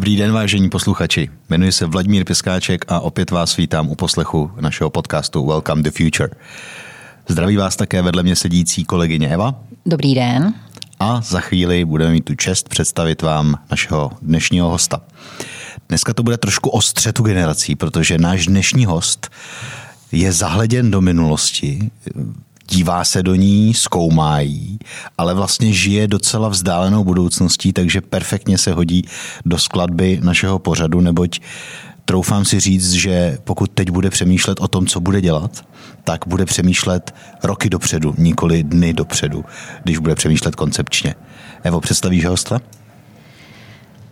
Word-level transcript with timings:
Dobrý 0.00 0.16
den, 0.16 0.32
vážení 0.32 0.70
posluchači. 0.70 1.28
Jmenuji 1.50 1.72
se 1.72 1.86
Vladimír 1.86 2.24
Piskáček 2.24 2.84
a 2.88 3.00
opět 3.00 3.30
vás 3.30 3.56
vítám 3.56 3.88
u 3.88 3.94
poslechu 3.94 4.50
našeho 4.60 4.90
podcastu 4.90 5.46
Welcome 5.46 5.82
the 5.82 5.90
Future. 5.90 6.30
Zdraví 7.28 7.56
vás 7.56 7.76
také 7.76 8.02
vedle 8.02 8.22
mě 8.22 8.36
sedící 8.36 8.84
kolegyně 8.84 9.28
Eva. 9.28 9.54
Dobrý 9.86 10.14
den. 10.14 10.54
A 11.00 11.20
za 11.20 11.40
chvíli 11.40 11.84
budeme 11.84 12.12
mít 12.12 12.24
tu 12.24 12.34
čest 12.34 12.68
představit 12.68 13.22
vám 13.22 13.58
našeho 13.70 14.10
dnešního 14.22 14.68
hosta. 14.68 15.00
Dneska 15.88 16.14
to 16.14 16.22
bude 16.22 16.36
trošku 16.36 16.70
o 16.70 16.82
střetu 16.82 17.22
generací, 17.22 17.76
protože 17.76 18.18
náš 18.18 18.46
dnešní 18.46 18.84
host 18.84 19.30
je 20.12 20.32
zahleděn 20.32 20.90
do 20.90 21.00
minulosti, 21.00 21.90
dívá 22.70 23.04
se 23.04 23.22
do 23.22 23.34
ní, 23.34 23.74
zkoumá 23.74 24.40
jí, 24.40 24.78
ale 25.18 25.34
vlastně 25.34 25.72
žije 25.72 26.08
docela 26.08 26.48
vzdálenou 26.48 27.04
budoucností, 27.04 27.72
takže 27.72 28.00
perfektně 28.00 28.58
se 28.58 28.72
hodí 28.72 29.02
do 29.44 29.58
skladby 29.58 30.20
našeho 30.22 30.58
pořadu, 30.58 31.00
neboť 31.00 31.40
troufám 32.04 32.44
si 32.44 32.60
říct, 32.60 32.92
že 32.92 33.38
pokud 33.44 33.70
teď 33.70 33.90
bude 33.90 34.10
přemýšlet 34.10 34.60
o 34.60 34.68
tom, 34.68 34.86
co 34.86 35.00
bude 35.00 35.20
dělat, 35.20 35.64
tak 36.04 36.24
bude 36.26 36.44
přemýšlet 36.44 37.14
roky 37.42 37.70
dopředu, 37.70 38.14
nikoli 38.18 38.62
dny 38.62 38.92
dopředu, 38.92 39.44
když 39.84 39.98
bude 39.98 40.14
přemýšlet 40.14 40.56
koncepčně. 40.56 41.14
Evo, 41.62 41.80
představíš 41.80 42.24
hosta? 42.24 42.60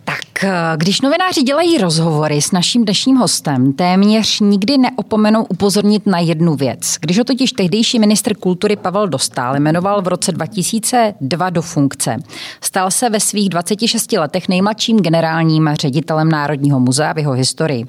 Tak 0.09 0.43
eh, 0.43 0.51
když 0.77 1.01
novináři 1.01 1.43
dělají 1.43 1.77
rozhovory 1.77 2.41
s 2.41 2.51
naším 2.51 2.85
dnešním 2.85 3.15
hostem, 3.15 3.73
téměř 3.73 4.39
nikdy 4.39 4.77
neopomenou 4.77 5.43
upozornit 5.43 6.07
na 6.07 6.19
jednu 6.19 6.55
věc. 6.55 6.95
Když 7.01 7.17
ho 7.17 7.23
totiž 7.23 7.51
tehdejší 7.51 7.99
ministr 7.99 8.35
kultury 8.35 8.75
Pavel 8.75 9.07
Dostál 9.07 9.59
jmenoval 9.59 10.01
v 10.01 10.07
roce 10.07 10.31
2002 10.31 11.49
do 11.49 11.61
funkce, 11.61 12.17
stal 12.61 12.91
se 12.91 13.09
ve 13.09 13.19
svých 13.19 13.49
26 13.49 14.11
letech 14.11 14.49
nejmladším 14.49 14.99
generálním 14.99 15.69
ředitelem 15.73 16.29
Národního 16.29 16.79
muzea 16.79 17.13
v 17.13 17.17
jeho 17.17 17.33
historii. 17.33 17.85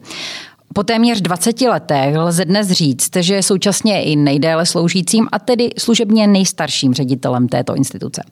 Po 0.74 0.82
téměř 0.82 1.20
20 1.20 1.60
letech 1.60 2.16
lze 2.16 2.44
dnes 2.44 2.70
říct, 2.70 3.16
že 3.16 3.34
je 3.34 3.42
současně 3.42 4.02
i 4.02 4.16
nejdéle 4.16 4.66
sloužícím 4.66 5.28
a 5.32 5.38
tedy 5.38 5.70
služebně 5.78 6.26
nejstarším 6.26 6.94
ředitelem 6.94 7.48
této 7.48 7.74
instituce. 7.74 8.22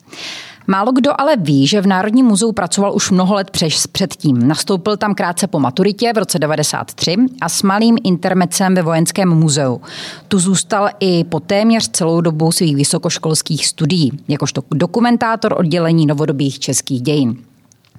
Málo 0.71 0.93
kdo 0.93 1.21
ale 1.21 1.37
ví, 1.37 1.67
že 1.67 1.81
v 1.81 1.87
Národním 1.87 2.27
muzeu 2.27 2.53
pracoval 2.53 2.95
už 2.95 3.11
mnoho 3.11 3.35
let 3.35 3.51
předtím. 3.93 4.49
Nastoupil 4.49 4.97
tam 4.97 5.15
krátce 5.15 5.47
po 5.47 5.61
maturitě 5.61 6.13
v 6.13 6.19
roce 6.19 6.39
93 6.39 7.17
a 7.41 7.49
s 7.49 7.63
malým 7.63 7.97
intermecem 8.05 8.75
ve 8.75 8.83
Vojenském 8.83 9.29
muzeu. 9.29 9.81
Tu 10.29 10.39
zůstal 10.39 10.89
i 11.01 11.25
po 11.25 11.41
téměř 11.41 11.89
celou 11.89 12.21
dobu 12.21 12.53
svých 12.53 12.77
vysokoškolských 12.77 13.67
studií, 13.67 14.13
jakožto 14.29 14.63
dokumentátor 14.75 15.55
oddělení 15.59 16.07
novodobých 16.07 16.59
českých 16.59 17.03
dějin. 17.03 17.48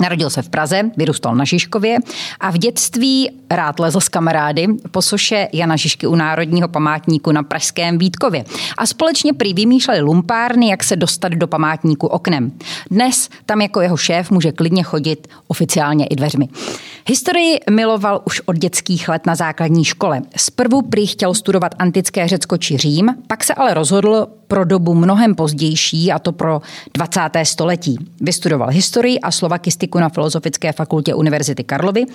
Narodil 0.02 0.30
se 0.30 0.42
v 0.42 0.50
Praze, 0.50 0.82
vyrůstal 0.98 1.36
na 1.36 1.46
Žižkově 1.46 1.98
a 2.40 2.52
v 2.52 2.58
dětství 2.58 3.30
rád 3.52 3.80
lezl 3.80 4.00
s 4.00 4.10
kamarády 4.10 4.68
po 4.92 5.02
soše 5.02 5.48
Jana 5.54 5.76
Žižky 5.76 6.08
u 6.08 6.16
Národního 6.16 6.68
památníku 6.68 7.32
na 7.32 7.44
Pražském 7.44 7.98
Vítkově. 7.98 8.44
A 8.78 8.86
společně 8.86 9.34
prý 9.34 9.54
vymýšleli 9.54 10.02
lumpárny, 10.02 10.70
jak 10.70 10.84
se 10.84 10.96
dostat 10.96 11.32
do 11.32 11.48
památníku 11.48 12.08
oknem. 12.08 12.52
Dnes 12.92 13.30
tam 13.46 13.62
jako 13.62 13.82
jeho 13.82 13.98
šéf 13.98 14.32
může 14.32 14.52
klidně 14.52 14.84
chodit 14.84 15.28
oficiálně 15.48 16.06
i 16.06 16.16
dveřmi. 16.16 16.48
Historii 17.10 17.60
miloval 17.70 18.22
už 18.26 18.42
od 18.46 18.58
dětských 18.58 19.10
let 19.10 19.26
na 19.26 19.36
základní 19.36 19.86
škole. 19.86 20.22
Zprvu 20.38 20.82
prý 20.82 21.08
chtěl 21.08 21.34
studovat 21.34 21.76
antické 21.80 22.28
Řecko 22.28 22.58
či 22.58 22.78
Řím, 22.78 23.16
pak 23.28 23.44
se 23.44 23.54
ale 23.54 23.74
rozhodl 23.74 24.28
pro 24.48 24.66
dobu 24.66 24.96
mnohem 24.96 25.36
pozdější, 25.36 26.12
a 26.12 26.20
to 26.20 26.32
pro 26.32 26.62
20. 26.94 27.20
století. 27.44 27.98
Vystudoval 28.22 28.70
historii 28.70 29.20
a 29.20 29.32
slovakistiku 29.32 30.00
na 30.00 30.10
Filozofické 30.10 30.72
fakultě 30.72 31.14
Univerzity 31.14 31.64
Karlovy. 31.64 32.06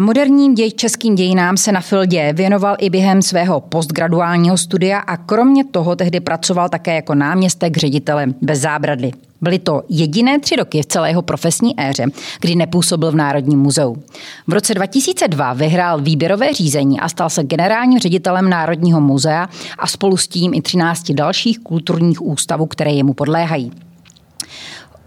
Moderním 0.00 0.54
děj, 0.54 0.70
českým 0.70 1.14
dějinám 1.14 1.56
se 1.56 1.72
na 1.72 1.80
Fildě 1.80 2.32
věnoval 2.32 2.76
i 2.78 2.90
během 2.90 3.22
svého 3.22 3.60
postgraduálního 3.60 4.56
studia 4.56 4.98
a 4.98 5.16
kromě 5.16 5.64
toho 5.64 5.96
tehdy 5.96 6.20
pracoval 6.20 6.68
také 6.68 6.94
jako 6.94 7.14
náměstek 7.14 7.76
ředitele 7.76 8.26
bez 8.42 8.60
zábradly. 8.60 9.12
Byly 9.40 9.58
to 9.58 9.82
jediné 9.88 10.38
tři 10.38 10.56
roky 10.56 10.82
v 10.82 10.86
celé 10.86 11.10
jeho 11.10 11.22
profesní 11.22 11.80
éře, 11.80 12.04
kdy 12.40 12.54
nepůsobil 12.54 13.10
v 13.10 13.14
Národním 13.14 13.58
muzeu. 13.58 13.96
V 14.46 14.52
roce 14.52 14.74
2002 14.74 15.52
vyhrál 15.52 16.00
výběrové 16.00 16.52
řízení 16.52 17.00
a 17.00 17.08
stal 17.08 17.30
se 17.30 17.44
generálním 17.44 17.98
ředitelem 17.98 18.50
Národního 18.50 19.00
muzea 19.00 19.48
a 19.78 19.86
spolu 19.86 20.16
s 20.16 20.28
tím 20.28 20.54
i 20.54 20.62
13 20.62 21.10
dalších 21.12 21.58
kulturních 21.58 22.22
ústavů, 22.22 22.66
které 22.66 22.90
jemu 22.90 23.14
podléhají. 23.14 23.72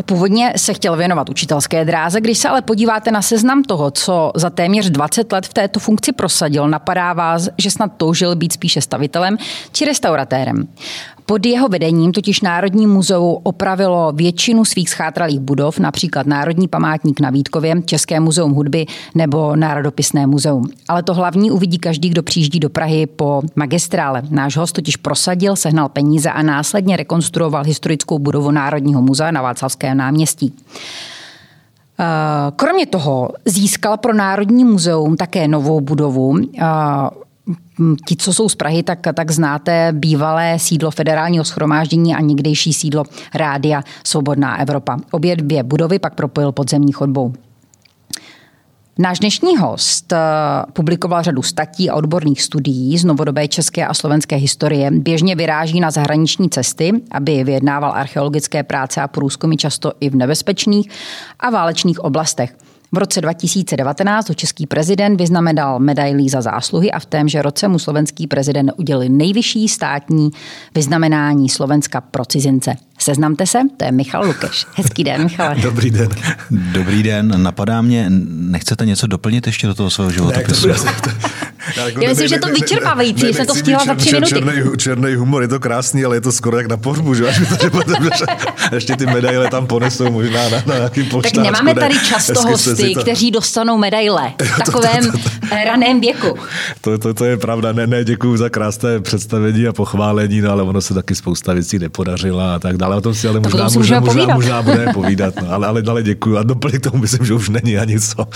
Původně 0.05 0.53
se 0.55 0.73
chtěl 0.73 0.95
věnovat 0.95 1.29
učitelské 1.29 1.85
dráze, 1.85 2.21
když 2.21 2.37
se 2.37 2.49
ale 2.49 2.61
podíváte 2.61 3.11
na 3.11 3.21
seznam 3.21 3.63
toho, 3.63 3.91
co 3.91 4.31
za 4.35 4.49
téměř 4.49 4.89
20 4.89 5.31
let 5.31 5.45
v 5.45 5.53
této 5.53 5.79
funkci 5.79 6.11
prosadil, 6.11 6.67
napadá 6.67 7.13
vás, 7.13 7.49
že 7.57 7.71
snad 7.71 7.91
toužil 7.97 8.35
být 8.35 8.53
spíše 8.53 8.81
stavitelem 8.81 9.37
či 9.71 9.85
restauratérem. 9.85 10.67
Pod 11.27 11.45
jeho 11.45 11.67
vedením 11.67 12.11
totiž 12.11 12.41
Národní 12.41 12.87
muzeum 12.87 13.37
opravilo 13.43 14.11
většinu 14.15 14.65
svých 14.65 14.89
schátralých 14.89 15.39
budov, 15.39 15.79
například 15.79 16.27
Národní 16.27 16.67
památník 16.67 17.19
na 17.19 17.29
Vítkově, 17.29 17.81
České 17.85 18.19
muzeum 18.19 18.51
hudby 18.51 18.85
nebo 19.15 19.55
Národopisné 19.55 20.27
muzeum. 20.27 20.69
Ale 20.87 21.03
to 21.03 21.13
hlavní 21.13 21.51
uvidí 21.51 21.79
každý, 21.79 22.09
kdo 22.09 22.23
přijíždí 22.23 22.59
do 22.59 22.69
Prahy 22.69 23.05
po 23.05 23.41
magistrále. 23.55 24.21
Náš 24.29 24.57
host 24.57 24.75
totiž 24.75 24.97
prosadil, 24.97 25.55
sehnal 25.55 25.89
peníze 25.89 26.31
a 26.31 26.41
následně 26.41 26.97
rekonstruoval 26.97 27.63
historickou 27.63 28.19
budovu 28.19 28.51
Národního 28.51 29.01
muzea 29.01 29.31
na 29.31 29.41
Václavském 29.41 29.97
náměstí. 29.97 30.53
Eh, 31.99 32.51
kromě 32.55 32.85
toho 32.85 33.29
získal 33.45 33.97
pro 33.97 34.13
Národní 34.13 34.63
muzeum 34.65 35.17
také 35.17 35.47
novou 35.47 35.81
budovu. 35.81 36.35
Ti, 38.07 38.15
co 38.15 38.33
jsou 38.33 38.49
z 38.49 38.55
Prahy, 38.55 38.83
tak, 38.83 38.99
tak 39.13 39.31
znáte 39.31 39.89
bývalé 39.91 40.59
sídlo 40.59 40.91
federálního 40.91 41.43
schromáždění 41.43 42.15
a 42.15 42.21
někdejší 42.21 42.73
sídlo 42.73 43.03
Rádia 43.33 43.83
Svobodná 44.03 44.59
Evropa. 44.61 44.97
Obě 45.11 45.35
dvě 45.35 45.63
budovy 45.63 45.99
pak 45.99 46.15
propojil 46.15 46.51
podzemní 46.51 46.91
chodbou. 46.91 47.33
Náš 48.99 49.19
dnešní 49.19 49.57
host 49.57 50.13
eh, 50.13 50.17
publikoval 50.73 51.23
řadu 51.23 51.41
statí 51.41 51.89
a 51.89 51.95
odborných 51.95 52.41
studií 52.41 52.97
z 52.97 53.05
novodobé 53.05 53.47
české 53.47 53.87
a 53.87 53.93
slovenské 53.93 54.35
historie. 54.35 54.91
Běžně 54.91 55.35
vyráží 55.35 55.79
na 55.79 55.91
zahraniční 55.91 56.49
cesty, 56.49 56.91
aby 57.11 57.43
vyjednával 57.43 57.91
archeologické 57.91 58.63
práce 58.63 59.01
a 59.01 59.07
průzkumy 59.07 59.55
často 59.55 59.93
i 59.99 60.09
v 60.09 60.15
nebezpečných 60.15 60.89
a 61.39 61.49
válečných 61.49 61.99
oblastech. 61.99 62.55
V 62.95 62.97
roce 62.97 63.21
2019 63.21 64.29
ho 64.29 64.35
český 64.35 64.67
prezident 64.67 65.17
vyznamenal 65.17 65.79
medailí 65.79 66.29
za 66.29 66.41
zásluhy 66.41 66.91
a 66.91 66.99
v 66.99 67.05
témže 67.05 67.41
roce 67.41 67.67
mu 67.67 67.79
slovenský 67.79 68.27
prezident 68.27 68.71
udělil 68.77 69.09
nejvyšší 69.09 69.67
státní 69.67 70.29
vyznamenání 70.75 71.49
Slovenska 71.49 72.01
pro 72.01 72.25
cizince. 72.25 72.75
Seznamte 72.99 73.45
se, 73.45 73.59
to 73.77 73.85
je 73.85 73.91
Michal 73.91 74.25
Lukeš. 74.25 74.65
Hezký 74.75 75.03
den, 75.03 75.23
Michale. 75.23 75.55
Dobrý 75.61 75.91
den. 75.91 76.09
Dobrý 76.51 77.03
den. 77.03 77.43
Napadá 77.43 77.81
mě, 77.81 78.05
nechcete 78.29 78.85
něco 78.85 79.07
doplnit 79.07 79.47
ještě 79.47 79.67
do 79.67 79.73
toho 79.73 79.89
svého 79.89 80.11
životopisu? 80.11 80.67
Ne, 80.67 80.73
to, 80.73 81.09
jako 81.81 82.01
Já 82.01 82.09
myslím, 82.09 82.27
že 82.27 82.39
to 82.39 82.47
vyčerpávající, 82.47 83.33
jsem 83.33 83.45
to 83.45 83.55
stihla 83.55 83.85
za 83.85 83.95
tři 83.95 84.13
minuty. 84.13 84.29
Černý, 84.29 84.77
černý 84.77 85.15
humor, 85.15 85.41
je 85.41 85.47
to 85.47 85.59
krásný, 85.59 86.05
ale 86.05 86.15
je 86.15 86.21
to 86.21 86.31
skoro 86.31 86.57
jak 86.57 86.67
na 86.67 86.77
pohřbu, 86.77 87.13
že? 87.13 87.27
Až 87.29 87.37
to, 87.37 87.55
že 87.63 87.69
potom, 87.69 88.03
že 88.03 88.25
ještě 88.73 88.95
ty 88.95 89.05
medaile 89.05 89.49
tam 89.49 89.67
ponesou 89.67 90.11
možná 90.11 90.49
na, 90.49 90.63
na 90.65 90.75
nějaký 90.75 91.03
poštářku. 91.03 91.35
Tak 91.35 91.45
nemáme 91.45 91.75
tady 91.75 91.95
často 91.99 92.41
hosty, 92.41 92.93
to... 92.93 93.01
kteří 93.01 93.31
dostanou 93.31 93.77
medaile 93.77 94.33
v 94.43 94.57
takovém 94.57 95.03
to, 95.05 95.11
to, 95.11 95.17
to, 95.17 95.29
to, 95.49 95.55
raném 95.65 96.01
věku. 96.01 96.35
To, 96.81 96.97
to, 96.97 97.13
to, 97.13 97.25
je 97.25 97.37
pravda. 97.37 97.71
Ne, 97.71 97.87
ne, 97.87 98.03
děkuji 98.03 98.37
za 98.37 98.49
krásné 98.49 98.99
představení 98.99 99.67
a 99.67 99.73
pochválení, 99.73 100.41
no, 100.41 100.51
ale 100.51 100.63
ono 100.63 100.81
se 100.81 100.93
taky 100.93 101.15
spousta 101.15 101.53
věcí 101.53 101.79
nepodařila 101.79 102.55
a 102.55 102.59
tak 102.59 102.77
dále 102.77 102.84
ale 102.85 102.95
o 102.95 103.01
tom 103.01 103.13
si 103.13 103.27
ale 103.27 103.39
možná, 103.39 103.63
možná, 103.63 103.99
možná, 103.99 104.01
povídat. 104.01 104.35
možná 104.35 104.61
bude 104.61 104.85
povídat. 104.93 105.33
No, 105.41 105.51
ale, 105.51 105.67
ale, 105.67 105.83
ale 105.87 106.03
děkuji 106.03 106.37
a 106.37 106.43
doplně 106.43 106.79
k 106.79 106.81
tomu 106.81 106.97
myslím, 106.97 107.25
že 107.25 107.33
už 107.33 107.49
není 107.49 107.77
ani 107.77 107.99
co. 107.99 108.27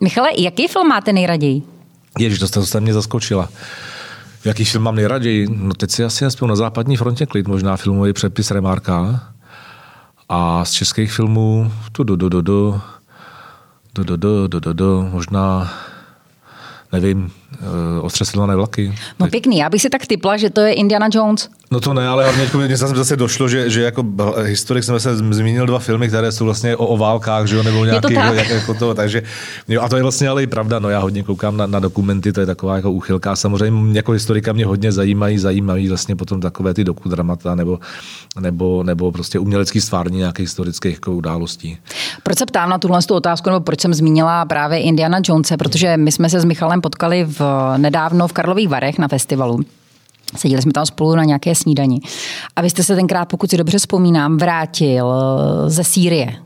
Michale, 0.00 0.28
jaký 0.38 0.68
film 0.68 0.88
máte 0.88 1.12
nejraději? 1.12 1.62
Ježíš, 2.18 2.38
to 2.38 2.48
jste, 2.48 2.60
to 2.60 2.66
jste 2.66 2.80
mě 2.80 2.94
zaskočila. 2.94 3.48
Jaký 4.44 4.64
film 4.64 4.84
mám 4.84 4.96
nejraději? 4.96 5.46
No 5.50 5.74
teď 5.74 5.90
si 5.90 6.04
asi 6.04 6.24
nespěl 6.24 6.48
na 6.48 6.56
západní 6.56 6.96
frontě 6.96 7.26
klid, 7.26 7.48
možná 7.48 7.76
filmový 7.76 8.12
přepis 8.12 8.50
Remarka. 8.50 9.20
A 10.28 10.64
z 10.64 10.70
českých 10.70 11.12
filmů, 11.12 11.72
tu 11.92 12.04
do 12.04 12.16
do 12.16 12.28
do 12.28 12.40
do, 12.40 12.80
do 13.94 14.04
do 14.04 14.16
do 14.16 14.48
do 14.48 14.60
do 14.60 14.72
do, 14.72 15.08
možná 15.12 15.72
nevím, 16.92 17.32
ostřesilované 18.02 18.56
vlaky. 18.56 18.94
No 19.20 19.26
pěkný, 19.28 19.58
já 19.58 19.70
bych 19.70 19.82
si 19.82 19.90
tak 19.90 20.06
typla, 20.06 20.36
že 20.36 20.50
to 20.50 20.60
je 20.60 20.72
Indiana 20.72 21.08
Jones. 21.12 21.48
No 21.72 21.80
to 21.80 21.94
ne, 21.94 22.08
ale 22.08 22.24
hlavně 22.24 22.66
mě 22.66 22.76
zase 22.76 23.16
došlo, 23.16 23.48
že, 23.48 23.70
že 23.70 23.82
jako 23.82 24.04
historik 24.42 24.84
jsem 24.84 25.00
se 25.00 25.16
zmínil 25.16 25.66
dva 25.66 25.78
filmy, 25.78 26.08
které 26.08 26.32
jsou 26.32 26.44
vlastně 26.44 26.76
o, 26.76 26.86
o 26.86 26.96
válkách, 26.96 27.46
že 27.46 27.56
jo, 27.56 27.62
nebo 27.62 27.84
nějaký, 27.84 28.14
to 28.14 28.14
tak. 28.14 28.50
jako 28.50 28.74
to, 28.74 28.94
takže 28.94 29.22
jo, 29.68 29.82
a 29.82 29.88
to 29.88 29.96
je 29.96 30.02
vlastně 30.02 30.28
ale 30.28 30.42
i 30.42 30.46
pravda, 30.46 30.78
no 30.78 30.88
já 30.88 30.98
hodně 30.98 31.22
koukám 31.22 31.56
na, 31.56 31.66
na 31.66 31.80
dokumenty, 31.80 32.32
to 32.32 32.40
je 32.40 32.46
taková 32.46 32.76
jako 32.76 32.92
úchylka 32.92 33.32
a 33.32 33.36
samozřejmě 33.36 33.98
jako 33.98 34.12
historika 34.12 34.52
mě 34.52 34.66
hodně 34.66 34.92
zajímají, 34.92 35.38
zajímají 35.38 35.88
vlastně 35.88 36.16
potom 36.16 36.40
takové 36.40 36.74
ty 36.74 36.84
dokudramata 36.84 37.54
nebo, 37.54 37.78
nebo, 38.40 38.82
nebo 38.82 39.12
prostě 39.12 39.38
umělecký 39.38 39.80
stvární 39.80 40.18
nějakých 40.18 40.46
historických 40.46 40.94
jako 40.94 41.12
událostí. 41.12 41.78
Proč 42.22 42.38
se 42.38 42.46
ptám 42.46 42.70
na 42.70 42.78
tuhle 42.78 43.00
otázku, 43.10 43.50
nebo 43.50 43.60
proč 43.60 43.80
jsem 43.80 43.94
zmínila 43.94 44.44
právě 44.44 44.78
Indiana 44.78 45.18
Jonese, 45.24 45.56
protože 45.56 45.96
my 45.96 46.12
jsme 46.12 46.30
se 46.30 46.40
s 46.40 46.44
Michalem 46.44 46.80
potkali 46.80 47.24
v, 47.24 47.40
nedávno 47.76 48.28
v 48.28 48.32
Karlových 48.32 48.68
Varech 48.68 48.98
na 48.98 49.08
festivalu. 49.08 49.64
Seděli 50.36 50.62
jsme 50.62 50.72
tam 50.72 50.86
spolu 50.86 51.16
na 51.16 51.24
nějaké 51.24 51.54
snídani. 51.54 52.00
A 52.56 52.62
vy 52.62 52.70
jste 52.70 52.82
se 52.82 52.96
tenkrát, 52.96 53.24
pokud 53.24 53.50
si 53.50 53.56
dobře 53.56 53.78
vzpomínám, 53.78 54.36
vrátil 54.36 55.12
ze 55.66 55.84
Sýrie. 55.84 56.36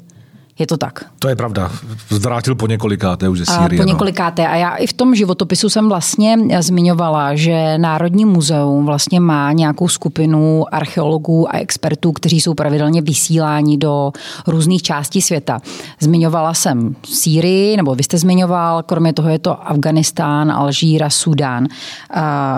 Je 0.59 0.67
to 0.67 0.77
tak? 0.77 1.05
To 1.19 1.29
je 1.29 1.37
pravda. 1.37 1.71
Zvrátil 2.09 2.55
po 2.55 2.67
několikáté 2.67 3.29
už 3.29 3.39
ze 3.39 3.47
Sýrie. 3.47 3.81
Po 3.81 3.87
no. 3.87 3.93
několikáté. 3.93 4.43
No. 4.43 4.49
A 4.49 4.55
já 4.57 4.75
i 4.75 4.87
v 4.87 4.93
tom 4.93 5.15
životopisu 5.15 5.69
jsem 5.69 5.89
vlastně 5.89 6.37
zmiňovala, 6.59 7.35
že 7.35 7.79
Národní 7.79 8.25
muzeum 8.25 8.87
vlastně 8.87 9.21
má 9.21 9.53
nějakou 9.53 9.89
skupinu 9.89 10.65
archeologů 10.75 11.55
a 11.55 11.59
expertů, 11.59 12.13
kteří 12.13 12.41
jsou 12.41 12.55
pravidelně 12.55 13.03
vysíláni 13.03 13.77
do 13.77 14.13
různých 14.47 14.83
částí 14.83 15.23
světa. 15.23 15.61
Zmiňovala 16.01 16.55
jsem 16.55 16.97
Sýrii, 17.05 17.77
nebo 17.77 17.95
vy 17.95 18.03
jste 18.03 18.19
zmiňoval, 18.19 18.83
kromě 18.83 19.13
toho 19.13 19.29
je 19.29 19.39
to 19.39 19.69
Afganistán, 19.69 20.53
Alžíra, 20.53 21.11
Sudán. 21.11 21.67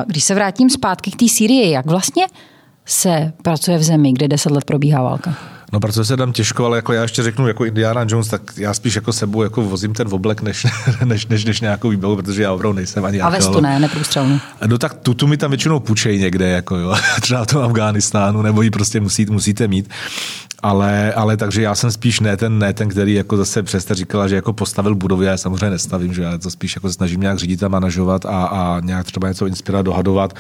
Když 0.07 0.25
se 0.25 0.35
vrátím 0.35 0.71
zpátky 0.71 1.11
k 1.11 1.17
té 1.17 1.29
Sýrii, 1.29 1.71
jak 1.71 1.87
vlastně 1.87 2.27
se 2.87 3.33
pracuje 3.43 3.79
v 3.79 3.83
zemi, 3.83 4.13
kde 4.13 4.29
deset 4.29 4.53
let 4.53 4.65
probíhá 4.65 5.03
válka? 5.03 5.35
No, 5.73 5.81
protože 5.81 6.05
se 6.05 6.17
tam 6.17 6.33
těžko, 6.33 6.67
ale 6.67 6.79
jako 6.79 6.93
já 6.93 7.03
ještě 7.03 7.23
řeknu, 7.23 7.49
jako 7.49 7.65
Indiana 7.65 8.05
Jones, 8.09 8.29
tak 8.29 8.43
já 8.57 8.75
spíš 8.75 8.95
jako 8.95 9.13
sebou 9.13 9.43
jako 9.43 9.63
vozím 9.63 9.95
ten 9.95 10.09
oblek, 10.11 10.43
než, 10.43 10.67
než, 11.05 11.27
než, 11.27 11.45
než 11.45 11.61
nějakou 11.61 11.89
výbavu, 11.89 12.17
protože 12.17 12.43
já 12.43 12.53
opravdu 12.53 12.77
nejsem 12.77 13.05
ani 13.05 13.21
A 13.21 13.29
vestu 13.29 13.61
ne, 13.61 13.81
neprůstřelnou. 13.81 14.39
No 14.67 14.79
tak 14.79 14.95
tu, 14.95 15.15
tu 15.15 15.27
mi 15.27 15.37
tam 15.37 15.51
většinou 15.51 15.81
půjčej 15.81 16.19
někde, 16.19 16.49
jako 16.49 16.77
jo, 16.77 16.95
třeba 17.21 17.45
v 17.45 17.47
tom 17.47 17.63
Afghánistánu, 17.63 18.43
nebo 18.43 18.63
ji 18.63 18.71
prostě 18.71 19.01
musí, 19.01 19.27
musíte 19.27 19.69
mít. 19.69 19.91
Ale, 20.63 21.13
ale 21.13 21.37
takže 21.37 21.63
já 21.63 21.75
jsem 21.75 21.91
spíš 21.91 22.21
ne 22.21 22.37
ten, 22.37 22.59
ne 22.59 22.73
ten, 22.73 22.89
který 22.89 23.15
jako 23.15 23.37
zase 23.37 23.63
přesto 23.63 23.95
říkala, 23.95 24.29
že 24.29 24.35
jako 24.35 24.53
postavil 24.53 24.95
budovy, 24.95 25.27
já 25.27 25.37
samozřejmě 25.37 25.71
nestavím, 25.71 26.15
že 26.15 26.23
já 26.23 26.39
to 26.39 26.51
spíš 26.51 26.75
jako 26.77 26.93
snažím 26.93 27.21
nějak 27.21 27.39
řídit 27.39 27.63
a 27.63 27.69
manažovat 27.69 28.27
a, 28.27 28.45
a 28.45 28.81
nějak 28.81 29.07
třeba 29.07 29.29
něco 29.29 29.47
inspirovat, 29.47 29.87
dohadovat 29.87 30.35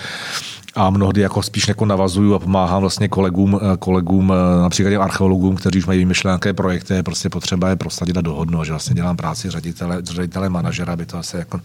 a 0.74 0.90
mnohdy 0.90 1.20
jako 1.20 1.42
spíš 1.42 1.68
jako 1.68 1.86
navazuju 1.86 2.34
a 2.34 2.38
pomáhám 2.38 2.80
vlastně 2.80 3.08
kolegům, 3.08 3.60
eh, 3.62 3.76
kolegům 3.76 4.32
eh, 4.32 4.62
například 4.62 5.02
archeologům, 5.02 5.56
kteří 5.56 5.78
už 5.78 5.86
mají 5.86 5.98
vymyšlené 5.98 6.32
nějaké 6.32 6.52
projekty, 6.52 6.94
je 6.94 7.02
prostě 7.02 7.28
potřeba 7.28 7.68
je 7.68 7.76
prosadit 7.76 8.16
a 8.16 8.20
dohodnout, 8.20 8.64
že 8.64 8.72
vlastně 8.72 8.94
dělám 8.94 9.16
práci 9.16 9.50
ředitele, 9.50 9.98
ředitele 10.04 10.48
manažera, 10.48 10.92
aby 10.92 11.06
to 11.06 11.18
asi 11.18 11.36
jako 11.36 11.60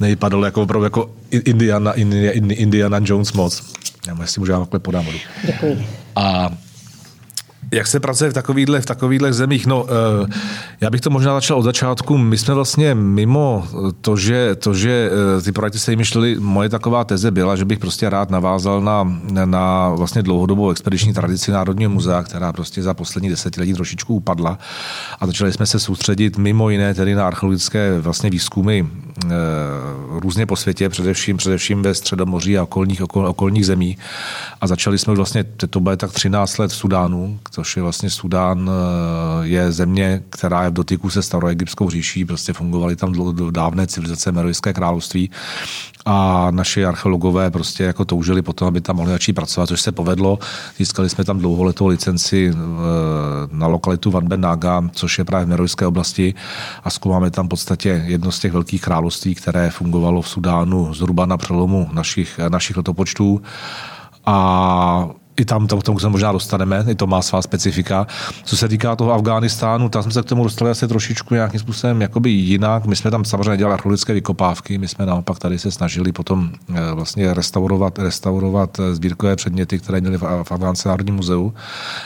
nevypadalo 0.00 0.44
jako 0.44 0.62
opravdu 0.62 0.84
jako 0.84 1.10
Indiana, 1.30 1.92
Indiana, 1.92 2.32
Indiana 2.34 2.98
Jones 3.02 3.32
moc. 3.32 3.62
Já 4.06 4.26
si 4.26 4.40
můžu 4.40 4.52
takhle 4.52 4.78
podám 4.78 5.04
vodu. 5.04 5.18
Děkuji. 5.46 5.86
A 6.16 6.50
jak 7.72 7.86
se 7.86 8.00
pracuje 8.00 8.30
v 8.30 8.34
takovýchhle, 8.34 8.80
v 8.80 8.86
takovýchhle 8.86 9.32
zemích? 9.32 9.66
No, 9.66 9.86
eh, 10.24 10.26
já 10.80 10.90
bych 10.90 11.00
to 11.00 11.10
možná 11.10 11.34
začal 11.34 11.58
od 11.58 11.62
začátku. 11.62 12.18
My 12.18 12.38
jsme 12.38 12.54
vlastně 12.54 12.94
mimo 12.94 13.66
to, 14.00 14.16
že, 14.16 14.54
to, 14.54 14.74
že 14.74 15.10
eh, 15.38 15.42
ty 15.42 15.52
projekty 15.52 15.78
se 15.78 15.90
vymýšlely, 15.90 16.36
moje 16.40 16.68
taková 16.68 17.04
teze 17.04 17.30
byla, 17.30 17.56
že 17.56 17.64
bych 17.64 17.78
prostě 17.78 18.10
rád 18.10 18.30
navázal 18.30 18.80
na, 18.80 19.20
na 19.44 19.88
vlastně 19.88 20.22
dlouhodobou 20.22 20.70
expediční 20.70 21.12
tradici 21.12 21.50
Národního 21.52 21.90
muzea, 21.90 22.22
která 22.22 22.52
prostě 22.52 22.82
za 22.82 22.94
poslední 22.94 23.28
desetiletí 23.28 23.74
trošičku 23.74 24.14
upadla. 24.14 24.58
A 25.20 25.26
začali 25.26 25.52
jsme 25.52 25.66
se 25.66 25.80
soustředit 25.80 26.38
mimo 26.38 26.70
jiné 26.70 26.94
tedy 26.94 27.14
na 27.14 27.26
archeologické 27.26 28.00
vlastně 28.00 28.30
výzkumy 28.30 28.78
e, 28.78 29.28
různě 30.20 30.46
po 30.46 30.56
světě, 30.56 30.88
především, 30.88 31.36
především 31.36 31.82
ve 31.82 31.94
Středomoří 31.94 32.58
a 32.58 32.62
okolních, 32.62 33.02
okol, 33.02 33.26
okolních 33.26 33.66
zemí. 33.66 33.98
A 34.60 34.66
začali 34.66 34.98
jsme 34.98 35.14
vlastně, 35.14 35.44
to 35.44 35.80
bude 35.80 35.96
tak 35.96 36.12
13 36.12 36.58
let 36.58 36.70
v 36.70 36.74
Sudánu, 36.74 37.38
což 37.58 37.76
je 37.76 37.82
vlastně 37.82 38.10
Sudán, 38.10 38.70
eh, 38.70 39.46
je 39.46 39.72
země, 39.72 40.22
která 40.30 40.62
je 40.62 40.70
v 40.70 40.72
dotyku 40.72 41.10
se 41.10 41.22
staroegyptskou 41.22 41.90
říší, 41.90 42.24
prostě 42.24 42.52
fungovaly 42.52 42.96
tam 42.96 43.14
dávné 43.50 43.86
civilizace 43.86 44.32
Merojské 44.32 44.72
království 44.72 45.30
a 46.06 46.46
naši 46.50 46.84
archeologové 46.84 47.50
prostě 47.50 47.84
jako 47.84 48.04
toužili 48.04 48.42
potom, 48.42 48.68
aby 48.68 48.80
tam 48.80 48.96
mohli 48.96 49.12
začít 49.12 49.32
pracovat, 49.32 49.66
což 49.66 49.80
se 49.80 49.92
povedlo. 49.92 50.38
Získali 50.78 51.10
jsme 51.10 51.24
tam 51.24 51.38
dlouholetou 51.38 51.86
licenci 51.86 52.50
eh, 52.54 52.56
na 53.52 53.66
lokalitu 53.66 54.10
Van 54.10 54.28
Ben 54.28 54.40
Naga, 54.40 54.82
což 54.92 55.18
je 55.18 55.24
právě 55.24 55.46
v 55.46 55.48
Merojské 55.48 55.86
oblasti 55.86 56.34
a 56.84 56.90
zkoumáme 56.90 57.30
tam 57.30 57.46
v 57.46 57.48
podstatě 57.48 58.04
jedno 58.06 58.32
z 58.32 58.38
těch 58.38 58.52
velkých 58.52 58.82
království, 58.82 59.34
které 59.34 59.70
fungovalo 59.70 60.22
v 60.22 60.28
Sudánu 60.28 60.94
zhruba 60.94 61.26
na 61.26 61.36
přelomu 61.36 61.90
našich, 61.92 62.38
našich 62.48 62.76
letopočtů. 62.76 63.42
A 64.26 65.08
i 65.38 65.44
tam 65.44 65.66
to, 65.66 65.78
k 65.78 65.82
tomu 65.82 65.98
se 65.98 66.08
možná 66.08 66.32
dostaneme, 66.32 66.84
i 66.88 66.94
to 66.94 67.06
má 67.06 67.22
svá 67.22 67.42
specifika. 67.42 68.06
Co 68.44 68.56
se 68.56 68.68
týká 68.68 68.96
toho 68.96 69.12
Afghánistánu, 69.12 69.88
tam 69.88 70.02
jsme 70.02 70.12
se 70.12 70.22
k 70.22 70.26
tomu 70.26 70.44
dostali 70.44 70.70
asi 70.70 70.88
trošičku 70.88 71.34
nějakým 71.34 71.60
způsobem 71.60 72.02
jakoby 72.02 72.30
jinak. 72.30 72.86
My 72.86 72.96
jsme 72.96 73.10
tam 73.10 73.24
samozřejmě 73.24 73.56
dělali 73.56 73.74
archeologické 73.74 74.12
vykopávky, 74.12 74.78
my 74.78 74.88
jsme 74.88 75.06
naopak 75.06 75.38
tady 75.38 75.58
se 75.58 75.70
snažili 75.70 76.12
potom 76.12 76.50
eh, 76.74 76.92
vlastně 76.92 77.34
restaurovat, 77.34 77.98
restaurovat 77.98 78.78
eh, 78.78 78.94
sbírkové 78.94 79.36
předměty, 79.36 79.78
které 79.78 80.00
měly 80.00 80.18
v 80.18 80.52
Afgánské 80.52 80.88
národním 80.88 81.14
muzeu. 81.14 81.54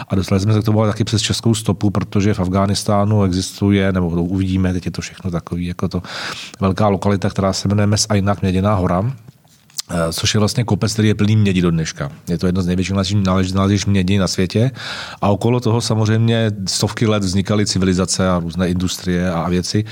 A 0.08 0.14
dostali 0.14 0.40
jsme 0.40 0.52
se 0.52 0.60
k 0.60 0.64
tomu 0.64 0.86
taky 0.86 1.04
přes 1.04 1.22
českou 1.22 1.54
stopu, 1.54 1.90
protože 1.90 2.34
v 2.34 2.40
Afghánistánu 2.40 3.22
existuje, 3.22 3.92
nebo 3.92 4.10
to 4.10 4.22
uvidíme, 4.22 4.72
teď 4.72 4.84
je 4.84 4.90
to 4.90 5.02
všechno 5.02 5.30
takový, 5.30 5.66
jako 5.66 5.88
to 5.88 6.02
velká 6.60 6.88
lokalita, 6.88 7.30
která 7.30 7.52
se 7.52 7.68
jmenuje 7.68 7.86
Mes 7.86 8.06
Ainak, 8.10 8.42
Měděná 8.42 8.74
hora, 8.74 9.12
což 10.12 10.34
je 10.34 10.38
vlastně 10.38 10.64
kopec, 10.64 10.92
který 10.92 11.08
je 11.08 11.14
plný 11.14 11.36
mědi 11.36 11.62
do 11.62 11.70
dneška. 11.70 12.10
Je 12.28 12.38
to 12.38 12.46
jedno 12.46 12.62
z 12.62 12.66
největších 12.66 12.96
naležišť 13.54 13.86
mědi 13.86 14.18
na 14.18 14.28
světě. 14.28 14.70
A 15.22 15.28
okolo 15.28 15.60
toho 15.60 15.80
samozřejmě 15.80 16.50
stovky 16.66 17.06
let 17.06 17.24
vznikaly 17.24 17.66
civilizace 17.66 18.30
a 18.30 18.38
různé 18.38 18.68
industrie 18.68 19.32
a 19.32 19.48
věci. 19.48 19.84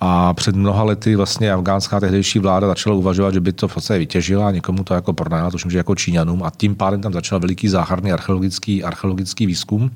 A 0.00 0.34
před 0.34 0.56
mnoha 0.56 0.82
lety 0.82 1.16
vlastně 1.16 1.52
afgánská 1.52 2.00
tehdejší 2.00 2.38
vláda 2.38 2.66
začala 2.66 2.96
uvažovat, 2.96 3.34
že 3.34 3.40
by 3.40 3.52
to 3.52 3.68
v 3.68 3.74
podstatě 3.74 3.98
vytěžila 3.98 4.48
a 4.48 4.50
někomu 4.50 4.84
to 4.84 4.94
jako 4.94 5.12
prodala, 5.12 5.50
tuším, 5.50 5.70
že 5.70 5.78
jako 5.78 5.94
Číňanům. 5.94 6.42
A 6.42 6.50
tím 6.56 6.74
pádem 6.74 7.00
tam 7.00 7.12
začal 7.12 7.40
veliký 7.40 7.68
zácharný 7.68 8.12
archeologický, 8.12 8.84
archeologický 8.84 9.46
výzkum, 9.46 9.90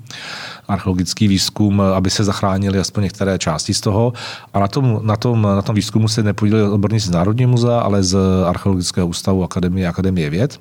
archeologický 0.68 1.28
výzkum, 1.28 1.80
aby 1.80 2.10
se 2.10 2.24
zachránili 2.24 2.78
aspoň 2.78 3.02
některé 3.02 3.38
části 3.38 3.74
z 3.74 3.80
toho. 3.80 4.12
A 4.54 4.58
na 4.60 4.68
tom, 4.68 5.00
na 5.02 5.16
tom, 5.16 5.42
na 5.42 5.62
tom 5.62 5.74
výzkumu 5.74 6.08
se 6.08 6.22
nepodíleli 6.22 6.68
odborníci 6.68 7.06
z 7.06 7.10
Národního 7.10 7.50
muzea, 7.50 7.80
ale 7.80 8.02
z 8.02 8.18
Archeologického 8.46 9.06
ústavu 9.06 9.44
Akademie, 9.50 9.88
Akademie 9.88 10.30
věd. 10.30 10.60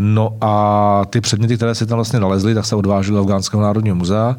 No 0.00 0.36
a 0.40 1.02
ty 1.10 1.20
předměty, 1.20 1.56
které 1.56 1.74
se 1.74 1.86
tam 1.86 1.96
vlastně 1.96 2.20
nalezly, 2.20 2.54
tak 2.54 2.66
se 2.66 2.76
odvážely 2.76 3.14
do 3.16 3.20
Afgánského 3.20 3.62
národního 3.62 3.96
muzea. 3.96 4.36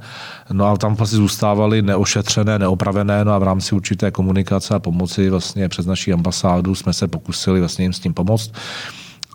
No 0.52 0.66
a 0.66 0.78
tam 0.78 0.96
vlastně 0.96 1.18
zůstávaly 1.18 1.82
neošetřené, 1.82 2.60
neopravené, 2.60 3.26
no 3.26 3.32
a 3.32 3.40
v 3.40 3.44
rámci 3.44 3.76
určité 3.76 4.12
komunikace 4.12 4.76
a 4.76 4.80
pomoci 4.80 5.30
vlastně 5.30 5.70
přes 5.70 5.86
naší 5.86 6.14
ambasádu 6.14 6.76
jsme 6.76 6.94
se 6.94 7.08
pokusili 7.08 7.60
vlastně 7.60 7.86
jim 7.86 7.94
s 7.94 8.00
tím 8.00 8.14
pomoct. 8.14 8.52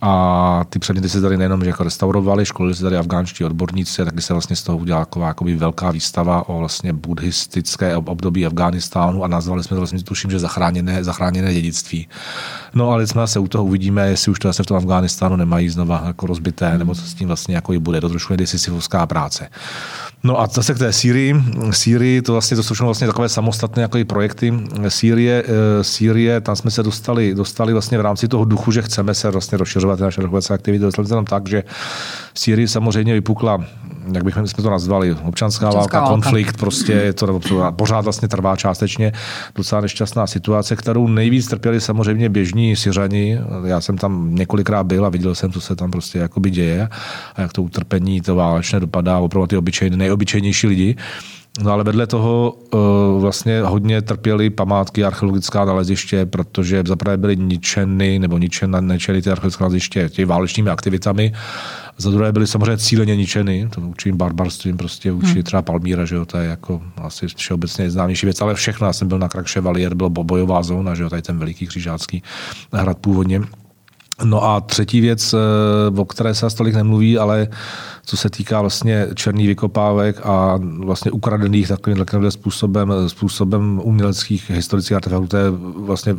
A 0.05 0.65
ty 0.69 0.79
předměty 0.79 1.09
se 1.09 1.21
tady 1.21 1.37
nejenom 1.37 1.63
že 1.63 1.69
jako 1.69 1.85
restaurovali, 1.85 2.47
školili 2.47 2.75
se 2.75 2.83
tady 2.83 2.97
afgánští 2.97 3.45
odborníci, 3.45 4.05
taky 4.05 4.23
se 4.23 4.33
vlastně 4.33 4.57
z 4.57 4.63
toho 4.63 4.79
udělala 4.79 5.05
taková 5.05 5.27
jakoby 5.27 5.57
velká 5.57 5.91
výstava 5.91 6.49
o 6.49 6.59
vlastně 6.59 6.93
buddhistické 6.93 7.97
období 7.97 8.47
Afghánistánu 8.47 9.25
a 9.25 9.29
nazvali 9.29 9.63
jsme 9.63 9.75
to 9.75 9.81
vlastně, 9.81 10.03
tuším, 10.03 10.31
že 10.31 10.39
zachráněné, 10.39 11.05
zachráněné 11.05 11.55
dědictví. 11.55 12.09
No 12.75 12.91
ale 12.91 13.07
jsme 13.07 13.27
se 13.27 13.39
u 13.39 13.49
toho 13.49 13.65
uvidíme, 13.65 14.09
jestli 14.09 14.33
už 14.33 14.39
to 14.39 14.49
zase 14.49 14.63
v 14.63 14.67
tom 14.67 14.77
Afghánistánu 14.77 15.37
nemají 15.37 15.69
znova 15.69 16.03
jako 16.07 16.27
rozbité, 16.27 16.79
nebo 16.79 16.95
co 16.95 17.03
s 17.03 17.15
tím 17.15 17.27
vlastně 17.29 17.55
jako 17.55 17.73
bude. 17.81 18.01
To 18.01 18.09
trošku 18.09 18.33
je 18.33 18.37
práce. 19.07 19.49
No 20.25 20.41
a 20.41 20.47
zase 20.47 20.75
k 20.75 20.79
té 20.79 20.93
Sýrii. 20.93 21.35
Sýrii, 21.71 22.23
to 22.23 22.33
vlastně 22.33 22.57
to 22.57 22.63
jsou 22.63 22.85
vlastně 22.85 23.07
takové 23.07 23.29
samostatné 23.29 23.83
jako 23.83 23.99
projekty. 24.07 24.55
Sýrie, 24.89 25.45
eh, 25.47 25.85
Sýrie, 25.85 26.41
tam 26.41 26.57
jsme 26.57 26.71
se 26.71 26.83
dostali, 26.83 27.35
dostali 27.35 27.73
vlastně 27.73 27.99
v 27.99 28.01
rámci 28.01 28.29
toho 28.29 28.45
duchu, 28.45 28.73
že 28.73 28.83
chceme 28.83 29.15
se 29.15 29.31
vlastně 29.31 29.59
rozšiřovat 29.59 30.01
naše 30.01 30.21
rozhodovací 30.21 30.53
aktivity. 30.53 30.83
Dostali 30.85 31.09
se 31.09 31.15
tam 31.15 31.25
tak, 31.25 31.49
že 31.49 31.65
v 32.35 32.41
Sýrii 32.41 32.69
samozřejmě 32.69 33.15
vypukla 33.15 33.61
jak 34.15 34.25
bychom 34.25 34.47
jsme 34.47 34.63
to 34.63 34.71
nazvali, 34.71 35.13
občanská, 35.13 35.29
občanská 35.29 35.71
válka, 35.71 36.01
válka, 36.01 36.11
konflikt, 36.11 36.57
prostě 36.57 36.93
je 36.93 37.13
to, 37.13 37.41
pořád 37.71 38.01
vlastně 38.01 38.29
trvá 38.29 38.57
částečně 38.57 39.13
docela 39.55 39.81
nešťastná 39.81 40.27
situace, 40.27 40.77
kterou 40.77 41.09
nejvíc 41.09 41.49
trpěli 41.49 41.81
samozřejmě 41.81 42.29
běžní 42.29 42.77
Syřani. 42.77 43.39
Já 43.65 43.81
jsem 43.81 43.99
tam 43.99 44.35
několikrát 44.35 44.85
byl 44.85 45.07
a 45.07 45.09
viděl 45.09 45.35
jsem, 45.35 45.53
co 45.53 45.61
se 45.61 45.77
tam 45.77 45.91
prostě 45.91 46.19
jakoby 46.19 46.51
děje 46.51 46.89
a 47.37 47.41
jak 47.41 47.53
to 47.53 47.63
utrpení, 47.63 48.21
to 48.21 48.35
válečné 48.35 48.81
dopadá 48.81 49.19
opravdu 49.19 49.47
ty 49.47 49.57
obyčejné, 49.57 50.12
nejobyčejnější 50.13 50.67
lidi. 50.67 50.97
No 51.61 51.73
ale 51.73 51.85
vedle 51.85 52.07
toho 52.07 52.57
uh, 52.75 53.21
vlastně 53.21 53.61
hodně 53.61 54.03
trpěly 54.03 54.51
památky 54.51 55.05
archeologická 55.05 55.65
naleziště, 55.65 56.27
protože 56.27 56.83
zaprvé 56.87 57.17
byly 57.17 57.37
ničeny 57.37 58.19
nebo 58.19 58.39
ničena, 58.39 58.81
ničeny 58.81 59.23
ty 59.23 59.31
archeologické 59.31 59.65
naleziště 59.65 60.09
těmi 60.09 60.27
válečnými 60.27 60.71
aktivitami. 60.71 61.33
Za 61.99 62.11
druhé 62.11 62.33
byly 62.33 62.47
samozřejmě 62.47 62.77
cíleně 62.77 63.17
ničeny, 63.17 63.69
to 63.75 63.81
určitým 63.81 64.17
barbarstvím, 64.17 64.77
prostě 64.77 65.13
vůči 65.13 65.33
hmm. 65.33 65.43
třeba 65.43 65.63
Palmíra, 65.63 66.05
že 66.05 66.15
jo, 66.15 66.25
to 66.25 66.39
je 66.39 66.49
jako 66.49 66.83
asi 66.97 67.27
všeobecně 67.37 67.91
známější 67.91 68.27
věc, 68.27 68.41
ale 68.41 68.55
všechno, 68.55 68.87
já 68.87 68.93
jsem 68.93 69.09
byl 69.09 69.19
na 69.19 69.29
Krak 69.29 69.49
Chevalier, 69.49 69.95
bylo 69.95 70.11
bojová 70.11 70.63
zóna, 70.63 70.95
že 70.95 71.03
jo, 71.03 71.11
tady 71.11 71.23
ten 71.23 71.39
veliký 71.39 71.67
křižácký 71.67 72.23
hrad 72.73 72.99
původně. 72.99 73.41
No 74.25 74.45
a 74.45 74.61
třetí 74.61 75.01
věc, 75.01 75.35
eh, 75.35 76.01
o 76.01 76.05
které 76.05 76.35
se 76.35 76.47
tolik 76.57 76.75
nemluví, 76.75 77.19
ale 77.19 77.49
co 78.05 78.17
se 78.17 78.31
týká 78.31 78.61
vlastně 78.61 79.07
černých 79.15 79.47
vykopávek 79.47 80.21
a 80.27 80.59
vlastně 80.63 81.11
ukradených 81.11 81.69
takovým, 81.69 82.05
způsobem, 82.29 82.93
způsobem 83.07 83.81
uměleckých 83.85 84.51
historických 84.51 84.97
artefaktů, 84.97 85.27
to 85.27 85.37
je 85.37 85.51
vlastně 85.77 86.17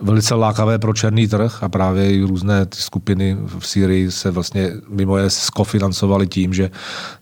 velice 0.00 0.34
lákavé 0.34 0.78
pro 0.78 0.94
černý 0.94 1.28
trh 1.28 1.62
a 1.62 1.68
právě 1.68 2.12
i 2.12 2.22
různé 2.22 2.66
ty 2.66 2.76
skupiny 2.76 3.36
v 3.58 3.66
Syrii 3.66 4.10
se 4.10 4.30
vlastně 4.30 4.72
mimo 4.88 5.16
je 5.16 5.30
skofinancovaly 5.30 6.26
tím, 6.26 6.54
že 6.54 6.70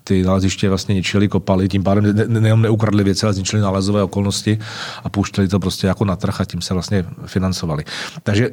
ty 0.05 0.23
naleziště 0.23 0.69
vlastně 0.69 0.95
ničili, 0.95 1.29
kopali, 1.29 1.69
tím 1.69 1.83
pádem 1.83 2.17
ne, 2.17 2.41
nejenom 2.41 2.63
neukradli 2.63 3.05
věci, 3.05 3.27
ale 3.27 3.33
zničili 3.33 3.63
nálezové 3.63 4.03
okolnosti 4.03 4.59
a 5.05 5.09
pouštěli 5.09 5.49
to 5.49 5.61
prostě 5.61 5.87
jako 5.87 6.05
na 6.05 6.17
trh 6.17 6.41
a 6.41 6.45
tím 6.45 6.61
se 6.61 6.75
vlastně 6.75 7.05
financovali. 7.27 7.85
Takže 8.23 8.51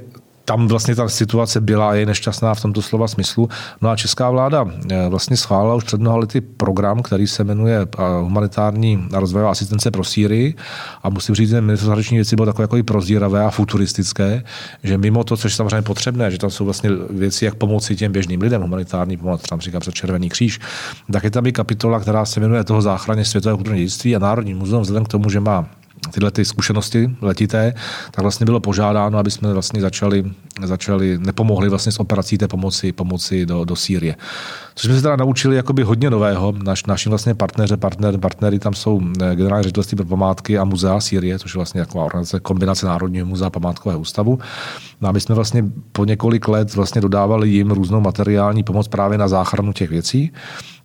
tam 0.49 0.67
vlastně 0.67 0.95
ta 0.95 1.09
situace 1.09 1.61
byla 1.61 1.89
a 1.89 1.93
je 1.93 2.05
nešťastná 2.05 2.53
v 2.53 2.61
tomto 2.61 2.81
slova 2.81 3.07
smyslu. 3.07 3.49
No 3.81 3.89
a 3.89 3.95
česká 3.95 4.29
vláda 4.29 4.65
eh, 4.65 5.09
vlastně 5.09 5.37
schválila 5.37 5.75
už 5.75 5.83
před 5.83 6.01
mnoha 6.01 6.17
lety 6.17 6.41
program, 6.41 7.01
který 7.01 7.27
se 7.27 7.43
jmenuje 7.43 7.79
eh, 7.81 8.01
humanitární 8.21 9.07
a 9.13 9.19
rozvojová 9.19 9.51
asistence 9.51 9.91
pro 9.91 10.03
Sýrii. 10.03 10.55
A 11.03 11.09
musím 11.09 11.35
říct, 11.35 11.49
že 11.49 11.61
ministerstvo 11.61 11.87
zahraniční 11.87 12.17
věci 12.17 12.35
bylo 12.35 12.45
takové 12.45 12.63
jako 12.63 12.77
i 12.77 12.83
prozíravé 12.83 13.45
a 13.45 13.49
futuristické, 13.49 14.43
že 14.83 14.97
mimo 14.97 15.23
to, 15.23 15.37
což 15.37 15.51
je 15.51 15.55
samozřejmě 15.55 15.81
potřebné, 15.81 16.31
že 16.31 16.37
tam 16.37 16.49
jsou 16.49 16.65
vlastně 16.65 16.89
věci, 17.09 17.45
jak 17.45 17.55
pomoci 17.55 17.95
těm 17.95 18.11
běžným 18.11 18.41
lidem, 18.41 18.61
humanitární 18.61 19.17
pomoc, 19.17 19.41
třeba 19.41 19.61
říkám 19.61 19.81
před 19.81 19.93
Červený 19.93 20.29
kříž, 20.29 20.59
tak 21.13 21.23
je 21.23 21.31
tam 21.31 21.45
i 21.45 21.51
kapitola, 21.51 21.99
která 21.99 22.25
se 22.25 22.39
jmenuje 22.39 22.63
toho 22.63 22.81
záchraně 22.81 23.25
světového 23.25 23.57
kulturního 23.57 23.79
dědictví 23.79 24.15
a 24.15 24.19
Národní 24.19 24.53
muzeum, 24.53 24.81
vzhledem 24.81 25.05
k 25.05 25.07
tomu, 25.07 25.29
že 25.29 25.39
má 25.39 25.78
tyhle 26.11 26.31
ty 26.31 26.45
zkušenosti 26.45 27.15
letité, 27.21 27.73
tak 28.11 28.21
vlastně 28.21 28.45
bylo 28.45 28.59
požádáno, 28.59 29.17
aby 29.17 29.31
jsme 29.31 29.53
vlastně 29.53 29.81
začali, 29.81 30.31
začali 30.63 31.17
nepomohli 31.17 31.69
vlastně 31.69 31.91
s 31.91 31.99
operací 31.99 32.37
té 32.37 32.47
pomoci, 32.47 32.91
pomoci 32.91 33.45
do, 33.45 33.65
do 33.65 33.75
Sýrie. 33.75 34.15
Což 34.75 34.85
jsme 34.85 34.95
se 34.95 35.01
teda 35.01 35.15
naučili 35.15 35.55
jakoby 35.55 35.83
hodně 35.83 36.09
nového. 36.09 36.53
Naš, 36.63 36.85
naši 36.85 37.09
vlastně 37.09 37.35
partneře, 37.35 37.77
partner, 37.77 38.17
partnery 38.17 38.59
tam 38.59 38.73
jsou 38.73 39.01
eh, 39.21 39.35
generální 39.35 39.63
ředitelství 39.63 39.95
pro 39.95 40.05
památky 40.05 40.57
a 40.57 40.63
muzea 40.63 40.99
Sýrie, 40.99 41.39
což 41.39 41.53
je 41.53 41.57
vlastně 41.57 41.79
jako 41.79 42.05
organizace 42.05 42.39
kombinace 42.39 42.85
Národního 42.85 43.25
muzea 43.25 43.47
a 43.47 43.49
památkového 43.49 43.99
ústavu. 43.99 44.39
No 45.01 45.09
a 45.09 45.11
my 45.11 45.21
jsme 45.21 45.35
vlastně 45.35 45.65
po 45.91 46.05
několik 46.05 46.47
let 46.47 46.75
vlastně 46.75 47.01
dodávali 47.01 47.49
jim 47.49 47.71
různou 47.71 48.01
materiální 48.01 48.63
pomoc 48.63 48.87
právě 48.87 49.17
na 49.17 49.27
záchranu 49.27 49.73
těch 49.73 49.89
věcí. 49.89 50.31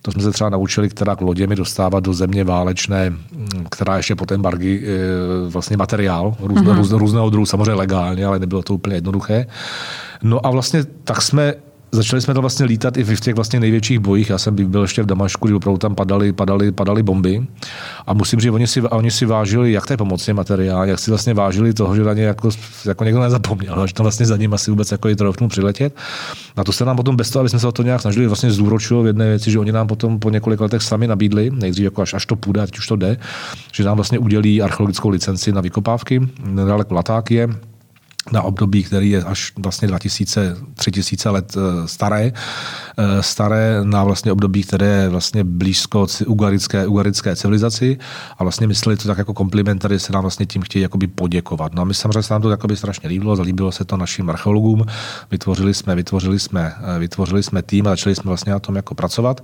To 0.05 0.11
jsme 0.11 0.23
se 0.23 0.31
třeba 0.31 0.49
naučili, 0.49 0.89
která 0.89 1.15
k 1.15 1.21
loděmi 1.21 1.55
dostávat 1.55 1.99
do 1.99 2.13
země 2.13 2.43
válečné, 2.43 3.13
která 3.71 3.97
ještě 3.97 4.15
po 4.15 4.25
embargy 4.33 4.83
e, 4.85 5.49
vlastně 5.49 5.77
materiál 5.77 6.35
různe, 6.39 6.73
mm-hmm. 6.73 6.97
různého 6.97 7.29
druhu, 7.29 7.45
samozřejmě 7.45 7.73
legálně, 7.73 8.25
ale 8.25 8.39
nebylo 8.39 8.63
to 8.63 8.73
úplně 8.73 8.95
jednoduché. 8.95 9.45
No 10.23 10.45
a 10.45 10.49
vlastně 10.49 10.83
tak 11.03 11.21
jsme 11.21 11.53
začali 11.91 12.21
jsme 12.21 12.33
to 12.33 12.41
vlastně 12.41 12.65
lítat 12.65 12.97
i 12.97 13.03
v 13.03 13.19
těch 13.19 13.35
vlastně 13.35 13.59
největších 13.59 13.99
bojích. 13.99 14.29
Já 14.29 14.37
jsem 14.37 14.55
byl 14.55 14.81
ještě 14.81 15.03
v 15.03 15.05
Damašku, 15.05 15.47
kdy 15.47 15.55
opravdu 15.55 15.77
tam 15.77 15.95
padaly, 15.95 16.33
padaly, 16.33 16.71
padaly 16.71 17.03
bomby. 17.03 17.47
A 18.07 18.13
musím 18.13 18.39
říct, 18.39 18.51
oni 18.51 18.67
si, 18.67 18.81
oni 18.81 19.11
si 19.11 19.25
vážili 19.25 19.71
jak 19.71 19.87
té 19.87 19.97
pomocně 19.97 20.33
materiál, 20.33 20.85
jak 20.85 20.99
si 20.99 21.11
vlastně 21.11 21.33
vážili 21.33 21.73
toho, 21.73 21.95
že 21.95 22.03
na 22.03 22.13
ně 22.13 22.23
jako, 22.23 22.49
jako 22.85 23.03
někdo 23.03 23.21
nezapomněl, 23.21 23.87
že 23.87 23.93
to 23.93 24.03
vlastně 24.03 24.25
za 24.25 24.37
ním 24.37 24.53
asi 24.53 24.71
vůbec 24.71 24.91
jako 24.91 25.09
i 25.09 25.15
trofnu 25.15 25.47
přiletět. 25.47 25.95
A 26.55 26.63
to 26.63 26.71
se 26.71 26.85
nám 26.85 26.95
potom 26.95 27.15
bez 27.15 27.29
toho, 27.29 27.41
aby 27.41 27.49
jsme 27.49 27.59
se 27.59 27.67
o 27.67 27.71
to 27.71 27.83
nějak 27.83 28.01
snažili, 28.01 28.27
vlastně 28.27 28.51
zúročilo 28.51 29.03
v 29.03 29.07
jedné 29.07 29.29
věci, 29.29 29.51
že 29.51 29.59
oni 29.59 29.71
nám 29.71 29.87
potom 29.87 30.19
po 30.19 30.29
několik 30.29 30.59
letech 30.59 30.81
sami 30.81 31.07
nabídli, 31.07 31.51
nejdřív 31.53 31.83
jako 31.83 32.01
až, 32.01 32.13
až 32.13 32.25
to 32.25 32.35
půjde, 32.35 32.61
ať 32.61 32.77
už 32.77 32.87
to 32.87 32.95
jde, 32.95 33.17
že 33.73 33.83
nám 33.83 33.95
vlastně 33.95 34.19
udělí 34.19 34.61
archeologickou 34.61 35.09
licenci 35.09 35.51
na 35.51 35.61
vykopávky, 35.61 36.27
nedaleko 36.45 36.93
Latákie, 36.93 37.49
na 38.31 38.41
období, 38.41 38.83
který 38.83 39.09
je 39.09 39.23
až 39.23 39.53
vlastně 39.57 39.87
2000, 39.87 40.57
3000 40.75 41.29
let 41.29 41.57
eh, 41.57 41.87
staré, 41.87 42.31
eh, 42.97 43.23
staré 43.23 43.79
na 43.83 44.03
vlastně 44.03 44.31
období, 44.31 44.63
které 44.63 44.85
je 44.85 45.09
vlastně 45.09 45.43
blízko 45.43 46.07
ugarické, 46.27 46.87
ugarické 46.87 47.35
civilizaci 47.35 47.97
a 48.37 48.43
vlastně 48.43 48.67
mysleli 48.67 48.97
to 48.97 49.07
tak 49.07 49.17
jako 49.17 49.33
kompliment, 49.33 49.81
tady 49.81 49.99
se 49.99 50.13
nám 50.13 50.21
vlastně 50.21 50.45
tím 50.45 50.61
chtějí 50.61 50.83
jakoby 50.83 51.07
poděkovat. 51.07 51.73
No 51.73 51.81
a 51.81 51.85
my 51.85 51.93
samozřejmě 51.93 52.23
se 52.23 52.33
nám 52.33 52.41
to 52.41 52.49
jakoby 52.49 52.75
strašně 52.75 53.09
líbilo, 53.09 53.35
zalíbilo 53.35 53.71
se 53.71 53.85
to 53.85 53.97
našim 53.97 54.29
archeologům, 54.29 54.85
vytvořili 55.31 55.73
jsme, 55.73 55.95
vytvořili 55.95 56.39
jsme, 56.39 56.73
eh, 56.95 56.99
vytvořili 56.99 57.43
jsme 57.43 57.61
tým 57.61 57.87
a 57.87 57.89
začali 57.89 58.15
jsme 58.15 58.29
vlastně 58.29 58.51
na 58.51 58.59
tom 58.59 58.75
jako 58.75 58.95
pracovat. 58.95 59.41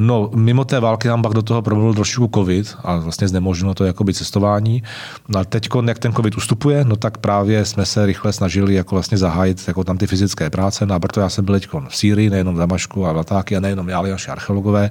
No, 0.00 0.30
mimo 0.34 0.64
té 0.64 0.80
války 0.80 1.08
nám 1.08 1.22
pak 1.22 1.32
do 1.32 1.42
toho 1.42 1.62
promluvil 1.62 1.94
trošku 1.94 2.30
covid 2.34 2.76
a 2.84 2.96
vlastně 2.96 3.28
znemožnilo 3.28 3.74
to 3.74 3.84
jakoby 3.84 4.14
cestování. 4.14 4.82
No 5.28 5.40
a 5.40 5.44
teď, 5.44 5.68
jak 5.86 5.98
ten 5.98 6.12
covid 6.12 6.36
ustupuje, 6.36 6.84
no 6.84 6.96
tak 6.96 7.18
právě 7.18 7.64
jsme 7.64 7.86
se 7.86 8.06
rychle 8.06 8.32
snažili 8.32 8.74
jako 8.74 8.94
vlastně 8.94 9.18
zahájit 9.18 9.68
jako 9.68 9.84
tam 9.84 9.98
ty 9.98 10.06
fyzické 10.06 10.50
práce. 10.50 10.86
No 10.86 10.94
a 10.94 10.98
proto 10.98 11.20
já 11.20 11.28
jsem 11.28 11.44
byl 11.44 11.54
teď 11.54 11.68
v 11.88 11.96
Sýrii, 11.96 12.30
nejenom 12.30 12.54
v 12.54 12.58
Damašku 12.58 13.06
a 13.06 13.12
Latáky 13.12 13.56
a 13.56 13.60
nejenom 13.60 13.88
já, 13.88 13.98
ale 13.98 14.10
naši 14.10 14.30
archeologové 14.30 14.90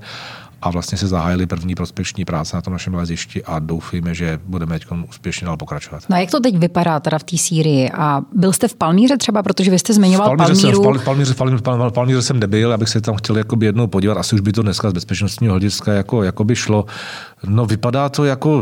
a 0.61 0.69
vlastně 0.69 0.97
se 0.97 1.07
zahájili 1.07 1.45
první 1.45 1.75
prospěšní 1.75 2.25
práce 2.25 2.55
na 2.57 2.61
tom 2.61 2.73
našem 2.73 2.93
lezišti 2.93 3.43
a 3.43 3.59
doufíme, 3.59 4.15
že 4.15 4.39
budeme 4.45 4.79
teď 4.79 4.87
úspěšně 5.09 5.45
dál 5.45 5.57
pokračovat. 5.57 6.03
No 6.09 6.15
a 6.15 6.19
jak 6.19 6.31
to 6.31 6.39
teď 6.39 6.57
vypadá 6.57 6.99
teda 6.99 7.19
v 7.19 7.23
té 7.23 7.37
Sýrii? 7.37 7.91
A 7.91 8.21
byl 8.35 8.53
jste 8.53 8.67
v 8.67 8.75
Palmíře 8.75 9.17
třeba, 9.17 9.43
protože 9.43 9.71
vy 9.71 9.79
jste 9.79 9.93
zmiňoval 9.93 10.33
v 10.33 10.37
Palmíře 10.37 10.61
Palmíru? 10.61 10.83
Jsem, 10.83 11.01
v 11.01 11.05
Palmíře, 11.05 11.33
v 11.33 11.35
Palmíře, 11.35 11.61
Palmíře, 11.61 11.91
Palmíře 11.91 12.21
jsem 12.21 12.39
nebyl, 12.39 12.73
abych 12.73 12.89
se 12.89 13.01
tam 13.01 13.15
chtěl 13.15 13.37
jakoby 13.37 13.65
jednou 13.65 13.87
podívat. 13.87 14.17
Asi 14.17 14.35
už 14.35 14.41
by 14.41 14.51
to 14.51 14.61
dneska 14.61 14.89
z 14.89 14.93
bezpečnostního 14.93 15.53
hlediska 15.53 15.93
jako, 15.93 16.23
jako 16.23 16.43
by 16.43 16.55
šlo. 16.55 16.85
No 17.47 17.65
vypadá 17.65 18.09
to 18.09 18.25
jako, 18.25 18.61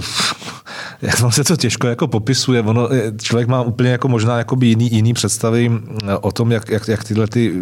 jak 1.01 1.19
vám 1.19 1.31
se 1.31 1.43
to 1.43 1.57
těžko 1.57 1.87
jako 1.87 2.07
popisuje. 2.07 2.61
Ono, 2.61 2.89
člověk 3.21 3.47
má 3.47 3.61
úplně 3.61 3.89
jako 3.89 4.07
možná 4.07 4.37
jakoby 4.37 4.67
jiný, 4.67 4.89
jiný 4.91 5.13
představy 5.13 5.71
eh, 5.71 6.17
o 6.17 6.31
tom, 6.31 6.51
jak, 6.51 6.69
jak, 6.69 6.87
jak 6.87 7.03
tyhle 7.03 7.27
ty 7.27 7.53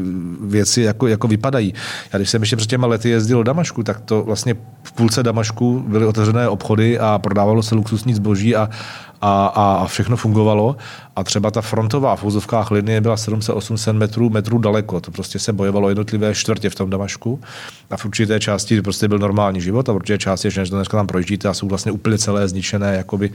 věci 0.41 0.81
jako, 0.81 1.07
jako 1.07 1.27
vypadají. 1.27 1.73
Já 2.13 2.19
když 2.19 2.29
jsem 2.29 2.41
ještě 2.41 2.55
před 2.55 2.69
těma 2.69 2.87
lety 2.87 3.09
jezdil 3.09 3.37
do 3.37 3.43
Damašku, 3.43 3.83
tak 3.83 4.01
to 4.01 4.23
vlastně 4.23 4.55
v 4.83 4.91
půlce 4.91 5.23
Damašku 5.23 5.85
byly 5.87 6.05
otevřené 6.05 6.49
obchody 6.49 6.99
a 6.99 7.19
prodávalo 7.19 7.63
se 7.63 7.75
luxusní 7.75 8.13
zboží 8.13 8.55
a, 8.55 8.69
a, 9.21 9.47
a 9.47 9.85
všechno 9.87 10.17
fungovalo. 10.17 10.75
A 11.15 11.23
třeba 11.23 11.51
ta 11.51 11.61
frontová 11.61 12.15
v 12.15 12.23
úzovkách 12.23 12.71
linie 12.71 13.01
byla 13.01 13.15
700-800 13.15 13.93
metrů, 13.93 14.29
metrů 14.29 14.57
daleko. 14.57 15.01
To 15.01 15.11
prostě 15.11 15.39
se 15.39 15.53
bojovalo 15.53 15.89
jednotlivé 15.89 16.35
čtvrtě 16.35 16.69
v 16.69 16.75
tom 16.75 16.89
Damašku. 16.89 17.39
A 17.89 17.97
v 17.97 18.05
určité 18.05 18.39
části 18.39 18.81
prostě 18.81 19.07
byl 19.07 19.19
normální 19.19 19.61
život 19.61 19.89
a 19.89 19.91
v 19.91 19.95
určité 19.95 20.17
části, 20.17 20.51
že 20.51 20.65
dneska 20.65 20.97
tam 20.97 21.07
projíždíte 21.07 21.47
a 21.47 21.53
jsou 21.53 21.67
vlastně 21.67 21.91
úplně 21.91 22.17
celé 22.17 22.47
zničené 22.47 22.95
jakoby 22.95 23.31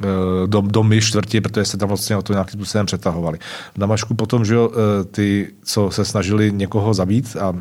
eh, 0.00 0.06
dom, 0.46 0.68
domy 0.68 1.00
čtvrti, 1.00 1.40
protože 1.40 1.64
se 1.64 1.76
tam 1.76 1.88
vlastně 1.88 2.16
o 2.16 2.22
to 2.22 2.32
nějakým 2.32 2.60
způsobem 2.60 2.86
přetahovali. 2.86 3.38
V 3.74 3.78
Damašku 3.80 4.14
potom, 4.14 4.44
že 4.44 4.56
eh, 4.56 5.04
ty, 5.04 5.52
co 5.64 5.90
se 5.90 6.04
snažili 6.04 6.52
někoho 6.52 6.94
zabít 6.94 7.36
a 7.36 7.54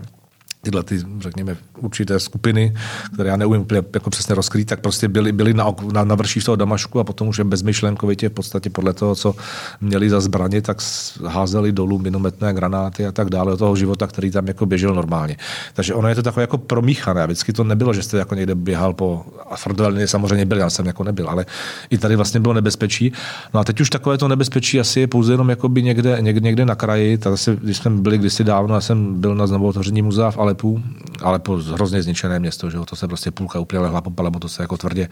tyhle 0.65 0.83
ty, 0.83 0.99
řekněme, 1.19 1.57
určité 1.77 2.19
skupiny, 2.19 2.73
které 3.13 3.29
já 3.29 3.37
neumím 3.37 3.61
úplně 3.61 3.83
jako 3.93 4.09
přesně 4.09 4.35
rozkrýt, 4.35 4.67
tak 4.67 4.79
prostě 4.79 5.07
byly, 5.07 5.31
byly 5.31 5.53
na, 5.53 5.65
na, 5.93 6.03
na 6.03 6.15
vrší 6.15 6.39
toho 6.39 6.55
Damašku 6.55 6.99
a 6.99 7.03
potom 7.03 7.27
už 7.27 7.39
bezmyšlenkovitě 7.39 8.29
v 8.29 8.33
podstatě 8.33 8.69
podle 8.69 8.93
toho, 8.93 9.15
co 9.15 9.35
měli 9.81 10.09
za 10.09 10.19
zbraně, 10.19 10.61
tak 10.61 10.77
házeli 11.25 11.71
dolů 11.71 11.99
minometné 11.99 12.53
granáty 12.53 13.05
a 13.05 13.11
tak 13.11 13.29
dále 13.29 13.51
do 13.51 13.57
toho 13.57 13.75
života, 13.75 14.07
který 14.07 14.31
tam 14.31 14.47
jako 14.47 14.65
běžel 14.65 14.95
normálně. 14.95 15.37
Takže 15.73 15.93
ono 15.93 16.07
je 16.07 16.15
to 16.15 16.23
takové 16.23 16.43
jako 16.43 16.57
promíchané. 16.57 17.25
Vždycky 17.25 17.53
to 17.53 17.63
nebylo, 17.63 17.93
že 17.93 18.03
jste 18.03 18.17
jako 18.17 18.35
někde 18.35 18.55
běhal 18.55 18.93
po 18.93 19.25
a 19.49 19.57
samozřejmě 20.05 20.45
byl, 20.45 20.57
já 20.57 20.69
jsem 20.69 20.85
jako 20.85 21.03
nebyl, 21.03 21.29
ale 21.29 21.45
i 21.89 21.97
tady 21.97 22.15
vlastně 22.15 22.39
bylo 22.39 22.53
nebezpečí. 22.53 23.13
No 23.53 23.59
a 23.59 23.63
teď 23.63 23.81
už 23.81 23.89
takové 23.89 24.17
to 24.17 24.27
nebezpečí 24.27 24.79
asi 24.79 24.99
je 24.99 25.07
pouze 25.07 25.33
jenom 25.33 25.51
někde, 25.79 26.17
někde, 26.21 26.41
někde 26.41 26.65
na 26.65 26.75
kraji. 26.75 27.17
Tak 27.17 27.33
zase, 27.33 27.55
když 27.55 27.77
jsme 27.77 27.91
byli 27.91 28.17
kdysi 28.17 28.43
dávno, 28.43 28.75
já 28.75 28.81
jsem 28.81 29.21
byl 29.21 29.35
na 29.35 29.47
znovu 29.47 29.73
muzea 30.01 30.31
v 30.31 30.37
Alepu, 30.55 30.83
Alepo 31.21 31.57
hrozně 31.57 32.03
zničené 32.03 32.39
město, 32.39 32.69
že 32.69 32.77
jo, 32.77 32.85
to 32.85 32.95
se 32.95 33.07
prostě 33.07 33.31
půlka 33.31 33.59
úplně 33.59 33.79
lehla 33.79 34.01
po 34.01 34.09
Palemu, 34.09 34.39
to 34.39 34.49
se 34.49 34.63
jako 34.63 34.77
tvrdě, 34.77 35.09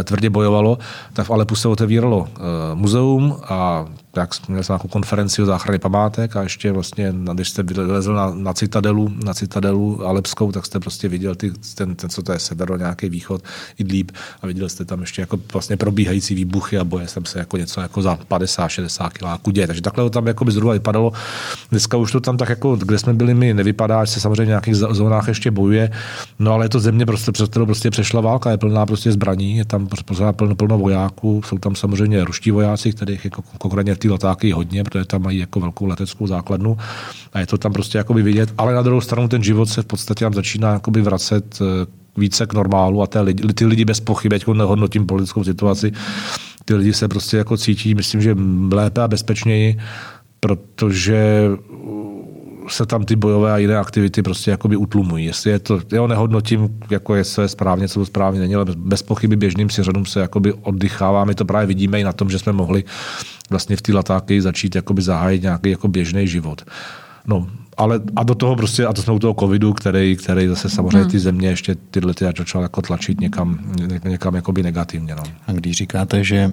eh, 0.00 0.04
tvrdě 0.04 0.30
bojovalo, 0.30 0.78
tak 1.12 1.26
v 1.26 1.30
Alepu 1.30 1.54
se 1.54 1.68
otevíralo 1.68 2.18
uh, 2.18 2.28
muzeum 2.74 3.36
a 3.48 3.86
jak 4.16 4.48
měl 4.48 4.62
jsem 4.62 4.74
nějakou 4.74 4.88
konferenci 4.88 5.42
o 5.42 5.46
záchraně 5.46 5.78
památek 5.78 6.36
a 6.36 6.42
ještě 6.42 6.72
vlastně, 6.72 7.14
když 7.32 7.48
jste 7.48 7.62
vylezl 7.62 8.14
na, 8.14 8.34
na 8.34 8.52
citadelu, 8.52 9.12
na 9.24 9.34
citadelu 9.34 10.06
Alepskou, 10.06 10.52
tak 10.52 10.66
jste 10.66 10.80
prostě 10.80 11.08
viděl 11.08 11.34
ty, 11.34 11.52
ten, 11.74 11.94
ten, 11.94 12.10
co 12.10 12.22
to 12.22 12.32
je 12.32 12.38
sever, 12.38 12.78
nějaký 12.78 13.08
východ, 13.08 13.42
Idlíb 13.78 14.12
a 14.42 14.46
viděl 14.46 14.68
jste 14.68 14.84
tam 14.84 15.00
ještě 15.00 15.22
jako 15.22 15.38
vlastně 15.52 15.76
probíhající 15.76 16.34
výbuchy 16.34 16.78
a 16.78 16.84
boje 16.84 17.08
jsem 17.08 17.24
se 17.24 17.38
jako 17.38 17.56
něco 17.56 17.80
jako 17.80 18.02
za 18.02 18.18
50-60 18.30 19.10
kiláků 19.10 19.50
děje. 19.50 19.66
Takže 19.66 19.82
takhle 19.82 20.04
to 20.04 20.10
tam 20.10 20.26
jako 20.26 20.44
by 20.44 20.52
zhruba 20.52 20.72
vypadalo. 20.72 21.12
Dneska 21.70 21.96
už 21.96 22.12
to 22.12 22.20
tam 22.20 22.36
tak 22.36 22.48
jako, 22.48 22.76
kde 22.76 22.98
jsme 22.98 23.14
byli 23.14 23.34
my, 23.34 23.54
nevypadá, 23.54 24.04
že 24.04 24.12
se 24.12 24.20
samozřejmě 24.20 24.44
v 24.44 24.46
nějakých 24.46 24.74
zónách 24.74 25.28
ještě 25.28 25.50
bojuje, 25.50 25.90
no 26.38 26.52
ale 26.52 26.64
je 26.64 26.68
to 26.68 26.80
země, 26.80 27.06
prostě, 27.06 27.32
přes 27.32 27.48
kterou 27.48 27.66
prostě 27.66 27.90
přešla 27.90 28.20
válka, 28.20 28.50
je 28.50 28.58
plná 28.58 28.86
prostě 28.86 29.12
zbraní, 29.12 29.56
je 29.56 29.64
tam 29.64 29.86
prostě 29.86 30.14
plno, 30.32 30.54
plno 30.54 30.78
vojáků, 30.78 31.42
jsou 31.46 31.58
tam 31.58 31.76
samozřejmě 31.76 32.24
ruští 32.24 32.50
vojáci, 32.50 32.92
kterých 32.92 33.24
jako 33.24 33.42
konkrétně 33.58 33.94
ty 34.02 34.08
letáky 34.08 34.52
hodně, 34.52 34.84
protože 34.84 35.04
tam 35.04 35.22
mají 35.22 35.38
jako 35.38 35.60
velkou 35.60 35.86
leteckou 35.86 36.26
základnu 36.26 36.76
a 37.32 37.40
je 37.40 37.46
to 37.46 37.58
tam 37.58 37.72
prostě 37.72 37.98
jakoby 37.98 38.22
vidět, 38.22 38.54
ale 38.58 38.74
na 38.74 38.82
druhou 38.82 39.00
stranu 39.00 39.28
ten 39.28 39.42
život 39.42 39.66
se 39.66 39.82
v 39.82 39.86
podstatě 39.86 40.24
tam 40.24 40.34
začíná 40.34 40.72
jakoby 40.72 41.02
vracet 41.02 41.58
eh, 41.60 41.86
více 42.16 42.46
k 42.46 42.54
normálu 42.54 43.02
a 43.02 43.06
ty 43.06 43.20
lidi, 43.20 43.52
ty 43.54 43.66
lidi 43.66 43.84
bez 43.84 44.00
pochyby, 44.00 44.36
jako 44.36 44.54
nehodnotím 44.54 45.06
politickou 45.06 45.44
situaci, 45.44 45.92
ty 46.64 46.74
lidi 46.74 46.92
se 46.92 47.08
prostě 47.08 47.36
jako 47.36 47.56
cítí, 47.56 47.94
myslím, 47.94 48.22
že 48.22 48.36
lépe 48.72 49.02
a 49.02 49.08
bezpečněji, 49.08 49.78
protože 50.40 51.48
se 52.68 52.86
tam 52.86 53.04
ty 53.04 53.16
bojové 53.16 53.52
a 53.52 53.56
jiné 53.58 53.78
aktivity 53.78 54.22
prostě 54.22 54.50
jakoby 54.50 54.76
utlumují. 54.76 55.24
Jestli 55.24 55.50
je 55.50 55.58
to, 55.58 55.80
já 55.92 56.06
nehodnotím, 56.06 56.78
jako 56.90 57.14
jestli 57.14 57.44
je 57.44 57.48
správně, 57.48 57.88
co 57.88 58.00
to 58.00 58.06
správně 58.06 58.40
není, 58.40 58.54
ale 58.54 58.66
bez 58.76 59.02
pochyby 59.02 59.36
běžným 59.36 59.68
řadům 59.68 60.06
se 60.06 60.20
jakoby 60.20 60.52
oddychává. 60.52 61.24
My 61.24 61.34
to 61.34 61.44
právě 61.44 61.66
vidíme 61.66 62.00
i 62.00 62.04
na 62.04 62.12
tom, 62.12 62.30
že 62.30 62.38
jsme 62.38 62.52
mohli 62.52 62.84
vlastně 63.50 63.76
v 63.76 63.82
té 63.82 63.92
latáky 63.92 64.42
začít 64.42 64.74
jakoby 64.74 65.02
zahájit 65.02 65.42
nějaký 65.42 65.70
jako 65.70 65.88
běžný 65.88 66.28
život. 66.28 66.62
No, 67.26 67.46
ale 67.76 68.00
a 68.16 68.22
do 68.22 68.34
toho 68.34 68.56
prostě, 68.56 68.86
a 68.86 68.92
to 68.92 69.02
jsme 69.02 69.12
u 69.12 69.18
toho 69.18 69.34
covidu, 69.40 69.72
který, 69.72 70.16
který 70.16 70.48
zase 70.48 70.70
samozřejmě 70.70 71.00
hmm. 71.00 71.10
ty 71.10 71.18
země 71.18 71.48
ještě 71.48 71.74
tyhle 71.74 72.14
ty 72.14 72.24
začal 72.24 72.62
jako 72.62 72.82
tlačit 72.82 73.20
někam, 73.20 73.58
někam 74.04 74.34
jakoby 74.34 74.62
negativně. 74.62 75.14
No. 75.14 75.22
A 75.46 75.52
když 75.52 75.76
říkáte, 75.76 76.24
že 76.24 76.52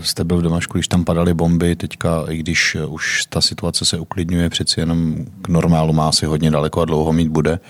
jste 0.00 0.24
byl 0.24 0.38
v 0.38 0.42
Damašku, 0.42 0.78
když 0.78 0.88
tam 0.88 1.04
padaly 1.04 1.34
bomby, 1.34 1.76
teďka, 1.76 2.24
i 2.28 2.36
když 2.36 2.76
už 2.88 3.24
ta 3.28 3.40
situace 3.40 3.84
se 3.84 3.98
uklidňuje, 3.98 4.50
přeci 4.50 4.80
jenom 4.80 5.16
k 5.42 5.48
normálu 5.48 5.92
má 5.92 6.08
asi 6.08 6.26
hodně 6.26 6.50
daleko 6.50 6.80
a 6.80 6.84
dlouho 6.84 7.12
mít 7.12 7.28
bude, 7.28 7.60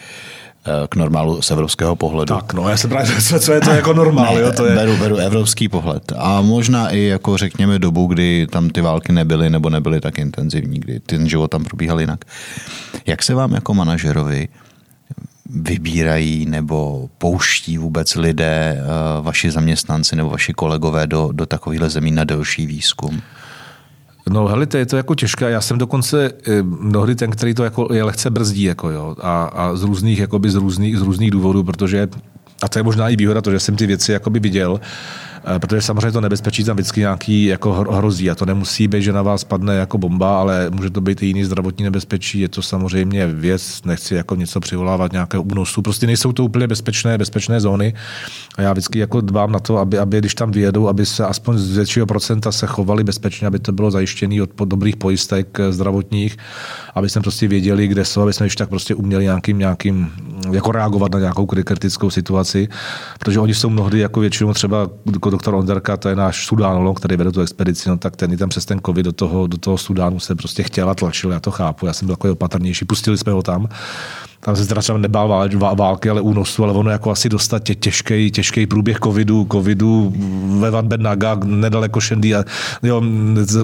eh, 0.66 0.70
k 0.88 0.96
normálu 0.96 1.42
z 1.42 1.50
evropského 1.50 1.96
pohledu. 1.96 2.34
Tak, 2.34 2.52
no, 2.52 2.68
já 2.68 2.76
se 2.76 2.88
právě, 2.88 3.20
co, 3.22 3.40
co 3.40 3.52
je 3.52 3.60
to 3.60 3.70
jako 3.70 3.92
normál, 3.92 4.34
ne, 4.34 4.40
jo, 4.40 4.52
to 4.52 4.66
je... 4.66 4.74
Beru, 4.74 4.96
beru 4.96 5.16
evropský 5.16 5.68
pohled. 5.68 6.12
A 6.16 6.40
možná 6.40 6.90
i 6.90 7.00
jako 7.00 7.36
řekněme 7.36 7.78
dobu, 7.78 8.06
kdy 8.06 8.46
tam 8.50 8.70
ty 8.70 8.80
války 8.80 9.12
nebyly 9.12 9.50
nebo 9.50 9.70
nebyly 9.70 10.00
tak 10.00 10.18
intenzivní, 10.18 10.80
kdy 10.80 11.00
ten 11.00 11.28
život 11.28 11.50
tam 11.50 11.64
probíhal 11.64 12.00
jinak. 12.00 12.24
Jak 13.06 13.22
se 13.22 13.34
vám 13.34 13.52
jako 13.52 13.74
manažerovi 13.74 14.48
vybírají 15.50 16.46
nebo 16.46 17.08
pouští 17.18 17.78
vůbec 17.78 18.14
lidé, 18.14 18.78
eh, 18.78 18.82
vaši 19.22 19.50
zaměstnanci 19.50 20.16
nebo 20.16 20.30
vaši 20.30 20.52
kolegové 20.52 21.06
do, 21.06 21.30
do 21.32 21.46
takovýchhle 21.46 21.90
zemí 21.90 22.10
na 22.10 22.24
delší 22.24 22.66
výzkum? 22.66 23.22
No 24.30 24.48
hele, 24.48 24.66
to 24.66 24.76
je 24.76 24.86
to 24.86 24.96
jako 24.96 25.14
těžké. 25.14 25.50
Já 25.50 25.60
jsem 25.60 25.78
dokonce 25.78 26.32
eh, 26.46 26.62
mnohdy 26.62 27.14
ten, 27.14 27.30
který 27.30 27.54
to 27.54 27.64
jako 27.64 27.88
je 27.92 28.02
lehce 28.02 28.30
brzdí, 28.30 28.62
jako 28.62 28.90
jo, 28.90 29.16
a, 29.22 29.44
a 29.44 29.76
z 29.76 29.82
různých, 29.82 30.18
jakoby 30.18 30.50
z 30.50 30.54
různých, 30.54 30.98
z 30.98 31.02
různých 31.02 31.30
důvodů, 31.30 31.64
protože 31.64 32.08
a 32.62 32.68
to 32.68 32.78
je 32.78 32.82
možná 32.82 33.08
i 33.08 33.16
výhoda, 33.16 33.40
to, 33.42 33.50
že 33.50 33.60
jsem 33.60 33.76
ty 33.76 33.86
věci 33.86 34.12
jakoby 34.12 34.40
viděl, 34.40 34.80
protože 35.58 35.82
samozřejmě 35.82 36.12
to 36.12 36.20
nebezpečí 36.20 36.64
tam 36.64 36.76
vždycky 36.76 37.00
nějaký 37.00 37.44
jako 37.44 37.72
hrozí 37.72 38.30
a 38.30 38.34
to 38.34 38.46
nemusí 38.46 38.88
být, 38.88 39.02
že 39.02 39.12
na 39.12 39.22
vás 39.22 39.44
padne 39.44 39.76
jako 39.76 39.98
bomba, 39.98 40.40
ale 40.40 40.70
může 40.70 40.90
to 40.90 41.00
být 41.00 41.22
i 41.22 41.26
jiný 41.26 41.44
zdravotní 41.44 41.84
nebezpečí, 41.84 42.40
je 42.40 42.48
to 42.48 42.62
samozřejmě 42.62 43.26
věc, 43.26 43.82
nechci 43.84 44.14
jako 44.14 44.34
něco 44.34 44.60
přivolávat 44.60 45.12
nějakého 45.12 45.42
únosu, 45.42 45.82
prostě 45.82 46.06
nejsou 46.06 46.32
to 46.32 46.44
úplně 46.44 46.66
bezpečné, 46.66 47.18
bezpečné 47.18 47.60
zóny. 47.60 47.94
A 48.56 48.62
já 48.62 48.72
vždycky 48.72 48.98
jako 48.98 49.20
dbám 49.20 49.52
na 49.52 49.58
to, 49.58 49.78
aby, 49.78 49.98
aby 49.98 50.18
když 50.18 50.34
tam 50.34 50.50
vyjedou, 50.50 50.88
aby 50.88 51.06
se 51.06 51.26
aspoň 51.26 51.58
z 51.58 51.76
většího 51.76 52.06
procenta 52.06 52.52
se 52.52 52.66
chovali 52.66 53.04
bezpečně, 53.04 53.46
aby 53.46 53.58
to 53.58 53.72
bylo 53.72 53.90
zajištěné 53.90 54.42
od 54.42 54.50
dobrých 54.64 54.96
pojistek 54.96 55.60
eh, 55.60 55.72
zdravotních, 55.72 56.36
aby 56.94 57.08
jsme 57.08 57.22
prostě 57.22 57.48
věděli, 57.48 57.88
kde 57.88 58.04
jsou, 58.04 58.22
aby 58.22 58.32
jsme 58.32 58.46
ještě 58.46 58.58
tak 58.58 58.68
prostě 58.68 58.94
uměli 58.94 59.24
nějakým, 59.24 59.58
nějakým 59.58 60.12
jako 60.52 60.72
reagovat 60.72 61.12
na 61.12 61.18
nějakou 61.18 61.46
kritickou 61.46 62.10
situaci, 62.10 62.68
protože 63.18 63.40
oni 63.40 63.54
jsou 63.54 63.70
mnohdy 63.70 63.98
jako 63.98 64.20
většinou 64.20 64.54
třeba 64.54 64.90
doktor 65.36 65.54
Onderka, 65.54 65.96
to 65.96 66.08
je 66.08 66.16
náš 66.16 66.46
sudánolog, 66.46 66.96
který 66.96 67.16
vede 67.16 67.32
tu 67.32 67.40
expedici, 67.40 67.88
no 67.88 67.98
tak 67.98 68.16
ten 68.16 68.36
tam 68.36 68.48
přes 68.48 68.64
ten 68.64 68.80
covid 68.86 69.04
do 69.04 69.12
toho, 69.12 69.46
do 69.46 69.58
toho 69.58 69.78
Sudánu 69.78 70.20
se 70.20 70.34
prostě 70.34 70.62
chtěl 70.62 70.90
a 70.90 70.94
tlačil, 70.94 71.32
já 71.32 71.40
to 71.40 71.50
chápu, 71.50 71.86
já 71.86 71.92
jsem 71.92 72.06
byl 72.06 72.16
takový 72.16 72.30
opatrnější, 72.30 72.84
pustili 72.84 73.18
jsme 73.18 73.32
ho 73.32 73.42
tam 73.42 73.68
tam 74.46 74.56
se 74.56 74.66
teda 74.66 74.80
třeba 74.80 74.98
nebál 74.98 75.48
války, 75.76 76.10
ale 76.10 76.20
únosu, 76.20 76.64
ale 76.64 76.72
ono 76.72 76.90
jako 76.90 77.10
asi 77.10 77.28
dostat 77.28 77.62
tě, 77.62 77.74
těžký, 77.74 78.30
těžký 78.30 78.66
průběh 78.66 78.98
covidu, 79.04 79.46
covidu 79.52 80.12
ve 80.60 80.70
Van 80.70 80.88
Bernaga, 80.88 81.40
nedaleko 81.44 82.00
Šendy 82.00 82.34
a 82.34 82.44
jo, 82.82 83.02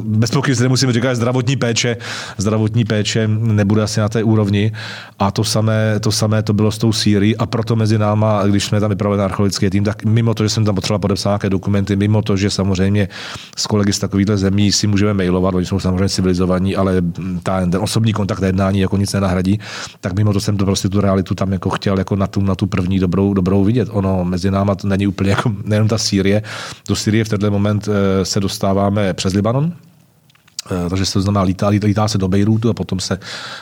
bez 0.00 0.30
pochyby 0.30 0.56
se 0.56 0.62
nemusíme 0.62 0.92
říkat, 0.92 1.14
zdravotní 1.14 1.56
péče, 1.56 1.96
zdravotní 2.38 2.84
péče 2.84 3.28
nebude 3.28 3.82
asi 3.82 4.00
na 4.00 4.08
té 4.08 4.22
úrovni. 4.22 4.72
A 5.18 5.30
to 5.30 5.44
samé, 5.44 6.00
to 6.00 6.12
samé 6.12 6.42
to 6.42 6.52
bylo 6.52 6.70
s 6.70 6.78
tou 6.78 6.92
Sýrií 6.92 7.36
a 7.36 7.46
proto 7.46 7.76
mezi 7.76 7.98
náma, 7.98 8.42
když 8.46 8.64
jsme 8.64 8.80
tam 8.80 8.90
vypravili 8.90 9.22
archeologický 9.22 9.70
tým, 9.70 9.84
tak 9.84 10.04
mimo 10.04 10.34
to, 10.34 10.42
že 10.42 10.48
jsem 10.48 10.64
tam 10.64 10.74
potřeboval 10.74 10.98
podepsat 10.98 11.30
nějaké 11.30 11.50
dokumenty, 11.50 11.96
mimo 11.96 12.22
to, 12.22 12.36
že 12.36 12.50
samozřejmě 12.50 13.08
s 13.56 13.66
kolegy 13.66 13.92
z 13.92 13.98
takovýchto 13.98 14.36
zemí 14.36 14.72
si 14.72 14.86
můžeme 14.86 15.14
mailovat, 15.14 15.54
oni 15.54 15.66
jsou 15.66 15.80
samozřejmě 15.80 16.08
civilizovaní, 16.08 16.76
ale 16.76 17.02
ta, 17.42 17.60
ten 17.60 17.80
osobní 17.82 18.12
kontakt 18.12 18.42
jednání 18.42 18.80
jako 18.80 18.96
nic 18.96 19.12
nenahradí, 19.12 19.60
tak 20.00 20.12
mimo 20.12 20.32
to 20.32 20.40
jsem 20.40 20.56
to 20.56 20.71
prostě 20.72 20.88
tu 20.88 21.00
realitu 21.00 21.34
tam 21.34 21.52
jako 21.52 21.70
chtěl 21.70 21.98
jako 21.98 22.16
na 22.16 22.26
tu, 22.26 22.40
na 22.40 22.54
tu 22.54 22.66
první 22.66 22.98
dobrou, 22.98 23.34
dobrou 23.34 23.64
vidět. 23.64 23.88
Ono 23.92 24.24
mezi 24.24 24.50
náma 24.50 24.74
to 24.74 24.88
není 24.88 25.06
úplně 25.06 25.30
jako 25.30 25.52
nejenom 25.64 25.88
ta 25.88 25.98
Sýrie. 25.98 26.42
Do 26.88 26.96
Sýrie 26.96 27.24
v 27.24 27.28
tenhle 27.28 27.50
moment 27.50 27.88
eh, 27.88 28.24
se 28.24 28.40
dostáváme 28.40 29.14
přes 29.14 29.34
Libanon, 29.34 29.72
eh, 30.70 30.88
takže 30.88 31.06
se 31.06 31.12
to 31.12 31.20
znamená, 31.20 31.42
lítá, 31.42 31.68
lítá 31.68 32.08
se 32.08 32.18
do 32.18 32.28
Bejrútu 32.28 32.70
a 32.70 32.74
potom 32.74 33.00
se, 33.00 33.18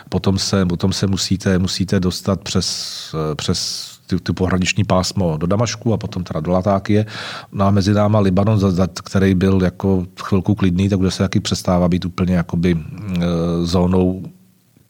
potom 0.09 0.39
se, 0.39 0.67
potom 0.67 0.93
se 0.93 1.07
musíte, 1.07 1.59
musíte 1.59 2.01
dostat 2.01 2.41
přes, 2.41 2.67
eh, 3.15 3.35
přes 3.35 3.91
ty, 4.07 4.21
ty 4.21 4.33
pohraniční 4.33 4.85
pásmo 4.85 5.37
do 5.37 5.47
Damašku 5.47 5.93
a 5.93 5.97
potom 5.97 6.25
teda 6.25 6.41
do 6.41 6.51
Latákie. 6.51 7.07
No 7.53 7.67
a 7.67 7.71
mezi 7.71 7.95
náma 7.95 8.21
Libanon, 8.21 8.59
za, 8.59 8.71
za, 8.71 8.87
který 9.05 9.35
byl 9.35 9.63
jako 9.63 10.07
chvilku 10.23 10.55
klidný, 10.55 10.89
tak 10.89 11.01
kde 11.01 11.11
se 11.11 11.19
taky 11.19 11.41
přestává 11.41 11.89
být 11.89 12.05
úplně 12.05 12.35
jakoby 12.35 12.77
e, 12.79 13.27
zónou 13.67 14.23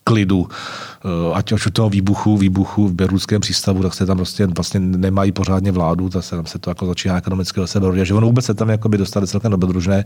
klidu, 0.04 0.48
ať 1.34 1.52
už 1.52 1.66
u 1.66 1.70
toho 1.70 1.90
výbuchu, 1.90 2.36
výbuchu 2.36 2.88
v 2.88 2.92
Berlínském 2.92 3.40
přístavu, 3.40 3.82
tak 3.82 3.94
se 3.94 4.06
tam 4.06 4.16
prostě 4.16 4.46
vlastně 4.46 4.80
nemají 4.80 5.32
pořádně 5.32 5.72
vládu, 5.72 6.08
tak 6.08 6.24
se 6.24 6.36
tam 6.36 6.46
se 6.46 6.58
to 6.58 6.70
jako 6.70 6.86
začíná 6.86 7.18
ekonomicky 7.18 7.60
do 7.60 7.66
sebe 7.66 8.04
že 8.06 8.14
ono 8.14 8.26
vůbec 8.26 8.44
se 8.44 8.54
tam 8.54 8.68
jako 8.68 8.88
by 8.88 8.98
dostali 8.98 9.26
celkem 9.26 9.50
dobrodružné, 9.50 10.04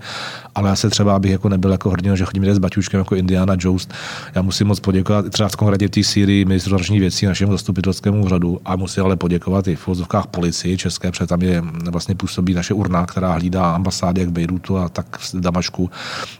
ale 0.54 0.68
já 0.68 0.76
se 0.76 0.90
třeba, 0.90 1.16
abych 1.16 1.30
jako 1.30 1.48
nebyl 1.48 1.72
jako 1.72 1.90
hrdina, 1.90 2.16
že 2.16 2.24
chodím 2.24 2.44
s 2.44 2.58
baťuškem 2.58 2.98
jako 2.98 3.14
Indiana 3.16 3.56
Jones. 3.58 3.88
Já 4.34 4.42
musím 4.42 4.66
moc 4.66 4.80
poděkovat 4.80 5.28
třeba 5.30 5.48
v 5.48 5.56
konkrétně 5.56 5.88
v 5.88 5.90
té 5.90 6.02
Syrii 6.02 6.44
ministru 6.44 6.76
věcí 6.90 7.26
našemu 7.26 7.52
zastupitelskému 7.52 8.24
úřadu 8.24 8.60
a 8.64 8.76
musím 8.76 9.04
ale 9.04 9.16
poděkovat 9.16 9.68
i 9.68 9.76
v 9.76 9.86
vozovkách 9.86 10.26
policii 10.26 10.76
české, 10.76 11.10
protože 11.10 11.26
tam 11.26 11.42
je 11.42 11.62
vlastně 11.90 12.14
působí 12.14 12.54
naše 12.54 12.74
urna, 12.74 13.06
která 13.06 13.32
hlídá 13.32 13.74
ambasády 13.74 14.20
jak 14.20 14.30
v 14.30 14.32
Bejrutu 14.32 14.78
a 14.78 14.88
tak 14.88 15.18
v 15.18 15.40
Damašku. 15.40 15.90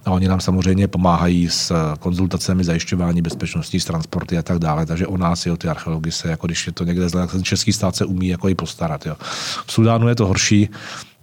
A 0.04 0.10
oni 0.10 0.28
nám 0.28 0.40
samozřejmě 0.40 0.88
pomáhají 0.88 1.48
s 1.48 1.72
konzultacemi 2.00 2.64
zajišťování 2.64 3.22
bezpečnosti 3.22 3.54
bezpečnostní 3.54 3.80
transporty 3.80 4.38
a 4.38 4.42
tak 4.44 4.58
dále. 4.58 4.86
Takže 4.86 5.06
o 5.06 5.16
nás, 5.16 5.46
jo, 5.46 5.56
ty 5.56 5.68
archeologi 5.68 6.12
se, 6.12 6.28
jako 6.28 6.46
když 6.46 6.66
je 6.66 6.72
to 6.72 6.84
někde 6.84 7.08
zle, 7.08 7.26
ten 7.26 7.44
český 7.44 7.72
stát 7.72 7.96
se 7.96 8.04
umí 8.04 8.28
jako 8.28 8.48
i 8.48 8.54
postarat. 8.54 9.06
Jo. 9.06 9.16
V 9.66 9.72
Sudánu 9.72 10.08
je 10.08 10.14
to 10.14 10.26
horší, 10.26 10.68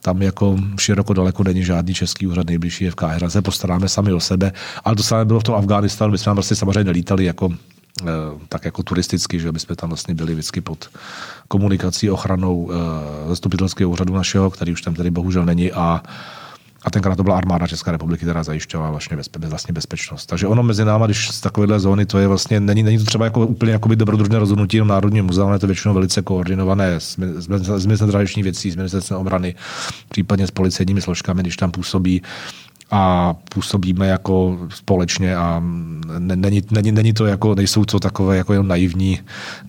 tam 0.01 0.21
jako 0.21 0.57
široko 0.79 1.13
daleko 1.13 1.43
není 1.43 1.63
žádný 1.63 1.93
český 1.93 2.27
úřad, 2.27 2.47
nejbližší 2.47 2.83
je 2.83 2.91
v 2.91 2.95
Káhira, 2.95 3.29
se 3.29 3.41
postaráme 3.41 3.89
sami 3.89 4.13
o 4.13 4.19
sebe, 4.19 4.51
ale 4.83 4.95
to 4.95 5.03
samé 5.03 5.25
bylo 5.25 5.39
v 5.39 5.43
tom 5.43 5.55
Afghánistánu, 5.55 6.11
my 6.11 6.17
jsme 6.17 6.25
tam 6.25 6.35
vlastně 6.35 6.55
samozřejmě 6.55 6.83
nelítali 6.83 7.25
jako 7.25 7.53
eh, 8.01 8.05
tak 8.49 8.65
jako 8.65 8.83
turisticky, 8.83 9.39
že 9.39 9.51
by 9.51 9.59
jsme 9.59 9.75
tam 9.75 9.89
vlastně 9.89 10.15
byli 10.15 10.33
vždycky 10.33 10.61
pod 10.61 10.89
komunikací, 11.47 12.09
ochranou 12.09 12.71
eh, 12.71 13.29
zastupitelského 13.29 13.91
úřadu 13.91 14.13
našeho, 14.13 14.49
který 14.49 14.73
už 14.73 14.81
tam 14.81 14.93
tady 14.93 15.11
bohužel 15.11 15.45
není 15.45 15.71
a 15.71 16.03
a 16.83 16.91
tenkrát 16.91 17.15
to 17.15 17.23
byla 17.23 17.37
armáda 17.37 17.67
České 17.67 17.91
republiky, 17.91 18.25
která 18.25 18.43
zajišťovala 18.43 18.91
vlastně, 18.91 19.17
bezpe, 19.17 19.39
vlastně 19.39 19.73
bezpečnost. 19.73 20.25
Takže 20.25 20.47
ono 20.47 20.63
mezi 20.63 20.85
náma, 20.85 21.05
když 21.05 21.29
z 21.29 21.41
takovéhle 21.41 21.79
zóny, 21.79 22.05
to 22.05 22.19
je 22.19 22.27
vlastně, 22.27 22.59
není, 22.59 22.83
není 22.83 22.97
to 22.97 23.05
třeba 23.05 23.25
jako 23.25 23.47
úplně 23.47 23.71
jako 23.71 23.95
dobrodružné 23.95 24.39
rozhodnutí 24.39 24.77
jenom 24.77 24.87
Národního 24.87 25.25
muzea, 25.25 25.45
ale 25.45 25.55
je 25.55 25.59
to 25.59 25.67
většinou 25.67 25.93
velice 25.93 26.21
koordinované 26.21 26.93
s, 26.93 27.17
s, 27.19 27.85
s 27.85 28.35
věcí, 28.35 28.71
s 28.71 28.75
ministerstvem 28.75 29.19
obrany, 29.19 29.55
případně 30.09 30.47
s 30.47 30.51
policejními 30.51 31.01
složkami, 31.01 31.41
když 31.41 31.57
tam 31.57 31.71
působí 31.71 32.21
a 32.91 33.33
působíme 33.53 34.07
jako 34.07 34.57
společně 34.69 35.35
a 35.35 35.63
není, 36.19 36.61
není, 36.71 36.91
není 36.91 37.13
to 37.13 37.25
jako, 37.25 37.55
nejsou 37.55 37.85
to 37.85 37.99
takové 37.99 38.37
jako 38.37 38.53
jenom 38.53 38.67
naivní, 38.67 39.19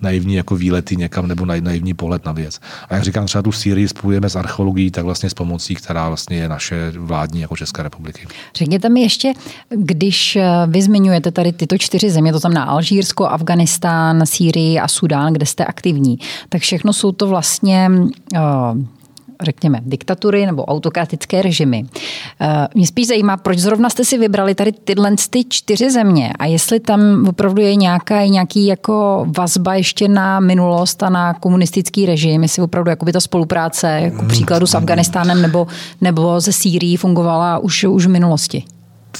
naivní 0.01 0.35
jako 0.35 0.55
výlety 0.55 0.95
někam 0.95 1.27
nebo 1.27 1.45
naivní 1.45 1.93
pohled 1.93 2.25
na 2.25 2.31
věc. 2.31 2.59
A 2.89 2.95
jak 2.95 3.03
říkám, 3.03 3.25
třeba 3.25 3.41
tu 3.41 3.51
Sýrii 3.51 3.87
spojujeme 3.87 4.29
s 4.29 4.35
archeologií, 4.35 4.91
tak 4.91 5.05
vlastně 5.05 5.29
s 5.29 5.33
pomocí, 5.33 5.75
která 5.75 6.07
vlastně 6.07 6.37
je 6.37 6.49
naše 6.49 6.91
vládní 6.97 7.41
jako 7.41 7.55
České 7.55 7.83
republiky. 7.83 8.27
Řekněte 8.55 8.89
mi 8.89 9.01
ještě, 9.01 9.33
když 9.69 10.35
eh, 10.35 10.45
vy 10.67 10.81
zmiňujete 10.81 11.31
tady 11.31 11.51
tyto 11.53 11.77
čtyři 11.77 12.09
země, 12.09 12.31
to 12.31 12.39
znamená 12.39 12.63
Alžírsko, 12.63 13.25
Afganistán, 13.25 14.25
Sýrii 14.25 14.79
a 14.79 14.87
Sudán, 14.87 15.33
kde 15.33 15.45
jste 15.45 15.65
aktivní, 15.65 16.19
tak 16.49 16.61
všechno 16.61 16.93
jsou 16.93 17.11
to 17.11 17.27
vlastně 17.27 17.89
uh, 18.35 18.39
řekněme, 19.43 19.79
diktatury 19.85 20.45
nebo 20.45 20.65
autokratické 20.65 21.41
režimy. 21.41 21.85
Eh, 22.41 22.67
mě 22.75 22.87
spíš 22.87 23.07
zajímá, 23.07 23.37
proč 23.37 23.59
zrovna 23.59 23.89
jste 23.89 24.05
si 24.05 24.17
vybrali 24.17 24.55
tady 24.55 24.71
tyhle 24.71 25.11
ty 25.29 25.43
čtyři 25.49 25.91
země 25.91 26.33
a 26.39 26.45
jestli 26.45 26.79
tam 26.79 27.27
opravdu 27.27 27.61
je 27.61 27.75
nějaká, 27.75 28.25
nějaký 28.25 28.65
jako 28.65 29.25
vazba 29.37 29.75
ještě 29.75 30.07
na 30.07 30.39
minulost 30.39 31.03
a 31.03 31.09
na 31.09 31.33
komunistický 31.33 32.05
režim, 32.05 32.43
jestli 32.43 32.61
opravdu 32.61 32.89
jakoby 32.89 33.11
ta 33.11 33.19
spolupráce, 33.19 33.87
jako 33.87 34.25
příkladu 34.25 34.67
s 34.67 34.75
Afganistánem 34.75 35.41
nebo, 35.41 35.67
nebo 36.01 36.39
ze 36.39 36.51
Sýrií 36.51 36.97
fungovala 36.97 37.57
už, 37.57 37.83
už 37.83 38.05
v 38.05 38.09
minulosti 38.09 38.63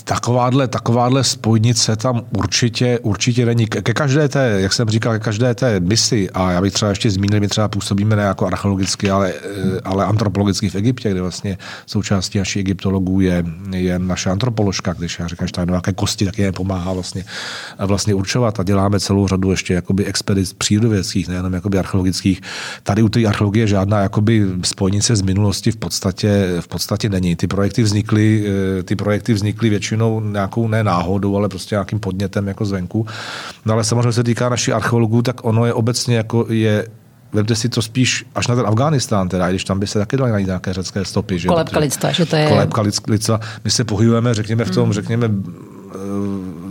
takováhle, 0.03 0.67
takováhle 0.67 1.23
spojnice 1.23 1.95
tam 1.95 2.21
určitě, 2.37 2.99
určitě 2.99 3.45
není. 3.45 3.67
Ke 3.67 3.93
každé 3.93 4.27
té, 4.27 4.55
jak 4.59 4.73
jsem 4.73 4.89
říkal, 4.89 5.13
ke 5.13 5.19
každé 5.19 5.55
té 5.55 5.79
misi, 5.79 6.29
a 6.29 6.51
já 6.51 6.61
bych 6.61 6.73
třeba 6.73 6.89
ještě 6.89 7.11
zmínil, 7.11 7.39
my 7.39 7.47
třeba 7.47 7.67
působíme 7.67 8.15
ne 8.15 8.23
jako 8.23 8.47
archeologicky, 8.47 9.09
ale, 9.09 9.33
eh, 9.33 9.79
ale 9.83 10.05
antropologicky 10.05 10.69
v 10.69 10.75
Egyptě, 10.75 11.11
kde 11.11 11.21
vlastně 11.21 11.57
součástí 11.85 12.37
naší 12.37 12.59
egyptologů 12.59 13.21
je, 13.21 13.45
je 13.71 13.99
naše 13.99 14.29
antropoložka, 14.29 14.93
když 14.93 15.19
já 15.19 15.27
říkám, 15.27 15.47
že 15.47 15.53
tam 15.53 15.67
nějaké 15.67 15.93
kosti, 15.93 16.25
tak 16.25 16.37
je 16.37 16.51
pomáhá 16.51 16.93
vlastně, 16.93 17.25
vlastně 17.79 18.13
určovat 18.13 18.59
a 18.59 18.63
děláme 18.63 18.99
celou 18.99 19.27
řadu 19.27 19.51
ještě 19.51 19.73
jakoby 19.73 20.05
expedic 20.05 20.53
přírodovědských, 20.53 21.27
nejenom 21.27 21.53
jakoby 21.53 21.79
archeologických. 21.79 22.41
Tady 22.83 23.03
u 23.03 23.09
té 23.09 23.25
archeologie 23.25 23.67
žádná 23.67 24.01
jakoby 24.01 24.47
spojnice 24.63 25.15
z 25.15 25.21
minulosti 25.21 25.71
v 25.71 25.77
podstatě, 25.77 26.57
v 26.59 26.67
podstatě 26.67 27.09
není. 27.09 27.35
Ty 27.35 27.47
projekty 27.47 27.83
vznikly, 27.83 28.45
eh, 28.79 28.83
ty 28.83 28.95
projekty 28.95 29.33
vznikly 29.33 29.69
většinou 29.69 29.82
nějakou 29.91 30.67
ne 30.67 30.83
náhodou, 30.83 31.37
ale 31.37 31.49
prostě 31.49 31.75
nějakým 31.75 31.99
podnětem 31.99 32.47
jako 32.47 32.65
zvenku. 32.65 33.07
No 33.65 33.73
ale 33.73 33.83
samozřejmě 33.83 34.11
se 34.11 34.23
týká 34.23 34.49
našich 34.49 34.73
archeologů, 34.73 35.21
tak 35.21 35.45
ono 35.45 35.65
je 35.65 35.73
obecně 35.73 36.15
jako 36.15 36.45
je 36.49 36.87
Vemte 37.33 37.55
si 37.55 37.69
to 37.69 37.81
spíš 37.81 38.25
až 38.35 38.47
na 38.47 38.55
ten 38.55 38.67
Afghánistán, 38.67 39.29
teda, 39.29 39.49
když 39.49 39.63
tam 39.63 39.79
by 39.79 39.87
se 39.87 39.99
taky 39.99 40.17
dali 40.17 40.31
najít 40.31 40.45
nějaké 40.45 40.73
řecké 40.73 41.05
stopy. 41.05 41.39
Že? 41.39 41.47
Kolebka 41.47 41.79
lidstva, 41.79 42.11
že 42.11 42.25
to 42.25 42.35
je... 42.35 42.47
Kolebka 42.47 42.81
lidstva. 43.07 43.39
My 43.63 43.71
se 43.71 43.83
pohybujeme, 43.83 44.33
řekněme, 44.33 44.65
v 44.65 44.71
tom, 44.71 44.83
hmm. 44.83 44.93
řekněme, 44.93 45.29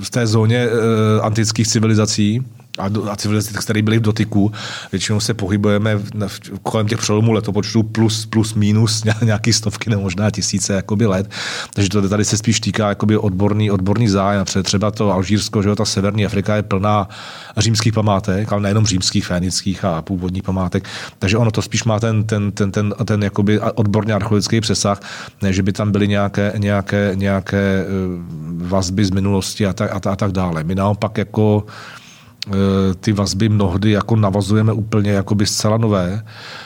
v 0.03 0.11
té 0.11 0.27
zóně 0.27 0.67
eh, 0.67 1.21
antických 1.21 1.69
civilizací, 1.69 2.45
a, 2.79 3.11
a 3.11 3.17
civilizace, 3.17 3.59
které 3.59 3.83
byly 3.83 3.99
v 3.99 4.03
dotyku. 4.03 4.53
Většinou 4.93 5.21
se 5.21 5.35
pohybujeme 5.35 5.97
v, 5.97 6.11
v, 6.27 6.41
kolem 6.63 6.87
těch 6.89 6.99
přelomů 6.99 7.33
letopočtu 7.33 7.83
plus, 7.83 8.27
plus 8.27 8.55
minus 8.55 9.05
nějaký 9.23 9.53
stovky 9.53 9.91
nebo 9.91 10.03
možná 10.03 10.31
tisíce 10.31 10.75
jakoby 10.75 11.07
let. 11.07 11.31
Takže 11.75 11.91
to 11.91 12.09
tady 12.09 12.25
se 12.25 12.37
spíš 12.37 12.61
týká 12.61 12.89
jakoby 12.89 13.17
odborný, 13.17 13.71
odborný 13.71 14.09
zájem. 14.09 14.45
Třeba 14.63 14.91
to 14.91 15.13
Alžírsko, 15.13 15.63
že 15.63 15.69
jo, 15.69 15.77
ta 15.77 15.85
severní 15.85 16.27
Afrika 16.27 16.57
je 16.57 16.63
plná 16.63 17.09
římských 17.57 17.93
památek, 17.93 18.53
ale 18.53 18.63
nejenom 18.63 18.87
římských, 18.87 19.27
fénických 19.27 19.85
a 19.85 20.03
původních 20.03 20.43
památek. 20.43 20.89
Takže 21.19 21.37
ono 21.37 21.51
to 21.51 21.63
spíš 21.63 21.85
má 21.85 22.01
ten, 22.01 22.25
ten, 22.25 22.53
ten, 22.53 22.73
ten, 22.73 22.95
ten 23.05 23.23
jakoby 23.23 23.61
odborně 23.61 24.15
archeologický 24.15 24.61
přesah, 24.61 25.01
ne, 25.43 25.53
že 25.53 25.63
by 25.63 25.73
tam 25.73 25.93
byly 25.93 26.09
nějaké, 26.09 26.53
nějaké, 26.57 27.13
nějaké 27.15 27.85
eh, 27.85 27.87
vazby 28.57 29.05
z 29.05 29.11
minulosti 29.11 29.67
a 29.67 29.73
tak, 29.73 29.91
a, 30.07 30.11
a 30.11 30.17
tak 30.17 30.33
dále. 30.33 30.65
My 30.65 30.75
naopak 30.75 31.19
jako 31.19 31.67
ty 33.01 33.13
vazby 33.13 33.49
mnohdy 33.49 33.91
jako 33.91 34.17
navazujeme 34.17 34.73
úplně 34.73 35.11
jakoby 35.11 35.47
zcela 35.47 35.77
nové. 35.77 36.23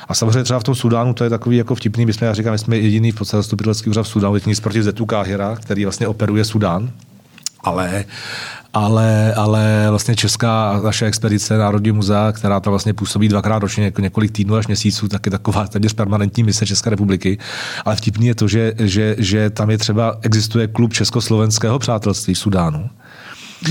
A 0.08 0.14
samozřejmě 0.14 0.42
třeba 0.42 0.60
v 0.60 0.64
tom 0.64 0.74
Sudánu 0.74 1.14
to 1.14 1.24
je 1.24 1.30
takový 1.30 1.56
jako 1.56 1.74
vtipný, 1.74 2.06
my 2.06 2.12
jsme, 2.12 2.26
já 2.26 2.34
říkám, 2.34 2.52
my 2.52 2.58
jsme 2.58 2.76
jediný 2.76 3.12
v 3.12 3.14
podstatě 3.14 3.38
zastupitelský 3.38 3.90
úřad 3.90 4.02
v 4.02 4.08
Sudánu, 4.08 4.34
jediný 4.34 4.54
proti 4.62 4.82
Zetu 4.82 5.06
Káhira, 5.06 5.56
který 5.56 5.84
vlastně 5.84 6.08
operuje 6.08 6.44
Sudán. 6.44 6.90
Ale 7.64 8.04
ale, 8.76 9.34
ale 9.34 9.86
vlastně 9.90 10.16
česká 10.16 10.80
naše 10.84 11.06
expedice 11.06 11.58
Národní 11.58 11.92
muzea, 11.92 12.32
která 12.32 12.60
tam 12.60 12.70
vlastně 12.70 12.94
působí 12.94 13.28
dvakrát 13.28 13.58
ročně, 13.58 13.84
jako 13.84 14.00
několik 14.00 14.30
týdnů 14.32 14.54
až 14.54 14.66
měsíců, 14.66 15.08
tak 15.08 15.26
je 15.26 15.30
taková 15.30 15.66
téměř 15.66 15.92
permanentní 15.92 16.42
mise 16.42 16.66
České 16.66 16.90
republiky. 16.90 17.38
Ale 17.84 17.96
vtipný 17.96 18.26
je 18.26 18.34
to, 18.34 18.48
že, 18.48 18.72
že, 18.78 19.16
že 19.18 19.50
tam 19.50 19.70
je 19.70 19.78
třeba, 19.78 20.18
existuje 20.22 20.66
klub 20.66 20.92
československého 20.92 21.78
přátelství 21.78 22.34
v 22.34 22.38
Sudánu 22.38 22.90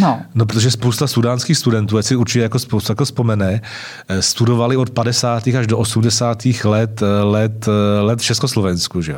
No. 0.02 0.22
no, 0.36 0.46
protože 0.46 0.72
spousta 0.72 1.08
sudánských 1.08 1.58
studentů, 1.58 1.98
ať 1.98 2.06
si 2.06 2.16
určitě 2.16 2.40
jako 2.40 2.60
spousta 2.60 2.92
jako 2.92 3.06
vzpomene, 3.06 3.62
eh, 4.08 4.22
studovali 4.22 4.78
od 4.78 4.90
50. 4.90 5.56
až 5.56 5.68
do 5.68 5.78
80. 5.78 6.64
let, 6.64 7.02
eh, 7.02 7.24
let, 7.24 7.68
eh, 7.68 8.02
let 8.02 8.20
v 8.20 8.24
Československu. 8.24 9.02
Že? 9.02 9.16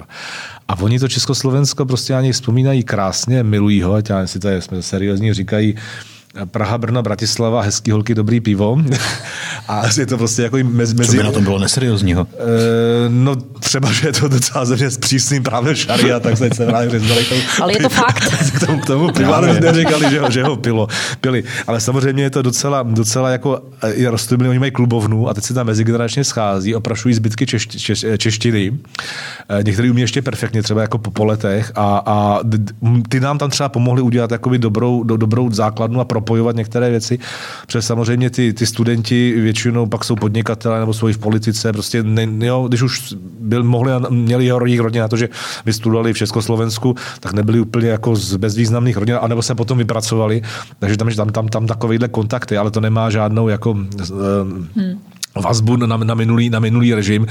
A 0.67 0.79
oni 0.79 0.99
to 0.99 1.07
Československo 1.07 1.85
prostě 1.85 2.13
ani 2.13 2.31
vzpomínají 2.31 2.83
krásně, 2.83 3.43
milují 3.43 3.81
ho, 3.81 3.93
ať 3.93 4.09
já 4.09 4.27
si 4.27 4.39
to 4.39 4.47
je, 4.47 4.61
jsme 4.61 4.81
seriózní, 4.81 5.33
říkají, 5.33 5.75
Praha, 6.45 6.77
Brno, 6.77 7.03
Bratislava, 7.03 7.61
hezký 7.61 7.91
holky, 7.91 8.15
dobrý 8.15 8.39
pivo. 8.39 8.77
a 9.67 9.83
je 9.97 10.05
to 10.05 10.17
prostě 10.17 10.41
jako 10.41 10.57
mezi... 10.63 10.95
mezi... 10.95 11.11
Co 11.11 11.17
by 11.17 11.23
na 11.23 11.31
tom 11.31 11.43
bylo 11.43 11.59
neseriózního? 11.59 12.27
E, 12.33 13.09
no 13.09 13.35
třeba, 13.59 13.91
že 13.91 14.07
je 14.07 14.13
to 14.13 14.27
docela 14.27 14.65
země 14.65 14.89
s 14.89 14.97
přísným 14.97 15.43
právem 15.43 15.75
šaria, 15.75 16.19
tak 16.19 16.37
se 16.37 16.49
právě 16.49 16.89
řezali 16.89 17.23
tomu. 17.25 17.41
Ale 17.61 17.73
je 17.73 17.79
to 17.79 17.89
fakt. 18.03 18.23
k 18.55 18.65
tomu, 18.65 18.79
k 18.79 18.85
tomu 18.85 19.11
piva 19.11 19.41
neříkali, 19.41 20.09
že 20.09 20.19
ho, 20.19 20.31
že 20.31 20.43
ho 20.43 20.55
pilo, 20.55 20.87
pili. 21.21 21.43
Ale 21.67 21.79
samozřejmě 21.79 22.23
je 22.23 22.29
to 22.29 22.41
docela, 22.41 22.83
docela 22.83 23.29
jako 23.29 23.61
i 23.93 24.07
rozstupili, 24.07 24.49
oni 24.49 24.59
mají 24.59 24.71
klubovnu 24.71 25.29
a 25.29 25.33
teď 25.33 25.43
se 25.43 25.53
tam 25.53 25.67
mezigeneračně 25.67 26.23
schází, 26.23 26.75
oprašují 26.75 27.15
zbytky 27.15 27.45
češ, 27.45 27.67
češ, 27.67 28.05
češtiny. 28.17 28.73
E, 29.59 29.63
některý 29.63 29.91
umí 29.91 30.01
ještě 30.01 30.21
perfektně, 30.21 30.63
třeba 30.63 30.81
jako 30.81 30.97
po, 30.97 31.11
poletech 31.11 31.71
a, 31.75 32.03
a 32.05 32.39
ty 33.09 33.19
nám 33.19 33.37
tam 33.37 33.49
třeba 33.49 33.69
pomohli 33.69 34.01
udělat 34.01 34.31
dobrou, 34.57 35.03
do, 35.03 35.17
dobrou 35.17 35.51
základnu 35.51 35.99
a 35.99 36.05
pro 36.05 36.21
propojovat 36.27 36.55
některé 36.55 36.89
věci, 36.89 37.19
protože 37.65 37.81
samozřejmě 37.81 38.29
ty, 38.29 38.53
ty 38.53 38.65
studenti 38.65 39.33
většinou 39.39 39.85
pak 39.87 40.03
jsou 40.03 40.15
podnikatelé 40.15 40.79
nebo 40.79 40.93
jsou 40.93 41.07
v 41.07 41.17
politice, 41.17 41.73
prostě 41.73 42.03
ne, 42.03 42.47
jo, 42.47 42.67
když 42.67 42.81
už 42.81 43.13
byl, 43.39 43.63
mohli, 43.63 43.91
měli 44.09 44.45
jeho 44.45 44.59
rodinných 44.59 44.79
rodin 44.79 45.01
na 45.01 45.07
to, 45.07 45.17
že 45.17 45.29
vystudovali 45.65 46.13
v 46.13 46.17
Československu, 46.17 46.95
tak 47.19 47.33
nebyli 47.33 47.59
úplně 47.59 47.87
jako 47.87 48.15
z 48.15 48.35
bezvýznamných 48.35 48.97
rodin, 48.97 49.15
anebo 49.21 49.41
se 49.41 49.55
potom 49.55 49.77
vypracovali, 49.77 50.41
takže 50.79 50.97
tam, 50.97 51.09
tam, 51.09 51.29
tam, 51.29 51.47
tam 51.47 51.67
takovýhle 51.67 52.07
kontakty, 52.07 52.57
ale 52.57 52.71
to 52.71 52.81
nemá 52.81 53.09
žádnou 53.09 53.47
jako 53.47 53.73
hmm 54.75 54.99
vazbu 55.41 55.75
na, 55.75 55.97
na, 55.97 56.13
minulý, 56.13 56.49
na 56.49 56.59
minulý 56.59 56.93
režim. 56.93 57.27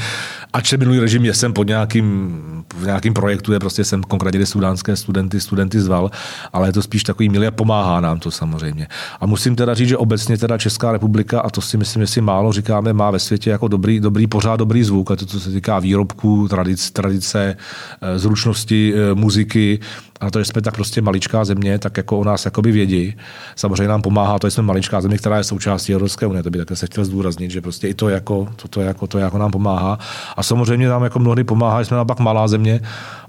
Ač 0.52 0.68
se 0.68 0.76
minulý 0.76 1.00
režim 1.00 1.24
je 1.24 1.34
jsem 1.34 1.52
pod 1.52 1.66
nějakým, 1.68 2.64
v 2.78 2.84
nějakým 2.84 3.14
projektu, 3.14 3.52
je 3.52 3.58
prostě 3.58 3.84
jsem 3.84 4.02
konkrétně 4.02 4.46
sudánské 4.46 4.96
studenty, 4.96 5.40
studenty 5.40 5.80
zval, 5.80 6.10
ale 6.52 6.68
je 6.68 6.72
to 6.72 6.82
spíš 6.82 7.02
takový 7.02 7.28
milý 7.28 7.46
a 7.46 7.50
pomáhá 7.50 8.00
nám 8.00 8.18
to 8.18 8.30
samozřejmě. 8.30 8.86
A 9.20 9.26
musím 9.26 9.56
teda 9.56 9.74
říct, 9.74 9.88
že 9.88 9.96
obecně 9.96 10.38
teda 10.38 10.58
Česká 10.58 10.92
republika, 10.92 11.40
a 11.40 11.50
to 11.50 11.60
si 11.60 11.76
myslím, 11.76 12.02
že 12.02 12.06
si 12.06 12.20
málo 12.20 12.52
říkáme, 12.52 12.92
má 12.92 13.10
ve 13.10 13.18
světě 13.18 13.50
jako 13.50 13.68
dobrý, 13.68 14.00
dobrý 14.00 14.26
pořád 14.26 14.56
dobrý 14.56 14.84
zvuk, 14.84 15.10
a 15.10 15.16
to, 15.16 15.26
co 15.26 15.40
se 15.40 15.50
týká 15.50 15.78
výrobků, 15.78 16.48
tradic, 16.48 16.90
tradice, 16.90 17.56
eh, 18.02 18.18
zručnosti, 18.18 18.94
eh, 18.94 19.14
muziky, 19.14 19.80
a 20.20 20.30
to, 20.30 20.38
že 20.38 20.44
jsme 20.44 20.62
tak 20.62 20.74
prostě 20.74 21.00
maličká 21.00 21.44
země, 21.44 21.78
tak 21.78 21.96
jako 21.96 22.18
o 22.18 22.24
nás 22.24 22.44
jakoby 22.44 22.72
vědí. 22.72 23.16
Samozřejmě 23.56 23.88
nám 23.88 24.02
pomáhá 24.02 24.38
to, 24.38 24.46
že 24.46 24.50
jsme 24.50 24.62
maličká 24.62 25.00
země, 25.00 25.18
která 25.18 25.38
je 25.38 25.44
součástí 25.44 25.92
Evropské 25.92 26.26
unie. 26.26 26.42
To 26.42 26.50
by 26.50 26.58
také 26.58 26.76
se 26.76 26.86
chtěl 26.86 27.04
zdůraznit, 27.04 27.50
že 27.50 27.60
prostě 27.60 27.88
i 27.88 27.94
to 27.94 28.08
jako, 28.08 28.48
to, 28.56 28.68
to, 28.68 28.80
jako, 28.80 29.06
to 29.06 29.18
jako 29.18 29.38
nám 29.38 29.50
pomáhá. 29.50 29.98
A 30.36 30.42
samozřejmě 30.42 30.88
nám 30.88 31.04
jako 31.04 31.18
mnohdy 31.18 31.44
pomáhá, 31.44 31.82
že 31.82 31.86
jsme 31.86 31.94
naopak 31.94 32.20
malá 32.20 32.48
země 32.48 32.80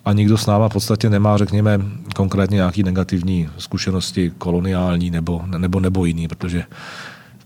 a 0.06 0.14
nikdo 0.14 0.38
s 0.38 0.46
náma 0.46 0.70
v 0.70 0.74
podstatě 0.74 1.10
nemá, 1.10 1.38
řekněme, 1.38 1.80
konkrétně 2.16 2.56
nějaký 2.56 2.84
negativní 2.84 3.50
zkušenosti 3.58 4.32
koloniální 4.38 5.12
nebo, 5.12 5.42
nebo, 5.58 5.80
nebo 5.80 6.06
jiný, 6.06 6.28
protože, 6.28 6.64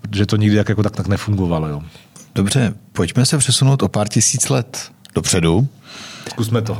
protože 0.01 0.25
to 0.25 0.35
nikdy 0.35 0.57
jak, 0.57 0.69
jako 0.69 0.83
tak, 0.83 0.95
tak 0.95 1.07
nefungovalo. 1.07 1.67
Jo. 1.67 1.81
Dobře, 2.35 2.73
pojďme 2.93 3.25
se 3.25 3.37
přesunout 3.37 3.83
o 3.83 3.87
pár 3.87 4.07
tisíc 4.07 4.49
let 4.49 4.91
dopředu. 5.15 5.67
Zkusme 6.29 6.61
to. 6.61 6.77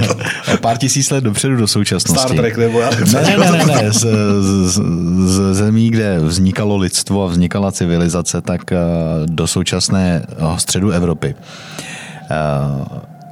pár 0.60 0.78
tisíc 0.78 1.10
let 1.10 1.24
dopředu 1.24 1.56
do 1.56 1.68
současnosti. 1.68 2.22
Star 2.22 2.36
Trek 2.36 2.56
nebo 2.56 2.80
já 2.80 2.90
ne, 2.90 3.22
ne, 3.22 3.36
ne, 3.36 3.50
ne, 3.50 3.64
ne. 3.66 3.92
Z, 3.92 4.06
z, 4.40 4.80
z 5.24 5.54
zemí, 5.54 5.90
kde 5.90 6.18
vznikalo 6.18 6.76
lidstvo 6.76 7.24
a 7.24 7.26
vznikala 7.26 7.72
civilizace, 7.72 8.40
tak 8.40 8.72
eh, 8.72 8.78
do 9.26 9.46
současného 9.46 10.58
středu 10.58 10.90
Evropy. 10.90 11.34
Eh, 12.30 12.36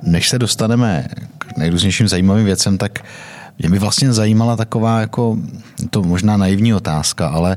než 0.03 0.29
se 0.29 0.39
dostaneme 0.39 1.07
k 1.39 1.57
nejrůznějším 1.57 2.09
zajímavým 2.09 2.45
věcem, 2.45 2.79
tak 2.79 3.05
mě 3.59 3.71
by 3.71 3.79
vlastně 3.79 4.13
zajímala 4.13 4.57
taková 4.57 5.01
jako, 5.01 5.37
to 5.91 6.03
možná 6.03 6.37
naivní 6.37 6.75
otázka, 6.75 7.29
ale 7.29 7.57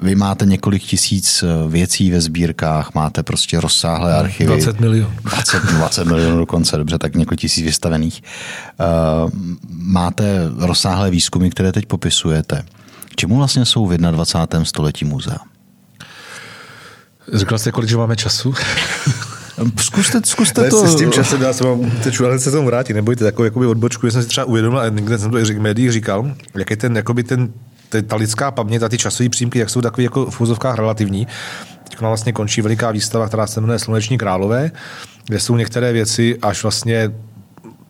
vy 0.00 0.14
máte 0.14 0.46
několik 0.46 0.82
tisíc 0.82 1.42
eh, 1.42 1.68
věcí 1.68 2.10
ve 2.10 2.20
sbírkách, 2.20 2.94
máte 2.94 3.22
prostě 3.22 3.60
rozsáhlé 3.60 4.12
no, 4.12 4.18
archivy. 4.18 4.48
20 4.48 4.80
milionů. 4.80 5.12
20, 5.22 5.62
20 5.62 6.04
milionů 6.04 6.38
dokonce, 6.38 6.76
dobře, 6.76 6.98
tak 6.98 7.14
několik 7.14 7.40
tisíc 7.40 7.64
vystavených. 7.64 8.22
Uh, 9.24 9.30
máte 9.68 10.24
rozsáhlé 10.58 11.10
výzkumy, 11.10 11.50
které 11.50 11.72
teď 11.72 11.86
popisujete. 11.86 12.64
Čemu 13.16 13.36
vlastně 13.36 13.64
jsou 13.64 13.86
v 13.86 13.96
21. 13.96 14.64
století 14.64 15.04
muzea? 15.04 15.38
Řekl 17.32 17.58
jste, 17.58 17.72
kolik 17.72 17.90
že 17.90 17.96
máme 17.96 18.16
času? 18.16 18.54
Zkuste, 19.80 20.20
zkuste 20.24 20.70
to. 20.70 20.86
S 20.86 20.96
tím 20.96 21.12
časem 21.12 21.42
já 21.42 21.52
se 21.52 21.64
vám 21.64 21.90
teď 21.90 22.14
se 22.36 22.50
tomu 22.50 22.66
vrátit, 22.66 22.94
nebojte, 22.94 23.24
takovou 23.24 23.44
jakoby 23.44 23.66
odbočku, 23.66 24.10
jsem 24.10 24.22
si 24.22 24.28
třeba 24.28 24.44
uvědomil, 24.44 24.78
a 24.78 24.88
někde 24.88 25.18
jsem 25.18 25.30
to 25.30 25.38
i 25.38 25.44
v 25.44 25.60
médiích 25.60 25.92
říkal, 25.92 26.30
jak 26.54 26.70
je 26.70 26.76
ten, 26.76 26.96
jakoby 26.96 27.22
ten 27.22 27.52
ta 28.02 28.16
lidská 28.16 28.50
paměť 28.50 28.82
a 28.82 28.88
ty 28.88 28.98
časové 28.98 29.28
přímky, 29.28 29.58
jak 29.58 29.70
jsou 29.70 29.80
takové 29.80 30.02
jako 30.02 30.30
v 30.30 30.40
úzovkách 30.40 30.76
relativní. 30.76 31.26
Teď 31.84 32.00
vlastně 32.00 32.32
končí 32.32 32.62
veliká 32.62 32.90
výstava, 32.90 33.28
která 33.28 33.46
se 33.46 33.60
jmenuje 33.60 33.78
Sluneční 33.78 34.18
králové, 34.18 34.70
kde 35.26 35.40
jsou 35.40 35.56
některé 35.56 35.92
věci 35.92 36.38
až 36.42 36.62
vlastně 36.62 37.10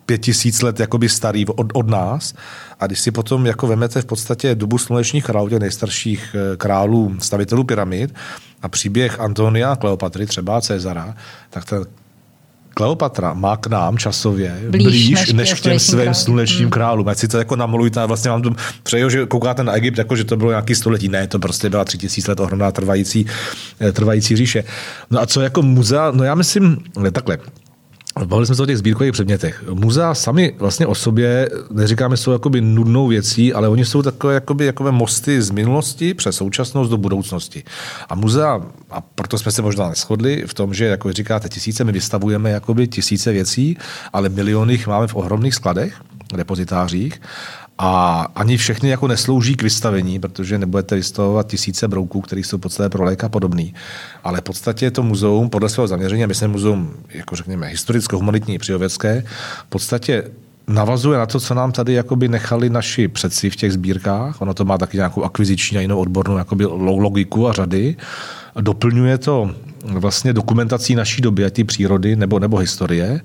pět 0.05 0.17
tisíc 0.17 0.61
let 0.61 0.79
jakoby 0.79 1.09
starý 1.09 1.45
od, 1.45 1.67
od 1.73 1.89
nás. 1.89 2.33
A 2.79 2.87
když 2.87 2.99
si 2.99 3.11
potom 3.11 3.45
jako 3.45 3.67
vemete 3.67 4.01
v 4.01 4.05
podstatě 4.05 4.55
dobu 4.55 4.77
slunečních 4.77 5.23
králů, 5.23 5.49
těch 5.49 5.59
nejstarších 5.59 6.35
eh, 6.35 6.57
králů, 6.57 7.15
stavitelů 7.19 7.63
pyramid 7.63 8.15
a 8.61 8.69
příběh 8.69 9.19
Antonia 9.19 9.71
a 9.71 9.75
Kleopatry, 9.75 10.25
třeba 10.25 10.61
Cezara, 10.61 11.15
tak 11.49 11.65
ten 11.65 11.85
Kleopatra 12.77 13.33
má 13.33 13.57
k 13.57 13.67
nám 13.67 13.97
časově 13.97 14.57
blíž, 14.69 14.85
blíž 14.87 15.09
než, 15.09 15.33
než 15.33 15.53
k 15.53 15.59
těm 15.59 15.79
svým 15.79 16.13
slunečním 16.13 16.61
hmm. 16.61 16.71
králům. 16.71 17.07
Ať 17.07 17.17
si 17.17 17.27
to 17.27 17.37
jako 17.37 17.55
namlujte, 17.55 18.05
vlastně 18.05 18.31
vám 18.31 18.41
to 18.41 18.51
přeju, 18.83 19.09
že 19.09 19.25
koukáte 19.25 19.63
na 19.63 19.73
Egypt, 19.73 19.97
jako 19.97 20.15
že 20.15 20.23
to 20.23 20.37
bylo 20.37 20.51
nějaký 20.51 20.75
století. 20.75 21.09
Ne, 21.09 21.27
to 21.27 21.39
prostě 21.39 21.69
byla 21.69 21.85
tři 21.85 21.97
tisíc 21.97 22.27
let 22.27 22.39
ohromná 22.39 22.71
trvající, 22.71 23.25
eh, 23.81 23.91
trvající 23.91 24.35
říše. 24.35 24.63
No 25.11 25.21
a 25.21 25.25
co 25.25 25.41
jako 25.41 25.61
muzea, 25.61 26.11
no 26.11 26.23
já 26.23 26.35
myslím, 26.35 26.77
ne, 26.99 27.11
takhle, 27.11 27.37
Bavili 28.23 28.45
jsme 28.45 28.55
se 28.55 28.63
o 28.63 28.65
těch 28.65 28.77
sbírkových 28.77 29.11
předmětech. 29.11 29.63
Muzea 29.73 30.13
sami 30.13 30.53
vlastně 30.59 30.87
o 30.87 30.95
sobě, 30.95 31.49
neříkáme, 31.71 32.17
jsou 32.17 32.31
jakoby 32.31 32.61
nudnou 32.61 33.07
věcí, 33.07 33.53
ale 33.53 33.69
oni 33.69 33.85
jsou 33.85 34.01
takové 34.01 34.33
jakoby, 34.33 34.65
jakoby 34.65 34.91
mosty 34.91 35.41
z 35.41 35.51
minulosti 35.51 36.13
přes 36.13 36.35
současnost 36.35 36.91
do 36.91 36.97
budoucnosti. 36.97 37.63
A 38.09 38.15
muzea, 38.15 38.61
a 38.91 39.01
proto 39.01 39.37
jsme 39.37 39.51
se 39.51 39.61
možná 39.61 39.89
neschodli 39.89 40.43
v 40.47 40.53
tom, 40.53 40.73
že, 40.73 40.85
jako 40.85 41.13
říkáte, 41.13 41.49
tisíce, 41.49 41.83
my 41.83 41.91
vystavujeme 41.91 42.51
jakoby 42.51 42.87
tisíce 42.87 43.31
věcí, 43.31 43.77
ale 44.13 44.29
miliony 44.29 44.73
jich 44.73 44.87
máme 44.87 45.07
v 45.07 45.15
ohromných 45.15 45.55
skladech, 45.55 46.01
depozitářích 46.35 47.21
a 47.77 48.21
ani 48.35 48.57
všechny 48.57 48.89
jako 48.89 49.07
neslouží 49.07 49.55
k 49.55 49.63
vystavení, 49.63 50.19
protože 50.19 50.57
nebudete 50.57 50.95
vystavovat 50.95 51.47
tisíce 51.47 51.87
brouků, 51.87 52.21
které 52.21 52.41
jsou 52.41 52.57
podstatě 52.57 52.89
pro 52.89 53.03
léka 53.03 53.29
podobný. 53.29 53.73
Ale 54.23 54.41
v 54.41 54.43
podstatě 54.43 54.91
to 54.91 55.03
muzeum 55.03 55.49
podle 55.49 55.69
svého 55.69 55.87
zaměření, 55.87 56.23
a 56.23 56.27
myslím 56.27 56.51
muzeum, 56.51 56.93
jako 57.09 57.35
řekněme, 57.35 57.67
historicko-humanitní 57.67 58.59
přírověcké, 58.59 59.23
v 59.65 59.69
podstatě 59.69 60.23
navazuje 60.67 61.17
na 61.17 61.25
to, 61.25 61.39
co 61.39 61.53
nám 61.53 61.71
tady 61.71 61.93
jakoby 61.93 62.27
nechali 62.27 62.69
naši 62.69 63.07
předci 63.07 63.49
v 63.49 63.55
těch 63.55 63.73
sbírkách. 63.73 64.41
Ono 64.41 64.53
to 64.53 64.65
má 64.65 64.77
taky 64.77 64.97
nějakou 64.97 65.23
akviziční 65.23 65.77
a 65.77 65.81
jinou 65.81 65.99
odbornou 65.99 66.37
jakoby 66.37 66.65
logiku 66.65 67.47
a 67.47 67.53
řady. 67.53 67.95
Doplňuje 68.61 69.17
to 69.17 69.51
vlastně 69.83 70.33
dokumentací 70.33 70.95
naší 70.95 71.21
doby, 71.21 71.45
ať 71.45 71.53
ty 71.53 71.63
přírody 71.63 72.15
nebo, 72.15 72.39
nebo 72.39 72.57
historie 72.57 73.21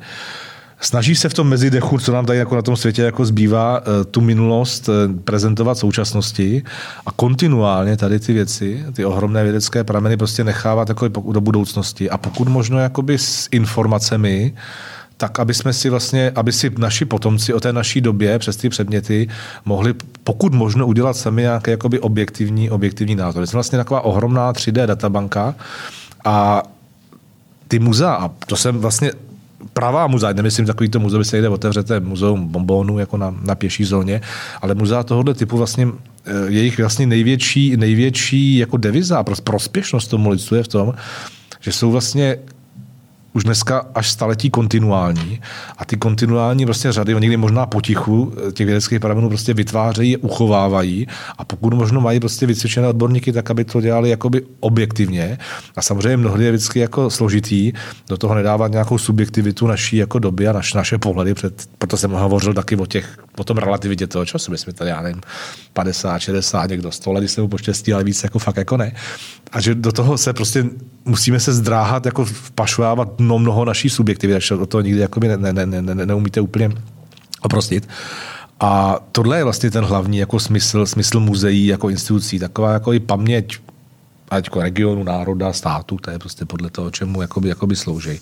snaží 0.81 1.15
se 1.15 1.29
v 1.29 1.35
tom 1.35 1.49
mezidechu, 1.49 1.99
co 1.99 2.13
nám 2.13 2.27
tady 2.27 2.39
jako 2.39 2.57
na 2.57 2.63
tom 2.63 2.77
světě 2.77 3.03
jako 3.03 3.25
zbývá, 3.25 3.81
eh, 3.81 4.05
tu 4.05 4.21
minulost 4.21 4.89
eh, 4.89 4.93
prezentovat 5.25 5.79
současnosti 5.79 6.63
a 7.07 7.13
kontinuálně 7.13 7.97
tady 7.97 8.21
ty 8.21 8.33
věci, 8.33 8.85
ty 8.93 9.05
ohromné 9.05 9.43
vědecké 9.43 9.85
prameny 9.85 10.17
prostě 10.17 10.45
nechávat 10.45 10.89
jako 10.89 11.09
do 11.09 11.41
budoucnosti 11.41 12.11
a 12.11 12.19
pokud 12.19 12.49
možno 12.49 12.79
jakoby 12.79 13.19
s 13.19 13.49
informacemi, 13.51 14.55
tak 15.17 15.39
aby 15.39 15.55
jsme 15.55 15.73
si 15.73 15.91
vlastně, 15.91 16.33
aby 16.35 16.53
si 16.53 16.71
naši 16.79 17.05
potomci 17.05 17.55
o 17.55 17.61
té 17.61 17.73
naší 17.73 18.01
době 18.01 18.39
přes 18.39 18.57
ty 18.57 18.69
předměty 18.69 19.29
mohli 19.65 19.95
pokud 20.25 20.55
možno 20.55 20.87
udělat 20.87 21.17
sami 21.17 21.43
nějaké 21.43 21.71
jakoby 21.71 22.01
objektivní, 22.01 22.71
objektivní 22.71 23.15
názory. 23.15 23.47
Jsme 23.47 23.57
vlastně 23.57 23.79
taková 23.79 24.01
ohromná 24.01 24.53
3D 24.53 24.87
databanka 24.87 25.55
a 26.25 26.63
ty 27.69 27.79
muzea, 27.79 28.15
a 28.15 28.29
to 28.47 28.57
jsem 28.57 28.79
vlastně 28.79 29.13
pravá 29.73 30.07
muzea, 30.07 30.33
nemyslím 30.33 30.67
takový 30.67 30.89
to 30.89 31.01
muzeum, 31.01 31.25
se 31.25 31.41
jde 31.41 31.49
otevřete 31.49 32.01
muzeum 32.01 32.49
bombónů 32.49 32.99
jako 32.99 33.17
na, 33.17 33.35
na 33.43 33.55
pěší 33.55 33.85
zóně, 33.85 34.21
ale 34.63 34.75
muzea 34.75 35.03
tohoto 35.03 35.35
typu 35.35 35.57
vlastně 35.57 35.89
eh, 36.25 36.33
jejich 36.49 36.79
vlastně 36.79 37.07
největší, 37.07 37.77
největší 37.77 38.57
jako 38.57 38.77
deviza 38.77 39.19
a 39.19 39.25
prospěšnost 39.45 40.11
tomu 40.11 40.31
lidstvu 40.31 40.57
je 40.57 40.63
v 40.63 40.69
tom, 40.69 40.95
že 41.61 41.73
jsou 41.73 41.91
vlastně 41.91 42.37
už 43.33 43.45
dneska 43.45 43.87
až 43.95 44.11
staletí 44.11 44.51
kontinuální. 44.51 45.41
A 45.79 45.85
ty 45.85 45.97
kontinuální 45.97 46.65
prostě 46.65 46.93
řady, 46.93 47.15
někdy 47.19 47.37
možná 47.37 47.67
potichu 47.67 48.33
eh, 48.49 48.53
těch 48.53 48.67
vědeckých 48.67 49.01
pramenů 49.01 49.29
prostě 49.29 49.55
vytvářejí, 49.55 50.17
uchovávají. 50.17 51.07
A 51.39 51.45
pokud 51.45 51.75
možno 51.75 52.01
mají 52.01 52.21
prostě 52.21 52.47
vycvičené 52.47 52.89
odborníky 52.89 53.33
tak, 53.33 53.51
aby 53.51 53.65
to 53.65 53.81
dělali 53.81 54.11
jakoby 54.11 54.43
objektivně. 54.61 55.39
A 55.77 55.83
samozřejmě 55.83 56.17
mnohdy 56.17 56.45
je 56.45 56.51
vždycky 56.51 56.79
jako 56.79 57.11
složitý 57.11 57.73
do 58.09 58.17
toho 58.17 58.35
nedávat 58.35 58.73
nějakou 58.73 58.99
subjektivitu 58.99 59.67
naší 59.67 59.97
jako 59.97 60.19
doby 60.19 60.49
a 60.49 60.53
naš, 60.53 60.75
naše 60.75 60.99
pohledy, 60.99 61.35
před, 61.35 61.69
proto 61.79 61.97
jsem 61.97 62.11
hovořil 62.11 62.55
taky 62.55 62.77
o 62.77 62.87
těch, 62.87 63.19
o 63.39 63.45
tom 63.45 63.57
relativitě 63.57 64.07
toho 64.07 64.27
času, 64.27 64.51
my 64.51 64.59
jsme 64.59 64.73
tady, 64.73 64.91
já 64.91 65.03
nevím, 65.03 65.21
50, 65.73 66.19
60, 66.19 66.71
někdo 66.71 66.93
100 66.93 67.13
let, 67.13 67.21
když 67.21 67.31
se 67.31 67.41
mu 67.41 67.49
poštěstí, 67.49 67.93
ale 67.93 68.05
víc 68.05 68.23
jako 68.23 68.39
fakt 68.39 68.57
jako 68.57 68.77
ne. 68.77 68.93
A 69.53 69.61
že 69.61 69.75
do 69.75 69.93
toho 69.93 70.19
se 70.19 70.33
prostě 70.33 70.65
musíme 71.05 71.41
se 71.41 71.53
zdráhat 71.53 72.07
jako 72.07 72.25
vpašovávat 72.25 73.09
no, 73.19 73.39
mnoho 73.39 73.65
naší 73.65 73.91
subjektivity, 73.91 74.35
takže 74.35 74.55
o 74.55 74.67
to 74.67 74.81
nikdy 74.81 75.01
jakoby 75.01 75.29
ne, 75.29 75.53
ne, 75.53 75.67
ne, 75.67 75.83
ne, 75.83 76.07
neumíte 76.07 76.41
úplně 76.41 76.71
oprostit. 77.41 77.89
A 78.61 78.99
tohle 79.13 79.37
je 79.37 79.45
vlastně 79.45 79.71
ten 79.71 79.85
hlavní 79.85 80.19
jako 80.19 80.41
smysl, 80.41 80.87
smysl 80.87 81.21
muzeí 81.21 81.67
jako 81.67 81.89
institucí, 81.89 82.39
taková 82.39 82.73
jako 82.73 82.93
i 82.93 83.01
paměť 83.01 83.59
ať 84.31 84.47
jako 84.47 84.61
regionu, 84.61 85.05
národa, 85.05 85.53
státu, 85.53 85.97
to 85.97 86.11
je 86.11 86.19
prostě 86.19 86.45
podle 86.45 86.71
toho, 86.71 86.91
čemu 86.91 87.23
jakoby, 87.23 87.49
jakoby 87.49 87.77
slouží. 87.77 88.21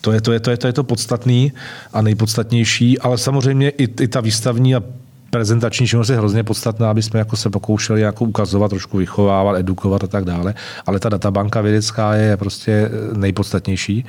To 0.00 0.12
je 0.12 0.20
to, 0.20 0.32
je, 0.32 0.40
to, 0.40 0.50
je, 0.50 0.56
to 0.56 0.66
je 0.66 0.72
to 0.72 0.84
podstatný 0.84 1.52
a 1.92 2.02
nejpodstatnější, 2.02 2.98
ale 2.98 3.18
samozřejmě 3.18 3.70
i, 3.70 3.82
i 3.82 4.08
ta 4.08 4.20
výstavní 4.20 4.74
a 4.74 4.82
prezentační 5.30 5.86
činnost 5.86 6.08
je 6.08 6.16
hrozně 6.16 6.44
podstatná, 6.44 6.90
aby 6.90 7.02
jsme 7.02 7.18
jako 7.18 7.36
se 7.36 7.50
pokoušeli 7.50 8.00
jako 8.00 8.24
ukazovat, 8.24 8.68
trošku 8.68 8.96
vychovávat, 8.96 9.56
edukovat 9.56 10.04
a 10.04 10.06
tak 10.06 10.24
dále, 10.24 10.54
ale 10.86 10.98
ta 10.98 11.08
databanka 11.08 11.60
vědecká 11.60 12.14
je 12.14 12.36
prostě 12.36 12.90
nejpodstatnější. 13.16 14.04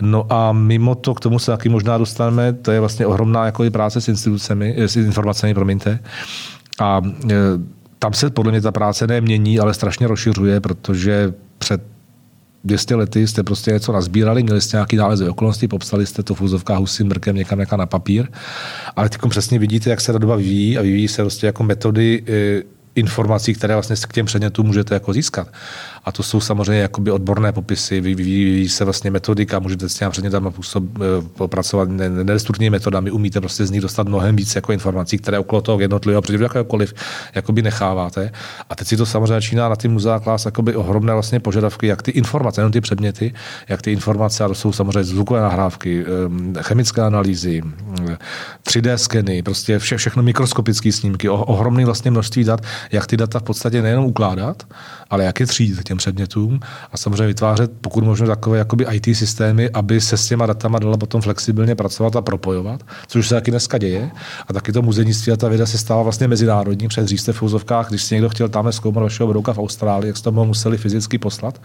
No 0.00 0.26
a 0.30 0.52
mimo 0.52 0.94
to, 0.94 1.14
k 1.14 1.20
tomu 1.20 1.38
se 1.38 1.50
taky 1.50 1.68
možná 1.68 1.98
dostaneme, 1.98 2.52
to 2.52 2.72
je 2.72 2.80
vlastně 2.80 3.06
ohromná 3.06 3.46
jako 3.46 3.70
práce 3.70 4.00
s 4.00 4.08
institucemi, 4.08 4.74
s 4.78 4.96
informacemi, 4.96 5.54
promiňte. 5.54 5.98
A 6.80 7.00
e, 7.30 7.34
tam 7.98 8.12
se 8.12 8.30
podle 8.30 8.52
mě 8.52 8.60
ta 8.60 8.72
práce 8.72 9.06
nemění, 9.06 9.60
ale 9.60 9.74
strašně 9.74 10.06
rozšiřuje, 10.06 10.60
protože 10.60 11.32
před 11.58 11.82
200 12.64 12.94
lety 12.94 13.26
jste 13.26 13.42
prostě 13.42 13.70
něco 13.70 13.92
nazbírali, 13.92 14.42
měli 14.42 14.60
jste 14.60 14.76
nějaký 14.76 14.96
nález 14.96 15.20
okolnosti, 15.20 15.68
popsali 15.68 16.06
jste 16.06 16.22
to 16.22 16.34
v 16.34 16.40
úzovkách 16.40 16.78
husím 16.78 17.06
mrkem 17.06 17.36
někam, 17.36 17.58
někam 17.58 17.78
na 17.78 17.86
papír, 17.86 18.28
ale 18.96 19.08
teď 19.08 19.20
přesně 19.28 19.58
vidíte, 19.58 19.90
jak 19.90 20.00
se 20.00 20.12
ta 20.12 20.18
doba 20.18 20.36
vyvíjí 20.36 20.78
a 20.78 20.82
vyvíjí 20.82 21.08
se 21.08 21.22
prostě 21.22 21.46
jako 21.46 21.62
metody 21.62 22.22
e, 22.26 22.62
informací, 22.94 23.54
které 23.54 23.74
vlastně 23.74 23.96
k 23.96 24.12
těm 24.12 24.26
předmětům 24.26 24.66
můžete 24.66 24.94
jako 24.94 25.12
získat. 25.12 25.48
A 26.04 26.12
to 26.12 26.22
jsou 26.22 26.40
samozřejmě 26.40 26.82
jakoby 26.82 27.10
odborné 27.10 27.52
popisy, 27.52 28.00
vyvíjí 28.00 28.68
se 28.68 28.84
vlastně 28.84 29.10
metodika, 29.10 29.58
můžete 29.58 29.88
s 29.88 29.94
těmi 29.94 30.10
předmětami 30.10 30.48
popracovat 31.36 31.88
nedestruktivními 31.88 32.70
metodami, 32.70 33.10
umíte 33.10 33.40
prostě 33.40 33.66
z 33.66 33.70
nich 33.70 33.80
dostat 33.80 34.08
mnohem 34.08 34.36
víc 34.36 34.54
jako 34.54 34.72
informací, 34.72 35.18
které 35.18 35.38
okolo 35.38 35.62
toho 35.62 35.80
jednotlivého 35.80 36.22
předmětu 36.22 36.42
jakéhokoliv 36.42 36.94
jakoby 37.34 37.62
necháváte. 37.62 38.32
A 38.70 38.74
teď 38.74 38.88
si 38.88 38.96
to 38.96 39.06
samozřejmě 39.06 39.26
začíná 39.26 39.68
na 39.68 39.76
ty 39.76 39.88
muzea 39.88 40.18
klást 40.18 40.44
jakoby 40.44 40.76
ohromné 40.76 41.12
vlastně 41.12 41.40
požadavky, 41.40 41.86
jak 41.86 42.02
ty 42.02 42.10
informace, 42.10 42.60
jenom 42.60 42.72
ty 42.72 42.80
předměty, 42.80 43.34
jak 43.68 43.82
ty 43.82 43.92
informace, 43.92 44.44
a 44.44 44.48
to 44.48 44.54
jsou 44.54 44.72
samozřejmě 44.72 45.04
zvukové 45.04 45.40
nahrávky, 45.40 46.04
chemické 46.60 47.02
analýzy, 47.02 47.62
3D 48.66 48.94
skeny, 48.94 49.42
prostě 49.42 49.78
vše, 49.78 49.96
všechno 49.96 50.22
mikroskopické 50.22 50.92
snímky, 50.92 51.28
ohromné 51.28 51.84
vlastně 51.84 52.10
množství 52.10 52.44
dat, 52.44 52.60
jak 52.92 53.06
ty 53.06 53.16
data 53.16 53.38
v 53.38 53.42
podstatě 53.42 53.82
nejenom 53.82 54.04
ukládat, 54.04 54.66
ale 55.10 55.24
jak 55.24 55.40
je 55.40 55.46
třídit 55.46 55.89
těm 55.90 55.98
předmětům 55.98 56.60
a 56.92 56.96
samozřejmě 56.96 57.26
vytvářet 57.26 57.70
pokud 57.80 58.04
možno 58.04 58.26
takové 58.26 58.58
jakoby 58.58 58.86
IT 58.90 59.16
systémy, 59.16 59.70
aby 59.70 60.00
se 60.00 60.16
s 60.16 60.26
těma 60.26 60.46
datama 60.46 60.78
dala 60.78 60.96
potom 60.96 61.20
flexibilně 61.20 61.74
pracovat 61.74 62.16
a 62.16 62.22
propojovat, 62.22 62.82
což 63.06 63.28
se 63.28 63.34
taky 63.34 63.50
dneska 63.50 63.78
děje. 63.78 64.10
A 64.48 64.52
taky 64.52 64.72
to 64.72 64.82
muzejnictví 64.82 65.32
a 65.32 65.36
ta 65.36 65.48
věda 65.48 65.66
se 65.66 65.78
stává 65.78 66.02
vlastně 66.02 66.28
mezinárodní. 66.28 66.88
Před 66.88 67.04
dřív 67.04 67.28
v 67.32 67.42
úzovkách, 67.42 67.88
když 67.88 68.02
si 68.02 68.14
někdo 68.14 68.28
chtěl 68.28 68.48
tam 68.48 68.72
zkoumat 68.72 69.02
vašeho 69.02 69.28
brouka 69.28 69.52
v 69.52 69.58
Austrálii, 69.58 70.08
jak 70.08 70.16
jste 70.16 70.30
ho 70.30 70.44
museli 70.44 70.78
fyzicky 70.78 71.18
poslat. 71.18 71.62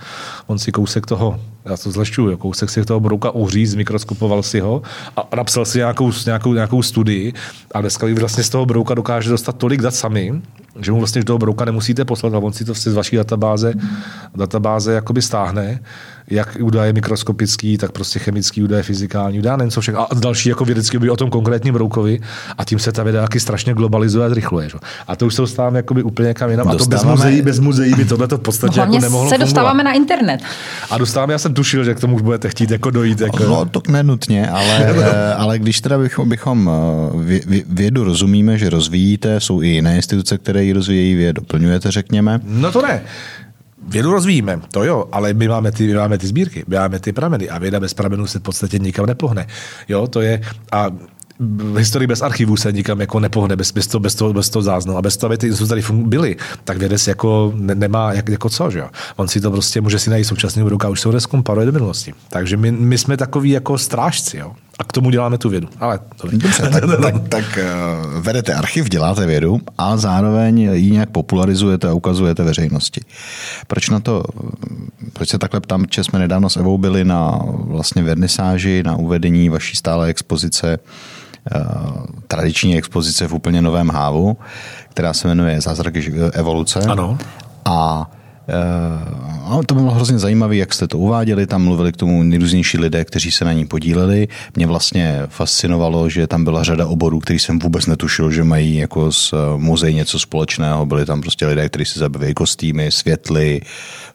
On 0.47 0.59
si 0.59 0.71
kousek 0.71 1.05
toho, 1.05 1.39
já 1.65 1.77
to 1.77 1.91
zlešťuju, 1.91 2.37
kousek 2.37 2.69
si 2.69 2.85
toho 2.85 2.99
brouka 2.99 3.31
uříz, 3.31 3.75
mikroskopoval 3.75 4.43
si 4.43 4.59
ho 4.59 4.81
a 5.17 5.35
napsal 5.35 5.65
si 5.65 5.77
nějakou, 5.77 6.11
nějakou, 6.25 6.53
nějakou 6.53 6.81
studii. 6.81 7.33
A 7.73 7.81
dneska 7.81 8.07
vlastně 8.19 8.43
z 8.43 8.49
toho 8.49 8.65
brouka 8.65 8.93
dokáže 8.93 9.29
dostat 9.29 9.57
tolik 9.57 9.81
dat 9.81 9.95
sami, 9.95 10.41
že 10.79 10.91
mu 10.91 10.97
vlastně 10.97 11.23
toho 11.23 11.39
brouka 11.39 11.65
nemusíte 11.65 12.05
poslat, 12.05 12.33
a 12.33 12.37
on 12.37 12.53
si 12.53 12.65
to 12.65 12.73
z 12.73 12.93
vaší 12.93 13.15
databáze, 13.15 13.73
databáze 14.35 14.93
jakoby 14.93 15.21
stáhne 15.21 15.79
jak 16.29 16.57
údaje 16.61 16.93
mikroskopický, 16.93 17.77
tak 17.77 17.91
prostě 17.91 18.19
chemický 18.19 18.63
údaje, 18.63 18.83
fyzikální 18.83 19.39
údaje, 19.39 19.57
nejen 19.57 19.71
co 19.71 19.81
všechno. 19.81 20.01
A 20.01 20.15
další 20.19 20.49
jako 20.49 20.65
vědecky 20.65 20.99
by 20.99 21.09
o 21.09 21.17
tom 21.17 21.29
konkrétním 21.29 21.73
broukovi 21.73 22.19
a 22.57 22.65
tím 22.65 22.79
se 22.79 22.91
ta 22.91 23.03
věda 23.03 23.21
taky 23.21 23.39
strašně 23.39 23.73
globalizuje 23.73 24.25
a 24.25 24.29
zrychluje. 24.29 24.69
Že? 24.69 24.77
A 25.07 25.15
to 25.15 25.25
už 25.25 25.35
se 25.35 25.41
dostáváme 25.41 25.79
jakoby 25.79 26.03
úplně 26.03 26.33
kam 26.33 26.49
jinam. 26.49 26.67
A 26.67 26.75
to 26.75 26.85
bez 26.85 27.03
muzeí, 27.03 27.41
bez 27.41 27.59
muzeí 27.59 27.93
by 27.93 28.05
tohle 28.05 28.27
to 28.27 28.37
v 28.37 28.41
podstatě 28.41 28.79
jako 28.79 28.99
nemohlo 28.99 29.29
se 29.29 29.37
dostáváme 29.37 29.69
fungovat. 29.69 29.83
na 29.83 29.91
internet. 29.91 30.41
A 30.91 30.97
dostáváme, 30.97 31.33
já 31.33 31.39
jsem 31.39 31.53
tušil, 31.53 31.83
že 31.83 31.93
k 31.95 31.99
tomu 31.99 32.15
už 32.15 32.21
budete 32.21 32.49
chtít 32.49 32.71
jako 32.71 32.89
dojít. 32.89 33.21
Jako... 33.21 33.43
No, 33.43 33.65
to 33.65 33.81
nenutně, 33.89 34.49
ale, 34.49 34.77
eh, 34.87 35.33
ale 35.33 35.59
když 35.59 35.81
teda 35.81 35.97
bychom, 35.97 36.29
bychom 36.29 36.69
eh, 37.49 37.61
vědu 37.69 38.03
rozumíme, 38.03 38.57
že 38.57 38.69
rozvíjíte, 38.69 39.39
jsou 39.39 39.61
i 39.61 39.67
jiné 39.67 39.95
instituce, 39.95 40.37
které 40.37 40.63
ji 40.63 40.73
rozvíjejí, 40.73 41.15
vy 41.15 41.23
je 41.23 41.33
doplňujete, 41.33 41.91
řekněme. 41.91 42.39
No 42.43 42.71
to 42.71 42.81
ne. 42.81 43.01
Vědu 43.87 44.11
rozvíjíme, 44.11 44.61
to 44.71 44.83
jo, 44.83 45.05
ale 45.11 45.33
my 45.33 45.47
máme 45.47 45.71
ty, 45.71 45.87
my 45.87 45.93
máme 45.93 46.17
ty 46.17 46.27
sbírky, 46.27 46.63
my 46.67 46.75
máme 46.75 46.99
ty 46.99 47.13
prameny 47.13 47.49
a 47.49 47.57
věda 47.57 47.79
bez 47.79 47.93
pramenů 47.93 48.27
se 48.27 48.39
v 48.39 48.41
podstatě 48.41 48.79
nikam 48.79 49.05
nepohne. 49.05 49.47
Jo, 49.87 50.07
to 50.07 50.21
je, 50.21 50.41
a 50.71 50.91
v 51.39 51.77
historii 51.77 52.07
bez 52.07 52.21
archivů 52.21 52.57
se 52.57 52.71
nikam 52.71 52.99
jako 52.99 53.19
nepohne, 53.19 53.55
bez, 53.55 53.71
bez, 53.71 53.87
toho, 53.87 53.99
bez, 53.99 54.15
toho, 54.15 54.33
bez 54.33 54.49
toho 54.49 54.63
záznamu. 54.63 54.97
A 54.97 55.01
bez 55.01 55.17
toho, 55.17 55.27
aby 55.27 55.37
ty 55.37 55.47
instituce 55.47 55.69
tady 55.69 55.81
byly, 55.91 56.35
tak 56.63 56.77
vědec 56.77 57.07
jako 57.07 57.53
ne, 57.55 57.75
nemá 57.75 58.13
jak, 58.13 58.29
jako 58.29 58.49
co, 58.49 58.71
že 58.71 58.79
jo. 58.79 58.89
On 59.15 59.27
si 59.27 59.41
to 59.41 59.51
prostě 59.51 59.81
může 59.81 59.99
si 59.99 60.09
najít 60.09 60.23
současný 60.23 60.61
ruka, 60.63 60.89
už 60.89 61.01
se 61.01 61.09
ho 61.09 61.11
do 61.65 61.71
minulosti. 61.71 62.13
Takže 62.29 62.57
my, 62.57 62.71
my, 62.71 62.97
jsme 62.97 63.17
takový 63.17 63.49
jako 63.49 63.77
strážci, 63.77 64.37
jo. 64.37 64.51
A 64.79 64.83
k 64.83 64.91
tomu 64.91 65.09
děláme 65.09 65.37
tu 65.37 65.49
vědu. 65.49 65.67
Ale 65.79 65.99
Dobře, 66.31 66.69
tak, 66.69 66.83
tak, 67.01 67.27
tak 67.29 67.59
uh, 67.59 68.21
vedete 68.21 68.53
archiv, 68.53 68.89
děláte 68.89 69.25
vědu 69.25 69.59
a 69.77 69.97
zároveň 69.97 70.59
ji 70.59 70.91
nějak 70.91 71.09
popularizujete 71.09 71.89
a 71.89 71.93
ukazujete 71.93 72.43
veřejnosti. 72.43 73.01
Proč 73.67 73.89
na 73.89 73.99
to, 73.99 74.23
proč 75.13 75.29
se 75.29 75.37
takhle 75.37 75.59
ptám, 75.59 75.85
že 75.91 76.03
jsme 76.03 76.19
nedávno 76.19 76.49
s 76.49 76.57
Evou 76.57 76.77
byli 76.77 77.05
na 77.05 77.39
vlastně 77.45 78.03
vernisáži, 78.03 78.83
na 78.85 78.95
uvedení 78.95 79.49
vaší 79.49 79.75
stále 79.75 80.07
expozice 80.07 80.79
Eh, 81.51 81.65
tradiční 82.27 82.77
expozice 82.77 83.27
v 83.27 83.33
úplně 83.33 83.61
novém 83.61 83.89
hávu, 83.89 84.37
která 84.89 85.13
se 85.13 85.27
jmenuje 85.27 85.61
Zázraky 85.61 86.13
evoluce. 86.33 86.79
Ano. 86.79 87.17
A 87.65 88.09
Uh, 88.47 89.63
to 89.65 89.75
bylo 89.75 89.91
hrozně 89.91 90.19
zajímavé, 90.19 90.55
jak 90.55 90.73
jste 90.73 90.87
to 90.87 90.97
uváděli, 90.97 91.47
tam 91.47 91.63
mluvili 91.63 91.91
k 91.91 91.97
tomu 91.97 92.23
nejrůznější 92.23 92.77
lidé, 92.77 93.05
kteří 93.05 93.31
se 93.31 93.45
na 93.45 93.53
ní 93.53 93.65
podíleli. 93.65 94.27
Mě 94.55 94.67
vlastně 94.67 95.21
fascinovalo, 95.27 96.09
že 96.09 96.27
tam 96.27 96.43
byla 96.43 96.63
řada 96.63 96.87
oborů, 96.87 97.19
který 97.19 97.39
jsem 97.39 97.59
vůbec 97.59 97.85
netušil, 97.85 98.31
že 98.31 98.43
mají 98.43 98.75
jako 98.75 99.11
s 99.11 99.33
eh, 99.33 99.57
muzeí 99.57 99.95
něco 99.95 100.19
společného. 100.19 100.85
Byli 100.85 101.05
tam 101.05 101.21
prostě 101.21 101.47
lidé, 101.47 101.69
kteří 101.69 101.85
se 101.85 101.99
zabývají 101.99 102.33
kostýmy, 102.33 102.91
světly, 102.91 103.61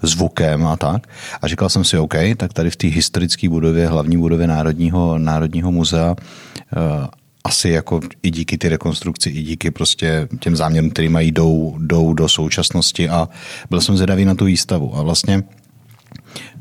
zvukem 0.03 0.67
a 0.67 0.77
tak. 0.77 1.07
A 1.43 1.49
říkal 1.49 1.69
jsem 1.69 1.85
si, 1.85 1.99
OK, 1.99 2.15
tak 2.37 2.53
tady 2.53 2.71
v 2.71 2.77
té 2.77 2.87
historické 2.87 3.49
budově, 3.49 3.87
hlavní 3.87 4.19
budově 4.19 4.47
Národního, 4.47 5.19
Národního 5.19 5.73
muzea, 5.73 6.11
uh, 6.11 7.07
asi 7.45 7.69
jako 7.69 8.01
i 8.23 8.31
díky 8.31 8.59
ty 8.59 8.69
rekonstrukci, 8.69 9.31
i 9.31 9.43
díky 9.43 9.71
prostě 9.71 10.29
těm 10.41 10.57
záměrům, 10.57 10.91
který 10.91 11.09
mají 11.09 11.33
jdou, 11.33 11.77
jdou 11.79 12.15
do 12.15 12.29
současnosti 12.29 13.09
a 13.09 13.29
byl 13.71 13.81
jsem 13.81 13.97
zvědavý 13.97 14.25
na 14.25 14.35
tu 14.35 14.45
výstavu 14.45 14.97
a 14.97 15.03
vlastně 15.03 15.43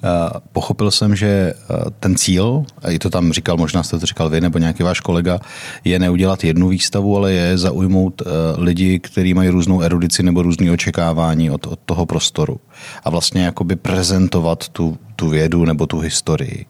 Uh, 0.04 0.40
pochopil 0.52 0.92
jsem, 0.92 1.16
že 1.16 1.54
uh, 1.54 1.78
ten 2.00 2.16
cíl, 2.16 2.64
a 2.82 2.92
i 2.92 3.00
to 3.00 3.10
tam 3.10 3.32
říkal, 3.32 3.58
možná 3.58 3.84
jste 3.84 4.00
to 4.00 4.06
říkal 4.06 4.30
vy 4.30 4.42
nebo 4.42 4.60
nějaký 4.60 4.84
váš 4.84 5.00
kolega, 5.00 5.40
je 5.86 6.00
neudělat 6.00 6.44
jednu 6.44 6.68
výstavu, 6.68 7.18
ale 7.18 7.32
je 7.32 7.58
zaujmout 7.58 8.22
uh, 8.22 8.28
lidi, 8.58 9.00
kteří 9.00 9.34
mají 9.34 9.50
různou 9.50 9.82
erudici 9.82 10.24
nebo 10.24 10.42
různé 10.42 10.72
očekávání 10.72 11.52
od, 11.52 11.68
od 11.68 11.80
toho 11.86 12.06
prostoru. 12.06 12.60
A 13.04 13.10
vlastně 13.10 13.44
jakoby 13.44 13.76
prezentovat 13.76 14.70
tu, 14.70 14.98
tu 15.16 15.30
vědu 15.30 15.66
nebo 15.66 15.88
tu 15.88 16.00
historii. 16.00 16.66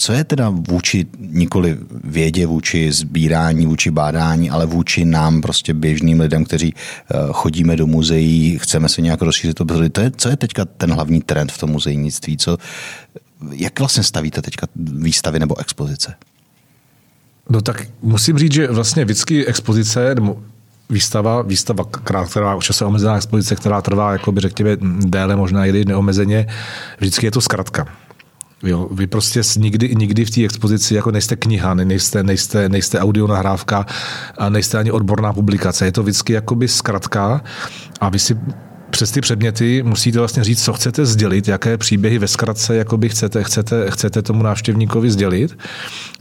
Co 0.00 0.12
je 0.12 0.24
teda 0.24 0.48
vůči 0.48 1.06
nikoli 1.18 1.78
vědě, 2.04 2.46
vůči 2.46 2.92
sbírání, 2.92 3.66
vůči 3.66 3.90
bádání, 3.90 4.50
ale 4.50 4.66
vůči 4.66 5.04
nám, 5.04 5.40
prostě 5.40 5.74
běžným 5.74 6.20
lidem, 6.20 6.44
kteří 6.44 6.74
eh, 6.74 7.16
chodíme 7.32 7.76
do 7.76 7.86
muzeí, 7.86 8.58
chceme 8.58 8.88
se 8.88 9.02
nějak 9.02 9.22
rozšířit 9.22 9.56
to 9.56 9.64
to 9.90 10.00
je, 10.00 10.10
co 10.16 10.28
je 10.28 10.36
teďka 10.36 10.64
ten 10.64 10.92
hlavní 10.92 11.20
trend 11.20 11.52
v 11.52 11.58
tom 11.58 11.70
muzejnictví? 11.70 12.36
Co, 12.36 12.58
jak 13.52 13.78
vlastně 13.78 14.02
stavíte 14.02 14.42
teďka 14.42 14.66
výstavy 14.76 15.38
nebo 15.38 15.60
expozice? 15.60 16.14
No 17.50 17.60
tak 17.60 17.86
musím 18.02 18.38
říct, 18.38 18.52
že 18.52 18.66
vlastně 18.66 19.04
vždycky 19.04 19.46
expozice 19.46 20.14
nebo 20.14 20.42
výstava, 20.90 21.42
výstava, 21.42 21.84
která 22.30 22.58
čase 22.60 22.84
omezená 22.84 23.16
expozice, 23.16 23.56
která 23.56 23.82
trvá, 23.82 24.12
jakoby, 24.12 24.40
řekněme, 24.40 24.76
déle, 25.00 25.36
možná 25.36 25.66
i 25.66 25.84
neomezeně, 25.84 26.46
vždycky 26.98 27.26
je 27.26 27.30
to 27.30 27.40
zkratka. 27.40 27.86
Jo, 28.62 28.88
vy 28.90 29.06
prostě 29.06 29.40
nikdy, 29.56 29.94
nikdy 29.94 30.24
v 30.24 30.30
té 30.30 30.44
expozici 30.44 30.94
jako 30.94 31.10
nejste 31.10 31.36
kniha, 31.36 31.74
nejste, 31.74 32.22
nejste, 32.22 32.68
nejste 32.68 33.00
audio 33.00 33.26
nahrávka 33.26 33.86
nejste 34.48 34.78
ani 34.78 34.90
odborná 34.90 35.32
publikace. 35.32 35.84
Je 35.84 35.92
to 35.92 36.02
vždycky 36.02 36.32
jakoby 36.32 36.68
zkratka 36.68 37.40
a 38.00 38.08
vy 38.08 38.18
si 38.18 38.36
přes 38.90 39.10
ty 39.10 39.20
předměty 39.20 39.82
musíte 39.82 40.18
vlastně 40.18 40.44
říct, 40.44 40.64
co 40.64 40.72
chcete 40.72 41.06
sdělit, 41.06 41.48
jaké 41.48 41.76
příběhy 41.76 42.18
ve 42.18 42.28
zkratce 42.28 42.76
jakoby 42.76 43.08
chcete, 43.08 43.44
chcete, 43.44 43.90
chcete 43.90 44.22
tomu 44.22 44.42
návštěvníkovi 44.42 45.10
sdělit. 45.10 45.58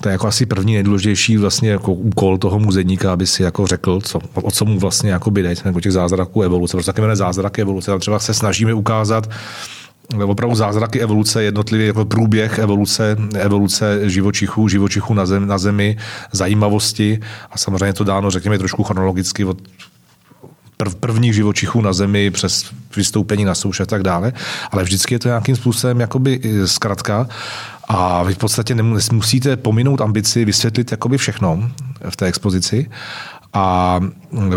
To 0.02 0.10
je 0.10 0.12
jako 0.12 0.28
asi 0.28 0.46
první 0.46 0.74
nejdůležitější 0.74 1.38
vlastně 1.38 1.70
jako 1.70 1.94
úkol 1.94 2.38
toho 2.38 2.60
muzejníka, 2.60 3.14
aby 3.14 3.28
si 3.28 3.44
jako 3.44 3.68
řekl, 3.68 4.02
co, 4.02 4.20
o 4.34 4.52
co 4.52 4.66
mu 4.66 4.80
vlastně 4.80 5.12
jako 5.12 5.30
jde, 5.30 5.56
těch 5.56 5.92
zázraků 5.92 6.42
evoluce. 6.42 6.78
Prostě 6.78 6.94
taky 6.94 7.16
zázraky 7.16 7.62
evoluce. 7.62 7.92
Tam 7.92 8.00
třeba 8.00 8.20
se 8.20 8.34
snažíme 8.34 8.74
ukázat 8.74 9.30
opravdu 10.26 10.56
zázraky 10.56 11.02
evoluce, 11.02 11.44
jednotlivý 11.44 11.88
jako 11.88 12.06
průběh 12.06 12.60
evoluce, 12.60 13.18
evoluce 13.36 14.10
živočichů, 14.10 14.68
živočichů 14.68 15.14
na, 15.14 15.26
zem, 15.26 15.48
na 15.48 15.58
zemi, 15.58 15.98
zajímavosti. 16.32 17.20
A 17.52 17.58
samozřejmě 17.58 17.94
to 17.94 18.04
dáno, 18.04 18.32
řekněme, 18.32 18.58
trošku 18.58 18.84
chronologicky 18.84 19.46
od 19.46 19.58
prv, 20.78 20.96
prvních 20.96 21.34
živočichů 21.34 21.82
na 21.82 21.94
zemi 21.94 22.32
přes 22.32 22.72
vystoupení 22.96 23.46
na 23.46 23.56
souše 23.56 23.84
a 23.84 23.86
tak 23.86 24.04
dále, 24.04 24.34
ale 24.72 24.84
vždycky 24.84 25.16
je 25.16 25.20
to 25.20 25.28
nějakým 25.28 25.56
způsobem 25.56 26.00
jakoby 26.00 26.42
zkratka. 26.66 27.28
A 27.90 28.24
vy 28.24 28.34
v 28.34 28.38
podstatě 28.38 28.76
nemusíte 28.76 29.58
pominout 29.58 30.02
ambici 30.02 30.46
vysvětlit 30.46 30.92
jakoby 30.92 31.18
všechno 31.18 31.72
v 32.10 32.16
té 32.16 32.26
expozici 32.26 32.90
a 33.54 34.00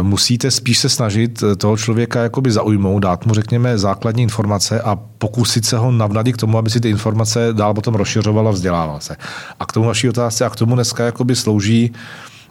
musíte 0.02 0.50
spíš 0.50 0.78
se 0.78 0.88
snažit 0.88 1.44
toho 1.56 1.76
člověka 1.76 2.22
jakoby 2.22 2.50
zaujmout, 2.50 3.02
dát 3.02 3.26
mu, 3.26 3.34
řekněme, 3.34 3.78
základní 3.78 4.22
informace 4.22 4.80
a 4.80 4.96
pokusit 5.18 5.64
se 5.64 5.78
ho 5.78 5.90
navnadit 5.90 6.36
k 6.36 6.40
tomu, 6.40 6.58
aby 6.58 6.70
si 6.70 6.80
ty 6.80 6.90
informace 6.90 7.48
dál 7.52 7.74
potom 7.74 7.94
rozšiřoval 7.94 8.48
a 8.48 8.50
vzdělával 8.50 9.00
se. 9.00 9.16
A 9.60 9.66
k 9.66 9.72
tomu 9.72 9.86
vaší 9.86 10.08
otázce 10.08 10.44
a 10.44 10.50
k 10.50 10.56
tomu 10.56 10.74
dneska 10.74 11.04
jakoby 11.04 11.36
slouží 11.36 11.92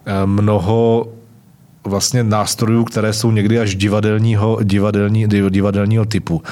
eh, 0.06 0.26
mnoho 0.26 1.08
vlastně 1.84 2.24
nástrojů, 2.24 2.84
které 2.84 3.14
jsou 3.14 3.32
někdy 3.32 3.60
až 3.60 3.76
divadelního, 3.76 4.60
divadelní, 4.64 5.28
divadelního 5.50 6.06
typu. 6.06 6.44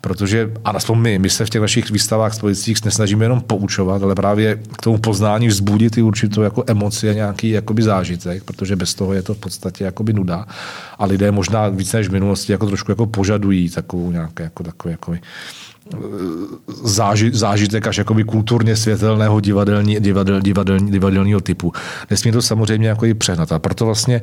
Protože, 0.00 0.52
a 0.64 0.70
aspoň 0.70 0.98
my, 0.98 1.18
my 1.18 1.30
se 1.30 1.44
v 1.46 1.50
těch 1.50 1.60
našich 1.60 1.90
výstavách 1.90 2.34
spojicích 2.34 2.84
nesnažíme 2.84 3.24
jenom 3.24 3.40
poučovat, 3.40 4.02
ale 4.02 4.14
právě 4.14 4.56
k 4.78 4.82
tomu 4.82 4.98
poznání 4.98 5.48
vzbudit 5.48 5.98
i 5.98 6.02
určitou 6.02 6.42
jako 6.42 6.64
emoci 6.66 7.10
a 7.10 7.12
nějaký 7.12 7.50
jakoby 7.50 7.82
zážitek, 7.82 8.44
protože 8.44 8.76
bez 8.76 8.94
toho 8.94 9.12
je 9.12 9.22
to 9.22 9.34
v 9.34 9.38
podstatě 9.38 9.84
jakoby 9.84 10.12
nuda. 10.12 10.46
A 10.98 11.06
lidé 11.06 11.30
možná 11.30 11.68
více 11.68 11.96
než 11.96 12.08
v 12.08 12.12
minulosti 12.12 12.52
jako 12.52 12.66
trošku 12.66 12.90
jako 12.90 13.06
požadují 13.06 13.70
takovou 13.70 14.10
nějaké 14.10 14.42
jako 14.42 14.62
takový 14.62 14.92
jako 14.92 15.14
záži, 16.84 17.30
zážitek 17.34 17.86
až 17.86 17.98
jakoby 17.98 18.24
kulturně 18.24 18.76
světelného 18.76 19.40
divadelní, 19.40 19.96
divadel, 20.00 20.40
divadelní, 20.40 20.90
divadelního 20.90 21.40
typu. 21.40 21.72
Nesmí 22.10 22.32
to 22.32 22.42
samozřejmě 22.42 22.88
jako 22.88 23.06
i 23.06 23.14
přehnat. 23.14 23.52
A 23.52 23.58
proto 23.58 23.84
vlastně, 23.84 24.22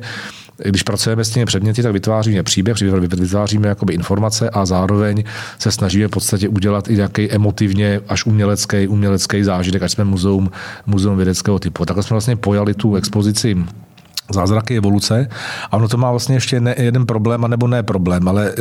když 0.64 0.82
pracujeme 0.82 1.24
s 1.24 1.30
těmi 1.30 1.46
předměty, 1.46 1.82
tak 1.82 1.92
vytváříme 1.92 2.42
příběh, 2.42 2.76
vytváříme 2.80 3.68
jakoby 3.68 3.94
informace 3.94 4.50
a 4.50 4.66
zároveň 4.66 5.24
se 5.58 5.72
snažíme 5.72 6.08
v 6.08 6.10
podstatě 6.10 6.48
udělat 6.48 6.90
i 6.90 6.96
nějaký 6.96 7.30
emotivně 7.30 8.00
až 8.08 8.26
umělecký, 8.26 8.88
umělecký 8.88 9.44
zážitek, 9.44 9.82
až 9.82 9.92
jsme 9.92 10.04
muzeum, 10.04 10.50
muzeum 10.86 11.16
vědeckého 11.16 11.58
typu. 11.58 11.84
Takhle 11.84 12.02
jsme 12.02 12.14
vlastně 12.14 12.36
pojali 12.36 12.74
tu 12.74 12.96
expozici 12.96 13.56
zázraky 14.32 14.76
evoluce. 14.76 15.28
A 15.70 15.76
ono 15.76 15.88
to 15.88 15.96
má 15.96 16.10
vlastně 16.10 16.36
ještě 16.36 16.60
ne, 16.60 16.74
jeden 16.78 17.06
problém, 17.06 17.44
anebo 17.44 17.66
ne 17.66 17.82
problém, 17.82 18.28
ale 18.28 18.48
e, 18.48 18.52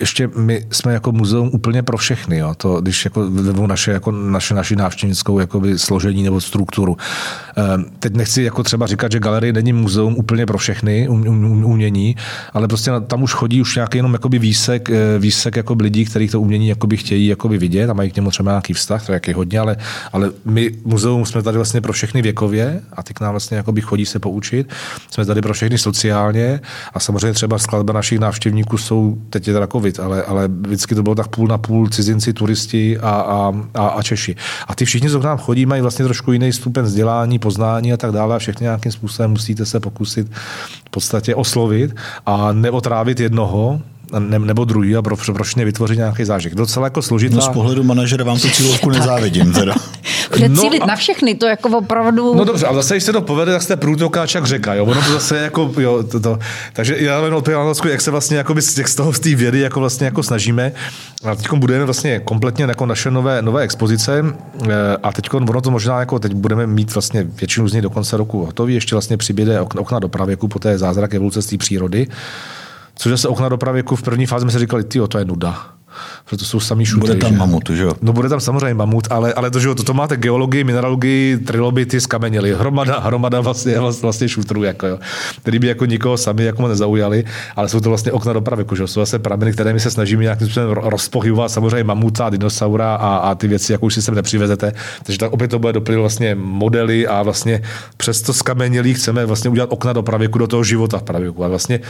ještě 0.00 0.30
my 0.36 0.66
jsme 0.70 0.92
jako 0.92 1.12
muzeum 1.12 1.50
úplně 1.52 1.82
pro 1.82 1.96
všechny. 1.96 2.38
Jo. 2.38 2.54
To, 2.56 2.80
když 2.80 3.04
jako 3.04 3.28
naše, 3.66 3.90
jako 3.92 4.10
naše, 4.10 4.54
naši 4.54 4.76
návštěvnickou 4.76 5.38
jakoby 5.38 5.78
složení 5.78 6.22
nebo 6.22 6.40
strukturu. 6.40 6.96
E, 7.58 7.62
teď 7.98 8.14
nechci 8.14 8.42
jako 8.42 8.62
třeba 8.62 8.86
říkat, 8.86 9.12
že 9.12 9.20
galerie 9.20 9.52
není 9.52 9.72
muzeum 9.72 10.14
úplně 10.16 10.46
pro 10.46 10.58
všechny 10.58 11.08
um, 11.08 11.28
um, 11.28 11.44
um, 11.44 11.64
umění, 11.64 12.16
ale 12.52 12.68
prostě 12.68 12.90
tam 13.06 13.22
už 13.22 13.34
chodí 13.34 13.60
už 13.60 13.74
nějaký 13.74 13.98
jenom 13.98 14.12
jakoby 14.12 14.38
výsek, 14.38 14.90
e, 14.90 15.18
výsek 15.18 15.56
jako 15.56 15.76
lidí, 15.80 16.04
kteří 16.04 16.28
to 16.28 16.40
umění 16.40 16.68
jakoby 16.68 16.96
chtějí 16.96 17.26
jakoby 17.26 17.58
vidět 17.58 17.90
a 17.90 17.92
mají 17.92 18.10
k 18.10 18.16
němu 18.16 18.30
třeba 18.30 18.50
nějaký 18.50 18.72
vztah, 18.72 19.06
to 19.06 19.12
je 19.12 19.20
hodně, 19.34 19.58
ale, 19.58 19.76
ale 20.12 20.30
my 20.44 20.70
muzeum 20.84 21.26
jsme 21.26 21.42
tady 21.42 21.58
vlastně 21.58 21.80
pro 21.80 21.92
všechny 21.92 22.22
věkově 22.22 22.80
a 22.92 23.02
ty 23.02 23.14
k 23.14 23.20
nám 23.20 23.30
vlastně 23.30 23.56
jakoby 23.56 23.80
chodí 23.80 24.06
se 24.06 24.18
poučit 24.18 24.72
jsme 25.18 25.26
tady 25.26 25.42
pro 25.42 25.54
všechny 25.54 25.78
sociálně 25.78 26.60
a 26.94 27.00
samozřejmě 27.00 27.32
třeba 27.32 27.58
skladba 27.58 27.92
našich 27.92 28.18
návštěvníků 28.18 28.78
jsou, 28.78 29.18
teď 29.30 29.48
je 29.48 29.54
teda 29.54 29.66
covid, 29.66 30.00
ale, 30.00 30.22
ale 30.22 30.48
vždycky 30.48 30.94
to 30.94 31.02
bylo 31.02 31.14
tak 31.14 31.28
půl 31.28 31.48
na 31.48 31.58
půl 31.58 31.88
cizinci, 31.88 32.32
turisti 32.32 32.98
a, 32.98 33.10
a, 33.10 33.52
a, 33.74 33.88
a 33.88 34.02
Češi. 34.02 34.36
A 34.66 34.74
ty 34.74 34.84
všichni, 34.84 35.10
co 35.10 35.20
k 35.20 35.24
nám 35.24 35.38
chodí, 35.38 35.66
mají 35.66 35.82
vlastně 35.82 36.04
trošku 36.04 36.32
jiný 36.32 36.52
stupeň 36.52 36.84
vzdělání, 36.84 37.38
poznání 37.38 37.92
a 37.92 37.96
tak 37.96 38.12
dále 38.12 38.36
a 38.36 38.38
všechny 38.38 38.64
nějakým 38.64 38.92
způsobem 38.92 39.30
musíte 39.30 39.66
se 39.66 39.80
pokusit 39.80 40.30
v 40.86 40.90
podstatě 40.90 41.34
oslovit 41.34 41.96
a 42.26 42.52
neotrávit 42.52 43.20
jednoho, 43.20 43.80
ne, 44.18 44.38
nebo 44.38 44.64
druhý 44.64 44.96
a 44.96 45.02
pro, 45.02 45.16
proč 45.16 45.54
nevytvořit 45.54 45.96
nějaký 45.96 46.24
zážitek. 46.24 46.58
Docela 46.58 46.86
jako 46.86 47.02
složitá. 47.02 47.34
No 47.34 47.42
z 47.42 47.48
pohledu 47.48 47.82
manažera 47.82 48.24
vám 48.24 48.38
tu 48.38 48.50
cílovku 48.50 48.90
nezávidím 48.90 49.52
teda. 49.52 49.74
Bude 50.30 50.48
no, 50.48 50.60
cílit 50.60 50.82
a... 50.82 50.86
na 50.86 50.96
všechny, 50.96 51.34
to 51.34 51.46
jako 51.46 51.68
opravdu... 51.78 52.34
No 52.34 52.44
dobře, 52.44 52.66
ale 52.66 52.76
zase, 52.76 52.94
když 52.94 53.04
se 53.04 53.12
to 53.12 53.20
povede, 53.20 53.52
tak 53.52 53.62
jste 53.62 53.76
průtokáč 53.76 54.34
jak 54.34 54.46
řeka, 54.46 54.74
jo. 54.74 54.84
Ono 54.84 55.02
to 55.02 55.12
zase 55.12 55.38
jako, 55.38 55.72
jo, 55.78 56.02
to, 56.02 56.20
to. 56.20 56.38
Takže 56.72 56.96
já 56.98 57.24
jenom 57.24 57.38
odpověděl 57.38 57.74
jak 57.90 58.00
se 58.00 58.10
vlastně 58.10 58.36
jako 58.36 58.54
z 58.86 58.94
toho 58.94 59.12
z 59.12 59.20
té 59.20 59.34
vědy 59.34 59.60
jako 59.60 59.80
vlastně 59.80 60.04
jako 60.04 60.22
snažíme. 60.22 60.72
A 61.24 61.34
teď 61.34 61.52
budeme 61.52 61.84
vlastně 61.84 62.20
kompletně 62.20 62.64
jako 62.64 62.86
naše 62.86 63.10
nové, 63.10 63.42
nové 63.42 63.62
expozice 63.62 64.24
eh, 64.24 64.68
a 65.02 65.12
teď 65.12 65.34
ono 65.34 65.60
to 65.60 65.70
možná 65.70 66.00
jako 66.00 66.18
teď 66.18 66.34
budeme 66.34 66.66
mít 66.66 66.94
vlastně 66.94 67.22
většinu 67.22 67.68
z 67.68 67.72
nich 67.72 67.82
do 67.82 67.90
konce 67.90 68.16
roku 68.16 68.44
hotový, 68.44 68.74
ještě 68.74 68.94
vlastně 68.94 69.16
přiběde 69.16 69.60
okna 69.60 69.98
do 69.98 70.08
pravěku 70.08 70.48
po 70.48 70.58
té 70.58 70.78
zázrak 70.78 71.14
evoluce 71.14 71.42
z 71.42 71.46
té 71.46 71.56
přírody. 71.56 72.06
Což 72.98 73.10
zase 73.10 73.28
okna 73.28 73.48
dopravy, 73.48 73.78
jako 73.78 73.96
v 73.96 74.02
první 74.02 74.26
fázi 74.26 74.42
jsme 74.42 74.50
si 74.50 74.58
říkali, 74.58 74.84
ty 74.84 74.98
to 75.08 75.18
je 75.18 75.24
nuda 75.24 75.77
protože 76.24 76.46
jsou 76.46 76.60
samý 76.60 76.84
šutry. 76.84 77.08
Bude 77.08 77.14
tam 77.14 77.32
že? 77.32 77.38
mamut, 77.38 77.70
že 77.70 77.82
jo? 77.82 77.92
No 78.02 78.12
bude 78.12 78.28
tam 78.28 78.40
samozřejmě 78.40 78.74
mamut, 78.74 79.06
ale, 79.10 79.32
ale 79.32 79.50
to, 79.50 79.60
že 79.60 79.68
jo, 79.68 79.74
to, 79.74 79.82
to 79.82 79.94
máte 79.94 80.16
geologii, 80.16 80.64
mineralogii, 80.64 81.38
trilobity, 81.38 82.00
skameněli. 82.00 82.54
Hromada, 82.54 82.98
hromada 82.98 83.40
vlastně, 83.40 83.80
vlastně 84.02 84.28
šutrů, 84.28 84.62
jako 84.62 84.86
jo, 84.86 84.98
který 85.42 85.58
by 85.58 85.66
jako 85.66 85.84
nikoho 85.84 86.16
sami 86.16 86.44
jako 86.44 86.68
nezaujali, 86.68 87.24
ale 87.56 87.68
jsou 87.68 87.80
to 87.80 87.88
vlastně 87.88 88.12
okna 88.12 88.32
dopravy, 88.32 88.60
jako, 88.60 88.76
že 88.76 88.86
jsou 88.86 89.00
vlastně 89.00 89.18
prameny, 89.18 89.52
které 89.52 89.72
my 89.72 89.80
se 89.80 89.90
snažíme 89.90 90.22
nějakým 90.22 90.46
způsobem 90.46 90.70
rozpohybovat, 90.70 91.50
samozřejmě 91.50 91.84
mamuta, 91.84 92.30
dinosaura 92.30 92.94
a, 92.94 93.16
a 93.16 93.34
ty 93.34 93.48
věci, 93.48 93.72
jako 93.72 93.86
už 93.86 93.94
si 93.94 94.02
sem 94.02 94.14
nepřivezete. 94.14 94.72
Takže 95.02 95.18
tak 95.18 95.32
opět 95.32 95.48
to 95.48 95.58
bude 95.58 95.72
doplnit 95.72 95.98
vlastně 95.98 96.34
modely 96.34 97.06
a 97.06 97.22
vlastně 97.22 97.62
přes 97.96 98.22
to 98.22 98.32
skamenělí 98.32 98.94
chceme 98.94 99.26
vlastně 99.26 99.50
udělat 99.50 99.72
okna 99.72 99.92
do 99.92 100.02
pravěku, 100.02 100.38
do 100.38 100.46
toho 100.46 100.64
života 100.64 100.98
v 100.98 101.02
pravěku. 101.02 101.44
A 101.44 101.48
vlastně, 101.48 101.80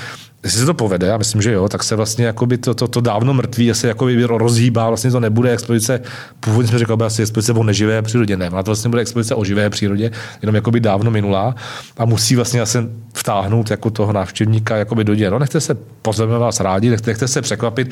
jestli 0.44 0.60
se 0.60 0.66
to 0.66 0.74
povede, 0.74 1.06
já 1.06 1.16
myslím, 1.16 1.42
že 1.42 1.52
jo, 1.52 1.68
tak 1.68 1.84
se 1.84 1.96
vlastně 1.96 2.26
jako 2.26 2.46
by 2.46 2.58
to, 2.58 2.74
to, 2.74 2.88
to 2.88 3.00
dávno 3.00 3.34
mrtví 3.34 3.70
asi 3.70 3.86
jako 3.86 3.97
rozhýbá, 4.26 4.88
vlastně 4.88 5.10
to 5.10 5.20
nebude 5.20 5.52
expozice, 5.52 6.00
původně 6.40 6.68
jsme 6.68 6.78
říkali, 6.78 7.04
asi 7.04 7.22
expozice 7.22 7.52
o 7.52 7.62
neživé 7.62 8.02
přírodě, 8.02 8.36
ne, 8.36 8.48
ale 8.48 8.62
to 8.62 8.70
vlastně 8.70 8.90
bude 8.90 9.02
expozice 9.02 9.34
o 9.34 9.44
živé 9.44 9.70
přírodě, 9.70 10.10
jenom 10.42 10.54
jakoby 10.54 10.80
dávno 10.80 11.10
minulá 11.10 11.54
a 11.98 12.04
musí 12.04 12.36
vlastně 12.36 12.60
asi 12.60 12.78
vtáhnout 13.14 13.70
jako 13.70 13.90
toho 13.90 14.12
návštěvníka 14.12 14.76
jakoby 14.76 15.04
do 15.04 15.14
děje. 15.14 15.30
No, 15.30 15.38
nechte 15.38 15.60
se, 15.60 15.76
pozveme 16.02 16.38
vás 16.38 16.60
rádi, 16.60 16.90
nechte, 16.90 17.10
nechte 17.10 17.28
se 17.28 17.42
překvapit, 17.42 17.90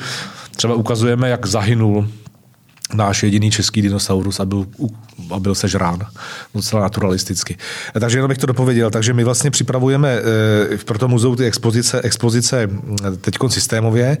třeba 0.55 0.73
ukazujeme, 0.73 1.29
jak 1.29 1.45
zahynul 1.45 2.07
náš 2.93 3.23
jediný 3.23 3.51
český 3.51 3.81
dinosaurus 3.81 4.39
a 4.39 4.45
byl, 4.45 4.65
a 5.31 5.39
byl 5.39 5.55
sežrán 5.55 5.99
docela 6.55 6.81
naturalisticky. 6.81 7.57
Takže 7.99 8.17
jenom 8.17 8.29
bych 8.29 8.37
to 8.37 8.47
dopověděl. 8.47 8.89
Takže 8.89 9.13
my 9.13 9.23
vlastně 9.23 9.51
připravujeme 9.51 10.19
e, 10.73 10.77
pro 10.77 10.97
to 10.97 11.07
muzeu 11.07 11.35
ty 11.35 11.45
expozice, 11.45 12.01
expozice 12.01 12.69
teď 13.21 13.35
systémově 13.47 14.17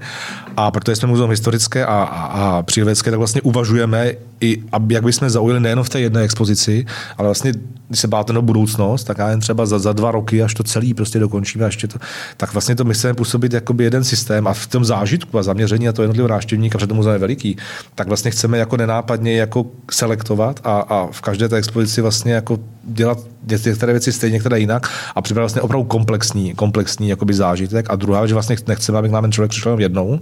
a 0.57 0.71
protože 0.71 0.95
jsme 0.95 1.07
muzeum 1.07 1.29
historické 1.29 1.85
a, 1.85 1.93
a, 1.93 2.23
a 2.23 2.63
přírodecké, 2.63 3.11
tak 3.11 3.17
vlastně 3.17 3.41
uvažujeme 3.41 4.11
i, 4.41 4.63
aby, 4.71 4.93
jak 4.93 5.03
bychom 5.03 5.29
zaujali 5.29 5.59
nejen 5.59 5.83
v 5.83 5.89
té 5.89 5.99
jedné 5.99 6.21
expozici, 6.21 6.85
ale 7.17 7.27
vlastně, 7.27 7.51
když 7.87 7.99
se 7.99 8.07
báte 8.07 8.33
na 8.33 8.41
budoucnost, 8.41 9.03
tak 9.03 9.17
já 9.17 9.29
jen 9.29 9.39
třeba 9.39 9.65
za, 9.65 9.79
za 9.79 9.93
dva 9.93 10.11
roky, 10.11 10.43
až 10.43 10.53
to 10.53 10.63
celý 10.63 10.93
prostě 10.93 11.19
dokončíme, 11.19 11.65
až 11.65 11.77
to, 11.77 11.99
tak 12.37 12.53
vlastně 12.53 12.75
to 12.75 12.83
myslíme 12.83 13.13
působit 13.13 13.53
jako 13.53 13.75
jeden 13.79 14.03
systém 14.03 14.47
a 14.47 14.53
v 14.53 14.67
tom 14.67 14.85
zážitku 14.85 15.37
a 15.39 15.43
zaměření 15.43 15.87
a 15.87 15.93
to 15.93 16.01
jednotlivého 16.01 16.27
návštěvníka, 16.27 16.77
protože 16.77 16.87
to 16.87 16.95
muzeum 16.95 17.13
je 17.13 17.19
veliký, 17.19 17.57
tak 17.95 18.07
vlastně 18.07 18.31
chceme 18.31 18.57
jako 18.57 18.77
nenápadně 18.77 19.37
jako 19.37 19.65
selektovat 19.91 20.59
a, 20.63 20.79
a 20.79 21.07
v 21.11 21.21
každé 21.21 21.49
té 21.49 21.55
expozici 21.55 22.01
vlastně 22.01 22.33
jako 22.33 22.59
dělat 22.83 23.19
některé 23.47 23.93
věci 23.93 24.11
stejně, 24.11 24.33
některé 24.33 24.59
jinak 24.59 24.87
a 25.15 25.21
připravit 25.21 25.43
vlastně 25.43 25.61
opravdu 25.61 25.87
komplexní, 25.87 26.53
komplexní 26.53 27.09
jakoby 27.09 27.33
zážitek. 27.33 27.85
A 27.89 27.95
druhá, 27.95 28.27
že 28.27 28.33
vlastně 28.33 28.55
nechceme, 28.67 28.97
aby 28.97 29.09
k 29.09 29.11
nám 29.11 29.23
ten 29.23 29.31
člověk 29.31 29.49
přišel 29.49 29.79
jednou, 29.79 30.19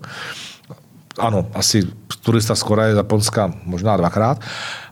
ano, 1.20 1.48
asi 1.54 1.84
turista 2.22 2.56
z 2.56 2.64
Koreje, 2.64 2.96
Japonska 2.96 3.54
možná 3.66 3.98
dvakrát, 3.98 4.42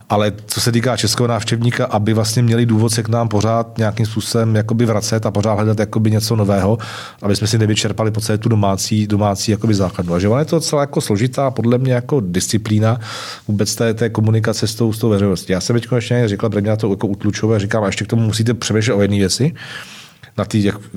ale 0.10 0.32
co 0.46 0.62
se 0.62 0.72
týká 0.72 0.98
českého 0.98 1.28
návštěvníka, 1.28 1.86
aby 1.86 2.14
vlastně 2.14 2.44
měli 2.44 2.66
důvod 2.66 2.90
se 2.90 3.04
k 3.04 3.10
nám 3.10 3.30
pořád 3.30 3.78
nějakým 3.78 4.06
způsobem 4.06 4.56
jakoby 4.56 4.86
vracet 4.86 5.26
a 5.26 5.32
pořád 5.32 5.54
hledat 5.54 5.80
jakoby 5.80 6.12
něco 6.12 6.36
nového, 6.36 6.78
aby 7.22 7.36
jsme 7.36 7.48
si 7.48 7.58
nevyčerpali 7.58 8.12
po 8.12 8.22
celé 8.22 8.38
tu 8.38 8.50
domácí, 8.50 9.08
domácí 9.08 9.52
jakoby 9.52 9.74
základu. 9.74 10.14
A 10.14 10.20
že 10.20 10.28
je 10.40 10.46
to 10.46 10.60
celá 10.60 10.82
jako 10.82 11.02
složitá, 11.02 11.52
podle 11.52 11.78
mě 11.78 11.94
jako 11.94 12.20
disciplína 12.20 13.00
vůbec 13.48 13.76
té, 13.76 13.94
té 13.94 14.10
komunikace 14.10 14.68
s 14.68 14.76
tou, 14.76 14.94
s 14.94 15.00
tou 15.00 15.10
veřejností. 15.10 15.54
Já 15.54 15.62
jsem 15.62 15.74
teď 15.74 15.88
ještě 15.96 16.28
řekla, 16.28 16.50
mě 16.50 16.78
to 16.78 16.90
jako 16.90 17.08
utlučové, 17.08 17.60
říkám, 17.60 17.84
a 17.84 17.88
ještě 17.88 18.06
k 18.06 18.08
tomu 18.08 18.22
musíte 18.22 18.54
přemýšlet 18.54 18.94
o 18.94 19.02
jedné 19.02 19.18
věci, 19.18 19.54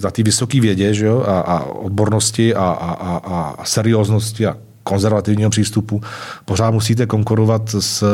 na 0.03 0.11
té 0.11 0.22
vysoké 0.22 0.61
vědě 0.61 0.95
že 0.95 1.07
jo? 1.07 1.24
A, 1.27 1.41
a 1.41 1.64
odbornosti 1.64 2.55
a, 2.55 2.64
a, 2.64 2.93
a, 2.93 3.55
a 3.59 3.64
serióznosti 3.64 4.47
a 4.47 4.57
konzervativního 4.87 5.51
přístupu, 5.51 6.01
pořád 6.45 6.70
musíte 6.70 7.07
konkurovat 7.07 7.74
s, 7.78 8.05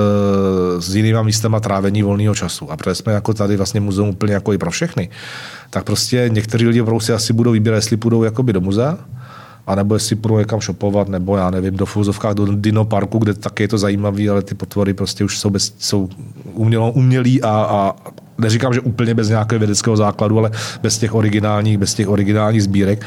s 0.79 0.95
jinýma 0.95 1.23
místama 1.23 1.61
trávení 1.61 2.03
volného 2.03 2.35
času. 2.35 2.71
A 2.73 2.77
protože 2.77 2.95
jsme 2.95 3.13
jako 3.13 3.35
tady 3.35 3.57
vlastně 3.57 3.81
muzeum 3.81 4.09
úplně 4.09 4.35
jako 4.35 4.53
i 4.53 4.59
pro 4.59 4.71
všechny, 4.71 5.11
tak 5.71 5.85
prostě 5.85 6.31
někteří 6.33 6.81
opravdu 6.81 7.01
si 7.01 7.13
asi 7.13 7.33
budou 7.33 7.53
vybírat, 7.53 7.77
jestli 7.77 7.97
půjdou 7.97 8.23
jakoby 8.25 8.53
do 8.53 8.61
muzea, 8.61 8.99
nebo 9.75 9.95
jestli 9.95 10.17
půjdou 10.17 10.39
někam 10.39 10.61
shopovat, 10.61 11.09
nebo 11.09 11.37
já 11.37 11.51
nevím, 11.51 11.77
do 11.77 11.87
Fouzovkách, 11.87 12.35
do 12.35 12.47
Dino 12.47 12.85
Parku, 12.85 13.19
kde 13.19 13.35
taky 13.35 13.63
je 13.63 13.69
to 13.69 13.79
zajímavé, 13.79 14.29
ale 14.29 14.43
ty 14.43 14.55
potvory 14.55 14.95
prostě 14.95 15.25
už 15.25 15.39
jsou, 15.39 15.51
bez, 15.51 15.75
jsou 15.79 16.09
umělo, 16.53 16.93
umělý 16.93 17.43
a, 17.43 17.49
a 17.51 17.95
neříkám, 18.39 18.75
že 18.75 18.81
úplně 18.81 19.15
bez 19.15 19.29
nějakého 19.29 19.59
vědeckého 19.59 19.97
základu, 19.97 20.39
ale 20.39 20.51
bez 20.83 20.99
těch 20.99 21.15
originálních, 21.15 21.79
bez 21.79 21.95
těch 21.95 22.09
originálních 22.09 22.63
sbírek. 22.63 23.07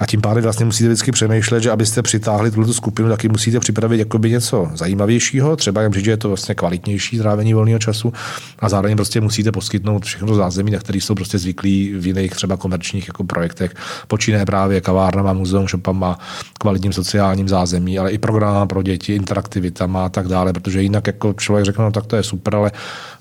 A 0.00 0.06
tím 0.06 0.20
pádem 0.20 0.42
vlastně 0.42 0.66
musíte 0.66 0.88
vždycky 0.88 1.12
přemýšlet, 1.12 1.62
že 1.62 1.70
abyste 1.70 2.02
přitáhli 2.02 2.50
tuto 2.50 2.74
skupinu, 2.74 3.08
taky 3.08 3.28
musíte 3.28 3.60
připravit 3.60 3.98
jakoby 3.98 4.30
něco 4.30 4.68
zajímavějšího, 4.74 5.56
třeba 5.56 5.82
jim 5.82 5.92
říct, 5.92 6.04
že 6.04 6.10
je 6.10 6.16
to 6.16 6.28
vlastně 6.28 6.54
kvalitnější 6.54 7.18
trávení 7.18 7.54
volného 7.54 7.78
času 7.78 8.12
a 8.58 8.68
zároveň 8.68 8.96
prostě 8.96 9.20
musíte 9.20 9.52
poskytnout 9.52 10.04
všechno 10.04 10.34
zázemí, 10.34 10.70
na 10.70 10.78
který 10.78 11.00
jsou 11.00 11.14
prostě 11.14 11.38
zvyklí 11.38 11.94
v 11.96 12.06
jiných 12.06 12.32
třeba 12.32 12.56
komerčních 12.56 13.08
jako 13.08 13.24
projektech. 13.24 13.74
Počíné 14.08 14.46
právě 14.46 14.80
kavárnama, 14.80 15.32
muzeum, 15.32 15.68
shopama, 15.68 16.18
kvalitním 16.58 16.92
sociálním 16.92 17.48
zázemí, 17.48 17.98
ale 17.98 18.10
i 18.10 18.18
program 18.18 18.68
pro 18.68 18.82
děti, 18.82 19.14
interaktivitama 19.14 20.04
a 20.04 20.08
tak 20.08 20.28
dále, 20.28 20.52
protože 20.52 20.82
jinak 20.82 21.06
jako 21.06 21.32
člověk 21.32 21.64
řekne, 21.64 21.84
no 21.84 21.90
tak 21.90 22.06
to 22.06 22.16
je 22.16 22.22
super, 22.22 22.56
ale 22.56 22.72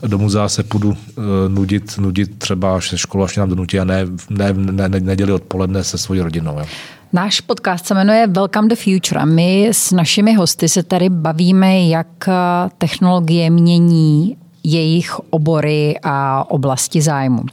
do 0.07 0.17
muzea 0.17 0.49
se 0.49 0.63
půjdu 0.63 0.97
eh, 0.97 1.21
nudit, 1.47 1.97
nudit 1.97 2.39
třeba 2.39 2.81
se 2.81 2.97
školu, 2.97 3.23
až 3.23 3.37
nám 3.37 3.49
donutí 3.49 3.79
a 3.79 3.83
ne, 3.83 4.05
ne, 4.29 4.53
ne, 4.53 4.89
ne 4.89 4.99
neděli 4.99 5.31
odpoledne 5.31 5.83
se 5.83 5.97
svojí 5.97 6.21
rodinou. 6.21 6.62
Jo. 6.63 6.69
Náš 7.13 7.41
podcast 7.41 7.85
se 7.85 7.93
jmenuje 7.93 8.27
Welcome 8.27 8.67
the 8.67 8.75
Future 8.75 9.21
a 9.21 9.25
my 9.25 9.67
s 9.71 9.91
našimi 9.91 10.33
hosty 10.33 10.69
se 10.69 10.83
tady 10.83 11.09
bavíme, 11.09 11.81
jak 11.87 12.29
technologie 12.77 13.49
mění 13.49 14.37
jejich 14.63 15.19
obory 15.19 15.99
a 16.03 16.45
oblasti 16.51 17.01
zájmu. 17.01 17.43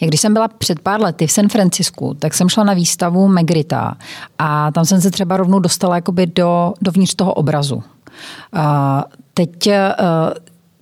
Jak 0.00 0.08
když 0.08 0.20
jsem 0.20 0.32
byla 0.32 0.48
před 0.48 0.80
pár 0.80 1.00
lety 1.00 1.26
v 1.26 1.32
San 1.32 1.48
Francisku, 1.48 2.14
tak 2.14 2.34
jsem 2.34 2.48
šla 2.48 2.64
na 2.64 2.72
výstavu 2.72 3.28
Megrita 3.28 3.96
a 4.38 4.70
tam 4.70 4.84
jsem 4.84 5.00
se 5.00 5.10
třeba 5.10 5.36
rovnou 5.36 5.58
dostala 5.58 5.94
jakoby 5.94 6.26
do, 6.26 6.74
dovnitř 6.80 7.14
toho 7.14 7.34
obrazu. 7.34 7.82
A 8.52 9.04
teď 9.34 9.68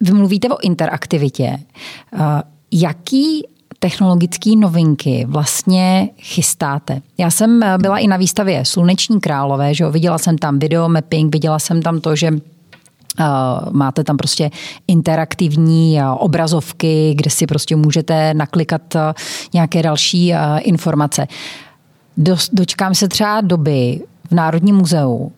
vy 0.00 0.12
mluvíte 0.12 0.48
o 0.48 0.60
interaktivitě. 0.60 1.58
Jaký 2.72 3.46
technologické 3.78 4.50
novinky 4.56 5.26
vlastně 5.28 6.08
chystáte? 6.18 7.02
Já 7.18 7.30
jsem 7.30 7.62
eh, 7.62 7.78
byla 7.78 7.98
i 7.98 8.06
na 8.06 8.16
výstavě 8.16 8.64
Sluneční 8.64 9.20
králové, 9.20 9.74
že 9.74 9.84
jo? 9.84 9.90
viděla 9.90 10.18
jsem 10.18 10.38
tam 10.38 10.58
video 10.58 10.88
mapping, 10.88 11.32
viděla 11.32 11.58
jsem 11.58 11.82
tam 11.82 12.00
to, 12.00 12.16
že 12.16 12.30
Uh, 13.20 13.72
máte 13.72 14.04
tam 14.04 14.16
prostě 14.16 14.50
interaktivní 14.88 15.98
uh, 16.00 16.16
obrazovky, 16.18 17.14
kde 17.16 17.30
si 17.30 17.46
prostě 17.46 17.76
můžete 17.76 18.34
naklikat 18.34 18.96
nějaké 19.54 19.82
další 19.82 20.32
informace. 20.58 21.26
Do, 22.16 22.36
dočkám 22.52 22.94
se 22.94 23.08
třeba 23.08 23.40
doby 23.40 24.00
v 24.30 24.32
Národním 24.32 24.76
muzeu, 24.76 25.32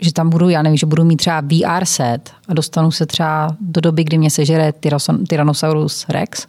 že 0.00 0.12
tam 0.12 0.30
budu, 0.30 0.48
já 0.48 0.62
nevím, 0.62 0.76
že 0.76 0.86
budu 0.86 1.04
mít 1.04 1.16
třeba 1.16 1.40
VR 1.40 1.84
set 1.84 2.30
a 2.48 2.54
dostanu 2.54 2.90
se 2.90 3.06
třeba 3.06 3.56
do 3.60 3.80
doby, 3.80 4.04
kdy 4.04 4.18
mě 4.18 4.30
sežere 4.30 4.72
Tyrannosaurus 5.28 6.06
Rex? 6.08 6.46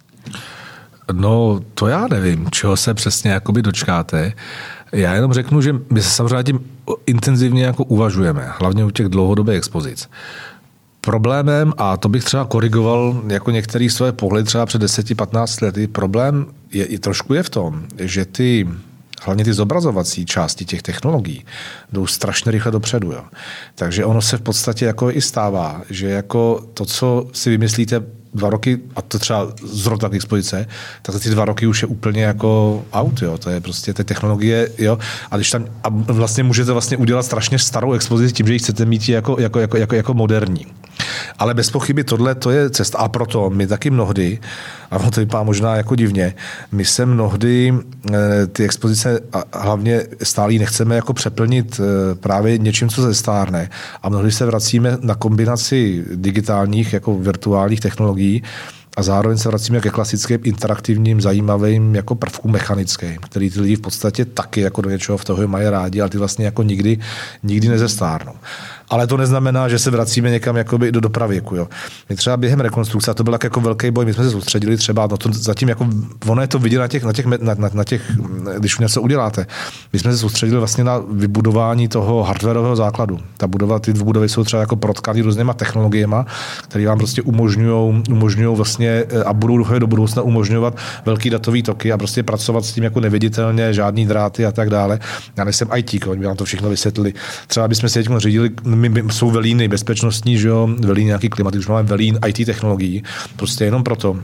No, 1.14 1.60
to 1.74 1.88
já 1.88 2.08
nevím, 2.08 2.50
čeho 2.52 2.78
se 2.78 2.94
přesně 2.94 3.32
jakoby 3.32 3.62
dočkáte. 3.62 4.34
Já 4.92 5.14
jenom 5.14 5.34
řeknu, 5.34 5.62
že 5.62 5.76
my 5.92 6.02
se 6.02 6.10
samozřejmě 6.10 6.44
tím 6.44 6.60
intenzivně 7.06 7.64
jako 7.64 7.84
uvažujeme, 7.84 8.54
hlavně 8.60 8.86
u 8.86 8.90
těch 8.90 9.08
dlouhodobých 9.08 9.58
expozic. 9.58 10.10
Problémem, 11.02 11.74
a 11.78 11.98
to 11.98 12.10
bych 12.10 12.24
třeba 12.24 12.46
korigoval 12.46 13.22
jako 13.28 13.52
některý 13.52 13.90
své 13.90 14.12
pohledy 14.12 14.46
třeba 14.46 14.66
před 14.66 14.82
10-15 14.82 15.66
lety, 15.66 15.88
problém 15.88 16.46
je, 16.72 16.92
je 16.92 17.00
trošku 17.00 17.34
je 17.34 17.44
v 17.44 17.50
tom, 17.50 17.84
že 18.00 18.26
ty 18.26 18.68
hlavně 19.26 19.44
ty 19.44 19.54
zobrazovací 19.54 20.26
části 20.26 20.66
těch 20.66 20.82
technologií 20.82 21.46
jdou 21.92 22.08
strašně 22.08 22.52
rychle 22.52 22.72
dopředu. 22.72 23.12
Jo. 23.12 23.24
Takže 23.76 24.06
ono 24.06 24.22
se 24.22 24.38
v 24.38 24.42
podstatě 24.42 24.86
jako 24.86 25.12
i 25.12 25.22
stává, 25.22 25.82
že 25.90 26.10
jako 26.10 26.66
to, 26.74 26.86
co 26.86 27.28
si 27.34 27.50
vymyslíte 27.50 28.02
dva 28.34 28.50
roky, 28.50 28.80
a 28.96 29.02
to 29.02 29.20
třeba 29.20 29.48
zrovna 29.64 30.10
k 30.10 30.14
expozice, 30.14 30.68
tak 31.02 31.14
za 31.14 31.20
ty 31.20 31.30
dva 31.30 31.46
roky 31.46 31.68
už 31.68 31.82
je 31.82 31.88
úplně 31.88 32.24
jako 32.24 32.82
out, 32.94 33.22
jo. 33.22 33.38
To 33.38 33.50
je 33.50 33.62
prostě 33.62 33.94
ty 33.94 34.04
technologie, 34.04 34.70
jo. 34.78 34.98
A 35.32 35.36
když 35.36 35.52
tam, 35.52 35.66
a 35.84 35.90
vlastně 35.90 36.44
můžete 36.44 36.72
vlastně 36.72 36.98
udělat 36.98 37.24
strašně 37.24 37.60
starou 37.60 37.94
expozici 37.94 38.34
tím, 38.34 38.48
že 38.48 38.54
ji 38.54 38.60
chcete 38.60 38.86
mít 38.86 39.10
jako, 39.10 39.36
jako, 39.40 39.60
jako, 39.60 39.78
jako, 39.78 39.96
jako 39.96 40.14
moderní. 40.14 40.66
Ale 41.40 41.54
bez 41.54 41.72
pochyby 41.72 42.04
tohle 42.04 42.36
to 42.36 42.52
je 42.52 42.70
cesta. 42.70 42.98
A 42.98 43.08
proto 43.08 43.50
my 43.50 43.68
taky 43.68 43.90
mnohdy, 43.90 44.40
a 44.92 45.00
to 45.12 45.20
vypadá 45.20 45.44
možná 45.44 45.76
jako 45.76 45.96
divně, 45.96 46.36
my 46.72 46.86
se 46.86 47.06
mnohdy 47.06 47.74
eh, 48.14 48.48
ty 48.48 48.64
expozice 48.64 49.20
hlavně 49.54 50.04
stále 50.24 50.54
nechceme 50.54 50.96
jako 50.96 51.14
přeplnit 51.14 51.80
eh, 51.80 52.16
právě 52.16 52.58
něčím, 52.58 52.90
co 52.90 53.02
zestárne. 53.02 53.70
A 54.04 54.10
mnohdy 54.10 54.32
se 54.32 54.46
vracíme 54.46 54.98
na 55.02 55.16
kombinaci 55.16 56.06
digitálních 56.16 56.94
jako 56.94 57.16
virtuálních 57.18 57.80
technologií 57.80 58.44
a 58.98 59.04
zároveň 59.04 59.38
se 59.38 59.50
vracíme 59.50 59.82
ke 59.82 59.90
klasickým 59.90 60.40
interaktivním, 60.44 61.22
zajímavým 61.22 61.96
jako 61.96 62.16
prvkům 62.16 62.52
mechanickým, 62.52 63.18
který 63.18 63.50
ty 63.50 63.62
lidi 63.62 63.76
v 63.76 63.82
podstatě 63.82 64.26
taky 64.26 64.62
jako 64.62 64.82
do 64.82 64.90
něčeho 64.90 65.18
v 65.18 65.26
toho 65.26 65.48
mají 65.48 65.70
rádi, 65.70 66.02
ale 66.02 66.10
ty 66.10 66.18
vlastně 66.18 66.46
jako 66.46 66.64
nikdy, 66.64 66.98
nikdy 67.44 67.68
nezestárnou 67.68 68.34
ale 68.90 69.08
to 69.08 69.18
neznamená, 69.18 69.68
že 69.68 69.80
se 69.80 69.92
vracíme 69.92 70.30
někam 70.30 70.58
jakoby 70.58 70.92
do 70.92 71.00
dopravěku. 71.00 71.56
Jo. 71.56 71.68
My 72.10 72.16
třeba 72.16 72.38
během 72.38 72.60
rekonstrukce, 72.60 73.12
a 73.12 73.14
to 73.14 73.24
byl 73.24 73.38
jako 73.44 73.62
velký 73.62 73.92
boj, 73.92 74.06
my 74.06 74.14
jsme 74.14 74.24
se 74.24 74.32
soustředili 74.32 74.78
třeba 74.78 75.08
na 75.08 75.18
to, 75.18 75.30
zatím 75.32 75.70
jako, 75.70 75.88
ono 76.28 76.42
je 76.42 76.48
to 76.48 76.60
vidět 76.60 76.80
na 76.80 76.88
těch, 76.88 77.04
na 77.04 77.14
těch, 77.14 77.26
na, 77.26 77.38
na, 77.58 77.70
na 77.74 77.84
těch 77.84 78.12
když 78.58 78.78
něco 78.78 79.02
uděláte. 79.02 79.48
My 79.94 80.00
jsme 80.00 80.12
se 80.12 80.18
soustředili 80.18 80.60
vlastně 80.60 80.84
na 80.84 81.02
vybudování 81.12 81.88
toho 81.88 82.24
hardwareového 82.24 82.76
základu. 82.76 83.20
Ta 83.38 83.48
budova, 83.48 83.80
ty 83.80 83.94
budovy 83.94 84.30
jsou 84.30 84.44
třeba 84.44 84.60
jako 84.60 84.76
protkaný 84.76 85.22
různýma 85.22 85.54
technologiemi, 85.54 86.16
které 86.64 86.88
vám 86.88 86.98
prostě 86.98 87.22
umožňují 87.22 88.04
umožňují 88.10 88.56
vlastně 88.56 89.04
eh, 89.10 89.24
a 89.24 89.34
budou 89.34 89.80
do 89.80 89.88
budoucna 89.88 90.22
umožňovat 90.22 90.78
velký 91.06 91.30
datový 91.30 91.64
toky 91.64 91.92
a 91.92 91.98
prostě 91.98 92.24
pracovat 92.24 92.66
s 92.66 92.74
tím 92.74 92.84
jako 92.84 93.00
neviditelně, 93.00 93.74
žádný 93.74 94.06
dráty 94.06 94.46
a 94.46 94.52
tak 94.52 94.70
dále. 94.70 95.00
Já 95.38 95.44
nejsem 95.44 95.68
IT, 95.76 96.08
oni 96.08 96.26
vám 96.26 96.36
to 96.36 96.46
všechno 96.46 96.70
vysvětlili. 96.70 97.14
Třeba 97.48 97.68
bychom 97.68 97.90
se 97.90 98.04
teď 98.04 98.18
řídili 98.18 98.50
my, 98.76 98.90
my, 98.90 99.04
jsou 99.14 99.32
velíny 99.32 99.68
bezpečnostní, 99.68 100.38
že 100.38 100.48
jo, 100.48 100.70
velíny 100.80 101.06
nějaký 101.06 101.30
klimaty, 101.30 101.58
už 101.58 101.68
máme 101.68 101.84
velín 101.84 102.20
IT 102.28 102.46
technologií. 102.46 103.04
Prostě 103.36 103.66
jenom 103.66 103.84
proto, 103.84 104.20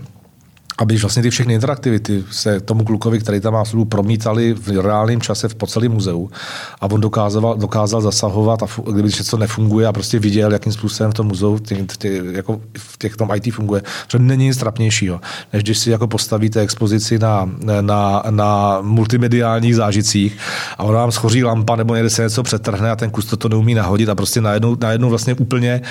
aby 0.81 0.97
vlastně 0.97 1.23
ty 1.23 1.29
všechny 1.29 1.53
interaktivity 1.53 2.23
se 2.31 2.59
tomu 2.59 2.83
klukovi, 2.83 3.19
který 3.19 3.39
tam 3.39 3.53
má 3.53 3.65
službu, 3.65 3.85
promítali 3.85 4.53
v 4.53 4.81
reálném 4.81 5.21
čase 5.21 5.47
v 5.47 5.55
po 5.55 5.67
celém 5.67 5.91
muzeu 5.91 6.29
a 6.81 6.85
on 6.91 7.01
dokázal, 7.01 7.55
dokázal 7.57 8.01
zasahovat 8.01 8.63
a 8.63 8.67
kdyby 8.91 9.09
něco 9.17 9.37
nefunguje 9.37 9.87
a 9.87 9.93
prostě 9.93 10.19
viděl, 10.19 10.53
jakým 10.53 10.73
způsobem 10.73 11.11
v 11.11 11.13
tom 11.13 11.27
muzeu 11.27 11.59
ty, 11.59 11.85
ty, 11.97 12.21
jako 12.31 12.61
v 12.77 12.97
těch 12.97 13.15
tom 13.15 13.29
IT 13.35 13.53
funguje, 13.53 13.81
že 14.11 14.19
není 14.19 14.45
nic 14.45 14.57
trapnějšího, 14.57 15.21
než 15.53 15.63
když 15.63 15.77
si 15.77 15.91
jako 15.91 16.07
postavíte 16.07 16.61
expozici 16.61 17.19
na, 17.19 17.49
na, 17.81 18.23
na 18.29 18.77
multimediálních 18.81 19.75
zážitcích 19.75 20.37
a 20.77 20.83
ona 20.83 20.99
vám 20.99 21.11
schoří 21.11 21.43
lampa 21.43 21.75
nebo 21.75 21.95
někde 21.95 22.09
se 22.09 22.23
něco 22.23 22.43
přetrhne 22.43 22.91
a 22.91 22.95
ten 22.95 23.09
kus 23.09 23.25
to, 23.25 23.37
to 23.37 23.49
neumí 23.49 23.73
nahodit 23.73 24.09
a 24.09 24.15
prostě 24.15 24.41
najednou, 24.41 24.77
najednou 24.81 25.09
vlastně 25.09 25.33
úplně 25.33 25.81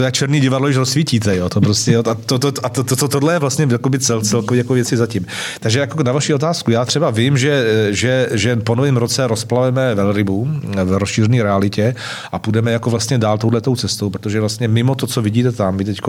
to 0.00 0.02
je 0.02 0.12
černý 0.12 0.40
divadlo, 0.40 0.72
že 0.72 0.78
rozsvítíte, 0.78 1.36
jo. 1.36 1.48
To 1.48 1.60
prostě, 1.60 1.92
jo, 1.92 2.02
a, 2.10 2.14
to, 2.14 2.38
to, 2.38 2.52
a 2.62 2.68
to, 2.68 2.84
to, 2.84 2.96
to, 2.96 3.08
tohle 3.08 3.32
je 3.32 3.38
vlastně 3.38 3.68
cel, 3.98 4.22
celkově 4.30 4.58
jako 4.58 4.74
věci 4.74 4.96
zatím. 4.96 5.26
Takže 5.60 5.80
jako 5.80 6.02
na 6.02 6.12
vaši 6.12 6.34
otázku, 6.34 6.70
já 6.70 6.84
třeba 6.84 7.10
vím, 7.10 7.38
že, 7.38 7.64
že, 7.90 8.28
že 8.32 8.56
po 8.56 8.74
novém 8.74 8.96
roce 8.96 9.26
rozplaveme 9.26 9.94
velrybu 9.94 10.48
v 10.84 10.98
rozšířené 10.98 11.42
realitě 11.42 11.94
a 12.32 12.38
půjdeme 12.38 12.72
jako 12.72 12.90
vlastně 12.90 13.18
dál 13.18 13.38
touhletou 13.38 13.76
cestou, 13.76 14.10
protože 14.10 14.40
vlastně 14.40 14.68
mimo 14.68 14.94
to, 14.94 15.06
co 15.06 15.22
vidíte 15.22 15.52
tam, 15.52 15.76
vy 15.76 15.84
teď 15.84 16.00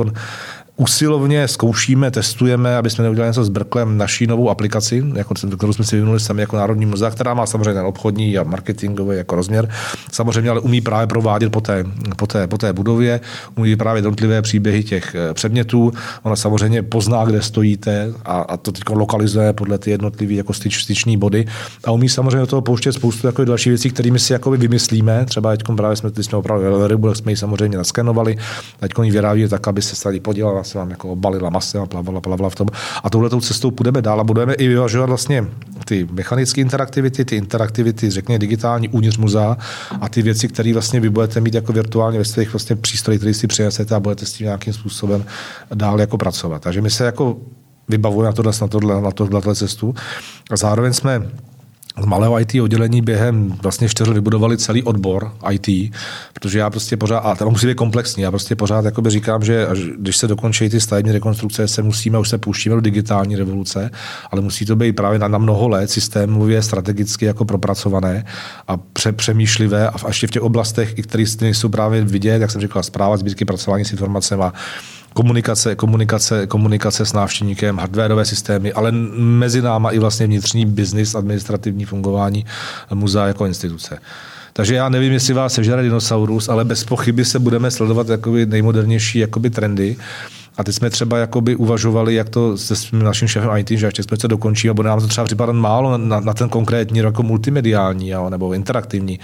usilovně 0.81 1.47
zkoušíme, 1.47 2.11
testujeme, 2.11 2.77
aby 2.77 2.89
jsme 2.89 3.03
neudělali 3.03 3.29
něco 3.29 3.43
s 3.43 3.49
Brklem, 3.49 3.97
naší 3.97 4.27
novou 4.27 4.49
aplikaci, 4.49 5.03
jako, 5.15 5.33
kterou 5.33 5.73
jsme 5.73 5.85
si 5.85 5.95
vyvinuli 5.95 6.19
sami 6.19 6.41
jako 6.41 6.57
Národní 6.57 6.85
muzea, 6.85 7.11
která 7.11 7.33
má 7.33 7.45
samozřejmě 7.45 7.73
ten 7.73 7.85
obchodní 7.85 8.37
a 8.37 8.43
marketingový 8.43 9.17
jako 9.17 9.35
rozměr. 9.35 9.69
Samozřejmě 10.11 10.49
ale 10.49 10.59
umí 10.59 10.81
právě 10.81 11.07
provádět 11.07 11.49
po 11.49 11.61
té, 11.61 11.85
po 12.17 12.27
té, 12.27 12.47
po 12.47 12.57
té 12.57 12.73
budově, 12.73 13.19
umí 13.55 13.75
právě 13.75 13.97
jednotlivé 13.97 14.41
příběhy 14.41 14.83
těch 14.83 15.15
eh, 15.15 15.33
předmětů. 15.33 15.91
Ona 16.23 16.35
samozřejmě 16.35 16.83
pozná, 16.83 17.25
kde 17.25 17.41
stojíte 17.41 18.13
a, 18.25 18.41
a 18.41 18.57
to 18.57 18.71
teď 18.71 18.83
lokalizuje 18.89 19.53
podle 19.53 19.77
ty 19.77 19.91
jednotlivé 19.91 20.33
jako 20.33 20.53
styč, 20.53 20.83
styční 20.83 21.17
body 21.17 21.45
a 21.83 21.91
umí 21.91 22.09
samozřejmě 22.09 22.39
do 22.39 22.47
toho 22.47 22.61
pouštět 22.61 22.91
spoustu 22.91 23.27
jako 23.27 23.45
další 23.45 23.69
věcí, 23.69 23.89
kterými 23.89 24.19
si 24.19 24.33
jako 24.33 24.51
vymyslíme. 24.51 25.25
Třeba 25.25 25.51
teď 25.51 25.63
právě 25.77 25.95
jsme, 25.95 26.11
jsme 26.21 26.37
opravdu 26.37 26.87
rybu, 26.87 27.15
jsme 27.15 27.31
ji 27.31 27.37
samozřejmě 27.37 27.77
naskenovali, 27.77 28.37
teď 28.79 28.91
ji 29.03 29.11
vyrábí 29.11 29.47
tak, 29.47 29.67
aby 29.67 29.81
se 29.81 29.95
stali 29.95 30.19
podělala 30.19 30.63
se 30.71 30.77
vám 30.77 30.89
jako 30.89 31.09
obalila 31.09 31.49
masem 31.49 31.81
a 31.81 31.85
plavala, 31.85 32.21
plavala 32.21 32.49
v 32.49 32.55
tom. 32.55 32.67
A 33.03 33.09
touhletou 33.09 33.41
cestou 33.41 33.71
půjdeme 33.71 34.01
dál 34.01 34.19
a 34.19 34.23
budeme 34.23 34.53
i 34.53 34.67
vyvažovat 34.67 35.05
vlastně 35.05 35.45
ty 35.85 36.07
mechanické 36.11 36.61
interaktivity, 36.61 37.25
ty 37.25 37.35
interaktivity, 37.35 38.09
řekněme, 38.09 38.39
digitální 38.39 38.89
uvnitř 38.89 39.17
muzea 39.17 39.57
a 40.01 40.09
ty 40.09 40.21
věci, 40.21 40.47
které 40.47 40.73
vlastně 40.73 40.99
vy 40.99 41.09
budete 41.09 41.39
mít 41.39 41.53
jako 41.53 41.73
virtuálně 41.73 42.17
ve 42.17 42.25
svých 42.25 42.53
vlastně 42.53 42.75
přístrojích, 42.75 43.21
který 43.21 43.33
si 43.33 43.47
přinesete 43.47 43.95
a 43.95 43.99
budete 43.99 44.25
s 44.25 44.33
tím 44.33 44.45
nějakým 44.45 44.73
způsobem 44.73 45.25
dál 45.73 45.99
jako 45.99 46.17
pracovat. 46.17 46.61
Takže 46.61 46.81
my 46.81 46.89
se 46.89 47.05
jako 47.05 47.37
vybavujeme 47.87 48.29
na 48.29 48.33
tohle, 48.33 48.51
na 48.61 48.67
tohle, 48.67 49.01
na 49.01 49.11
tohle 49.11 49.55
cestu. 49.55 49.95
A 50.51 50.57
zároveň 50.57 50.93
jsme 50.93 51.21
z 51.99 52.05
malého 52.05 52.39
IT 52.39 52.55
oddělení 52.61 53.01
během 53.01 53.57
vlastně 53.61 53.89
čtyř 53.89 54.09
vybudovali 54.09 54.57
celý 54.57 54.83
odbor 54.83 55.31
IT, 55.51 55.93
protože 56.33 56.59
já 56.59 56.69
prostě 56.69 56.97
pořád, 56.97 57.19
a 57.19 57.35
to 57.35 57.49
musí 57.49 57.67
být 57.67 57.75
komplexní, 57.75 58.23
já 58.23 58.31
prostě 58.31 58.55
pořád 58.55 58.85
jakoby 58.85 59.09
říkám, 59.09 59.43
že 59.43 59.67
až, 59.67 59.79
když 59.97 60.17
se 60.17 60.27
dokončí 60.27 60.69
ty 60.69 60.81
stavební 60.81 61.11
rekonstrukce, 61.11 61.67
se 61.67 61.81
musíme, 61.81 62.19
už 62.19 62.29
se 62.29 62.37
pouštíme 62.37 62.75
do 62.75 62.81
digitální 62.81 63.35
revoluce, 63.35 63.91
ale 64.31 64.41
musí 64.41 64.65
to 64.65 64.75
být 64.75 64.95
právě 64.95 65.19
na, 65.19 65.27
na 65.27 65.37
mnoho 65.37 65.69
let 65.69 65.91
systémově, 65.91 66.61
strategicky 66.61 67.25
jako 67.25 67.45
propracované 67.45 68.25
a 68.67 68.77
pře, 68.77 69.11
přemýšlivé 69.11 69.89
a 69.89 70.07
ještě 70.07 70.27
v 70.27 70.31
těch 70.31 70.41
oblastech, 70.41 70.93
které 70.93 71.25
jsou 71.41 71.69
právě 71.69 72.01
vidět, 72.01 72.41
jak 72.41 72.51
jsem 72.51 72.61
říkal, 72.61 72.83
zpráva, 72.83 73.17
sbírky, 73.17 73.45
pracování 73.45 73.85
s 73.85 73.91
informacemi 73.91 74.43
komunikace, 75.13 75.75
komunikace, 75.75 76.47
komunikace 76.47 77.05
s 77.05 77.13
návštěvníkem, 77.13 77.77
hardwareové 77.77 78.25
systémy, 78.25 78.73
ale 78.73 78.91
mezi 78.91 79.61
náma 79.61 79.91
i 79.91 79.99
vlastně 79.99 80.27
vnitřní 80.27 80.65
biznis, 80.65 81.15
administrativní 81.15 81.85
fungování 81.85 82.45
muzea 82.93 83.27
jako 83.27 83.45
instituce. 83.45 83.99
Takže 84.53 84.75
já 84.75 84.89
nevím, 84.89 85.13
jestli 85.13 85.33
vás 85.33 85.53
sežere 85.53 85.83
dinosaurus, 85.83 86.49
ale 86.49 86.65
bez 86.65 86.83
pochyby 86.83 87.25
se 87.25 87.39
budeme 87.39 87.71
sledovat 87.71 88.09
jakoby 88.09 88.45
nejmodernější 88.45 89.19
jakoby 89.19 89.49
trendy. 89.49 89.95
A 90.57 90.63
teď 90.63 90.75
jsme 90.75 90.89
třeba 90.89 91.17
jakoby 91.17 91.55
uvažovali, 91.55 92.15
jak 92.15 92.29
to 92.29 92.57
se 92.57 92.75
svým 92.75 93.03
naším 93.03 93.27
šéfem 93.27 93.57
IT, 93.57 93.69
že 93.69 93.85
ještě 93.85 94.03
jsme 94.03 94.17
to 94.17 94.27
dokončí, 94.27 94.69
bude 94.69 94.89
nám 94.89 94.99
to 94.99 95.07
třeba 95.07 95.25
připadat 95.25 95.55
málo 95.55 95.97
na, 95.97 96.19
na 96.19 96.33
ten 96.33 96.49
konkrétní 96.49 96.99
jako 96.99 97.23
multimediální 97.23 98.09
jo, 98.09 98.29
nebo 98.29 98.53
interaktivní, 98.53 99.19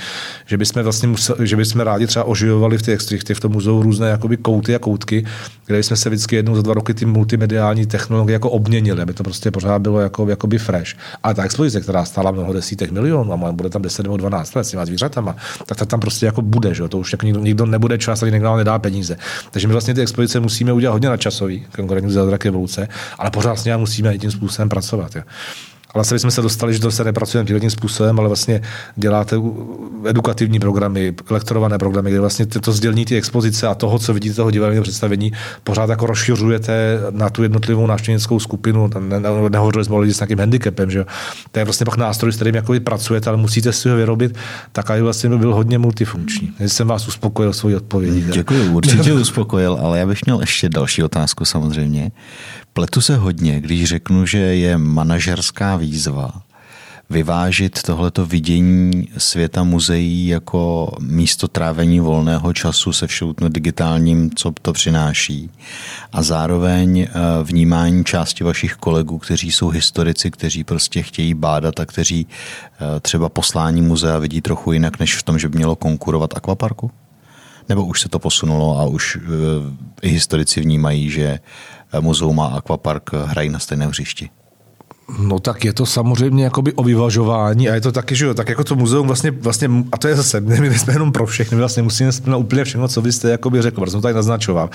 že 0.45 0.57
bychom 0.57 0.84
vlastně 0.84 1.07
museli, 1.07 1.47
že 1.47 1.55
bychom 1.55 1.82
rádi 1.82 2.07
třeba 2.07 2.25
oživovali 2.25 2.78
v 2.78 2.82
těch, 2.82 2.99
v 2.99 3.23
těch 3.23 3.38
v 3.38 3.39
tom 3.39 3.51
muzeu 3.51 3.82
různé 3.82 4.09
jakoby 4.09 4.38
kouty 4.38 4.75
a 4.75 4.80
koutky, 4.80 5.25
kde 5.65 5.84
jsme 5.84 5.95
se 5.95 6.09
vždycky 6.09 6.36
jednou 6.36 6.55
za 6.55 6.61
dva 6.61 6.73
roky 6.73 6.93
ty 6.93 7.05
multimediální 7.05 7.86
technologie 7.86 8.34
jako 8.34 8.49
obměnili, 8.49 9.01
aby 9.01 9.13
to 9.13 9.23
prostě 9.23 9.51
pořád 9.51 9.82
bylo 9.82 9.99
jako, 9.99 10.30
jakoby 10.30 10.57
fresh. 10.57 10.91
A 11.23 11.34
ta 11.34 11.43
expozice, 11.43 11.82
která 11.82 12.05
stála 12.05 12.32
mnoho 12.32 12.53
desítek 12.53 12.91
milionů 12.91 13.34
a 13.34 13.51
bude 13.51 13.69
tam 13.69 13.82
10 13.82 14.03
nebo 14.03 14.17
12 14.17 14.55
let 14.55 14.63
s 14.63 14.69
těma 14.69 14.86
zvířatama, 14.86 15.36
tak 15.65 15.78
ta 15.78 15.86
tam 15.86 15.99
prostě 15.99 16.25
jako 16.25 16.41
bude, 16.41 16.73
že? 16.73 16.88
to 16.88 16.97
už 16.97 17.11
jako 17.11 17.25
nikdo, 17.25 17.39
nikdo 17.39 17.65
nebude 17.65 17.97
čas, 17.97 18.23
ani 18.23 18.32
někdo 18.32 18.55
nedá 18.55 18.80
peníze. 18.80 19.17
Takže 19.51 19.67
my 19.67 19.71
vlastně 19.71 19.93
ty 19.93 20.01
expozice 20.01 20.39
musíme 20.39 20.73
udělat 20.73 20.93
hodně 20.93 21.09
na 21.09 21.16
časový, 21.18 21.65
konkrétně 21.76 22.09
zázrak 22.09 22.45
evoluce, 22.45 22.88
ale 23.18 23.32
pořád 23.32 23.55
s 23.55 23.65
ním 23.65 23.78
musíme 23.78 24.18
tím 24.18 24.32
způsobem 24.32 24.70
pracovat. 24.70 25.15
Jo. 25.15 25.24
A 25.89 25.91
vlastně 25.93 26.19
jsme 26.19 26.31
se 26.31 26.41
dostali, 26.41 26.73
že 26.73 26.79
to 26.79 26.91
se 26.91 27.03
nepracuje 27.03 27.45
tímhle 27.45 27.69
způsobem, 27.69 28.19
ale 28.19 28.27
vlastně 28.29 28.61
děláte 28.95 29.35
edukativní 30.05 30.59
programy, 30.59 31.15
lektorované 31.29 31.77
programy, 31.77 32.09
kde 32.11 32.19
vlastně 32.19 32.45
to 32.45 32.71
sdělní 32.71 33.05
ty 33.05 33.17
expozice 33.17 33.67
a 33.67 33.75
toho, 33.75 33.99
co 33.99 34.13
vidíte 34.13 34.35
toho 34.35 34.51
divadelního 34.51 34.83
představení, 34.83 35.31
pořád 35.63 35.89
jako 35.89 36.05
rozšiřujete 36.05 36.99
na 37.11 37.29
tu 37.29 37.43
jednotlivou 37.43 37.88
návštěvnickou 37.88 38.39
skupinu. 38.39 38.89
Ne, 38.99 39.19
ne, 39.19 39.29
nehovořili 39.49 39.85
jsme 39.85 39.95
o 39.95 39.99
lidi 39.99 40.13
s 40.13 40.19
nějakým 40.19 40.39
handicapem, 40.39 40.91
že 40.91 41.05
To 41.51 41.59
je 41.59 41.65
vlastně 41.65 41.85
pak 41.85 41.97
nástroj, 41.97 42.31
s 42.31 42.35
kterým 42.35 42.55
jako 42.55 42.73
pracujete, 42.83 43.29
ale 43.29 43.38
musíte 43.38 43.73
si 43.73 43.89
ho 43.89 43.95
vyrobit, 43.95 44.38
tak 44.71 44.91
aby 44.91 45.01
vlastně 45.01 45.29
byl 45.29 45.53
hodně 45.53 45.77
multifunkční. 45.77 46.53
Jestli 46.59 46.69
jsem 46.69 46.88
vás 46.88 47.07
uspokojil 47.07 47.53
svoji 47.53 47.75
odpovědi. 47.75 48.25
Děkuji, 48.31 48.69
určitě 48.69 49.13
uspokojil, 49.27 49.77
ale 49.81 49.99
já 49.99 50.05
bych 50.05 50.25
měl 50.25 50.39
ještě 50.39 50.69
další 50.69 51.03
otázku 51.03 51.45
samozřejmě. 51.45 52.11
Pletu 52.78 53.01
se 53.01 53.15
hodně, 53.15 53.61
když 53.61 53.86
řeknu, 53.86 54.25
že 54.25 54.38
je 54.38 54.78
manažerská 54.78 55.75
výzva 55.75 56.41
vyvážit 57.09 57.82
tohleto 57.84 58.25
vidění 58.25 59.07
světa 59.17 59.63
muzeí 59.63 60.28
jako 60.28 60.91
místo 60.99 61.47
trávení 61.47 61.99
volného 61.99 62.53
času 62.53 62.93
se 62.93 63.07
všeutno 63.07 63.49
digitálním, 63.49 64.32
co 64.36 64.53
to 64.61 64.73
přináší. 64.73 65.49
A 66.13 66.23
zároveň 66.23 66.99
eh, 66.99 67.09
vnímání 67.43 68.05
části 68.05 68.43
vašich 68.43 68.75
kolegů, 68.75 69.17
kteří 69.17 69.51
jsou 69.51 69.69
historici, 69.69 70.32
kteří 70.32 70.63
prostě 70.63 71.03
chtějí 71.03 71.34
bádat 71.34 71.80
a 71.80 71.86
kteří 71.86 72.28
eh, 72.28 72.99
třeba 72.99 73.30
poslání 73.30 73.82
muzea 73.82 74.17
vidí 74.17 74.41
trochu 74.41 74.71
jinak, 74.71 74.99
než 74.99 75.15
v 75.15 75.23
tom, 75.23 75.39
že 75.39 75.49
by 75.49 75.57
mělo 75.57 75.75
konkurovat 75.75 76.38
akvaparku? 76.38 76.91
Nebo 77.70 77.86
už 77.86 78.01
se 78.01 78.09
to 78.09 78.20
posunulo 78.20 78.80
a 78.80 78.86
už 78.86 79.18
eh, 79.18 79.30
i 80.01 80.09
historici 80.09 80.61
vnímají, 80.61 81.09
že 81.09 81.39
muzeum 81.99 82.39
a 82.39 82.47
akvapark 82.47 83.13
hrají 83.13 83.49
na 83.49 83.59
stejném 83.59 83.89
hřišti? 83.89 84.30
No 85.20 85.39
tak 85.39 85.65
je 85.65 85.74
to 85.74 85.86
samozřejmě 85.86 86.43
jakoby 86.43 86.74
o 86.74 86.84
vyvažování 86.84 87.70
a 87.70 87.76
je 87.76 87.82
to 87.82 87.91
taky, 87.91 88.15
že 88.15 88.26
jo, 88.26 88.34
tak 88.34 88.49
jako 88.49 88.63
to 88.63 88.76
muzeum 88.76 89.07
vlastně, 89.07 89.32
vlastně 89.32 89.70
a 89.91 89.97
to 89.97 90.07
je 90.07 90.15
zase, 90.15 90.41
my 90.41 90.80
jsme 90.80 90.93
jenom 90.93 91.11
pro 91.11 91.26
všechny, 91.26 91.57
vlastně 91.57 91.84
musíme 91.84 92.11
splnit 92.11 92.38
úplně 92.38 92.63
všechno, 92.63 92.88
co 92.88 93.01
vy 93.01 93.11
jste 93.11 93.30
jakoby 93.30 93.61
řekl, 93.61 93.82
protože 93.82 93.91
jsem 93.91 94.01
tak 94.01 94.15
naznačoval. 94.15 94.70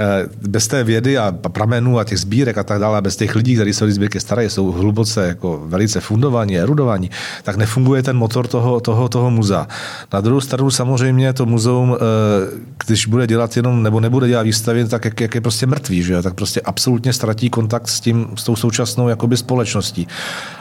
Eh, 0.00 0.28
bez 0.48 0.68
té 0.68 0.84
vědy 0.84 1.18
a 1.18 1.32
pramenů 1.32 1.98
a 1.98 2.04
těch 2.04 2.18
sbírek 2.18 2.58
a 2.58 2.62
tak 2.62 2.80
dále, 2.80 3.02
bez 3.02 3.16
těch 3.16 3.34
lidí, 3.34 3.54
kteří 3.54 3.72
se 3.72 3.84
o 3.84 3.88
sbírky 3.88 4.20
starají, 4.20 4.50
jsou 4.50 4.72
hluboce 4.72 5.26
jako 5.26 5.62
velice 5.64 6.00
fundovaní, 6.00 6.58
erudovaní, 6.58 7.10
tak 7.42 7.56
nefunguje 7.56 8.02
ten 8.02 8.16
motor 8.16 8.46
toho, 8.46 8.80
toho, 8.80 9.08
toho 9.08 9.30
muzea. 9.30 9.68
Na 10.12 10.20
druhou 10.20 10.40
stranu 10.40 10.70
samozřejmě 10.70 11.32
to 11.32 11.46
muzeum, 11.46 11.96
eh, 11.96 12.60
když 12.86 13.06
bude 13.06 13.26
dělat 13.26 13.56
jenom, 13.56 13.82
nebo 13.82 14.00
nebude 14.00 14.28
dělat 14.28 14.42
výstavy, 14.42 14.84
tak 14.84 15.04
jak, 15.04 15.20
jak 15.20 15.34
je 15.34 15.40
prostě 15.40 15.66
mrtvý, 15.66 16.02
že? 16.02 16.22
tak 16.22 16.34
prostě 16.34 16.60
absolutně 16.60 17.12
ztratí 17.12 17.50
kontakt 17.50 17.88
s 17.88 18.00
tím, 18.00 18.28
s 18.36 18.44
tou 18.44 18.56
současnou 18.56 19.08
jakoby 19.08 19.36
společností. 19.36 20.08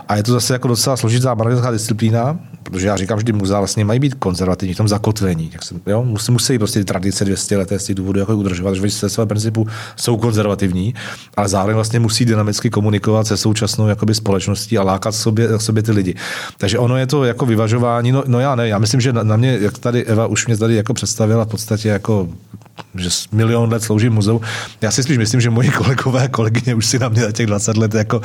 A 0.07 0.15
je 0.15 0.23
to 0.23 0.31
zase 0.31 0.53
jako 0.53 0.67
docela 0.67 0.97
složitá 0.97 1.33
manažerská 1.33 1.71
disciplína, 1.71 2.39
protože 2.63 2.87
já 2.87 2.97
říkám, 2.97 3.19
že 3.19 3.33
muzea 3.33 3.59
vlastně 3.59 3.85
mají 3.85 3.99
být 3.99 4.13
konzervativní 4.13 4.73
v 4.73 4.77
tom 4.77 4.87
zakotvení. 4.87 5.49
Jak 5.53 5.63
jsem, 5.63 5.81
jo? 5.85 6.03
Musí, 6.03 6.31
musí 6.31 6.57
prostě 6.57 6.79
ty 6.79 6.85
tradice 6.85 7.25
200 7.25 7.57
leté 7.57 7.79
z 7.79 7.83
těch 7.85 7.95
důvodů 7.95 8.19
jako 8.19 8.37
udržovat, 8.37 8.73
že 8.73 8.89
se 8.89 9.09
svého 9.09 9.27
principu 9.27 9.67
jsou 9.95 10.17
konzervativní, 10.17 10.93
ale 11.37 11.47
zároveň 11.47 11.75
vlastně 11.75 11.99
musí 11.99 12.25
dynamicky 12.25 12.69
komunikovat 12.69 13.27
se 13.27 13.37
současnou 13.37 13.87
jakoby, 13.87 14.15
společností 14.15 14.77
a 14.77 14.83
lákat 14.83 15.15
sobě, 15.15 15.59
sobě 15.59 15.83
ty 15.83 15.91
lidi. 15.91 16.15
Takže 16.57 16.79
ono 16.79 16.97
je 16.97 17.07
to 17.07 17.23
jako 17.23 17.45
vyvažování, 17.45 18.11
no, 18.11 18.23
no 18.27 18.39
já 18.39 18.55
ne, 18.55 18.67
já 18.67 18.79
myslím, 18.79 19.01
že 19.01 19.13
na, 19.13 19.23
na 19.23 19.37
mě, 19.37 19.57
jak 19.61 19.77
tady 19.77 20.05
Eva 20.05 20.27
už 20.27 20.47
mě 20.47 20.57
tady 20.57 20.75
jako 20.75 20.93
představila 20.93 21.45
v 21.45 21.47
podstatě 21.47 21.89
jako 21.89 22.29
že 22.97 23.09
milion 23.31 23.71
let 23.71 23.83
slouží 23.83 24.09
muzeu. 24.09 24.41
Já 24.81 24.91
si 24.91 25.03
spíš 25.03 25.17
myslím, 25.17 25.41
že 25.41 25.49
moji 25.49 25.71
kolegové 25.71 26.23
a 26.23 26.27
kolegyně 26.27 26.75
už 26.75 26.85
si 26.85 26.99
na 26.99 27.09
mě 27.09 27.21
za 27.21 27.31
těch 27.31 27.45
20 27.45 27.77
let 27.77 27.93
jako, 27.93 28.21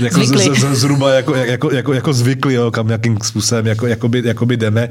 jako 0.00 0.24
z, 0.24 0.58
z, 0.58 0.74
zhruba 0.74 1.10
jako, 1.10 1.34
jako, 1.34 1.70
jako, 1.70 1.92
jako 1.92 2.12
zvykli, 2.12 2.54
jo, 2.54 2.70
kam 2.70 2.90
jakým 2.90 3.18
způsobem 3.22 3.66
jako, 3.66 3.86
jakoby, 3.86 4.22
jakoby 4.24 4.56
jdeme. 4.56 4.88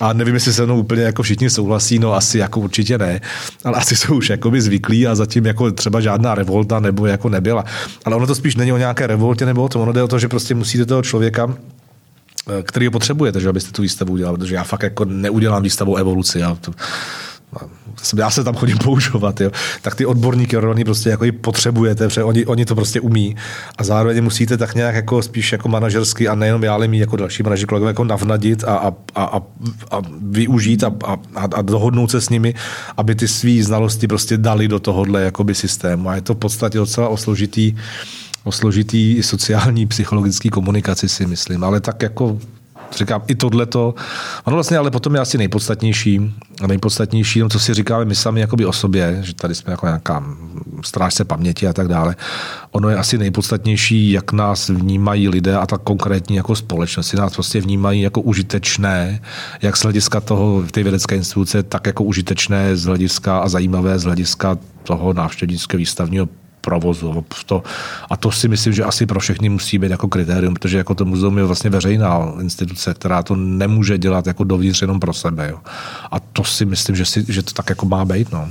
A 0.00 0.12
nevím, 0.12 0.34
jestli 0.34 0.52
se 0.52 0.66
mnou 0.66 0.80
úplně 0.80 1.02
jako 1.02 1.22
všichni 1.22 1.50
souhlasí, 1.50 1.98
no 1.98 2.14
asi 2.14 2.38
jako 2.38 2.60
určitě 2.60 2.98
ne, 2.98 3.20
ale 3.64 3.76
asi 3.76 3.96
jsou 3.96 4.16
už 4.16 4.30
jakoby 4.30 4.60
zvyklí 4.60 5.06
a 5.06 5.14
zatím 5.14 5.46
jako 5.46 5.70
třeba 5.70 6.00
žádná 6.00 6.34
revolta 6.34 6.80
nebo 6.80 7.06
jako 7.06 7.28
nebyla. 7.28 7.64
Ale 8.04 8.16
ono 8.16 8.26
to 8.26 8.34
spíš 8.34 8.56
není 8.56 8.72
o 8.72 8.78
nějaké 8.78 9.06
revoltě 9.06 9.46
nebo 9.46 9.62
o 9.62 9.68
tom, 9.68 9.82
ono 9.82 9.92
jde 9.92 10.02
o 10.02 10.08
to, 10.08 10.18
že 10.18 10.28
prostě 10.28 10.54
musíte 10.54 10.86
toho 10.86 11.02
člověka 11.02 11.54
eh, 12.48 12.62
který 12.62 12.86
ho 12.86 12.92
potřebujete, 12.92 13.40
že 13.40 13.48
abyste 13.48 13.72
tu 13.72 13.82
výstavu 13.82 14.12
udělali, 14.12 14.38
protože 14.38 14.54
já 14.54 14.64
fakt 14.64 14.82
jako 14.82 15.04
neudělám 15.04 15.62
výstavu 15.62 15.96
evoluci. 15.96 16.38
Já 16.38 16.54
to, 16.54 16.72
já 18.16 18.30
se 18.30 18.44
tam 18.44 18.54
chodím 18.54 18.78
používat, 18.84 19.40
jo, 19.40 19.50
tak 19.82 19.94
ty 19.94 20.06
odborníky 20.06 20.56
oni 20.56 20.84
prostě 20.84 21.10
jako 21.10 21.24
i 21.24 21.32
potřebujete, 21.32 22.08
protože 22.08 22.24
oni, 22.24 22.46
oni, 22.46 22.64
to 22.64 22.74
prostě 22.74 23.00
umí. 23.00 23.36
A 23.78 23.84
zároveň 23.84 24.24
musíte 24.24 24.56
tak 24.56 24.74
nějak 24.74 24.94
jako 24.94 25.22
spíš 25.22 25.52
jako 25.52 25.68
manažersky 25.68 26.28
a 26.28 26.34
nejenom 26.34 26.64
já, 26.64 26.74
ale 26.74 26.88
mít 26.88 26.98
jako 26.98 27.16
další 27.16 27.42
manažer 27.42 27.68
kolegové 27.68 27.90
jako 27.90 28.04
navnadit 28.04 28.64
a, 28.64 28.76
a, 28.76 28.92
a, 29.14 29.40
a 29.90 30.02
využít 30.20 30.84
a, 30.84 30.92
a, 31.04 31.18
a, 31.56 31.62
dohodnout 31.62 32.10
se 32.10 32.20
s 32.20 32.28
nimi, 32.28 32.54
aby 32.96 33.14
ty 33.14 33.28
své 33.28 33.62
znalosti 33.62 34.06
prostě 34.06 34.36
dali 34.36 34.68
do 34.68 34.80
tohohle 34.80 35.22
jakoby 35.22 35.54
systému. 35.54 36.08
A 36.08 36.14
je 36.14 36.20
to 36.20 36.34
v 36.34 36.38
podstatě 36.38 36.78
docela 36.78 37.08
osložitý 37.08 37.76
o 38.44 38.52
složitý 38.52 39.22
sociální, 39.22 39.86
psychologický 39.86 40.48
komunikaci 40.48 41.08
si 41.08 41.26
myslím, 41.26 41.64
ale 41.64 41.80
tak 41.80 42.02
jako 42.02 42.38
říkám, 42.96 43.22
i 43.26 43.34
tohleto, 43.34 43.94
ono 44.44 44.56
vlastně 44.56 44.78
ale 44.78 44.90
potom 44.90 45.14
je 45.14 45.20
asi 45.20 45.38
nejpodstatnější, 45.38 46.34
nejpodstatnější, 46.66 47.40
no, 47.40 47.48
co 47.48 47.60
si 47.60 47.74
říkáme 47.74 48.04
my 48.04 48.14
sami 48.14 48.40
jakoby 48.40 48.66
o 48.66 48.72
sobě, 48.72 49.18
že 49.20 49.34
tady 49.34 49.54
jsme 49.54 49.70
jako 49.70 49.86
nějaká 49.86 50.24
strážce 50.82 51.24
paměti 51.24 51.66
a 51.66 51.72
tak 51.72 51.88
dále. 51.88 52.16
Ono 52.70 52.88
je 52.88 52.96
asi 52.96 53.18
nejpodstatnější, 53.18 54.10
jak 54.10 54.32
nás 54.32 54.68
vnímají 54.68 55.28
lidé 55.28 55.56
a 55.56 55.66
tak 55.66 55.82
konkrétní 55.82 56.36
jako 56.36 56.56
společnost. 56.56 57.12
Nás 57.12 57.34
prostě 57.34 57.60
vnímají 57.60 58.00
jako 58.00 58.20
užitečné, 58.20 59.20
jak 59.62 59.76
z 59.76 59.82
hlediska 59.82 60.20
toho, 60.20 60.62
té 60.70 60.82
vědecké 60.82 61.16
instituce, 61.16 61.62
tak 61.62 61.86
jako 61.86 62.04
užitečné 62.04 62.76
z 62.76 62.84
hlediska 62.84 63.38
a 63.38 63.48
zajímavé 63.48 63.98
z 63.98 64.04
hlediska 64.04 64.58
toho 64.82 65.12
návštěvnického 65.12 65.78
výstavního 65.78 66.28
provozu. 66.60 67.24
To, 67.46 67.62
a 68.10 68.16
to 68.16 68.32
si 68.32 68.48
myslím, 68.48 68.72
že 68.72 68.84
asi 68.84 69.06
pro 69.06 69.20
všechny 69.20 69.48
musí 69.48 69.78
být 69.78 69.90
jako 69.90 70.08
kritérium, 70.08 70.54
protože 70.54 70.78
jako 70.78 70.94
to 70.94 71.04
muzeum 71.04 71.38
je 71.38 71.44
vlastně 71.44 71.70
veřejná 71.70 72.32
instituce, 72.40 72.94
která 72.94 73.22
to 73.22 73.36
nemůže 73.36 73.98
dělat 73.98 74.26
jako 74.26 74.44
dovnitř 74.44 74.82
jenom 74.82 75.00
pro 75.00 75.12
sebe. 75.12 75.48
Jo. 75.50 75.58
A 76.10 76.20
to 76.20 76.44
si 76.44 76.64
myslím, 76.64 76.96
že, 76.96 77.04
si, 77.04 77.24
že 77.28 77.42
to 77.42 77.52
tak 77.52 77.70
jako 77.70 77.86
má 77.86 78.04
být. 78.04 78.32
No. 78.32 78.48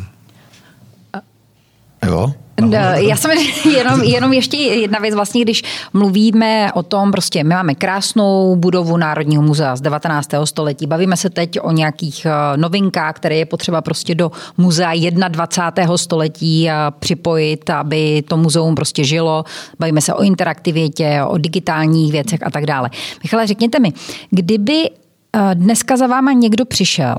No, 2.70 2.78
já 2.96 3.16
jsem 3.16 3.32
jenom, 3.76 4.04
jenom 4.04 4.34
ještě 4.34 4.58
jedna 4.58 5.00
věc, 5.00 5.16
vlastně, 5.16 5.42
když 5.42 5.64
mluvíme 5.94 6.74
o 6.74 6.84
tom, 6.84 7.12
prostě 7.12 7.44
my 7.44 7.56
máme 7.56 7.76
krásnou 7.76 8.56
budovu 8.56 8.98
Národního 8.98 9.44
muzea 9.44 9.76
z 9.76 9.82
19. 9.82 10.30
století, 10.44 10.88
bavíme 10.88 11.18
se 11.18 11.30
teď 11.30 11.60
o 11.62 11.72
nějakých 11.72 12.26
eh, 12.26 12.58
novinkách, 12.58 13.16
které 13.16 13.36
je 13.36 13.46
potřeba 13.46 13.82
prostě 13.82 14.16
do 14.16 14.32
muzea 14.58 15.10
21. 15.28 15.98
století 15.98 16.70
eh, 16.70 16.74
připojit, 17.00 17.70
aby 17.70 18.24
to 18.28 18.38
muzeum 18.38 18.76
prostě 18.76 19.04
žilo, 19.04 19.44
bavíme 19.80 20.02
se 20.02 20.14
o 20.14 20.24
interaktivitě, 20.24 21.22
o 21.28 21.38
digitálních 21.38 22.12
věcech 22.12 22.40
a 22.44 22.52
tak 22.52 22.66
dále. 22.66 22.90
Michale, 23.24 23.48
řekněte 23.48 23.80
mi, 23.80 23.94
kdyby 24.30 24.90
eh, 24.90 25.56
dneska 25.56 25.98
za 25.98 26.08
váma 26.08 26.32
někdo 26.32 26.66
přišel, 26.66 27.16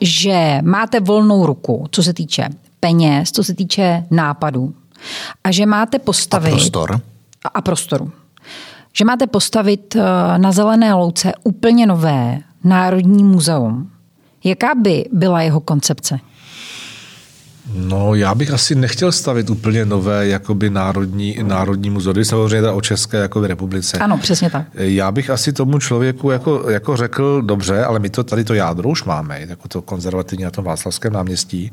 že 0.00 0.58
máte 0.62 1.00
volnou 1.00 1.46
ruku, 1.46 1.86
co 1.90 2.02
se 2.02 2.14
týče 2.14 2.48
peněz, 2.86 3.30
co 3.30 3.44
se 3.44 3.54
týče 3.54 4.06
nápadů. 4.10 4.74
A 5.44 5.50
že 5.50 5.66
máte 5.66 5.98
postavit... 5.98 6.52
A 6.52 6.56
prostor. 6.56 7.00
A, 7.54 7.62
prostoru. 7.62 8.12
Že 8.92 9.04
máte 9.04 9.26
postavit 9.26 9.96
eh, 9.96 10.02
na 10.38 10.52
Zelené 10.52 10.94
louce 10.94 11.32
úplně 11.44 11.86
nové 11.86 12.40
Národní 12.64 13.24
muzeum. 13.24 13.90
Jaká 14.44 14.74
by 14.74 15.04
byla 15.12 15.42
jeho 15.42 15.60
koncepce? 15.60 16.18
No, 17.76 18.14
já 18.14 18.34
bych 18.34 18.50
asi 18.50 18.74
nechtěl 18.74 19.12
stavit 19.12 19.50
úplně 19.50 19.84
nové 19.84 20.28
jakoby 20.28 20.70
národní, 20.70 21.36
národní 21.42 21.90
muzeum, 21.90 22.24
samozřejmě 22.24 22.70
o 22.70 22.80
České 22.80 23.16
jakoby 23.16 23.46
republice. 23.46 23.98
Ano, 23.98 24.18
přesně 24.18 24.50
tak. 24.50 24.66
Já 24.74 25.12
bych 25.12 25.30
asi 25.30 25.52
tomu 25.52 25.78
člověku 25.78 26.30
jako, 26.30 26.70
jako 26.70 26.96
řekl, 26.96 27.42
dobře, 27.42 27.84
ale 27.84 27.98
my 27.98 28.10
to 28.10 28.24
tady 28.24 28.44
to 28.44 28.54
jádro 28.54 28.88
už 28.88 29.04
máme, 29.04 29.40
jako 29.48 29.68
to 29.68 29.82
konzervativní 29.82 30.44
na 30.44 30.50
tom 30.50 30.64
Václavském 30.64 31.12
náměstí, 31.12 31.72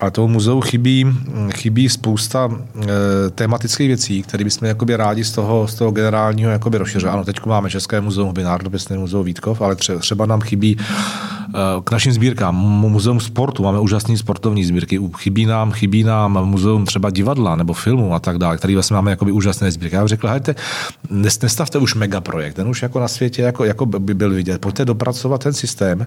a 0.00 0.10
tomu 0.10 0.28
muzeu 0.28 0.60
chybí, 0.60 1.06
chybí 1.54 1.88
spousta 1.88 2.50
e, 2.50 3.30
tematických 3.30 3.88
věcí, 3.88 4.22
které 4.22 4.44
bychom 4.44 4.68
jakoby 4.68 4.96
rádi 4.96 5.24
z 5.24 5.32
toho, 5.32 5.68
z 5.68 5.74
toho 5.74 5.90
generálního 5.90 6.50
jakoby 6.50 6.78
rozšiřili. 6.78 7.12
Ano, 7.12 7.24
teď 7.24 7.46
máme 7.46 7.70
České 7.70 8.00
muzeum, 8.00 8.34
Národopisné 8.42 8.98
muzeum 8.98 9.24
Vítkov, 9.24 9.60
ale 9.60 9.76
třeba, 9.76 9.98
třeba 9.98 10.26
nám 10.26 10.40
chybí 10.40 10.76
e, 10.78 10.82
k 11.84 11.90
našim 11.90 12.12
sbírkám 12.12 12.56
muzeum 12.80 13.20
sportu, 13.20 13.62
máme 13.62 13.80
úžasné 13.80 14.16
sportovní 14.16 14.64
sbírky, 14.64 15.00
chybí 15.16 15.35
nám, 15.44 15.72
chybí 15.72 16.04
nám 16.04 16.44
muzeum 16.44 16.84
třeba 16.84 17.10
divadla 17.10 17.56
nebo 17.56 17.72
filmu 17.72 18.14
a 18.14 18.18
tak 18.20 18.38
dále, 18.38 18.56
který 18.56 18.74
vlastně 18.74 18.94
máme 18.94 19.10
jakoby 19.10 19.32
úžasné 19.32 19.70
sbírky. 19.70 19.96
Já 19.96 20.02
bych 20.02 20.08
řekl, 20.08 20.28
hejte, 20.28 20.54
nestavte 21.42 21.78
už 21.78 21.94
megaprojekt, 21.94 22.56
ten 22.56 22.68
už 22.68 22.82
jako 22.82 23.00
na 23.00 23.08
světě 23.08 23.42
jako, 23.42 23.64
jako 23.64 23.86
by 23.86 24.14
byl 24.14 24.30
vidět, 24.30 24.60
pojďte 24.60 24.84
dopracovat 24.84 25.42
ten 25.42 25.52
systém, 25.52 26.06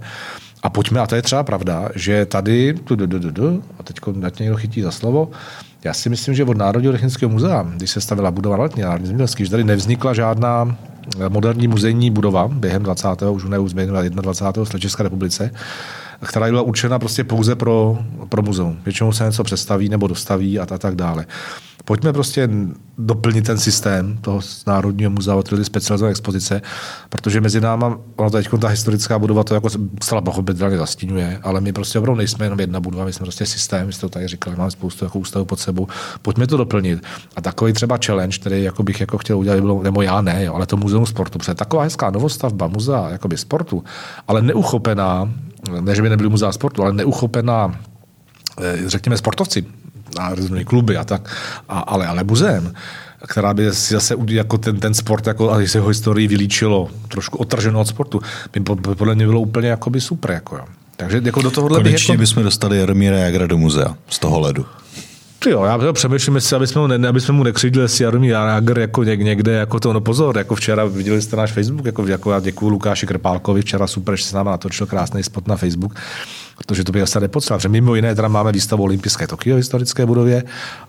a 0.63 0.69
pojďme, 0.69 0.99
a 0.99 1.07
to 1.07 1.15
je 1.15 1.21
třeba 1.21 1.43
pravda, 1.43 1.89
že 1.95 2.25
tady, 2.25 2.75
a 3.79 3.83
teď 3.83 3.95
ať 4.25 4.39
někdo 4.39 4.57
chytí 4.57 4.81
za 4.81 4.91
slovo, 4.91 5.29
já 5.83 5.93
si 5.93 6.09
myslím, 6.09 6.35
že 6.35 6.43
od 6.43 6.57
Národního 6.57 6.93
technického 6.93 7.29
muzea, 7.29 7.63
když 7.75 7.91
se 7.91 8.01
stavila 8.01 8.31
budova 8.31 8.57
letní 8.57 8.81
Národní 8.81 9.07
zemědělský, 9.07 9.45
že 9.45 9.51
tady 9.51 9.63
nevznikla 9.63 10.13
žádná 10.13 10.77
eh, 11.19 11.29
moderní 11.29 11.67
muzejní 11.67 12.11
budova 12.11 12.47
během 12.47 12.83
20. 12.83 13.07
už 13.31 13.43
ne 13.43 13.57
21. 13.59 14.63
v 14.77 14.79
České 14.79 15.03
republice, 15.03 15.51
která 16.25 16.45
byla 16.45 16.61
určena 16.61 16.99
prostě 16.99 17.23
pouze 17.23 17.55
pro, 17.55 17.99
pro 18.29 18.41
muzeum. 18.41 18.79
Většinou 18.85 19.11
se 19.11 19.23
něco 19.23 19.43
přestaví 19.43 19.89
nebo 19.89 20.07
dostaví 20.07 20.59
a, 20.59 20.63
a 20.63 20.77
tak 20.77 20.95
dále. 20.95 21.25
Pojďme 21.89 22.13
prostě 22.13 22.49
doplnit 22.97 23.45
ten 23.45 23.57
systém 23.57 24.17
toho 24.21 24.41
Národního 24.67 25.11
muzea, 25.11 25.43
ty 25.43 25.65
specializované 25.65 26.11
expozice, 26.11 26.61
protože 27.09 27.41
mezi 27.41 27.61
náma, 27.61 27.97
ono 28.15 28.29
teď 28.29 28.49
ta 28.61 28.67
historická 28.67 29.19
budova 29.19 29.43
to 29.43 29.53
jako 29.53 29.69
zcela 30.03 30.21
pochopitelně 30.21 30.77
zastínuje, 30.77 31.39
ale 31.43 31.61
my 31.61 31.73
prostě 31.73 31.99
opravdu 31.99 32.17
nejsme 32.17 32.45
jenom 32.45 32.59
jedna 32.59 32.79
budova, 32.79 33.05
my 33.05 33.13
jsme 33.13 33.23
prostě 33.23 33.45
systém, 33.45 33.87
my 33.87 33.93
jste 33.93 34.01
to 34.01 34.09
tady 34.09 34.27
říkali, 34.27 34.55
máme 34.55 34.71
spoustu 34.71 35.05
jako 35.05 35.19
ústavů 35.19 35.45
pod 35.45 35.59
sebou, 35.59 35.87
pojďme 36.21 36.47
to 36.47 36.57
doplnit. 36.57 37.03
A 37.35 37.41
takový 37.41 37.73
třeba 37.73 37.99
challenge, 38.05 38.37
který 38.37 38.63
jako 38.63 38.83
bych 38.83 38.99
jako 38.99 39.17
chtěl 39.17 39.37
udělat, 39.37 39.59
bylo, 39.59 39.83
nebo 39.83 40.01
já 40.01 40.21
ne, 40.21 40.45
jo, 40.45 40.53
ale 40.53 40.65
to 40.65 40.77
muzeum 40.77 41.05
sportu, 41.05 41.39
protože 41.39 41.53
taková 41.53 41.83
hezká 41.83 42.09
novostavba 42.09 42.67
muzea 42.67 43.09
jakoby 43.09 43.37
sportu, 43.37 43.83
ale 44.27 44.41
neuchopená, 44.41 45.33
ne, 45.81 45.95
že 45.95 46.01
by 46.01 46.09
nebyly 46.09 46.29
muzea 46.29 46.51
sportu, 46.51 46.83
ale 46.83 46.93
neuchopená 46.93 47.79
eh, 48.61 48.77
řekněme, 48.89 49.17
sportovci, 49.17 49.65
a 50.17 50.35
různé 50.35 50.63
kluby 50.63 50.97
a 50.97 51.03
tak, 51.03 51.35
a, 51.69 51.79
ale, 51.79 52.07
ale 52.07 52.23
muzeem, 52.23 52.73
která 53.27 53.53
by 53.53 53.73
si 53.73 53.93
zase 53.93 54.15
jako 54.27 54.57
ten, 54.57 54.79
ten 54.79 54.93
sport, 54.93 55.27
jako, 55.27 55.51
a 55.51 55.67
se 55.67 55.79
ho 55.79 55.87
historii 55.87 56.27
vylíčilo, 56.27 56.89
trošku 57.07 57.37
otrženo 57.37 57.81
od 57.81 57.87
sportu, 57.87 58.21
by 58.51 58.59
podle 58.95 59.15
mě 59.15 59.25
bylo 59.25 59.41
úplně 59.41 59.67
jakoby 59.67 60.01
super. 60.01 60.31
Jako, 60.31 60.55
jo. 60.55 60.65
Takže 60.97 61.21
jako 61.23 61.41
do 61.41 61.51
tohohle 61.51 61.77
Konečně 61.79 62.11
jako... 62.11 62.19
bychom 62.19 62.43
dostali 62.43 62.79
Jaromíra 62.79 63.17
Jagra 63.17 63.47
do 63.47 63.57
muzea 63.57 63.95
z 64.09 64.19
toho 64.19 64.39
ledu. 64.39 64.65
Jo, 65.47 65.63
já 65.63 65.93
přemýšlím, 65.93 66.35
jestli, 66.35 66.55
aby 66.55 66.67
jsme, 66.67 66.81
mu, 66.81 66.87
ne, 66.87 67.07
aby 67.07 67.21
jsme 67.21 67.33
mu 67.33 67.43
nekřidli 67.43 67.89
si 67.89 68.03
Jaromír 68.03 68.31
Jágr 68.31 68.79
jako 68.79 69.03
někde, 69.03 69.51
jako 69.51 69.79
to, 69.79 69.93
no 69.93 70.01
pozor, 70.01 70.37
jako 70.37 70.55
včera 70.55 70.85
viděli 70.85 71.21
jste 71.21 71.35
náš 71.35 71.51
Facebook, 71.51 71.85
jako, 71.85 72.07
jako 72.07 72.31
já 72.31 72.39
děkuju 72.39 72.71
Lukáši 72.71 73.07
Krpálkovi, 73.07 73.61
včera 73.61 73.87
super, 73.87 74.15
že 74.15 74.23
se 74.23 74.35
nám 74.35 74.45
natočil 74.45 74.87
krásný 74.87 75.23
spot 75.23 75.47
na 75.47 75.55
Facebook, 75.55 75.95
protože 76.65 76.83
to 76.83 76.91
by 76.91 77.01
asi 77.01 77.19
nepodstatné, 77.19 77.57
protože 77.57 77.69
mimo 77.69 77.95
jiné 77.95 78.15
teda 78.15 78.27
máme 78.27 78.51
výstavu 78.51 78.83
Olympijské 78.83 79.27
Tokio 79.27 79.55
v 79.55 79.57
historické 79.57 80.05
budově 80.05 80.43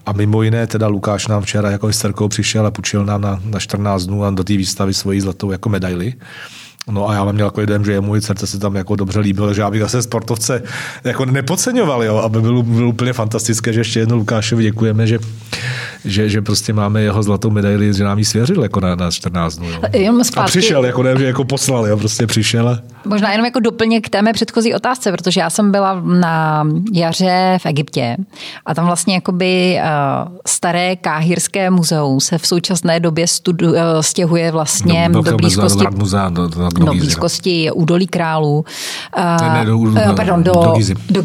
a 0.06 0.12
mimo 0.12 0.42
jiné 0.42 0.66
teda 0.66 0.86
Lukáš 0.86 1.26
nám 1.26 1.42
včera 1.42 1.70
jako 1.70 1.86
historikou 1.86 2.28
přišel 2.28 2.66
a 2.66 2.70
půjčil 2.70 3.04
nám 3.04 3.20
na, 3.20 3.40
na 3.44 3.58
14 3.58 4.04
dnů 4.04 4.24
a 4.24 4.30
do 4.30 4.44
té 4.44 4.56
výstavy 4.56 4.94
svoji 4.94 5.20
zlatou 5.20 5.50
jako 5.50 5.68
medaili. 5.68 6.14
No 6.90 7.08
a 7.08 7.14
já 7.14 7.24
mám 7.24 7.34
měl 7.34 7.46
jako 7.46 7.60
jeden, 7.60 7.84
že 7.84 7.92
je 7.92 8.00
můj 8.00 8.20
srdce 8.20 8.46
se 8.46 8.58
tam 8.58 8.74
jako 8.74 8.96
dobře 8.96 9.20
líbilo, 9.20 9.54
že 9.54 9.60
já 9.60 9.70
bych 9.70 9.80
zase 9.80 10.02
sportovce 10.02 10.62
jako 11.04 11.24
nepodceňoval, 11.24 12.04
jo, 12.04 12.16
aby 12.16 12.40
bylo, 12.40 12.62
bylo 12.62 12.88
úplně 12.88 13.12
fantastické, 13.12 13.72
že 13.72 13.80
ještě 13.80 14.00
jednou 14.00 14.16
Lukášovi 14.16 14.62
děkujeme, 14.62 15.06
že, 15.06 15.18
že, 16.04 16.28
že 16.28 16.42
prostě 16.42 16.72
máme 16.72 17.02
jeho 17.02 17.22
zlatou 17.22 17.50
medaili, 17.50 17.94
že 17.94 18.04
nám 18.04 18.18
ji 18.18 18.24
svěřil 18.24 18.62
jako 18.62 18.80
na, 18.80 18.94
na 18.94 19.10
14 19.10 19.56
dnů. 19.56 19.68
Jo. 19.70 19.80
A 20.36 20.42
přišel, 20.42 20.84
jako 20.84 21.02
ne, 21.02 21.14
že 21.18 21.26
jako 21.26 21.44
poslal, 21.44 21.86
jo, 21.86 21.96
prostě 21.96 22.26
přišel. 22.26 22.68
A... 22.68 22.78
Možná 23.04 23.32
jenom 23.32 23.44
jako 23.44 23.60
doplněk 23.60 24.06
k 24.06 24.08
té 24.08 24.22
mé 24.22 24.32
předchozí 24.32 24.74
otázce, 24.74 25.12
protože 25.12 25.40
já 25.40 25.50
jsem 25.50 25.72
byla 25.72 26.00
na 26.00 26.66
jaře 26.92 27.58
v 27.62 27.66
Egyptě 27.66 28.16
a 28.66 28.74
tam 28.74 28.86
vlastně 28.86 29.14
jakoby 29.14 29.78
uh, 29.78 30.36
staré 30.46 30.96
káhirské 30.96 31.70
muzeum 31.70 32.20
se 32.20 32.38
v 32.38 32.46
současné 32.46 33.00
době 33.00 33.26
studu, 33.26 33.68
uh, 33.68 33.76
stěhuje 34.00 34.52
vlastně 34.52 35.08
do, 35.12 35.22
do 35.22 35.36
blízkosti, 35.36 35.84
muzea, 35.90 36.28
do, 36.28 36.48
do, 36.48 36.68
do, 36.68 36.79
do 36.84 36.94
blízkosti 36.94 37.70
údolí 37.70 38.06
králů. 38.06 38.64
Ne, 39.40 39.50
ne, 39.54 39.64
do, 39.64 39.78
uh, 39.78 40.14
pardon, 40.16 40.42
do, 40.42 40.52
do 40.52 40.72
Gizy. 40.72 40.94
Do 41.10 41.22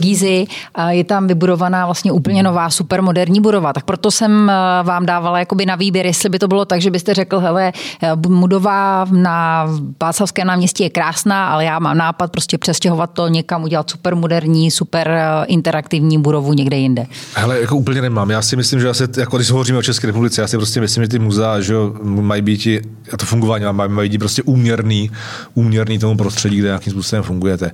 je 0.89 1.03
tam 1.03 1.27
vybudovaná 1.27 1.85
vlastně 1.85 2.11
úplně 2.11 2.43
nová 2.43 2.69
supermoderní 2.69 3.41
budova. 3.41 3.73
Tak 3.73 3.83
proto 3.83 4.11
jsem 4.11 4.31
uh, 4.31 4.87
vám 4.87 5.05
dávala 5.05 5.39
jakoby 5.39 5.65
na 5.65 5.75
výběr, 5.75 6.05
jestli 6.05 6.29
by 6.29 6.39
to 6.39 6.47
bylo 6.47 6.65
tak, 6.65 6.81
že 6.81 6.91
byste 6.91 7.13
řekl, 7.13 7.39
hele, 7.39 7.71
budova 8.15 9.05
na 9.11 9.67
Václavském 10.01 10.47
náměstí 10.47 10.83
je 10.83 10.89
krásná, 10.89 11.47
ale 11.47 11.65
já 11.65 11.79
mám 11.79 11.97
nápad 11.97 12.31
prostě 12.31 12.57
přestěhovat 12.57 13.09
to 13.13 13.27
někam, 13.27 13.63
udělat 13.63 13.89
super 13.89 14.15
moderní, 14.15 14.71
super 14.71 15.07
eh, 15.07 15.45
interaktivní 15.45 16.17
budovu 16.21 16.53
někde 16.53 16.77
jinde. 16.77 17.05
Hele, 17.35 17.61
jako 17.61 17.75
úplně 17.75 18.01
nemám. 18.01 18.29
Já 18.29 18.41
si 18.41 18.55
myslím, 18.55 18.79
že 18.79 18.89
asi, 18.89 19.03
jako 19.17 19.37
když 19.37 19.51
hovoříme 19.51 19.77
o 19.77 19.81
České 19.81 20.07
republice, 20.07 20.41
já 20.41 20.47
si 20.47 20.57
prostě 20.57 20.81
myslím, 20.81 21.03
že 21.03 21.07
ty 21.07 21.19
muzea, 21.19 21.61
že 21.61 21.75
mají 22.03 22.41
být, 22.41 22.67
a 23.13 23.17
to 23.17 23.25
fungování 23.25 23.65
mají, 23.71 23.91
mají 23.91 24.09
být 24.09 24.17
prostě 24.17 24.43
úměrný, 24.43 25.11
úměrný 25.53 25.99
tomu 25.99 26.17
prostředí, 26.17 26.57
kde 26.57 26.67
nějakým 26.67 26.93
způsobem 26.93 27.23
fungujete. 27.23 27.71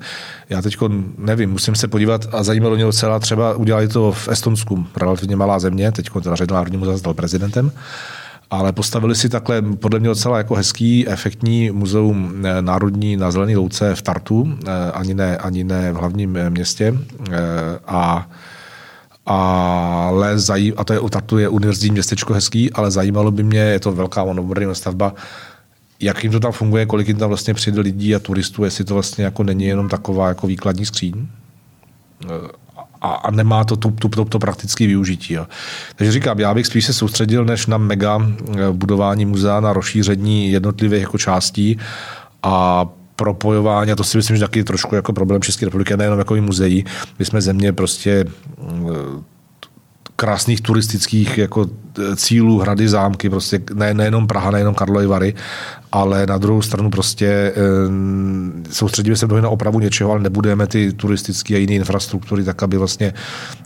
Já 0.49 0.61
teď 0.61 0.77
nevím, 1.17 1.51
musím 1.51 1.75
se 1.75 1.87
podívat 1.87 2.27
a 2.31 2.43
zajímalo 2.43 2.75
mě 2.75 2.83
docela 2.83 3.19
třeba 3.19 3.53
udělali 3.53 3.87
to 3.87 4.11
v 4.11 4.27
Estonsku, 4.27 4.87
relativně 4.97 5.35
malá 5.35 5.59
země, 5.59 5.91
teď 5.91 6.09
teda 6.23 6.35
Ředl 6.35 6.55
Národní 6.55 6.77
muzea 6.77 6.97
stal 6.97 7.13
prezidentem 7.13 7.71
ale 8.51 8.71
postavili 8.71 9.15
si 9.15 9.29
takhle 9.29 9.61
podle 9.61 9.99
mě 9.99 10.09
docela 10.09 10.37
jako 10.37 10.55
hezký, 10.55 11.07
efektní 11.07 11.71
muzeum 11.71 12.45
eh, 12.45 12.61
národní 12.61 13.17
na 13.17 13.31
Zelený 13.31 13.55
louce 13.55 13.95
v 13.95 14.01
Tartu, 14.01 14.57
eh, 14.67 14.91
ani 14.91 15.13
ne, 15.13 15.37
ani 15.37 15.63
ne 15.63 15.91
v 15.91 15.95
hlavním 15.95 16.37
eh, 16.37 16.49
městě. 16.49 16.97
A 17.87 18.29
ale 19.25 20.39
zajím, 20.39 20.73
a 20.77 20.83
to 20.83 20.93
je 20.93 20.99
u 20.99 21.09
Tartu 21.09 21.37
je 21.37 21.49
univerzitní 21.49 21.91
městečko 21.91 22.33
hezký, 22.33 22.73
ale 22.73 22.91
zajímalo 22.91 23.31
by 23.31 23.43
mě, 23.43 23.59
je 23.59 23.79
to 23.79 23.91
velká 23.91 24.23
moderní 24.23 24.75
stavba, 24.75 25.13
jak 26.01 26.23
jim 26.23 26.31
to 26.31 26.39
tam 26.39 26.51
funguje, 26.51 26.85
kolik 26.85 27.07
jim 27.07 27.17
tam 27.17 27.29
vlastně 27.29 27.53
přijde 27.53 27.81
lidí 27.81 28.15
a 28.15 28.19
turistů, 28.19 28.63
jestli 28.63 28.83
to 28.83 28.93
vlastně 28.93 29.23
jako 29.23 29.43
není 29.43 29.65
jenom 29.65 29.89
taková 29.89 30.27
jako 30.27 30.47
výkladní 30.47 30.85
skříň 30.85 31.27
a, 33.01 33.07
a 33.07 33.31
nemá 33.31 33.63
to 33.63 33.75
tu, 33.75 33.91
tu, 33.91 34.09
to, 34.09 34.25
to 34.25 34.39
praktické 34.39 34.87
využití. 34.87 35.33
Jo. 35.33 35.47
Takže 35.95 36.11
říkám, 36.11 36.39
já 36.39 36.53
bych 36.53 36.67
spíš 36.67 36.85
se 36.85 36.93
soustředil 36.93 37.45
než 37.45 37.67
na 37.67 37.77
mega 37.77 38.19
eh, 38.21 38.71
budování 38.71 39.25
muzea, 39.25 39.59
na 39.59 39.73
rozšíření 39.73 40.51
jednotlivých 40.51 41.01
jako 41.01 41.17
částí 41.17 41.77
a 42.43 42.85
propojování, 43.15 43.91
a 43.91 43.95
to 43.95 44.03
si 44.03 44.17
myslím, 44.17 44.37
že 44.37 44.43
taky 44.43 44.63
trošku 44.63 44.95
jako 44.95 45.13
problém 45.13 45.41
České 45.41 45.65
republiky, 45.65 45.97
nejenom 45.97 46.19
jako 46.19 46.35
i 46.35 46.41
muzeí. 46.41 46.85
My 47.19 47.25
jsme 47.25 47.41
země 47.41 47.73
prostě 47.73 48.25
eh, 48.59 49.31
krásných 50.21 50.61
turistických 50.61 51.37
jako 51.37 51.65
e, 51.65 52.15
cílů, 52.15 52.59
hrady, 52.59 52.89
zámky, 52.89 53.29
prostě 53.29 53.61
ne, 53.73 53.93
nejenom 53.93 54.27
Praha, 54.27 54.51
nejenom 54.51 54.75
Karlovy 54.75 55.07
Vary, 55.07 55.33
ale 55.91 56.25
na 56.25 56.37
druhou 56.37 56.61
stranu 56.61 56.89
prostě 56.89 57.27
e, 57.27 57.53
soustředíme 58.71 59.15
se 59.15 59.27
na 59.27 59.49
opravu 59.49 59.79
něčeho, 59.79 60.11
ale 60.11 60.19
nebudeme 60.19 60.67
ty 60.67 60.93
turistické 60.93 61.55
a 61.55 61.57
jiné 61.57 61.73
infrastruktury 61.73 62.43
tak, 62.43 62.63
aby 62.63 62.77
vlastně 62.77 63.13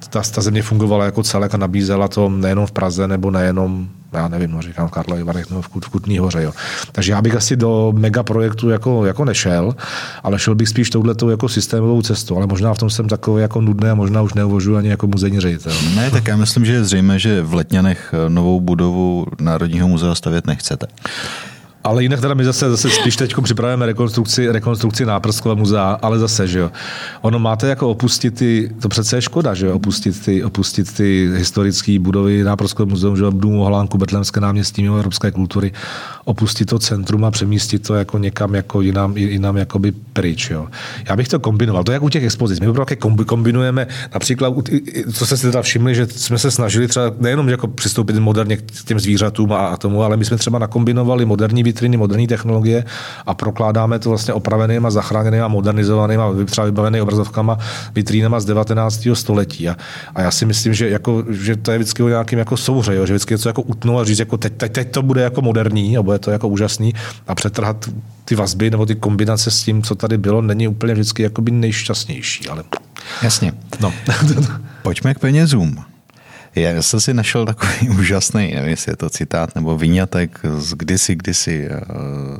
ta, 0.09 0.21
ta 0.21 0.41
země 0.41 0.61
fungovala 0.61 1.05
jako 1.05 1.23
celek 1.23 1.53
a 1.53 1.57
nabízela 1.57 2.07
to 2.07 2.29
nejenom 2.29 2.65
v 2.65 2.71
Praze 2.71 3.07
nebo 3.07 3.31
nejenom 3.31 3.87
já 4.13 4.27
nevím, 4.27 4.51
no, 4.51 4.61
říkám 4.61 4.87
v 4.87 4.91
Karlovy 4.91 5.23
Varech 5.23 5.49
nebo 5.49 5.61
v, 5.61 5.69
v 5.85 5.89
Kutní 5.89 6.17
hoře. 6.17 6.43
Jo. 6.43 6.51
Takže 6.91 7.11
já 7.11 7.21
bych 7.21 7.35
asi 7.35 7.55
do 7.55 7.93
megaprojektu 7.95 8.69
jako, 8.69 9.05
jako 9.05 9.25
nešel, 9.25 9.75
ale 10.23 10.39
šel 10.39 10.55
bych 10.55 10.69
spíš 10.69 10.89
touhletou 10.89 11.29
jako 11.29 11.49
systémovou 11.49 12.01
cestou, 12.01 12.37
ale 12.37 12.47
možná 12.47 12.73
v 12.73 12.77
tom 12.77 12.89
jsem 12.89 13.07
takový 13.07 13.41
jako 13.41 13.61
nudný 13.61 13.89
a 13.89 13.95
možná 13.95 14.21
už 14.21 14.33
neuvažuji 14.33 14.77
ani 14.77 14.89
jako 14.89 15.07
muzejní 15.07 15.39
ředitel. 15.39 15.73
Ne, 15.95 16.11
tak 16.11 16.27
já 16.27 16.35
myslím, 16.37 16.65
že 16.65 16.73
je 16.73 16.83
zřejmé, 16.83 17.19
že 17.19 17.41
v 17.41 17.53
Letňanech 17.53 18.13
novou 18.27 18.59
budovu 18.59 19.25
Národního 19.39 19.87
muzea 19.87 20.15
stavět 20.15 20.47
nechcete. 20.47 20.87
Ale 21.85 22.03
jinak 22.03 22.21
teda 22.21 22.33
my 22.33 22.45
zase, 22.45 22.69
zase 22.69 22.89
spíš 22.89 23.15
teď 23.15 23.35
připravujeme 23.43 23.85
rekonstrukci, 23.85 24.51
rekonstrukci 24.51 25.05
náprskové 25.05 25.55
muzea, 25.55 25.97
ale 26.01 26.19
zase, 26.19 26.47
že 26.47 26.59
jo. 26.59 26.71
Ono 27.21 27.39
máte 27.39 27.67
jako 27.67 27.89
opustit 27.89 28.35
ty, 28.35 28.71
to 28.81 28.89
přece 28.89 29.17
je 29.17 29.21
škoda, 29.21 29.53
že 29.53 29.65
jo, 29.65 29.75
opustit 29.75 30.25
ty, 30.25 30.43
opustit 30.43 30.93
ty 30.93 31.29
historické 31.35 31.99
budovy 31.99 32.43
náprskové 32.43 32.89
muzeum, 32.89 33.17
že 33.17 33.23
jo, 33.23 33.31
Dům 33.31 33.57
Holánku, 33.57 33.97
Betlemské 33.97 34.39
náměstí, 34.39 34.81
mimo 34.81 34.95
evropské 34.95 35.31
kultury, 35.31 35.71
opustit 36.25 36.69
to 36.69 36.79
centrum 36.79 37.25
a 37.25 37.31
přemístit 37.31 37.87
to 37.87 37.95
jako 37.95 38.17
někam 38.17 38.55
jako 38.55 38.81
jinam, 38.81 39.17
jinam 39.17 39.57
jakoby 39.57 39.91
pryč, 39.91 40.49
jo. 40.49 40.67
Já 41.09 41.15
bych 41.15 41.27
to 41.27 41.39
kombinoval, 41.39 41.83
to 41.83 41.91
je 41.91 41.93
jak 41.93 42.03
u 42.03 42.09
těch 42.09 42.23
expozic. 42.23 42.59
My 42.59 42.73
také 42.73 42.95
kombinujeme, 43.25 43.87
například, 44.13 44.53
co 45.13 45.25
jste 45.25 45.37
si 45.37 45.47
teda 45.47 45.61
všimli, 45.61 45.95
že 45.95 46.07
jsme 46.07 46.37
se 46.37 46.51
snažili 46.51 46.87
třeba 46.87 47.11
nejenom 47.19 47.49
jako 47.49 47.67
přistoupit 47.67 48.15
moderně 48.15 48.57
k 48.57 48.63
těm 48.85 48.99
zvířatům 48.99 49.51
a, 49.51 49.67
a 49.67 49.77
tomu, 49.77 50.03
ale 50.03 50.17
my 50.17 50.25
jsme 50.25 50.37
třeba 50.37 50.59
nakombinovali 50.59 51.25
moderní 51.25 51.63
vitriny, 51.75 51.97
moderní 51.97 52.27
technologie 52.27 52.85
a 53.25 53.33
prokládáme 53.33 53.99
to 53.99 54.09
vlastně 54.09 54.33
opraveným 54.33 54.85
a 54.85 54.89
zachráněným 54.91 55.43
a 55.43 55.47
modernizovaným 55.47 56.21
a 56.21 56.31
třeba 56.45 56.65
vybaveným 56.65 57.03
obrazovkama, 57.03 57.57
vitrínama 57.95 58.39
z 58.39 58.45
19. 58.45 59.07
století. 59.13 59.69
A, 59.69 59.75
a 60.15 60.21
já 60.21 60.31
si 60.31 60.45
myslím, 60.45 60.73
že, 60.73 60.89
jako, 60.89 61.23
že 61.29 61.55
to 61.55 61.71
je 61.71 61.77
vždycky 61.77 62.03
o 62.03 62.07
nějakým 62.07 62.39
jako 62.39 62.57
souhře, 62.57 62.95
jo? 62.95 63.05
že 63.05 63.13
vždycky 63.13 63.33
něco 63.33 63.49
jako 63.49 63.61
utnout 63.61 64.01
a 64.01 64.03
říct, 64.03 64.19
jako 64.19 64.37
teď, 64.37 64.53
teď, 64.57 64.71
teď, 64.71 64.91
to 64.91 65.01
bude 65.01 65.21
jako 65.21 65.41
moderní 65.41 65.97
a 65.97 66.03
bude 66.03 66.19
to 66.19 66.31
jako 66.31 66.47
úžasný 66.47 66.93
a 67.27 67.35
přetrhat 67.35 67.89
ty 68.25 68.35
vazby 68.35 68.71
nebo 68.71 68.85
ty 68.85 68.95
kombinace 68.95 69.51
s 69.51 69.63
tím, 69.63 69.83
co 69.83 69.95
tady 69.95 70.17
bylo, 70.17 70.41
není 70.41 70.67
úplně 70.67 70.93
vždycky 70.93 71.23
jakoby 71.23 71.51
nejšťastnější. 71.51 72.47
Ale... 72.47 72.63
Jasně. 73.21 73.53
No. 73.79 73.93
Pojďme 74.81 75.13
k 75.13 75.19
penězům. 75.19 75.94
Já 76.55 76.81
jsem 76.81 76.99
si 76.99 77.13
našel 77.13 77.45
takový 77.45 77.89
úžasný, 77.99 78.51
nevím, 78.53 78.69
jestli 78.69 78.91
je 78.91 78.95
to 78.95 79.09
citát 79.09 79.55
nebo 79.55 79.77
vyňatek 79.77 80.39
z 80.57 80.73
kdysi, 80.73 81.15
kdysi 81.15 81.67
eh, 81.69 81.81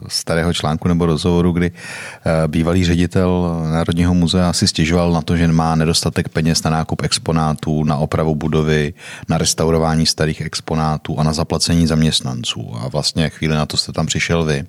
starého 0.08 0.54
článku 0.54 0.88
nebo 0.88 1.06
rozhovoru, 1.06 1.52
kdy 1.52 1.72
eh, 1.72 2.48
bývalý 2.48 2.86
ředitel 2.86 3.62
Národního 3.72 4.14
muzea 4.14 4.54
si 4.54 4.68
stěžoval 4.68 5.12
na 5.12 5.22
to, 5.22 5.38
že 5.38 5.48
má 5.48 5.76
nedostatek 5.76 6.30
peněz 6.30 6.64
na 6.64 6.72
nákup 6.72 7.02
exponátů, 7.02 7.84
na 7.84 7.98
opravu 7.98 8.36
budovy, 8.36 8.94
na 9.30 9.38
restaurování 9.38 10.06
starých 10.06 10.42
exponátů 10.42 11.20
a 11.20 11.24
na 11.24 11.34
zaplacení 11.34 11.88
zaměstnanců. 11.88 12.76
A 12.80 12.88
vlastně 12.88 13.30
chvíli 13.30 13.56
na 13.56 13.66
to 13.66 13.78
jste 13.78 13.92
tam 13.92 14.06
přišel 14.06 14.44
vy. 14.44 14.66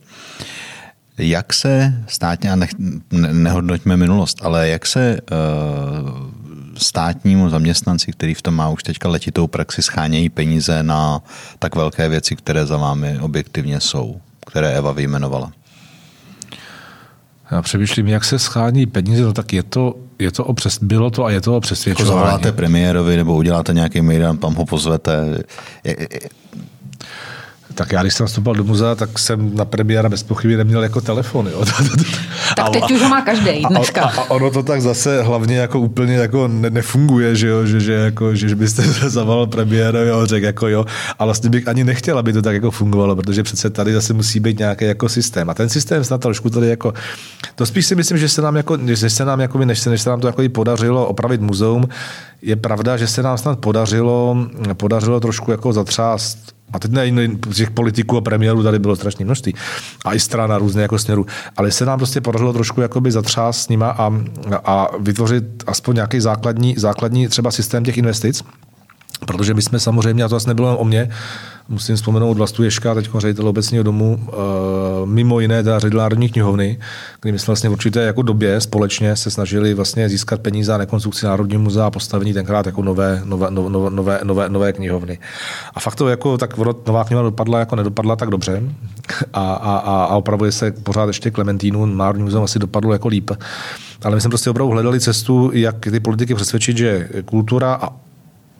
Jak 1.19 1.53
se 1.53 2.05
státně, 2.07 2.53
a 2.53 2.57
ne, 2.57 2.69
nehodnoťme 3.33 3.97
minulost, 3.97 4.39
ale 4.43 4.69
jak 4.69 4.87
se 4.87 5.21
uh, 5.21 6.46
státnímu 6.79 7.51
zaměstnanci, 7.51 8.13
který 8.13 8.35
v 8.35 8.43
tom 8.43 8.55
má 8.55 8.69
už 8.69 8.83
teďka 8.83 9.09
letitou 9.09 9.47
praxi, 9.47 9.83
schánějí 9.83 10.29
peníze 10.29 10.83
na 10.83 11.23
tak 11.59 11.75
velké 11.75 12.09
věci, 12.09 12.37
které 12.37 12.67
za 12.67 12.77
vámi 12.77 13.19
objektivně 13.21 13.81
jsou, 13.81 14.21
které 14.47 14.73
Eva 14.73 14.93
vyjmenovala? 14.93 15.53
Já 17.51 17.63
přemýšlím, 17.63 18.09
jak 18.09 18.25
se 18.25 18.39
schání 18.39 18.87
peníze, 18.87 19.23
no 19.23 19.33
tak 19.33 19.53
je 19.53 19.63
to, 19.63 19.95
je 20.19 20.33
to 20.33 20.45
o 20.45 20.55
přes, 20.55 20.79
bylo 20.83 21.11
to 21.11 21.25
a 21.25 21.31
je 21.31 21.41
to 21.41 21.57
o 21.57 21.61
přesvědčování. 21.61 22.11
Jako 22.11 22.19
zavoláte 22.19 22.53
premiérovi 22.53 23.17
nebo 23.17 23.37
uděláte 23.37 23.75
nějaký 23.75 24.01
mail, 24.01 24.37
tam 24.37 24.55
ho 24.55 24.67
pozvete. 24.67 25.39
Je, 25.85 25.97
je, 26.01 26.09
tak 27.75 27.93
já, 27.93 28.03
když 28.03 28.15
jsem 28.15 28.25
nastupoval 28.25 28.55
do 28.55 28.65
muzea, 28.65 28.95
tak 28.95 29.19
jsem 29.19 29.57
na 29.57 29.65
premiéra 29.65 30.09
bez 30.09 30.23
pochyby 30.23 30.57
neměl 30.57 30.83
jako 30.83 31.01
telefon. 31.01 31.47
Jo. 31.47 31.65
tak 32.57 32.71
teď 32.71 32.91
už 32.91 33.03
ho 33.03 33.09
má 33.09 33.21
každý 33.21 33.63
dneska. 33.69 34.03
A, 34.03 34.09
a, 34.09 34.21
a, 34.21 34.31
ono 34.31 34.51
to 34.51 34.63
tak 34.63 34.83
zase 34.83 35.23
hlavně 35.23 35.57
jako 35.57 35.81
úplně 35.81 36.15
jako 36.15 36.49
ne, 36.49 36.71
nefunguje, 36.71 37.37
že, 37.37 37.49
jo, 37.49 37.67
že, 37.67 37.81
že, 37.81 37.93
jako, 37.93 38.35
že, 38.35 38.49
že 38.49 38.57
byste 38.57 38.83
zavolal 39.09 39.47
premiéra 39.47 39.99
a 40.23 40.27
řekl 40.27 40.47
jako 40.47 40.69
jo, 40.69 40.85
a 41.19 41.25
vlastně 41.25 41.51
bych 41.51 41.69
ani 41.69 41.85
nechtěl, 41.85 42.19
aby 42.19 42.33
to 42.33 42.43
tak 42.43 42.55
jako 42.55 42.71
fungovalo, 42.71 43.17
protože 43.17 43.43
přece 43.43 43.71
tady 43.71 43.93
zase 43.93 44.13
musí 44.13 44.41
být 44.41 44.59
nějaký 44.59 44.85
jako 44.85 45.09
systém. 45.09 45.51
A 45.51 45.55
ten 45.55 45.69
systém 45.69 46.05
snad 46.05 46.21
trošku 46.21 46.51
tady 46.51 46.69
jako, 46.69 46.95
to 47.55 47.67
spíš 47.67 47.87
si 47.87 47.95
myslím, 47.95 48.19
že 48.19 48.29
se 48.29 48.43
nám 48.43 48.57
jako, 48.57 48.79
že 48.87 49.11
se 49.11 49.25
nám 49.25 49.41
jako, 49.41 49.59
než 49.59 49.79
se, 49.79 49.91
než 49.91 50.03
se 50.03 50.11
nám 50.11 50.21
to 50.21 50.27
jako 50.27 50.43
podařilo 50.53 51.07
opravit 51.07 51.41
muzeum, 51.41 51.89
je 52.47 52.57
pravda, 52.57 52.97
že 52.97 53.07
se 53.07 53.23
nám 53.23 53.39
snad 53.39 53.59
podařilo, 53.59 54.37
podařilo 54.75 55.21
trošku 55.21 55.51
jako 55.51 55.73
zatřást 55.73 56.39
a 56.73 56.79
teď 56.79 56.91
ne, 56.91 57.29
těch 57.55 57.71
politiků 57.71 58.17
a 58.17 58.21
premiérů 58.21 58.63
tady 58.63 58.79
bylo 58.79 58.97
strašně 58.97 59.25
množství. 59.25 59.55
A 60.05 60.15
i 60.15 60.21
strana 60.21 60.59
různě 60.59 60.83
jako 60.83 60.99
směru. 60.99 61.27
Ale 61.57 61.71
se 61.71 61.85
nám 61.85 61.99
prostě 61.99 62.21
podařilo 62.21 62.53
trošku 62.53 62.81
jakoby 62.81 63.11
zatřást 63.11 63.61
s 63.61 63.69
nima 63.69 63.91
a, 63.91 64.13
a 64.65 64.89
vytvořit 65.01 65.45
aspoň 65.67 65.95
nějaký 65.95 66.21
základní, 66.21 66.75
základní 66.79 67.29
třeba 67.29 67.51
systém 67.51 67.85
těch 67.85 67.99
investic. 67.99 68.45
Protože 69.27 69.55
my 69.55 69.63
jsme 69.63 69.81
samozřejmě, 69.81 70.25
a 70.25 70.29
to 70.29 70.33
vlastně 70.33 70.51
nebylo 70.51 70.79
o 70.79 70.85
mě, 70.85 71.11
musím 71.69 71.97
vzpomenout 71.97 72.37
Vlastu 72.37 72.63
Ješka, 72.63 72.95
teď 72.95 73.11
ředitel 73.19 73.49
obecního 73.49 73.85
domu, 73.85 74.19
eh, 74.29 74.33
mimo 75.05 75.41
jiné 75.41 75.63
teda 75.63 75.79
ředitel 75.79 76.01
Národní 76.01 76.29
knihovny, 76.29 76.79
kdy 77.21 77.33
my 77.33 77.39
jsme 77.39 77.47
vlastně 77.47 77.69
v 77.71 77.73
určité 77.73 78.03
jako 78.03 78.23
době 78.23 78.61
společně 78.61 79.17
se 79.17 79.31
snažili 79.31 79.75
vlastně 79.75 80.09
získat 80.09 80.41
peníze 80.41 80.73
na 80.73 80.79
rekonstrukci 80.79 81.27
Národního 81.27 81.63
muzea 81.63 81.87
a 81.87 81.91
postavení 81.91 82.35
tenkrát 82.35 82.67
jako 82.67 82.83
nové, 82.83 83.23
nové, 83.25 83.51
nové, 83.51 83.91
nové, 83.91 84.21
nové, 84.25 84.49
nové 84.49 84.73
knihovny. 84.73 85.19
A 85.75 85.81
fakt 85.81 85.95
to 85.95 86.09
jako, 86.09 86.39
tak 86.39 86.57
nová 86.87 87.05
knihovna 87.05 87.31
dopadla 87.31 87.59
jako 87.59 87.77
nedopadla 87.77 88.17
tak 88.17 88.31
dobře 88.31 88.63
a, 89.33 89.53
a, 89.53 89.77
a, 89.77 90.05
a 90.05 90.17
opravdu 90.17 90.53
se 90.53 90.71
pořád 90.71 91.07
ještě 91.07 91.31
Klementínu, 91.31 91.87
Národní 91.87 92.23
muzeum 92.23 92.45
asi 92.45 92.59
dopadlo 92.59 92.93
jako 92.93 93.09
líp. 93.09 93.31
Ale 94.05 94.15
my 94.15 94.21
jsme 94.21 94.29
prostě 94.29 94.51
opravdu 94.51 94.73
hledali 94.73 95.01
cestu, 95.01 95.51
jak 95.55 95.77
ty 95.91 96.01
politiky 96.01 96.35
přesvědčit, 96.35 96.77
že 96.77 97.09
kultura 97.25 97.75
a 97.75 98.06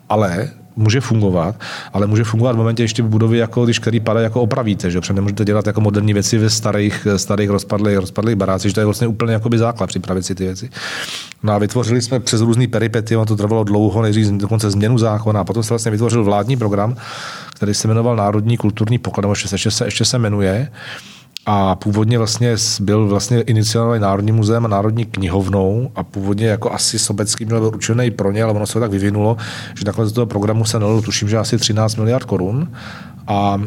ale 0.09 0.51
může 0.77 1.01
fungovat, 1.01 1.57
ale 1.93 2.07
může 2.07 2.25
fungovat 2.25 2.53
v 2.53 2.59
momentě 2.59 2.83
ještě 2.83 3.03
v 3.03 3.09
budově, 3.09 3.41
jako 3.41 3.65
když 3.65 3.79
který 3.79 4.01
padá, 4.01 4.21
jako 4.21 4.43
opravíte, 4.43 4.91
že? 4.91 5.01
Protože 5.01 5.13
nemůžete 5.13 5.45
dělat 5.45 5.67
jako 5.67 5.81
moderní 5.81 6.13
věci 6.13 6.39
ve 6.39 6.51
starých, 6.51 7.07
starých 7.17 7.51
rozpadlých, 7.51 7.99
rozpadlých 7.99 8.37
barácích, 8.37 8.71
že 8.71 8.75
to 8.75 8.81
je 8.81 8.85
vlastně 8.85 9.07
úplně 9.07 9.33
jakoby 9.33 9.59
základ 9.59 9.87
připravit 9.87 10.23
si 10.23 10.35
ty 10.35 10.45
věci. 10.45 10.71
No 11.43 11.53
a 11.53 11.59
vytvořili 11.59 12.03
jsme 12.03 12.21
přes 12.21 12.41
různý 12.41 12.67
peripety, 12.67 13.17
ono 13.17 13.27
to 13.27 13.37
trvalo 13.37 13.65
dlouho, 13.65 14.03
nejdřív 14.03 14.27
dokonce 14.27 14.71
změnu 14.71 14.99
zákona, 14.99 15.41
a 15.41 15.45
potom 15.45 15.63
se 15.63 15.69
vlastně 15.69 15.91
vytvořil 15.91 16.25
vládní 16.25 16.57
program, 16.57 16.97
který 17.55 17.75
se 17.75 17.89
jmenoval 17.89 18.17
Národní 18.17 18.57
kulturní 18.57 18.99
poklad, 18.99 19.29
ještě, 19.29 19.55
ještě, 19.55 19.71
se, 19.71 19.85
ještě 19.85 20.05
se 20.05 20.19
jmenuje. 20.19 20.69
A 21.49 21.75
původně 21.75 22.19
vlastně 22.19 22.57
byl 22.81 23.09
vlastně 23.09 23.41
iniciovaný 23.41 24.01
Národní 24.01 24.33
muzeem 24.33 24.65
a 24.65 24.69
Národní 24.69 25.05
knihovnou 25.05 25.91
a 25.95 26.03
původně 26.03 26.47
jako 26.47 26.73
asi 26.73 26.99
Sobecký 26.99 27.45
měl 27.45 27.61
byl 27.61 27.69
určený 27.69 28.11
pro 28.11 28.33
ně, 28.33 28.43
ale 28.43 28.53
ono 28.53 28.67
se 28.67 28.81
tak 28.81 28.91
vyvinulo, 28.91 29.37
že 29.79 29.85
nakonec 29.85 30.13
do 30.13 30.15
toho 30.15 30.27
programu 30.27 30.65
se 30.65 30.79
nalilo, 30.79 31.03
tuším, 31.03 31.29
že 31.29 31.39
asi 31.39 31.59
13 31.59 31.97
miliard 31.97 32.25
korun. 32.25 32.73
A 33.27 33.63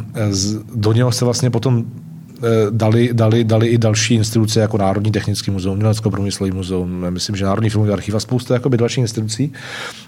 do 0.75 0.93
něho 0.93 1.11
se 1.11 1.25
vlastně 1.25 1.49
potom 1.49 1.85
dali, 2.69 3.09
dali, 3.13 3.43
dali 3.43 3.67
i 3.67 3.77
další 3.77 4.15
instituce 4.15 4.59
jako 4.59 4.77
Národní 4.77 5.11
technický 5.11 5.51
muzeum, 5.51 5.79
Německo 5.79 6.11
průmyslový 6.11 6.51
muzeum, 6.51 7.05
myslím, 7.09 7.35
že 7.35 7.45
Národní 7.45 7.69
filmový 7.69 7.91
archiv 7.93 8.15
a 8.15 8.19
spousta 8.19 8.53
jakoby 8.53 8.77
dalších 8.77 9.01
institucí. 9.01 9.53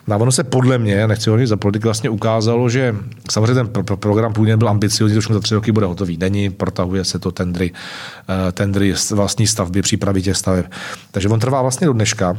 No 0.08 0.16
a 0.16 0.18
ono 0.18 0.32
se 0.32 0.44
podle 0.44 0.78
mě, 0.78 1.08
nechci 1.08 1.30
ho 1.30 1.38
za 1.48 1.58
politiku, 1.58 1.84
vlastně 1.84 2.10
ukázalo, 2.10 2.70
že 2.70 2.96
samozřejmě 3.32 3.54
ten 3.54 3.68
pro, 3.68 3.84
pro 3.84 3.98
program 3.98 4.34
původně 4.34 4.58
byl 4.58 4.70
ambiciozní, 4.70 5.18
už 5.18 5.28
za 5.28 5.40
tři 5.40 5.56
roky 5.56 5.72
bude 5.72 5.86
hotový. 5.86 6.18
Není, 6.18 6.50
protahuje 6.50 7.06
se 7.06 7.20
to 7.20 7.32
tendry, 7.32 7.72
uh, 7.72 8.52
tendry 8.52 8.94
vlastní 9.12 9.48
stavby, 9.48 9.82
přípravy 9.82 10.22
těch 10.22 10.38
staveb. 10.38 10.66
Takže 11.12 11.30
on 11.30 11.40
trvá 11.40 11.62
vlastně 11.62 11.88
do 11.88 11.94
dneška 11.94 12.38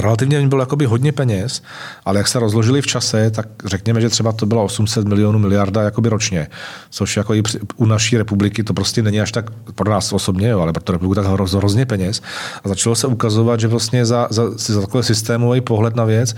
relativně 0.00 0.48
bylo 0.48 0.62
jakoby 0.62 0.84
hodně 0.84 1.12
peněz, 1.12 1.62
ale 2.04 2.18
jak 2.18 2.28
se 2.28 2.38
rozložili 2.38 2.82
v 2.82 2.86
čase, 2.86 3.30
tak 3.30 3.46
řekněme, 3.64 4.00
že 4.00 4.08
třeba 4.08 4.32
to 4.32 4.46
bylo 4.46 4.64
800 4.64 5.08
milionů 5.08 5.38
miliarda 5.38 5.82
jakoby 5.82 6.08
ročně, 6.08 6.48
což 6.90 7.16
jako 7.16 7.34
i 7.34 7.42
u 7.76 7.86
naší 7.86 8.16
republiky 8.16 8.64
to 8.64 8.74
prostě 8.74 9.02
není 9.02 9.20
až 9.20 9.32
tak 9.32 9.50
pro 9.74 9.90
nás 9.90 10.12
osobně, 10.12 10.48
jo, 10.48 10.60
ale 10.60 10.72
pro 10.72 10.82
tu 10.82 10.92
republiku 10.92 11.14
tak 11.14 11.26
hroz, 11.26 11.52
hrozně 11.52 11.86
peněz. 11.86 12.22
A 12.64 12.68
začalo 12.68 12.96
se 12.96 13.06
ukazovat, 13.06 13.60
že 13.60 13.68
vlastně 13.68 14.06
za, 14.06 14.28
za, 14.30 14.50
za 14.56 14.80
takový 14.80 15.04
systémový 15.04 15.60
pohled 15.60 15.96
na 15.96 16.04
věc 16.04 16.34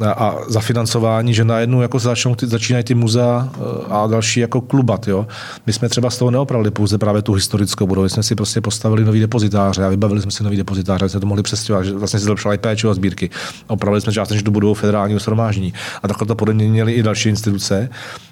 a 0.00 0.36
zafinancování, 0.48 1.34
že 1.34 1.44
najednou 1.44 1.80
jako 1.80 1.98
začnou 1.98 2.34
ty, 2.34 2.46
začínají 2.46 2.84
ty 2.84 2.94
muzea 2.94 3.48
eh, 3.54 3.60
a 3.88 4.06
další 4.06 4.40
jako 4.40 4.60
klubat. 4.60 5.08
Jo. 5.08 5.26
My 5.66 5.72
jsme 5.72 5.88
třeba 5.88 6.10
z 6.10 6.18
toho 6.18 6.30
neopravili 6.30 6.70
pouze 6.70 6.98
právě 6.98 7.22
tu 7.22 7.32
historickou 7.32 7.86
budovu, 7.86 8.08
jsme 8.08 8.22
si 8.22 8.34
prostě 8.34 8.60
postavili 8.60 9.04
nový 9.04 9.20
depozitáře 9.20 9.84
a 9.84 9.88
vybavili 9.88 10.22
jsme 10.22 10.30
si 10.30 10.44
nový 10.44 10.56
depozitáře, 10.56 11.08
jsme 11.08 11.20
to 11.20 11.26
mohli 11.26 11.42
přestěhovat, 11.42 11.86
že 11.86 11.92
vlastně 11.92 12.18
se 12.18 12.24
zlepšila 12.24 12.54
i 12.54 12.58
péče 12.58 12.88
o 12.88 12.94
sbírky. 12.94 13.30
Opravili 13.66 14.00
jsme 14.00 14.12
částečně 14.12 14.42
tu 14.42 14.50
budovu 14.50 14.74
federálního 14.74 15.20
shromáždění. 15.20 15.72
A 16.02 16.08
takhle 16.08 16.26
to 16.26 16.34
podle 16.34 16.54
mě 16.54 16.68
měly 16.68 16.92
i 16.92 17.02
další 17.02 17.28
instituce. 17.28 17.88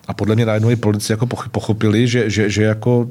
A 0.09 0.15
podle 0.15 0.35
mě 0.35 0.47
najednou 0.47 0.71
i 0.71 0.77
politici 0.77 1.13
jako 1.13 1.27
pochopili, 1.27 2.09
že, 2.09 2.31
že, 2.31 2.51
že 2.51 2.63
jako 2.63 3.09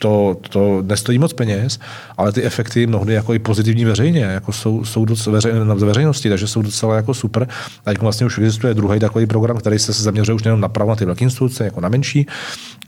to, 0.00 0.36
to 0.50 0.82
nestojí 0.82 1.18
moc 1.18 1.32
peněz, 1.32 1.78
ale 2.16 2.32
ty 2.32 2.42
efekty 2.42 2.86
mnohdy 2.86 3.14
jako 3.14 3.34
i 3.34 3.38
pozitivní 3.38 3.84
veřejně, 3.84 4.20
jako 4.20 4.52
jsou, 4.52 4.84
jsou 4.84 5.04
docela 5.04 5.34
veřej, 5.34 5.52
na 5.64 5.74
veřejnosti, 5.74 6.28
takže 6.28 6.46
jsou 6.46 6.62
docela 6.62 6.96
jako 6.96 7.14
super. 7.14 7.48
A 7.86 7.90
jako 7.90 8.02
vlastně 8.02 8.26
už 8.26 8.38
existuje 8.38 8.74
druhý 8.74 9.00
takový 9.00 9.26
program, 9.26 9.56
který 9.56 9.78
se 9.78 9.92
zaměřuje 9.92 10.34
už 10.34 10.42
nejen 10.42 10.60
na 10.60 10.68
na 10.68 10.96
ty 10.96 11.04
velké 11.04 11.24
instituce, 11.24 11.64
jako 11.64 11.80
na 11.80 11.88
menší. 11.88 12.26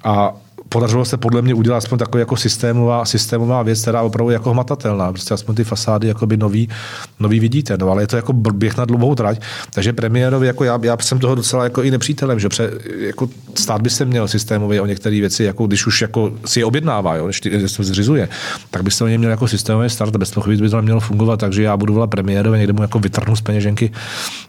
A 0.05 0.35
podařilo 0.73 1.05
se 1.05 1.17
podle 1.17 1.43
mě 1.43 1.55
udělat 1.55 1.77
aspoň 1.77 1.99
takový 1.99 2.21
jako 2.21 2.37
systémová, 2.37 3.05
systémová 3.05 3.63
věc, 3.63 3.83
která 3.83 4.03
opravdu 4.03 4.31
jako 4.31 4.51
hmatatelná. 4.51 5.13
Prostě 5.13 5.35
aspoň 5.35 5.55
ty 5.55 5.65
fasády 5.65 6.09
jakoby 6.09 6.37
nový, 6.37 6.69
nový 7.21 7.41
vidíte, 7.41 7.77
no, 7.79 7.91
ale 7.91 8.03
je 8.03 8.07
to 8.07 8.17
jako 8.17 8.33
běh 8.33 8.77
na 8.77 8.85
dlouhou 8.85 9.15
trať. 9.15 9.41
Takže 9.75 9.93
premiérovi, 9.93 10.47
jako 10.47 10.65
já, 10.65 10.79
já 10.83 10.97
jsem 11.01 11.19
toho 11.19 11.35
docela 11.35 11.65
jako 11.65 11.83
i 11.83 11.91
nepřítelem, 11.91 12.41
že 12.41 12.49
pře, 12.49 12.71
jako 12.99 13.29
stát 13.55 13.83
by 13.83 13.91
se 13.91 14.05
měl 14.05 14.29
systémově 14.29 14.81
o 14.81 14.87
některé 14.87 15.21
věci, 15.21 15.45
jako 15.45 15.67
když 15.67 15.87
už 15.87 16.03
jako 16.03 16.33
si 16.47 16.61
je 16.61 16.65
objednává, 16.65 17.17
jo, 17.17 17.25
když, 17.25 17.41
když 17.41 17.73
to 17.73 17.85
zřizuje, 17.85 18.29
tak 18.71 18.83
by 18.83 18.91
se 18.91 19.05
o 19.05 19.09
ně 19.09 19.19
měl 19.19 19.31
jako 19.31 19.49
systémový 19.49 19.91
start 19.91 20.17
bez 20.17 20.31
pochyby 20.31 20.57
by 20.57 20.69
to 20.69 20.83
mělo 20.83 21.01
fungovat, 21.01 21.41
takže 21.41 21.63
já 21.63 21.77
budu 21.77 21.95
volat 21.95 22.11
premiérovi, 22.11 22.59
někde 22.59 22.73
mu 22.73 22.83
jako 22.83 22.99
vytrhnu 22.99 23.37
z 23.37 23.41
peněženky, 23.41 23.91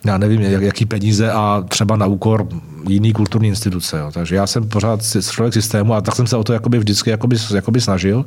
já 0.05 0.17
nevím, 0.17 0.41
jak, 0.41 0.61
jaký 0.61 0.86
peníze 0.86 1.32
a 1.32 1.63
třeba 1.67 1.95
na 1.95 2.05
úkor 2.05 2.47
jiný 2.89 3.13
kulturní 3.13 3.47
instituce. 3.47 3.97
Jo. 3.97 4.11
Takže 4.13 4.36
já 4.36 4.47
jsem 4.47 4.69
pořád 4.69 4.99
člověk 5.32 5.53
systému 5.53 5.93
a 5.93 6.01
tak 6.01 6.15
jsem 6.15 6.27
se 6.27 6.38
o 6.38 6.43
to 6.43 6.53
jakoby 6.53 6.79
vždycky 6.79 7.09
jakoby, 7.09 7.38
jakoby 7.55 7.82
snažil. 7.82 8.25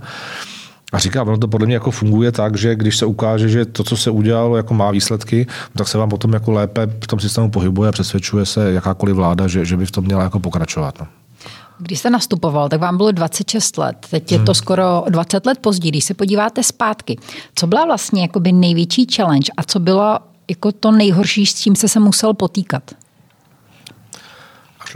A 0.92 0.98
říkám, 0.98 1.28
ono 1.28 1.38
to 1.38 1.48
podle 1.48 1.66
mě 1.66 1.76
jako 1.76 1.90
funguje 1.90 2.32
tak, 2.32 2.56
že 2.56 2.74
když 2.74 2.96
se 2.96 3.06
ukáže, 3.06 3.48
že 3.48 3.64
to, 3.64 3.84
co 3.84 3.96
se 3.96 4.10
udělalo, 4.10 4.56
jako 4.56 4.74
má 4.74 4.90
výsledky, 4.90 5.46
tak 5.76 5.88
se 5.88 5.98
vám 5.98 6.08
potom 6.08 6.32
jako 6.32 6.52
lépe 6.52 6.86
v 7.04 7.06
tom 7.06 7.20
systému 7.20 7.50
pohybuje 7.50 7.88
a 7.88 7.92
přesvědčuje 7.92 8.46
se 8.46 8.72
jakákoliv 8.72 9.16
vláda, 9.16 9.48
že, 9.48 9.64
že 9.64 9.76
by 9.76 9.86
v 9.86 9.90
tom 9.90 10.04
měla 10.04 10.22
jako 10.22 10.40
pokračovat. 10.40 10.94
No. 11.00 11.06
Když 11.78 11.98
jste 11.98 12.10
nastupoval, 12.10 12.68
tak 12.68 12.80
vám 12.80 12.96
bylo 12.96 13.12
26 13.12 13.78
let. 13.78 14.06
Teď 14.10 14.32
je 14.32 14.38
to 14.38 14.44
hmm. 14.50 14.54
skoro 14.54 15.04
20 15.08 15.46
let 15.46 15.58
později. 15.58 15.90
Když 15.90 16.04
se 16.04 16.14
podíváte 16.14 16.62
zpátky, 16.62 17.18
co 17.54 17.66
byla 17.66 17.84
vlastně 17.84 18.22
jakoby 18.22 18.52
největší 18.52 19.06
challenge 19.16 19.52
a 19.56 19.62
co 19.62 19.78
bylo 19.80 20.18
jako 20.50 20.72
to 20.72 20.92
nejhorší, 20.92 21.46
s 21.46 21.54
čím 21.54 21.76
se 21.76 21.88
se 21.88 22.00
musel 22.00 22.34
potýkat? 22.34 22.82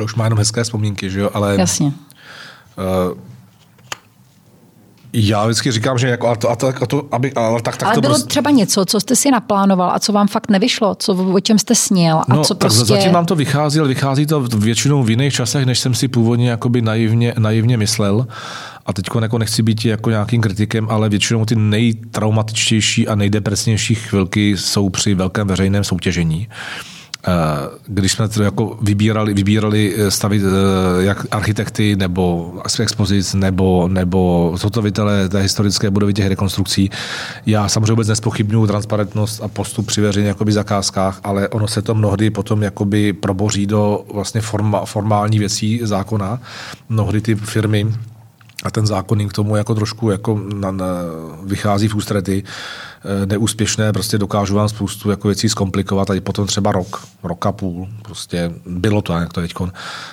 A 0.01 0.03
už 0.03 0.15
má 0.15 0.25
jenom 0.25 0.39
hezké 0.39 0.65
vzpomínky, 0.65 1.11
že 1.11 1.21
jo? 1.21 1.31
Ale 1.35 1.57
Jasně. 1.59 1.87
Uh, 1.87 3.19
já 5.13 5.47
vždycky 5.47 5.73
říkám, 5.73 5.99
že 5.99 6.09
jako, 6.09 6.29
a 6.29 6.37
to, 6.37 6.51
a 6.51 6.57
to, 6.57 6.73
a 6.81 6.87
to 6.87 7.09
aby, 7.13 7.33
ale 7.33 7.63
tak, 7.63 7.77
tak 7.77 7.87
ale 7.87 7.95
to 7.95 8.01
bylo 8.01 8.15
prostě... 8.15 8.29
třeba 8.29 8.51
něco, 8.51 8.85
co 8.85 9.01
jste 9.01 9.17
si 9.17 9.31
naplánoval 9.31 9.91
a 9.91 9.99
co 9.99 10.13
vám 10.13 10.29
fakt 10.29 10.51
nevyšlo, 10.51 10.95
co, 10.95 11.13
o 11.15 11.41
čem 11.41 11.59
jste 11.59 11.75
sněl 11.75 12.23
a 12.29 12.35
no, 12.35 12.45
co 12.45 12.55
tak 12.55 12.59
prostě... 12.59 12.85
zatím 12.85 13.13
vám 13.13 13.27
to 13.27 13.35
vychází, 13.35 13.79
ale 13.79 13.89
vychází 13.89 14.27
to 14.27 14.41
většinou 14.41 15.03
v 15.03 15.11
jiných 15.11 15.35
časech, 15.35 15.67
než 15.67 15.79
jsem 15.79 15.95
si 15.95 16.09
původně 16.09 16.51
jakoby 16.51 16.83
naivně, 16.83 17.35
naivně 17.39 17.77
myslel. 17.77 18.27
A 18.87 18.93
teď 18.93 19.05
jako 19.23 19.39
nechci 19.39 19.63
být 19.63 19.85
jako 19.85 20.11
nějakým 20.11 20.41
kritikem, 20.41 20.87
ale 20.91 21.09
většinou 21.09 21.45
ty 21.45 21.57
nejtraumatičtější 21.57 23.09
a 23.09 23.15
nejdepresnější 23.15 23.95
chvilky 23.95 24.57
jsou 24.57 24.89
při 24.89 25.15
velkém 25.15 25.47
veřejném 25.47 25.85
soutěžení 25.85 26.49
když 27.87 28.13
jsme 28.13 28.29
to 28.29 28.43
jako 28.43 28.79
vybírali, 28.83 29.35
vybírali 29.35 29.97
stavit 30.09 30.43
jak 31.01 31.27
architekty 31.31 31.97
nebo 31.97 32.55
expozic 32.81 33.35
nebo, 33.35 33.89
nebo 33.89 34.53
zhotovitele 34.57 35.29
té 35.29 35.41
historické 35.41 35.91
budovy 35.91 36.15
těch 36.15 36.27
rekonstrukcí, 36.27 36.91
já 37.47 37.69
samozřejmě 37.69 37.93
vůbec 37.93 38.09
nespochybnuju 38.09 38.67
transparentnost 38.67 39.43
a 39.43 39.49
postup 39.49 39.87
při 39.87 40.01
veřejných 40.01 40.35
zakázkách, 40.49 41.21
ale 41.25 41.49
ono 41.49 41.69
se 41.69 41.83
to 41.83 41.95
mnohdy 41.95 42.31
potom 42.31 42.63
jakoby 42.63 43.13
proboří 43.13 43.67
do 43.67 44.05
vlastně 44.15 44.41
forma, 44.41 44.85
formální 44.85 45.39
věcí 45.39 45.81
zákona. 45.83 46.41
Mnohdy 46.89 47.21
ty 47.21 47.35
firmy 47.35 47.87
a 48.65 48.71
ten 48.71 48.87
zákonník 48.87 49.31
k 49.31 49.33
tomu 49.33 49.57
jako 49.57 49.75
trošku 49.75 50.11
jako 50.11 50.41
na, 50.55 50.71
na, 50.71 50.87
vychází 51.45 51.89
v 51.89 51.95
ústrety 51.95 52.43
eh, 52.45 52.51
neúspěšné, 53.27 53.93
prostě 53.93 54.19
dokážu 54.19 54.55
vám 54.55 54.69
spoustu 54.69 55.11
jako 55.11 55.29
věcí 55.29 55.49
zkomplikovat 55.49 56.11
a 56.11 56.21
potom 56.21 56.47
třeba 56.47 56.73
rok, 56.73 57.07
rok 57.23 57.47
a 57.47 57.53
půl, 57.53 57.89
prostě 58.03 58.53
bylo 58.67 59.03
to, 59.03 59.13
jak 59.13 59.33
to 59.33 59.41
teď 59.41 59.55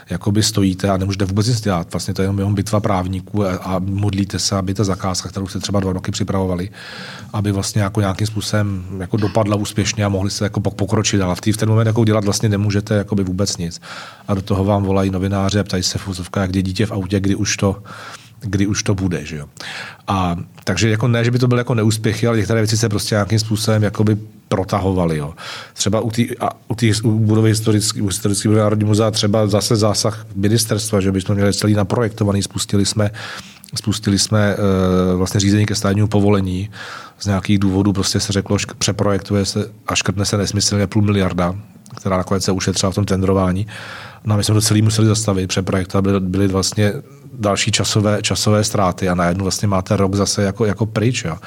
jako 0.10 0.32
by 0.32 0.44
stojíte 0.44 0.90
a 0.90 0.98
nemůžete 0.98 1.26
vůbec 1.26 1.48
nic 1.48 1.62
dělat. 1.62 1.88
Vlastně 1.92 2.14
to 2.14 2.22
je 2.22 2.26
jenom, 2.26 2.56
bitva 2.56 2.80
právníků 2.80 3.46
a, 3.46 3.56
a 3.56 3.80
modlíte 3.80 4.40
se, 4.40 4.56
aby 4.56 4.74
ta 4.74 4.84
zakázka, 4.84 5.30
kterou 5.30 5.48
jste 5.48 5.60
třeba 5.60 5.80
dva 5.80 5.94
roky 5.94 6.12
připravovali, 6.12 6.70
aby 7.34 7.52
vlastně 7.52 7.82
jako 7.82 8.00
nějakým 8.00 8.28
způsobem 8.28 8.86
jako 9.00 9.18
dopadla 9.18 9.56
úspěšně 9.56 10.06
a 10.06 10.10
mohli 10.10 10.32
se 10.32 10.44
jako 10.44 10.60
pokročit, 10.60 11.22
ale 11.22 11.36
v, 11.36 11.42
tý, 11.42 11.52
v 11.52 11.58
ten 11.58 11.70
moment 11.70 11.88
jako 11.88 12.06
dělat 12.06 12.24
vlastně 12.24 12.50
nemůžete 12.50 12.96
jako 12.96 13.16
by 13.16 13.24
vůbec 13.24 13.58
nic. 13.58 13.82
A 14.28 14.34
do 14.34 14.42
toho 14.42 14.64
vám 14.64 14.84
volají 14.84 15.12
novináři 15.12 15.60
a 15.60 15.64
ptají 15.64 15.84
se 15.84 15.98
v 15.98 16.30
jak 16.38 16.52
dítě 16.52 16.86
v 16.86 16.92
autě, 16.92 17.20
kdy 17.20 17.36
už 17.36 17.58
to 17.58 17.84
kdy 18.40 18.68
už 18.68 18.84
to 18.84 18.96
bude. 18.96 19.26
Že 19.26 19.38
jo? 19.38 19.46
A, 20.08 20.36
takže 20.64 20.90
jako 20.90 21.08
ne, 21.08 21.24
že 21.24 21.32
by 21.32 21.40
to 21.40 21.48
byly 21.48 21.60
jako 21.60 21.74
neúspěchy, 21.74 22.28
ale 22.28 22.38
některé 22.38 22.62
věci 22.62 22.78
se 22.78 22.90
prostě 22.90 23.16
nějakým 23.16 23.40
způsobem 23.40 23.84
jakoby 23.84 24.18
protahovaly. 24.48 25.18
Jo. 25.18 25.34
Třeba 25.74 26.00
u 26.00 26.12
té 26.12 26.24
u 26.68 26.76
tý, 26.76 26.94
u 27.04 27.20
budovy 27.20 27.50
historické, 27.50 28.02
budovy 28.02 28.60
Národní 28.60 28.86
muzea 28.86 29.12
třeba 29.12 29.48
zase 29.48 29.76
zásah 29.76 30.26
ministerstva, 30.36 31.02
že 31.02 31.12
bychom 31.12 31.36
měli 31.36 31.54
celý 31.54 31.74
naprojektovaný, 31.74 32.44
spustili 32.44 32.86
jsme 32.86 33.12
spustili 33.76 34.20
jsme 34.20 34.56
uh, 34.56 35.18
vlastně 35.18 35.40
řízení 35.40 35.66
ke 35.66 35.76
státnímu 35.76 36.08
povolení. 36.08 36.70
Z 37.20 37.26
nějakých 37.26 37.60
důvodů 37.60 37.94
prostě 37.94 38.20
se 38.20 38.34
řeklo, 38.34 38.58
že 38.58 38.66
přeprojektuje 38.78 39.46
se 39.46 39.72
a 39.88 39.96
škrtne 39.96 40.26
se 40.26 40.38
nesmyslně 40.38 40.88
půl 40.88 41.02
miliarda, 41.02 41.56
která 41.96 42.18
nakonec 42.18 42.44
se 42.44 42.52
ušetřila 42.52 42.92
v 42.92 42.96
tom 42.96 43.06
tendrování. 43.06 43.68
No 44.26 44.34
a 44.34 44.38
my 44.38 44.44
jsme 44.44 44.54
to 44.54 44.62
celý 44.62 44.82
museli 44.82 45.08
zastavit, 45.08 45.48
přeprojektovat, 45.48 46.04
byly, 46.04 46.20
byly 46.20 46.48
vlastně 46.48 46.94
další 47.40 47.72
časové, 47.72 48.22
časové 48.22 48.64
ztráty 48.64 49.10
a 49.10 49.16
najednou 49.16 49.44
vlastně 49.44 49.68
máte 49.68 49.98
rok 49.98 50.16
zase 50.16 50.44
jako, 50.44 50.66
jako 50.66 50.86
pryč. 50.86 51.24
Jo. 51.24 51.38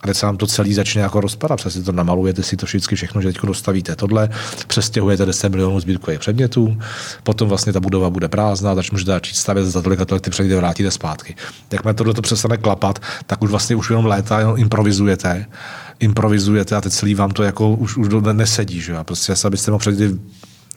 A 0.00 0.06
teď 0.06 0.16
se 0.16 0.26
vám 0.26 0.36
to 0.36 0.46
celý 0.46 0.74
začne 0.74 1.02
jako 1.02 1.20
rozpadat, 1.20 1.58
přesně 1.58 1.82
to 1.82 1.92
namalujete 1.92 2.42
si 2.42 2.56
to 2.56 2.66
vždycky 2.66 2.96
všechno, 2.96 3.20
že 3.20 3.28
teď 3.28 3.42
dostavíte 3.42 3.96
tohle, 3.96 4.28
přestěhujete 4.66 5.26
10 5.26 5.48
milionů 5.48 5.80
sbírkových 5.80 6.20
předmětů, 6.20 6.78
potom 7.22 7.48
vlastně 7.48 7.72
ta 7.72 7.80
budova 7.80 8.10
bude 8.10 8.28
prázdná, 8.28 8.74
tak 8.74 8.92
můžete 8.92 9.10
začít 9.10 9.34
stavět 9.34 9.64
za 9.64 9.82
tolik 9.82 10.00
a 10.00 10.04
tolik 10.04 10.24
ty 10.24 10.30
předměty 10.30 10.56
vrátíte 10.56 10.90
zpátky. 10.90 11.36
Jakmile 11.72 11.94
tohle 11.94 12.14
to 12.14 12.22
přestane 12.22 12.56
klapat, 12.56 12.98
tak 13.26 13.42
už 13.42 13.50
vlastně 13.50 13.76
už 13.76 13.90
jenom 13.90 14.06
léta 14.06 14.38
jenom 14.38 14.58
improvizujete 14.58 15.46
improvizujete 16.00 16.76
a 16.76 16.80
teď 16.80 16.92
celý 16.92 17.14
vám 17.14 17.30
to 17.30 17.42
jako 17.42 17.70
už, 17.70 17.96
už 17.96 18.08
nesedí, 18.32 18.80
že 18.80 18.92
jo? 18.92 19.04
Prostě 19.04 19.34
abyste 19.44 19.70
mohli 19.70 20.18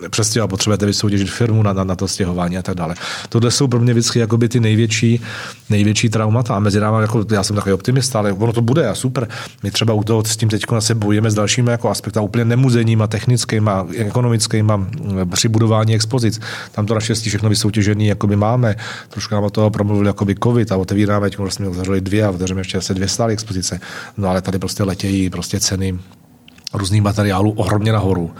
přestěhovat, 0.09 0.49
potřebujete 0.49 0.85
vysoutěžit 0.85 1.29
firmu 1.29 1.63
na, 1.63 1.73
na, 1.73 1.83
na 1.83 1.95
to 1.95 2.07
stěhování 2.07 2.57
a 2.57 2.61
tak 2.61 2.75
dále. 2.75 2.95
Tohle 3.29 3.51
jsou 3.51 3.67
pro 3.67 3.79
mě 3.79 3.93
vždycky 3.93 4.19
jakoby 4.19 4.49
ty 4.49 4.59
největší, 4.59 5.21
největší 5.69 6.09
traumata. 6.09 6.55
A 6.55 6.59
mezi 6.59 6.79
námi, 6.79 7.01
jako, 7.01 7.25
já 7.31 7.43
jsem 7.43 7.55
takový 7.55 7.73
optimista, 7.73 8.19
ale 8.19 8.33
ono 8.33 8.53
to 8.53 8.61
bude 8.61 8.87
a 8.87 8.95
super. 8.95 9.27
My 9.63 9.71
třeba 9.71 9.93
u 9.93 10.03
toho 10.03 10.23
s 10.25 10.37
tím 10.37 10.49
teď 10.49 10.61
se 10.79 10.95
bojíme 10.95 11.31
s 11.31 11.33
dalšími 11.33 11.71
jako 11.71 11.89
aspekty, 11.89 12.19
úplně 12.19 12.45
nemuzeníma, 12.45 13.07
technickýma, 13.07 13.87
ekonomickýma 13.97 14.87
při 15.31 15.47
budování 15.47 15.95
expozic. 15.95 16.39
Tam 16.71 16.85
to 16.85 16.93
naštěstí 16.93 17.29
všechno 17.29 17.49
vysoutěžené 17.49 18.03
jako 18.03 18.27
by 18.27 18.35
máme. 18.35 18.75
Trošku 19.09 19.35
nám 19.35 19.49
toho 19.49 19.69
promluvili 19.69 20.07
jako 20.07 20.25
by 20.25 20.35
covid 20.43 20.71
a 20.71 20.77
otevíráme, 20.77 21.29
teď 21.29 21.37
vlastně 21.37 21.67
otevřeli 21.67 22.01
dvě 22.01 22.25
a 22.25 22.29
otevřeme 22.29 22.61
ještě 22.61 22.81
se 22.81 22.93
dvě 22.93 23.07
stále 23.07 23.33
expozice. 23.33 23.79
No 24.17 24.29
ale 24.29 24.41
tady 24.41 24.59
prostě 24.59 24.83
letějí 24.83 25.29
prostě 25.29 25.59
ceny 25.59 25.99
různých 26.73 27.01
materiálů 27.01 27.51
ohromně 27.51 27.91
nahoru. 27.91 28.31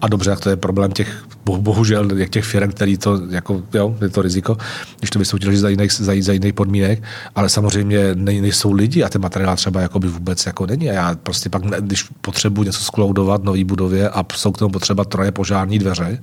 A 0.00 0.08
dobře, 0.08 0.30
jak 0.30 0.40
to 0.40 0.50
je 0.50 0.56
problém 0.56 0.92
těch, 0.92 1.24
bohužel, 1.44 2.18
jak 2.18 2.30
těch 2.30 2.44
firm, 2.44 2.70
který 2.70 2.98
to, 2.98 3.20
jako, 3.30 3.62
jo, 3.74 3.96
je 4.00 4.08
to 4.08 4.22
riziko, 4.22 4.56
když 4.98 5.10
to 5.10 5.18
vysoutěží 5.18 5.56
za 5.56 5.68
jiných, 5.68 5.92
za, 5.92 6.12
za 6.20 6.32
jiných 6.32 6.54
podmínek, 6.54 7.02
ale 7.34 7.48
samozřejmě 7.48 7.98
nej, 8.14 8.40
nejsou 8.40 8.72
lidi 8.72 9.02
a 9.02 9.08
ten 9.08 9.22
materiál 9.22 9.56
třeba 9.56 9.80
jako 9.80 9.98
by 9.98 10.08
vůbec 10.08 10.46
jako 10.46 10.66
není. 10.66 10.90
A 10.90 10.92
já 10.92 11.14
prostě 11.22 11.48
pak, 11.50 11.62
když 11.62 12.04
potřebuji 12.20 12.62
něco 12.62 12.84
skloudovat 12.84 13.44
nový 13.44 13.64
budově 13.64 14.10
a 14.10 14.24
jsou 14.34 14.52
k 14.52 14.58
tomu 14.58 14.72
potřeba 14.72 15.04
troje 15.04 15.32
požární 15.32 15.78
dveře, 15.78 16.18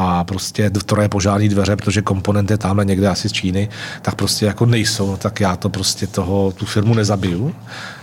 a 0.00 0.24
prostě 0.24 0.70
troje 0.70 1.08
požární 1.08 1.48
dveře, 1.48 1.76
protože 1.76 2.02
komponent 2.02 2.50
je 2.50 2.58
tamhle 2.58 2.84
někde 2.84 3.08
asi 3.08 3.28
z 3.28 3.32
Číny, 3.32 3.68
tak 4.02 4.14
prostě 4.14 4.46
jako 4.46 4.66
nejsou, 4.66 5.16
tak 5.16 5.40
já 5.40 5.56
to 5.56 5.68
prostě 5.68 6.06
toho, 6.06 6.52
tu 6.52 6.66
firmu 6.66 6.94
nezabiju. 6.94 7.54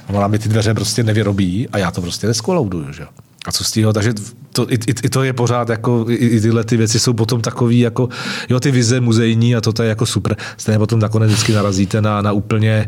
Ona 0.07 0.27
mi 0.27 0.39
ty 0.39 0.49
dveře 0.49 0.73
prostě 0.73 1.03
nevyrobí 1.03 1.67
a 1.69 1.77
já 1.77 1.91
to 1.91 2.01
prostě 2.01 2.27
neskolauduju, 2.27 2.93
že 2.93 3.05
a 3.45 3.51
co 3.51 3.63
z 3.63 3.71
toho, 3.71 3.93
takže 3.93 4.13
to, 4.53 4.71
i, 4.71 4.75
i, 4.75 4.93
i, 5.03 5.09
to 5.09 5.23
je 5.23 5.33
pořád, 5.33 5.69
jako, 5.69 6.05
i, 6.09 6.15
i, 6.15 6.41
tyhle 6.41 6.63
ty 6.63 6.77
věci 6.77 6.99
jsou 6.99 7.13
potom 7.13 7.41
takový, 7.41 7.79
jako, 7.79 8.09
jo, 8.49 8.59
ty 8.59 8.71
vize 8.71 9.01
muzejní 9.01 9.55
a 9.55 9.61
to 9.61 9.83
je 9.83 9.89
jako 9.89 10.05
super. 10.05 10.35
Stejně 10.57 10.79
potom 10.79 10.99
nakonec 10.99 11.31
vždycky 11.31 11.53
narazíte 11.53 12.01
na, 12.01 12.21
na 12.21 12.31
úplně 12.31 12.87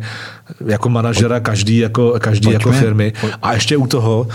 jako 0.65 0.89
manažera 0.89 1.39
každý, 1.39 1.78
jako, 1.78 2.15
každý 2.20 2.51
jako 2.51 2.72
firmy. 2.72 3.13
A 3.41 3.53
ještě 3.53 3.78
u 3.78 3.88
toho, 3.88 4.28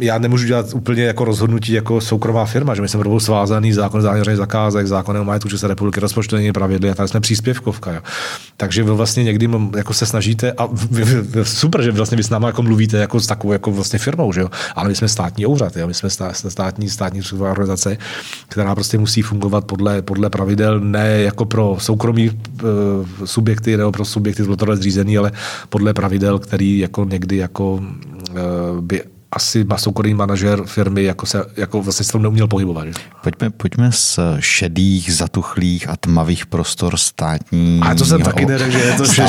já 0.00 0.18
nemůžu 0.18 0.46
dělat 0.46 0.66
úplně 0.74 1.02
jako 1.02 1.24
rozhodnutí 1.24 1.72
jako 1.72 2.00
soukromá 2.00 2.44
firma, 2.44 2.74
že 2.74 2.82
my 2.82 2.88
jsme 2.88 3.02
rovnou 3.02 3.20
svázaný 3.20 3.72
zákon 3.72 4.02
záměrných 4.02 4.36
zakázek, 4.36 4.86
zákonem 4.86 5.22
o 5.22 5.24
majetku 5.24 5.48
České 5.48 5.68
republiky, 5.68 6.00
rozpočtování 6.00 6.52
pravidly 6.52 6.90
a 6.90 6.94
tady 6.94 7.08
jsme 7.08 7.20
příspěvkovka. 7.20 7.92
Jo. 7.92 8.00
Takže 8.56 8.82
vy 8.82 8.90
vlastně 8.90 9.24
někdy 9.24 9.48
jako 9.76 9.94
se 9.94 10.06
snažíte 10.06 10.52
a 10.52 10.66
vy, 10.66 11.04
vy, 11.04 11.44
super, 11.44 11.82
že 11.82 11.90
vlastně 11.90 12.16
vy 12.16 12.22
s 12.22 12.30
námi 12.30 12.46
jako 12.46 12.62
mluvíte 12.62 12.96
jako 12.96 13.20
s 13.20 13.26
takovou 13.26 13.52
jako 13.52 13.72
vlastně 13.72 13.98
firmou, 13.98 14.32
že 14.32 14.40
jo? 14.40 14.50
ale 14.74 14.88
my 14.88 14.94
jsme 14.94 15.08
státní 15.08 15.46
úřad, 15.46 15.76
jo? 15.76 15.86
my 15.86 15.94
jsme 15.94 16.10
státní, 16.10 16.88
státní 16.88 17.22
organizace, 17.40 17.96
která 18.48 18.74
prostě 18.74 18.98
musí 18.98 19.22
fungovat 19.22 19.64
podle, 19.64 20.02
podle 20.02 20.30
pravidel 20.30 20.80
ne 20.80 21.20
jako 21.20 21.44
pro 21.44 21.76
soukromí 21.80 22.30
uh, 22.30 22.66
subjekty 23.24 23.76
nebo 23.76 23.92
pro 23.92 24.04
subjekty 24.04 24.42
zřízený, 24.74 25.18
ale 25.18 25.32
podle 25.68 25.94
pravidel, 25.94 26.38
který 26.38 26.78
jako 26.78 27.04
někdy 27.04 27.36
jako 27.36 27.72
uh, 27.72 28.80
by 28.80 29.02
asi 29.32 29.66
soukromý 29.76 30.14
manažer 30.14 30.62
firmy 30.64 31.04
jako 31.04 31.26
se 31.26 31.44
jako 31.56 31.82
vlastně 31.82 32.04
se 32.04 32.12
tam 32.12 32.22
neuměl 32.22 32.48
pohybovat. 32.48 32.86
Že? 32.86 32.92
Pojďme, 33.22 33.50
pojďme 33.50 33.92
z 33.92 34.18
šedých, 34.40 35.14
zatuchlých 35.14 35.88
a 35.88 35.96
tmavých 35.96 36.46
prostor 36.46 36.96
státní. 36.96 37.80
A 37.82 37.94
to 37.94 38.04
jsem 38.04 38.22
taky 38.22 38.46
neřekl, 38.46 38.70
že 38.70 38.78
je 38.78 38.92
to 38.92 39.06
šedý, 39.06 39.28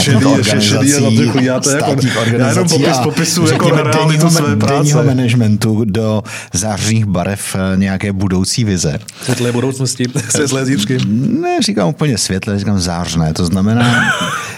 šedý 0.59 0.93
a 0.93 1.01
zatuchlý. 1.01 1.45
Já 1.45 1.59
to 1.59 1.69
jako, 1.69 1.95
já 2.37 2.49
jenom 2.49 2.69
popis, 2.69 2.97
popisu 3.03 3.45
jako 3.45 3.69
realitu 3.69 4.29
své 4.29 4.55
práce. 4.55 5.03
managementu 5.03 5.83
do 5.85 6.23
zářných 6.53 7.05
barev 7.05 7.55
eh, 7.55 7.77
nějaké 7.77 8.13
budoucí 8.13 8.63
vize. 8.63 8.99
Světlé 9.23 9.51
budoucnosti, 9.51 10.05
světlé 10.29 10.65
zítřky. 10.65 10.97
Ne, 11.41 11.61
říkám 11.61 11.89
úplně 11.89 12.17
světlé, 12.17 12.59
říkám 12.59 12.79
zářné. 12.79 13.33
To 13.33 13.45
znamená, 13.45 14.01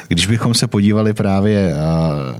když 0.08 0.28
bychom 0.28 0.54
se 0.54 0.68
podívali 0.68 1.14
právě, 1.14 1.76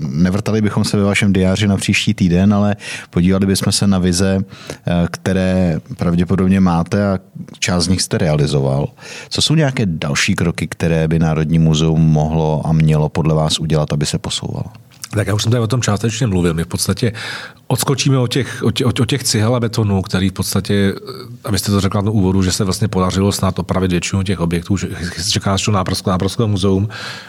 nevrtali 0.00 0.60
bychom 0.60 0.84
se 0.84 0.96
ve 0.96 1.02
vašem 1.02 1.32
diáři 1.32 1.68
na 1.68 1.76
příští 1.76 2.14
týden, 2.14 2.54
ale 2.54 2.76
podívali 3.10 3.46
bychom 3.46 3.72
se 3.72 3.86
na 3.86 3.98
vize, 3.98 4.44
eh, 4.86 5.06
které 5.10 5.80
pravděpodobně 5.96 6.60
máte 6.60 7.06
a 7.06 7.18
část 7.58 7.84
z 7.84 7.88
nich 7.88 8.02
jste 8.02 8.18
realizoval. 8.18 8.88
Co 9.28 9.42
jsou 9.42 9.54
nějaké 9.54 9.86
další 9.86 10.34
kroky, 10.34 10.66
které 10.66 11.08
by 11.08 11.18
Národní 11.18 11.58
muzeum 11.58 12.00
mohlo 12.00 12.62
a 12.64 12.72
mělo 12.72 13.08
podle 13.08 13.34
vás 13.34 13.58
udělat, 13.58 13.92
aby 13.92 14.06
se 14.06 14.18
posouvalo? 14.18 14.91
Tak 15.14 15.26
já 15.26 15.34
už 15.34 15.42
jsem 15.42 15.52
tady 15.52 15.62
o 15.62 15.66
tom 15.66 15.82
částečně 15.82 16.26
mluvil. 16.26 16.54
My 16.54 16.64
v 16.64 16.66
podstatě 16.66 17.12
odskočíme 17.66 18.18
od 18.18 18.26
těch, 18.26 18.62
od 18.62 18.80
od 19.00 19.08
těch 19.08 19.24
cihel 19.24 19.56
a 19.56 19.60
betonu, 19.60 20.02
který 20.02 20.28
v 20.28 20.32
podstatě, 20.32 20.94
abyste 21.44 21.72
to 21.72 21.80
řekla 21.80 22.00
na 22.00 22.10
úvodu, 22.10 22.42
že 22.42 22.52
se 22.52 22.64
vlastně 22.64 22.88
podařilo 22.88 23.32
snad 23.32 23.58
opravit 23.58 23.90
většinu 23.90 24.22
těch 24.22 24.40
objektů, 24.40 24.76
že 24.76 24.88
čeká 25.30 25.56
to 25.64 25.70
náprsko, 25.70 26.10
náprsko 26.10 26.48
muzeum. 26.48 26.88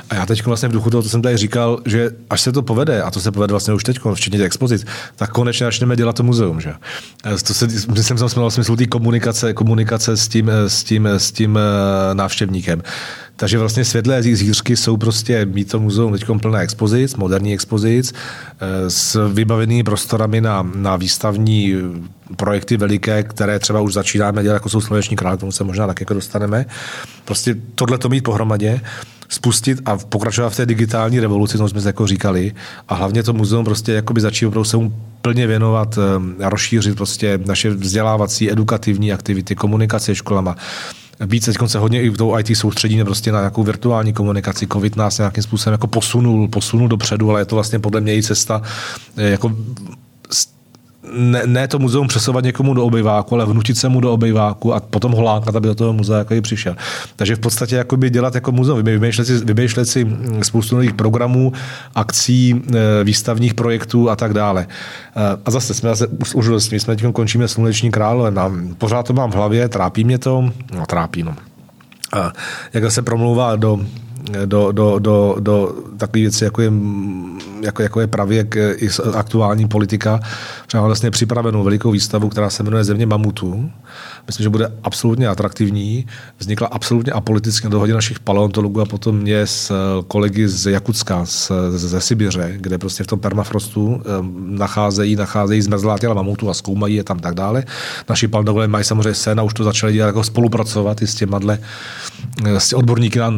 A 0.10 0.16
já 0.16 0.26
teď 0.26 0.46
vlastně 0.46 0.70
v 0.70 0.72
duchu 0.72 0.90
toho, 0.90 1.04
co 1.04 1.10
jsem 1.10 1.22
tady 1.22 1.38
říkal, 1.38 1.80
že 1.86 2.12
až 2.30 2.42
se 2.42 2.52
to 2.52 2.62
povede, 2.62 3.02
a 3.02 3.12
to 3.12 3.20
se 3.20 3.32
povede 3.32 3.52
vlastně 3.52 3.74
už 3.74 3.84
teď, 3.84 4.00
včetně 4.14 4.38
těch 4.38 4.46
expozic, 4.46 4.86
tak 5.16 5.30
konečně 5.30 5.66
začneme 5.66 5.96
dělat 5.96 6.16
to 6.16 6.24
muzeum. 6.24 6.62
Že? 6.62 6.74
To 7.48 7.54
se, 7.54 7.70
jsem 8.04 8.18
se 8.18 8.30
smysl 8.50 8.76
té 8.76 8.86
komunikace, 8.86 9.54
komunikace 9.54 10.18
s 10.18 10.28
tím, 10.28 10.50
s 10.50 10.84
tím, 10.84 11.08
s 11.08 11.32
tím 11.32 11.58
eh, 11.58 12.16
návštěvníkem 12.16 12.84
Takže 13.36 13.58
vlastně 13.58 13.86
světlé 13.86 14.24
zítřky 14.24 14.78
jsou 14.78 14.98
prostě, 14.98 15.46
mít 15.46 15.72
to 15.72 15.80
muzeum 15.80 16.12
teď 16.12 16.26
plné 16.42 16.62
expozic, 16.62 17.16
moderní 17.16 17.54
expozic, 17.54 18.14
eh, 18.14 18.90
s 18.90 19.30
vybavenými 19.34 19.84
prostorami 19.84 20.42
na, 20.42 20.70
na 20.76 20.96
výstavní 20.96 21.74
eh, 21.74 22.36
projekty 22.36 22.78
veliké, 22.78 23.24
které 23.24 23.60
třeba 23.60 23.82
už 23.82 23.94
začínáme 23.94 24.44
dělat, 24.44 24.54
jako 24.54 24.70
jsou 24.70 24.82
Sluneční 24.82 25.16
král, 25.16 25.38
tomu 25.38 25.52
se 25.52 25.64
možná 25.64 25.88
tak 25.88 26.00
jako 26.00 26.14
dostaneme. 26.14 26.66
Prostě 27.26 27.56
tohle 27.76 27.98
to 27.98 28.10
mít 28.10 28.24
pohromadě, 28.24 28.82
spustit 29.30 29.82
a 29.86 29.98
pokračovat 29.98 30.50
v 30.50 30.56
té 30.56 30.66
digitální 30.66 31.20
revoluci, 31.20 31.58
co 31.58 31.70
jsme 31.70 31.82
se 31.82 31.90
jako 31.90 32.08
říkali. 32.08 32.54
A 32.90 32.96
hlavně 32.96 33.24
to 33.24 33.34
muzeum 33.34 33.66
prostě 33.66 33.94
jakoby 33.94 34.22
začít 34.22 34.46
opravdu 34.46 34.66
se 34.66 34.78
mu 34.78 34.94
plně 35.22 35.48
věnovat 35.48 36.00
a 36.44 36.50
rozšířit 36.50 36.96
prostě 36.96 37.40
naše 37.46 37.70
vzdělávací, 37.70 38.52
edukativní 38.52 39.14
aktivity, 39.14 39.56
komunikace 39.56 40.16
školama 40.16 40.56
víc 41.20 41.46
teď 41.46 41.58
se 41.66 41.80
hodně 41.80 42.02
i 42.02 42.10
v 42.10 42.18
tou 42.18 42.38
IT 42.38 42.58
soustředíme 42.58 43.06
prostě 43.06 43.32
na 43.32 43.40
nějakou 43.40 43.64
virtuální 43.64 44.14
komunikaci. 44.14 44.68
Covid 44.68 44.96
nás 44.96 45.18
nějakým 45.18 45.44
způsobem 45.44 45.72
jako 45.72 45.88
posunul, 45.88 46.48
posunul 46.48 46.88
dopředu, 46.88 47.30
ale 47.30 47.42
je 47.42 47.46
to 47.46 47.56
vlastně 47.56 47.80
podle 47.80 48.02
mě 48.02 48.18
i 48.18 48.24
cesta 48.24 48.62
eh, 49.18 49.30
jako 49.30 49.56
ne, 51.12 51.42
ne 51.46 51.68
to 51.68 51.80
muzeum 51.80 52.08
přesovat 52.08 52.44
někomu 52.44 52.74
do 52.74 52.86
obyváku, 52.86 53.36
ale 53.36 53.46
vnutit 53.46 53.78
se 53.78 53.90
mu 53.90 54.02
do 54.02 54.14
obyváku 54.14 54.74
a 54.74 54.80
potom 54.80 55.12
ho 55.12 55.22
aby 55.56 55.68
do 55.68 55.76
toho 55.76 55.94
muzea 55.94 56.18
jako 56.18 56.42
přišel. 56.42 56.76
Takže 57.16 57.36
v 57.36 57.40
podstatě 57.40 57.76
jakoby 57.76 58.10
dělat 58.10 58.36
jako 58.36 58.52
muzeum, 58.52 58.84
vymýšlet 58.84 59.26
si, 59.26 59.46
vymýšlet 59.46 59.86
si 59.86 60.08
spoustu 60.42 60.76
nových 60.76 60.94
programů, 60.94 61.54
akcí, 61.96 62.62
eh, 62.68 63.04
výstavních 63.04 63.54
projektů 63.54 64.10
a 64.10 64.16
tak 64.16 64.34
dále. 64.34 64.68
Eh, 65.16 65.38
a 65.46 65.52
zase 65.52 65.74
jsme 65.74 65.90
zase 65.90 66.08
už, 66.08 66.36
už 66.36 66.66
jsme 66.72 66.96
teď 66.96 67.14
končíme 67.14 67.48
Sluneční 67.48 67.92
král, 67.92 68.32
nám, 68.32 68.76
pořád 68.78 69.08
to 69.08 69.14
mám 69.14 69.32
v 69.32 69.36
hlavě, 69.36 69.70
trápí 69.70 70.04
mě 70.04 70.18
to, 70.18 70.50
no 70.76 70.86
trápí, 70.86 71.24
no. 71.24 71.36
A 72.14 72.34
jak 72.74 72.92
se 72.92 73.02
promlouvá 73.02 73.56
do 73.56 73.80
do, 74.46 74.72
do, 74.72 75.00
do, 75.00 75.36
do 75.40 75.76
takové 75.98 76.22
věci, 76.22 76.44
jako 76.44 76.62
je, 76.62 76.72
jako, 77.62 77.82
jako 77.82 78.00
je 78.00 78.08
pravěk 78.08 78.56
i 78.56 78.90
aktuální 79.14 79.68
politika. 79.68 80.20
Třeba 80.68 80.84
vlastně 80.84 81.12
připravenou 81.12 81.64
velikou 81.64 81.92
výstavu, 81.92 82.30
která 82.30 82.50
se 82.50 82.64
jmenuje 82.64 82.84
Země 82.84 83.06
mamutů. 83.06 83.72
Myslím, 84.28 84.44
že 84.44 84.50
bude 84.50 84.72
absolutně 84.84 85.28
atraktivní. 85.28 86.06
Vznikla 86.40 86.68
absolutně 86.68 87.12
apoliticky 87.12 87.68
na 87.68 87.72
dohodě 87.72 87.94
našich 87.94 88.20
paleontologů 88.20 88.82
a 88.82 88.86
potom 88.86 89.18
mě 89.18 89.48
s 89.48 89.72
kolegy 90.08 90.48
z 90.48 90.72
Jakutska, 90.72 91.26
z, 91.26 91.52
ze 91.70 92.02
Sibiře, 92.02 92.54
kde 92.58 92.78
prostě 92.78 93.04
v 93.04 93.08
tom 93.08 93.20
permafrostu 93.20 94.02
nacházejí, 94.46 95.16
nacházejí 95.16 95.62
zmrzlá 95.62 96.00
těla 96.00 96.14
mamutů 96.14 96.50
a 96.50 96.54
zkoumají 96.54 96.96
je 96.96 97.04
tam 97.04 97.20
tak 97.20 97.36
dále. 97.36 97.64
Naši 98.10 98.28
paleontologové 98.28 98.68
mají 98.68 98.84
samozřejmě 98.84 99.14
sen 99.14 99.40
a 99.40 99.44
už 99.44 99.54
to 99.54 99.64
začali 99.64 99.94
dělat 99.94 100.08
jako 100.08 100.24
spolupracovat 100.24 101.02
i 101.02 101.08
s 101.08 101.16
těma 101.16 101.40
s 102.58 102.74
odborníky 102.74 103.20
na 103.20 103.32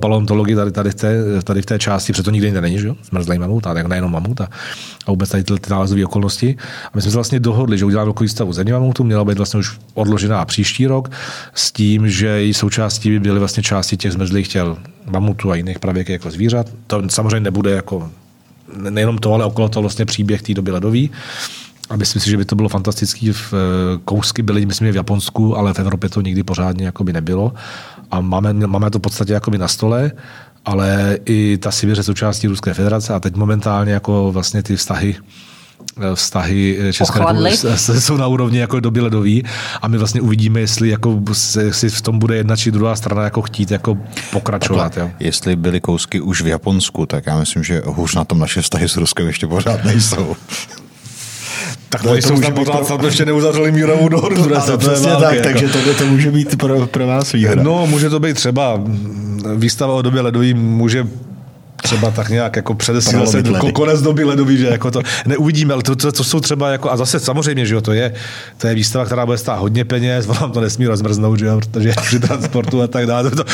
paleontologii 0.00 0.56
tady, 0.56 0.72
tady, 0.72 0.90
v 0.90 0.94
té, 0.94 1.42
tady 1.44 1.62
v 1.62 1.66
té 1.66 1.78
části, 1.78 2.12
protože 2.12 2.22
to 2.22 2.30
nikdy 2.30 2.60
není, 2.60 2.78
že 2.78 2.86
jo? 2.86 2.96
Zmrzlý 3.10 3.38
mamut, 3.38 3.66
a 3.66 3.74
nejenom 3.74 4.12
mamut 4.12 4.40
a, 4.40 4.48
a 5.06 5.10
vůbec 5.10 5.30
tady 5.30 5.44
ty, 5.44 5.54
ty 5.54 5.70
nálezové 5.70 6.04
okolnosti. 6.04 6.56
A 6.84 6.90
my 6.94 7.02
jsme 7.02 7.10
se 7.10 7.16
vlastně 7.16 7.40
dohodli, 7.40 7.78
že 7.78 7.84
uděláme 7.84 8.04
velkou 8.04 8.24
výstavu 8.24 8.52
země 8.52 8.72
mamutu, 8.72 9.04
měla 9.04 9.24
být 9.24 9.36
vlastně 9.36 9.60
už 9.60 9.78
odložená 9.96 10.44
příští 10.44 10.86
rok 10.86 11.10
s 11.54 11.72
tím, 11.72 12.10
že 12.10 12.26
její 12.26 12.54
součástí 12.54 13.10
by 13.10 13.20
byly 13.20 13.38
vlastně 13.38 13.62
části 13.62 13.96
těch 13.96 14.12
zmrzlých 14.12 14.48
těl 14.48 14.78
mamutu 15.10 15.50
a 15.50 15.56
jiných 15.56 15.78
pravěk 15.78 16.08
jako 16.08 16.30
zvířat. 16.30 16.66
To 16.86 17.02
samozřejmě 17.08 17.40
nebude 17.40 17.70
jako 17.70 18.10
nejenom 18.90 19.18
to, 19.18 19.34
ale 19.34 19.44
okolo 19.44 19.68
toho 19.68 19.82
vlastně 19.82 20.04
příběh 20.04 20.42
té 20.42 20.54
doby 20.54 20.70
ledový. 20.70 21.10
A 21.90 21.96
myslím 21.96 22.22
si, 22.22 22.30
že 22.30 22.36
by 22.36 22.44
to 22.44 22.56
bylo 22.56 22.68
fantastický. 22.68 23.32
V 23.32 23.54
eh, 23.54 23.56
kousky 24.04 24.42
byly, 24.42 24.66
myslím, 24.66 24.92
v 24.92 24.96
Japonsku, 24.96 25.56
ale 25.56 25.74
v 25.74 25.78
Evropě 25.78 26.10
to 26.10 26.20
nikdy 26.20 26.42
pořádně 26.42 26.86
jakoby 26.86 27.12
nebylo. 27.12 27.52
A 28.10 28.20
máme, 28.20 28.52
máme 28.52 28.90
to 28.90 28.98
v 28.98 29.02
podstatě 29.02 29.32
jakoby 29.32 29.58
na 29.58 29.68
stole, 29.68 30.12
ale 30.64 31.18
i 31.24 31.58
ta 31.58 31.70
Sibiř 31.70 31.98
je 31.98 32.04
součástí 32.04 32.46
Ruské 32.46 32.74
federace 32.74 33.14
a 33.14 33.20
teď 33.20 33.36
momentálně 33.36 33.92
jako 33.92 34.32
vlastně 34.32 34.62
ty 34.62 34.76
vztahy 34.76 35.16
vztahy 36.14 36.78
eh, 36.80 36.92
České 36.92 37.18
republiky 37.18 37.56
jsou 37.98 38.16
na 38.16 38.26
úrovni 38.26 38.58
jako 38.58 38.80
doby 38.80 39.00
ledový 39.00 39.44
a 39.82 39.88
my 39.88 39.98
vlastně 39.98 40.20
uvidíme, 40.20 40.60
jestli, 40.60 40.88
jako, 40.88 41.20
jestli 41.60 41.88
v 41.88 42.02
tom 42.02 42.18
bude 42.18 42.36
jedna 42.36 42.56
či 42.56 42.70
druhá 42.70 42.96
strana 42.96 43.24
jako 43.24 43.42
chtít 43.42 43.70
jako 43.70 43.98
pokračovat. 44.32 44.82
Takhle, 44.82 45.02
jo. 45.02 45.10
Jestli 45.20 45.56
byly 45.56 45.80
kousky 45.80 46.20
už 46.20 46.42
v 46.42 46.46
Japonsku, 46.46 47.06
tak 47.06 47.26
já 47.26 47.38
myslím, 47.38 47.64
že 47.64 47.82
hůř 47.84 48.14
na 48.14 48.24
tom 48.24 48.38
naše 48.38 48.62
vztahy 48.62 48.88
s 48.88 48.96
Ruskem 48.96 49.26
ještě 49.26 49.46
pořád 49.46 49.84
nejsou. 49.84 50.36
Tak 51.88 52.02
to 52.02 52.14
jsou 52.14 52.40
tam 52.40 52.52
pořád 52.52 52.86
snad 52.86 53.02
ještě 53.02 53.24
neuzavřeli 53.24 53.72
mírovou 53.72 54.08
dohodu. 54.08 54.36
To, 54.48 54.60
to, 54.60 54.70
to 54.70 54.78
přesně 54.78 55.12
tak, 55.20 55.34
jako. 55.34 55.48
takže 55.48 55.68
to, 55.68 55.94
to 55.98 56.06
může 56.06 56.30
být 56.30 56.58
pro, 56.58 56.86
pro 56.86 57.06
vás 57.06 57.32
výhoda. 57.32 57.62
No, 57.62 57.86
může 57.86 58.10
to 58.10 58.20
být 58.20 58.34
třeba 58.34 58.80
výstava 59.56 59.94
o 59.94 60.02
době 60.02 60.20
ledový 60.20 60.54
může 60.54 61.06
třeba 61.82 62.10
tak 62.10 62.28
nějak 62.28 62.56
jako 62.56 62.74
předesílil 62.74 63.26
se 63.26 63.42
konec 63.72 64.02
doby 64.02 64.24
ledový, 64.24 64.58
že 64.58 64.66
jako 64.66 64.90
to 64.90 65.00
neuvidíme, 65.26 65.74
ale 65.74 65.82
to, 65.82 65.96
to, 65.96 66.12
to, 66.12 66.24
jsou 66.24 66.40
třeba 66.40 66.70
jako, 66.70 66.90
a 66.90 66.96
zase 66.96 67.20
samozřejmě, 67.20 67.66
že 67.66 67.74
jo, 67.74 67.80
to 67.80 67.92
je, 67.92 68.14
to 68.58 68.66
je 68.66 68.74
výstava, 68.74 69.04
která 69.04 69.26
bude 69.26 69.38
stát 69.38 69.58
hodně 69.58 69.84
peněz, 69.84 70.26
vám 70.40 70.52
to 70.52 70.60
nesmí 70.60 70.86
rozmrznout, 70.86 71.38
že 71.38 71.46
jo, 71.46 71.60
protože 71.60 71.92
při 72.02 72.20
transportu 72.20 72.82
a 72.82 72.86
tak 72.86 73.06
dále, 73.06 73.30
to, 73.30 73.36
to, 73.36 73.44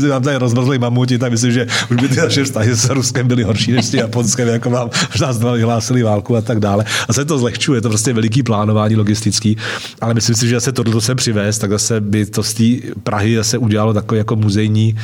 to, 0.00 0.20
tady 0.20 0.36
rozmrzli 0.36 0.78
mamuti, 0.78 1.18
tak 1.18 1.30
myslím, 1.30 1.52
že 1.52 1.66
už 1.90 1.96
by 1.96 2.08
ty 2.08 2.16
naše 2.16 2.44
vztahy 2.44 2.74
s 2.74 2.90
Ruskem 2.90 3.28
byly 3.28 3.42
horší 3.42 3.72
než 3.72 3.86
s 3.86 3.94
Japonskem, 3.94 4.48
jako 4.48 4.70
vám 4.70 4.90
možná 5.10 5.32
z 5.32 5.38
vyhlásili 5.38 6.02
válku 6.02 6.36
a 6.36 6.40
tak 6.40 6.60
dále. 6.60 6.84
A 7.08 7.12
se 7.12 7.24
to 7.24 7.38
zlehčuje, 7.38 7.76
je 7.76 7.82
to 7.82 7.88
prostě 7.88 8.12
veliký 8.12 8.42
plánování 8.42 8.96
logistický, 8.96 9.56
ale 10.00 10.14
myslím 10.14 10.36
si, 10.36 10.48
že 10.48 10.60
se 10.60 10.72
tohle 10.72 11.00
se 11.00 11.14
přivést, 11.14 11.58
tak 11.58 11.70
zase 11.70 12.00
by 12.00 12.26
to 12.26 12.42
z 12.42 12.54
té 12.54 12.64
Prahy 13.02 13.36
zase 13.36 13.58
udělalo 13.58 13.94
takový 13.94 14.18
jako 14.18 14.36
muzejní 14.36 14.96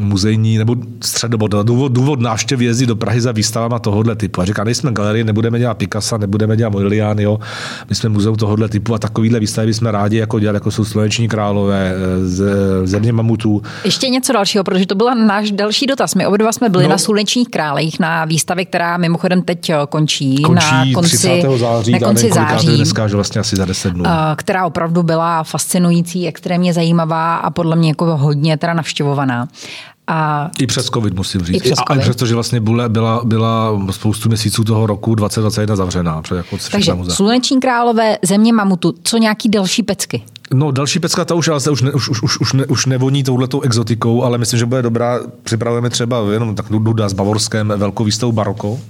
muzejní 0.00 0.58
nebo 0.58 0.76
středobod, 1.04 1.50
důvod, 1.62 1.92
důvod 1.92 2.20
návštěv 2.20 2.60
jezdit 2.60 2.86
do 2.86 2.96
Prahy 2.96 3.20
za 3.20 3.32
výstavama 3.32 3.78
tohohle 3.78 4.16
typu. 4.16 4.40
A 4.40 4.44
říká, 4.44 4.64
nejsme 4.64 4.92
galerie, 4.92 5.24
nebudeme 5.24 5.58
dělat 5.58 5.74
Picasso, 5.74 6.18
nebudeme 6.18 6.56
dělat 6.56 6.72
jo. 7.18 7.40
my 7.88 7.94
jsme 7.94 8.08
muzeum 8.08 8.36
tohohle 8.36 8.68
typu 8.68 8.94
a 8.94 8.98
takovýhle 8.98 9.40
výstavy 9.40 9.74
jsme 9.74 9.90
rádi 9.90 10.16
jako 10.16 10.38
dělat, 10.38 10.54
jako 10.54 10.70
jsou 10.70 10.84
Sluneční 10.84 11.28
králové, 11.28 11.94
eh, 11.94 12.26
z, 12.26 12.44
země 12.84 13.12
mamutů. 13.12 13.62
Ještě 13.84 14.08
něco 14.08 14.32
dalšího, 14.32 14.64
protože 14.64 14.86
to 14.86 14.94
byl 14.94 15.14
náš 15.14 15.50
další 15.50 15.86
dotaz. 15.86 16.14
My 16.14 16.26
oba 16.26 16.36
dva 16.36 16.52
jsme 16.52 16.68
byli 16.68 16.84
no. 16.84 16.90
na 16.90 16.98
Slunečních 16.98 17.48
králech, 17.48 17.98
na 18.00 18.24
výstavě, 18.24 18.64
která 18.64 18.96
mimochodem 18.96 19.42
teď 19.42 19.70
eh, 19.70 19.76
končí, 19.88 20.42
končí 20.42 20.66
na 20.72 20.84
konci 20.94 21.16
30. 21.16 21.42
září, 21.56 21.92
na 21.92 21.98
konci 21.98 22.30
září, 22.32 22.76
dneska, 22.76 23.08
že 23.08 23.14
vlastně 23.14 23.40
asi 23.40 23.56
za 23.56 23.64
10 23.64 23.92
dnů. 23.92 24.04
Eh, 24.06 24.10
která 24.36 24.66
opravdu 24.66 25.02
byla 25.02 25.44
fascinující, 25.44 26.28
extrémně 26.28 26.72
zajímavá 26.72 27.36
a 27.36 27.50
podle 27.50 27.76
mě 27.76 27.88
jako 27.88 28.16
hodně 28.16 28.56
teda 28.56 28.74
navštěvovaná. 28.74 29.48
A 30.12 30.50
I 30.58 30.66
přes 30.66 30.86
COVID 30.86 31.14
musím 31.14 31.40
říct. 31.40 31.56
I 31.56 31.60
přes 31.60 31.78
COVID. 31.88 32.00
A 32.00 32.02
přesto, 32.02 32.26
že 32.26 32.34
vlastně 32.34 32.60
byla, 32.60 32.88
byla, 32.88 33.20
byla 33.24 33.80
spoustu 33.90 34.28
měsíců 34.28 34.64
toho 34.64 34.86
roku 34.86 35.14
2021 35.14 35.76
zavřená. 35.76 36.22
Jako 36.36 36.56
Takže 36.70 36.92
Sluneční 37.08 37.60
králové, 37.60 38.18
země 38.22 38.52
mamutu, 38.52 38.94
co 39.02 39.16
nějaký 39.16 39.48
další 39.48 39.82
pecky? 39.82 40.22
No 40.54 40.70
další 40.70 40.98
pecka, 40.98 41.24
ta 41.24 41.34
už, 41.34 41.48
ale 41.48 41.60
už, 41.70 41.82
ne, 41.82 41.92
už, 41.92 42.08
už, 42.08 42.22
už, 42.22 42.40
už, 42.40 42.52
ne, 42.52 42.66
už 42.66 42.86
nevoní 42.86 43.24
touhletou 43.24 43.60
exotikou, 43.60 44.22
ale 44.22 44.38
myslím, 44.38 44.58
že 44.58 44.66
bude 44.66 44.82
dobrá. 44.82 45.20
Připravujeme 45.42 45.90
třeba 45.90 46.32
jenom 46.32 46.54
tak 46.54 46.66
Duda 46.68 47.08
s 47.08 47.12
Bavorském 47.12 47.72
velkou 47.76 48.04
výstavu 48.04 48.32
Baroko, 48.32 48.80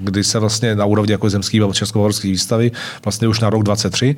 kdy 0.00 0.24
se 0.24 0.38
vlastně 0.38 0.74
na 0.74 0.84
úrovni 0.84 1.12
jako 1.12 1.30
zemský 1.30 1.60
česko 1.72 2.08
výstavy 2.22 2.72
vlastně 3.04 3.28
už 3.28 3.40
na 3.40 3.50
rok 3.50 3.62
23, 3.62 4.16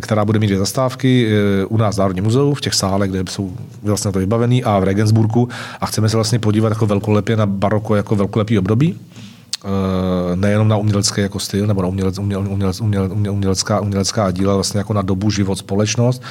která 0.00 0.24
bude 0.24 0.38
mít 0.38 0.46
dvě 0.46 0.58
zastávky 0.58 1.28
eh, 1.28 1.64
u 1.64 1.76
nás 1.76 1.96
v 1.96 1.98
Národním 1.98 2.24
muzeu, 2.24 2.54
v 2.54 2.60
těch 2.60 2.74
sálech, 2.74 3.10
kde 3.10 3.24
jsou 3.30 3.52
vlastně 3.82 4.12
to 4.12 4.18
vybavený 4.18 4.64
a 4.64 4.78
v 4.78 4.84
Regensburgu. 4.84 5.48
A 5.80 5.86
chceme 5.86 6.08
se 6.08 6.16
vlastně 6.16 6.38
podívat 6.38 6.68
jako 6.68 6.86
velkolepě 6.86 7.36
na 7.36 7.46
baroko 7.46 7.96
jako 7.96 8.16
velkolepý 8.16 8.58
období, 8.58 8.98
nejenom 10.34 10.68
na 10.68 10.76
umělecké 10.76 11.22
jako 11.22 11.38
styl, 11.38 11.66
nebo 11.66 11.82
na 11.82 11.88
umělec, 11.88 12.18
uměl, 12.18 12.40
umělec, 12.48 12.80
uměl, 12.80 13.10
umělecká, 13.30 13.80
umělecká 13.80 14.30
díla, 14.30 14.54
vlastně 14.54 14.78
jako 14.78 14.92
na 14.92 15.02
dobu, 15.02 15.30
život, 15.30 15.58
společnost, 15.58 16.22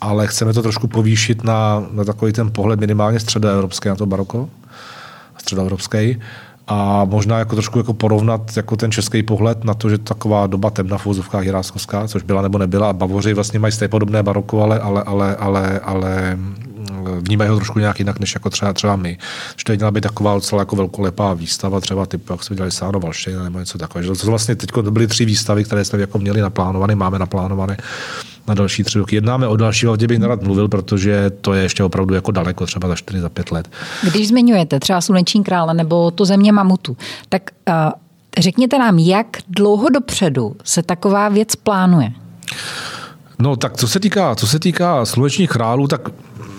ale 0.00 0.26
chceme 0.26 0.52
to 0.52 0.62
trošku 0.62 0.86
povýšit 0.86 1.44
na, 1.44 1.86
na 1.92 2.04
takový 2.04 2.32
ten 2.32 2.50
pohled 2.50 2.80
minimálně 2.80 3.20
středoevropský 3.20 3.88
na 3.88 3.94
to 3.94 4.06
baroko, 4.06 4.48
středoevropský 5.38 6.18
a 6.66 7.04
možná 7.04 7.38
jako 7.38 7.56
trošku 7.56 7.78
jako 7.78 7.94
porovnat 7.94 8.56
jako 8.56 8.76
ten 8.76 8.92
český 8.92 9.22
pohled 9.22 9.64
na 9.64 9.74
to, 9.74 9.90
že 9.90 9.98
taková 9.98 10.46
doba 10.46 10.70
temna 10.70 10.98
v 10.98 11.06
vozovkách 11.06 11.44
jiráskovská, 11.44 12.08
což 12.08 12.22
byla 12.22 12.42
nebo 12.42 12.58
nebyla. 12.58 12.90
A 12.90 12.92
Bavoři 12.92 13.34
vlastně 13.34 13.58
mají 13.58 13.72
stejně 13.72 13.88
podobné 13.88 14.22
baroko, 14.22 14.62
ale, 14.62 14.78
ale, 14.78 15.02
ale, 15.02 15.36
ale, 15.36 15.80
ale 15.80 16.38
vnímají 17.22 17.50
ho 17.50 17.56
trošku 17.56 17.78
nějak 17.78 17.98
jinak, 17.98 18.20
než 18.20 18.34
jako 18.34 18.50
třeba, 18.50 18.72
třeba 18.72 18.96
my. 18.96 19.18
Že 19.56 19.64
to 19.64 19.72
je 19.72 19.76
měla 19.76 19.90
být 19.90 20.00
taková 20.00 20.34
docela 20.34 20.62
jako 20.62 20.76
velkolepá 20.76 21.34
výstava, 21.34 21.80
třeba 21.80 22.06
typu, 22.06 22.32
jak 22.32 22.44
jsme 22.44 22.56
dělali 22.56 22.70
Sáno 22.70 23.00
Valštejn 23.00 23.44
nebo 23.44 23.58
něco 23.58 23.78
takového. 23.78 24.16
To 24.16 24.26
vlastně 24.26 24.56
teď 24.56 24.70
to 24.70 24.90
byly 24.90 25.06
tři 25.06 25.24
výstavy, 25.24 25.64
které 25.64 25.84
jsme 25.84 26.00
jako 26.00 26.18
měli 26.18 26.40
naplánované, 26.40 26.94
máme 26.94 27.18
naplánované 27.18 27.76
na 28.48 28.54
další 28.54 28.84
tři 28.84 28.98
roky. 28.98 29.16
Jednáme 29.16 29.48
o 29.48 29.56
další, 29.56 29.88
o 29.88 29.96
bych 29.96 30.18
nerad 30.18 30.42
mluvil, 30.42 30.68
protože 30.68 31.30
to 31.40 31.54
je 31.54 31.62
ještě 31.62 31.84
opravdu 31.84 32.14
jako 32.14 32.30
daleko, 32.30 32.66
třeba 32.66 32.88
za 32.88 32.94
čtyři, 32.94 33.20
za 33.20 33.28
pět 33.28 33.52
let. 33.52 33.68
Když 34.10 34.28
zmiňujete 34.28 34.80
třeba 34.80 35.00
Sluneční 35.00 35.44
krále 35.44 35.74
nebo 35.74 36.10
tu 36.10 36.24
země 36.24 36.52
mamutu, 36.52 36.96
tak 37.28 37.50
uh, 37.68 37.74
řekněte 38.38 38.78
nám, 38.78 38.98
jak 38.98 39.26
dlouho 39.48 39.88
dopředu 39.88 40.56
se 40.64 40.82
taková 40.82 41.28
věc 41.28 41.56
plánuje? 41.56 42.12
No 43.38 43.56
tak 43.56 43.76
co 43.76 43.88
se 43.88 44.00
týká, 44.00 44.34
co 44.34 44.46
se 44.46 44.58
týká 44.58 45.04
slunečních 45.04 45.50
králů, 45.50 45.88
tak 45.88 46.08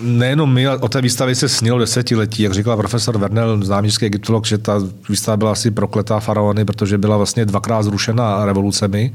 nejenom 0.04 0.54
my, 0.54 0.70
o 0.70 0.90
té 0.90 1.02
výstavě 1.02 1.36
se 1.36 1.50
snilo 1.50 1.80
desetiletí. 1.80 2.44
Jak 2.44 2.54
říkal 2.54 2.78
profesor 2.78 3.18
Vernel, 3.18 3.66
záměřský 3.66 4.06
egyptolog, 4.06 4.46
že 4.46 4.58
ta 4.58 4.82
výstava 5.10 5.38
byla 5.38 5.52
asi 5.52 5.72
prokletá 5.72 6.20
faraony, 6.20 6.66
protože 6.66 6.98
byla 6.98 7.18
vlastně 7.18 7.46
dvakrát 7.46 7.84
zrušena 7.84 8.46
revolucemi 8.46 9.14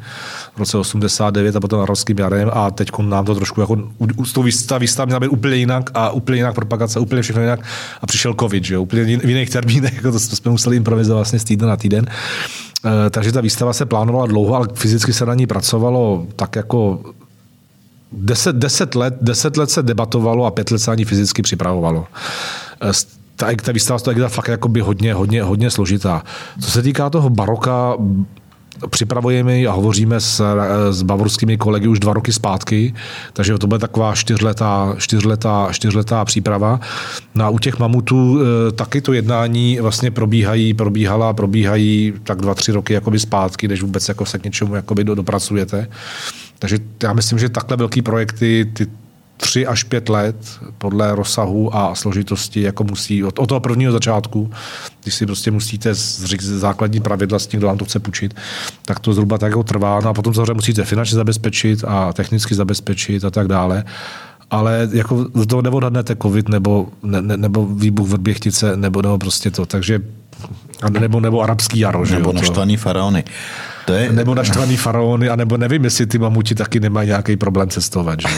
v 0.56 0.58
roce 0.58 0.78
89 0.78 1.56
a 1.56 1.60
potom 1.60 1.80
arabským 1.80 2.18
jarem 2.18 2.50
a 2.52 2.70
teď 2.70 2.88
nám 3.00 3.24
to 3.24 3.34
trošku 3.34 3.60
jako, 3.60 3.76
ta 4.34 4.40
výstava, 4.40 4.78
výstava 4.78 5.06
měla 5.06 5.20
být 5.20 5.28
úplně 5.28 5.56
jinak 5.56 5.90
a 5.94 6.10
úplně 6.10 6.38
jinak 6.38 6.54
propagace, 6.54 7.00
úplně 7.00 7.22
všechno 7.22 7.42
jinak 7.42 7.60
a 8.02 8.06
přišel 8.06 8.34
covid, 8.40 8.64
že 8.64 8.74
jo, 8.74 8.82
úplně 8.82 9.04
v 9.04 9.28
jiných 9.28 9.50
termínech, 9.50 9.94
jako 9.94 10.12
to 10.12 10.18
jsme 10.18 10.50
museli 10.50 10.76
improvizovat 10.76 11.18
vlastně 11.18 11.38
z 11.38 11.44
týdne 11.44 11.66
na 11.66 11.76
týden. 11.76 12.06
E, 12.06 13.10
takže 13.10 13.32
ta 13.32 13.40
výstava 13.40 13.72
se 13.72 13.86
plánovala 13.86 14.26
dlouho, 14.26 14.54
ale 14.54 14.68
fyzicky 14.74 15.12
se 15.12 15.26
na 15.26 15.34
ní 15.34 15.46
pracovalo 15.46 16.26
tak 16.36 16.56
jako 16.56 17.00
deset, 18.12 18.56
deset, 18.56 18.94
let, 18.94 19.14
deset 19.20 19.56
let 19.56 19.70
se 19.70 19.82
debatovalo 19.82 20.44
a 20.44 20.50
pět 20.50 20.70
let 20.70 20.78
se 20.78 20.90
ani 20.90 21.04
fyzicky 21.04 21.42
připravovalo. 21.42 22.06
Eh, 22.82 22.92
ta, 23.36 23.46
ta 23.62 23.72
výstava 23.72 24.00
je 24.16 24.28
fakt 24.28 24.48
jakoby 24.48 24.80
hodně, 24.80 25.14
hodně, 25.14 25.42
hodně 25.42 25.70
složitá. 25.70 26.22
Co 26.60 26.70
se 26.70 26.82
týká 26.82 27.10
toho 27.10 27.30
baroka, 27.30 27.96
připravujeme 28.90 29.66
a 29.66 29.72
hovoříme 29.72 30.20
s, 30.20 30.42
s 30.90 31.02
bavorskými 31.02 31.56
kolegy 31.56 31.88
už 31.88 32.00
dva 32.00 32.12
roky 32.12 32.32
zpátky, 32.32 32.94
takže 33.32 33.58
to 33.58 33.66
bude 33.66 33.78
taková 33.78 34.14
čtyřletá, 34.14 34.94
čtyřletá, 34.98 35.68
čtyřletá 35.72 36.24
příprava. 36.24 36.80
No 37.34 37.44
a 37.44 37.48
u 37.48 37.58
těch 37.58 37.78
mamutů 37.78 38.40
eh, 38.40 38.72
taky 38.72 39.00
to 39.00 39.12
jednání 39.12 39.78
vlastně 39.80 40.10
probíhají, 40.10 40.74
probíhala, 40.74 41.32
probíhají 41.32 42.14
tak 42.22 42.40
dva, 42.40 42.54
tři 42.54 42.72
roky 42.72 42.92
jakoby 42.92 43.18
zpátky, 43.18 43.68
než 43.68 43.82
vůbec 43.82 44.08
jako 44.08 44.26
se 44.26 44.38
k 44.38 44.44
něčemu 44.44 44.74
jakoby 44.74 45.04
dopracujete. 45.04 45.88
Takže 46.58 46.78
já 47.02 47.12
myslím, 47.12 47.38
že 47.38 47.48
takhle 47.48 47.76
velký 47.76 48.02
projekty, 48.02 48.70
ty 48.72 48.86
tři 49.38 49.66
až 49.66 49.82
pět 49.82 50.08
let 50.08 50.36
podle 50.78 51.14
rozsahu 51.14 51.76
a 51.76 51.94
složitosti, 51.94 52.60
jako 52.60 52.84
musí 52.84 53.24
od, 53.24 53.38
od 53.38 53.46
toho 53.46 53.60
prvního 53.60 53.92
začátku, 53.92 54.50
když 55.02 55.14
si 55.14 55.26
prostě 55.26 55.50
musíte 55.50 55.94
zříct 55.94 56.44
základní 56.44 57.00
pravidla 57.00 57.38
s 57.38 57.46
tím, 57.46 57.60
kdo 57.60 57.66
vám 57.66 57.78
to 57.78 57.84
chce 57.84 57.98
půjčit, 57.98 58.36
tak 58.84 59.00
to 59.00 59.12
zhruba 59.12 59.38
tak 59.38 59.50
jako 59.50 59.62
trvá. 59.62 60.00
No 60.00 60.10
a 60.10 60.14
potom 60.14 60.34
samozřejmě 60.34 60.54
musíte 60.54 60.84
finančně 60.84 61.16
zabezpečit 61.16 61.84
a 61.86 62.12
technicky 62.12 62.54
zabezpečit 62.54 63.24
a 63.24 63.30
tak 63.30 63.48
dále. 63.48 63.84
Ale 64.50 64.88
jako 64.92 65.26
z 65.34 65.46
toho 65.46 65.62
neodhadnete 65.62 66.16
covid 66.16 66.48
nebo, 66.48 66.88
ne, 67.02 67.22
ne, 67.22 67.36
nebo 67.36 67.66
výbuch 67.66 68.08
vrběchtice 68.08 68.76
nebo, 68.76 69.02
nebo 69.02 69.18
prostě 69.18 69.50
to. 69.50 69.66
Takže 69.66 70.00
nebo, 71.00 71.20
nebo 71.20 71.40
arabský 71.40 71.78
jaro. 71.78 72.04
Nebo 72.06 72.32
naštvaný 72.32 72.76
faraony. 72.76 73.24
To 73.88 73.94
je... 73.94 74.12
Nebo 74.12 74.34
naštvaný 74.34 74.76
faraony, 74.76 75.28
anebo 75.28 75.56
nevím, 75.56 75.84
jestli 75.84 76.06
ty 76.06 76.18
mamuti 76.18 76.54
taky 76.54 76.80
nemají 76.80 77.06
nějaký 77.06 77.36
problém 77.36 77.68
cestovat. 77.68 78.20
Že? 78.20 78.28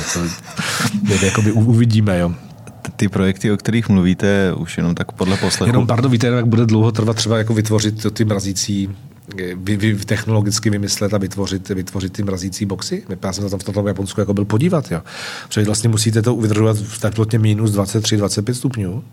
To, 1.18 1.24
jakoby 1.24 1.52
uvidíme. 1.52 2.18
Jo 2.18 2.34
ty 2.96 3.08
projekty, 3.08 3.52
o 3.52 3.56
kterých 3.56 3.88
mluvíte, 3.88 4.52
už 4.56 4.76
jenom 4.76 4.94
tak 4.94 5.12
podle 5.12 5.36
poslechu. 5.36 5.68
Jenom, 5.68 5.86
pardon, 5.86 6.10
víte, 6.10 6.26
jak 6.26 6.46
bude 6.46 6.66
dlouho 6.66 6.92
trvat 6.92 7.16
třeba 7.16 7.38
jako 7.38 7.54
vytvořit 7.54 8.06
ty 8.12 8.24
mrazící 8.24 8.88
vy, 9.56 9.76
vy, 9.76 9.96
technologicky 9.96 10.70
vymyslet 10.70 11.14
a 11.14 11.18
vytvořit, 11.18 11.68
vytvořit 11.68 12.12
ty 12.12 12.22
mrazící 12.22 12.66
boxy. 12.66 13.02
Já 13.24 13.32
jsem 13.32 13.50
tam 13.50 13.58
v 13.58 13.64
tom 13.64 13.86
Japonsku 13.86 14.20
jako 14.20 14.34
byl 14.34 14.44
podívat. 14.44 14.92
Jo. 14.92 15.02
Protože 15.48 15.66
vlastně 15.66 15.88
musíte 15.88 16.22
to 16.22 16.36
vydržovat 16.36 16.76
v 16.76 17.00
teplotě 17.00 17.38
minus 17.38 17.72
23-25 17.72 18.52
stupňů 18.52 19.04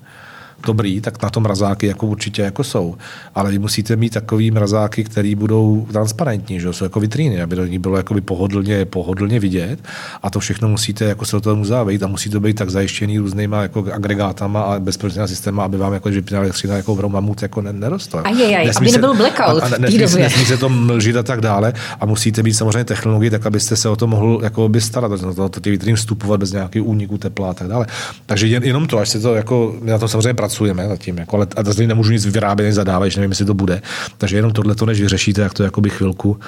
dobrý, 0.66 1.02
tak 1.02 1.24
na 1.24 1.30
to 1.30 1.40
mrazáky 1.40 1.88
jako 1.88 2.08
určitě 2.08 2.42
jako 2.42 2.64
jsou. 2.64 2.96
Ale 3.36 3.52
vy 3.52 3.60
musíte 3.60 3.96
mít 3.96 4.14
takový 4.14 4.52
mrazáky, 4.52 5.04
které 5.04 5.36
budou 5.36 5.88
transparentní, 5.92 6.60
že 6.60 6.74
jsou 6.74 6.86
jako 6.86 7.00
vitríny, 7.00 7.42
aby 7.42 7.56
do 7.56 7.66
ní 7.66 7.80
bylo 7.80 7.98
jakoby 7.98 8.22
pohodlně, 8.22 8.86
pohodlně 8.86 9.40
vidět. 9.40 9.80
A 10.24 10.30
to 10.30 10.40
všechno 10.40 10.70
musíte 10.70 11.06
jako 11.06 11.26
se 11.26 11.36
do 11.36 11.42
toho 11.42 11.56
muzea 11.56 11.84
vejít 11.84 12.04
a 12.04 12.08
musí 12.08 12.30
to 12.30 12.40
být 12.40 12.54
tak 12.54 12.70
zajištěný 12.70 13.18
různýma 13.18 13.62
jako 13.62 13.86
agregátama 13.94 14.62
a 14.62 14.80
bezpečnostníma 14.80 15.28
systémy, 15.28 15.62
aby 15.62 15.78
vám 15.78 15.94
jako 15.94 16.10
vypínala 16.10 16.44
elektřina 16.44 16.76
jako 16.76 16.96
v 16.96 17.08
mamut 17.08 17.42
jako 17.42 17.62
nerostla. 17.62 18.22
A 18.22 18.30
je, 18.30 18.46
je, 18.46 18.72
aby 18.78 18.92
nebyl 18.92 19.16
blackout. 19.16 19.64
A, 19.64 19.66
a 19.66 19.78
nesmí, 19.78 19.98
nesmí, 19.98 20.22
nesmí, 20.22 20.46
se 20.46 20.58
to 20.58 20.70
mlžit 20.70 21.16
a 21.16 21.24
tak 21.24 21.42
dále. 21.42 21.74
A 22.00 22.06
musíte 22.06 22.44
mít 22.44 22.54
samozřejmě 22.54 22.84
technologii, 22.84 23.30
tak 23.30 23.46
abyste 23.46 23.76
se 23.76 23.90
o 23.90 23.96
to 23.96 24.08
mohl 24.08 24.40
jako 24.44 24.70
by 24.70 24.82
starat, 24.82 25.22
na 25.22 25.34
to, 25.34 25.50
to 25.50 25.60
ty 25.60 25.72
vitríny 25.72 25.96
vstupovat 25.96 26.40
bez 26.40 26.52
nějakého 26.52 26.86
úniku 26.86 27.18
tepla 27.18 27.50
a 27.50 27.54
tak 27.54 27.68
dále. 27.68 27.86
Takže 28.26 28.48
jen, 28.48 28.64
jenom 28.64 28.88
to, 28.88 28.98
až 28.98 29.10
se 29.10 29.20
to 29.20 29.36
jako, 29.36 29.76
na 29.82 29.98
to 29.98 30.08
samozřejmě 30.08 30.34
pracujeme 30.48 30.88
zatím, 30.88 31.18
jako, 31.18 31.36
ale 31.36 31.48
a 31.56 31.64
zase 31.64 31.88
nemůžu 31.88 32.12
nic 32.12 32.26
vyrábět, 32.26 32.66
nic 32.66 32.76
zadávat, 32.76 33.08
že 33.08 33.20
nevím, 33.20 33.32
jestli 33.32 33.46
to 33.46 33.54
bude. 33.54 33.82
Takže 34.18 34.36
jenom 34.36 34.52
tohle 34.52 34.76
to, 34.76 34.86
než 34.86 35.02
vyřešíte, 35.02 35.42
jak 35.42 35.54
to 35.54 35.64
jakoby 35.64 35.90
chvilku, 35.90 36.40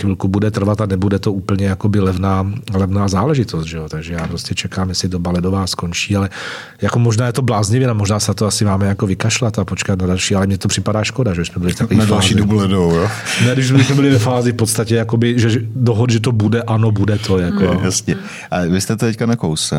chvilku 0.00 0.28
bude 0.28 0.50
trvat 0.50 0.80
a 0.80 0.86
nebude 0.86 1.18
to 1.18 1.32
úplně 1.32 1.66
jakoby 1.66 2.00
levná, 2.00 2.52
levná 2.72 3.08
záležitost. 3.08 3.66
Že 3.66 3.76
jo? 3.76 3.88
Takže 3.88 4.12
já 4.12 4.26
prostě 4.26 4.54
čekám, 4.54 4.88
jestli 4.88 5.08
doba 5.08 5.30
ledová 5.30 5.66
skončí, 5.66 6.16
ale 6.16 6.30
jako 6.82 6.98
možná 6.98 7.26
je 7.26 7.32
to 7.32 7.42
bláznivě, 7.42 7.88
a 7.88 7.92
možná 7.92 8.20
se 8.20 8.34
to 8.34 8.46
asi 8.46 8.64
máme 8.64 8.86
jako 8.86 9.06
vykašlat 9.06 9.58
a 9.58 9.64
počkat 9.64 9.98
na 9.98 10.06
další, 10.06 10.34
ale 10.34 10.46
mně 10.46 10.58
to 10.58 10.68
připadá 10.68 11.04
škoda, 11.04 11.34
že 11.34 11.44
jsme 11.44 11.60
byli 11.60 11.72
v 11.72 11.76
takové 11.76 12.00
Na 12.00 12.06
další 12.06 12.34
dobu 12.34 12.56
ledovou, 12.56 12.94
jo? 12.94 13.08
Ne, 13.46 13.52
když 13.54 13.66
jsme 13.66 13.94
byli 13.94 14.10
ve 14.10 14.18
fázi 14.18 14.52
v 14.52 14.56
podstatě, 14.56 14.94
jakoby, 14.94 15.38
že 15.38 15.60
dohod, 15.74 16.10
že 16.10 16.20
to 16.20 16.32
bude, 16.32 16.62
ano, 16.62 16.92
bude 16.92 17.18
to. 17.18 17.38
Jako. 17.38 17.68
Hmm. 17.68 17.84
Jasně. 17.84 18.16
A 18.50 18.60
vy 18.60 18.80
jste 18.80 18.96
to 18.96 19.06
teďka 19.06 19.26
nakous. 19.26 19.72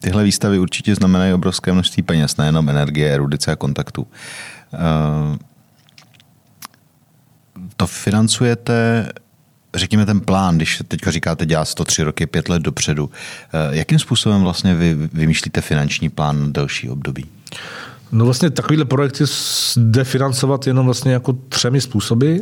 Tyhle 0.00 0.24
výstavy 0.24 0.58
určitě 0.58 0.94
znamenají 0.94 1.32
obrovské 1.32 1.72
množství 1.72 2.02
peněz, 2.02 2.36
nejenom 2.36 2.63
energie, 2.68 3.14
erudice 3.14 3.52
a 3.52 3.56
kontaktů. 3.56 4.06
Eh, 4.74 5.38
to 7.76 7.86
financujete, 7.86 9.08
řekněme 9.74 10.06
ten 10.06 10.20
plán, 10.20 10.56
když 10.56 10.82
teďka 10.88 11.10
říkáte, 11.10 11.46
to 11.74 11.84
tři 11.84 12.02
roky, 12.02 12.26
pět 12.26 12.48
let 12.48 12.62
dopředu. 12.62 13.10
Eh, 13.52 13.76
jakým 13.76 13.98
způsobem 13.98 14.42
vlastně 14.42 14.74
vy 14.74 14.94
vymýšlíte 14.94 15.60
finanční 15.60 16.08
plán 16.08 16.40
na 16.40 16.48
delší 16.48 16.90
období? 16.90 17.26
No 18.14 18.24
vlastně 18.24 18.50
takovýhle 18.50 18.84
projekty 18.84 19.24
jde 19.76 20.04
financovat 20.04 20.66
jenom 20.66 20.84
vlastně 20.84 21.12
jako 21.12 21.32
třemi 21.48 21.80
způsoby 21.80 22.36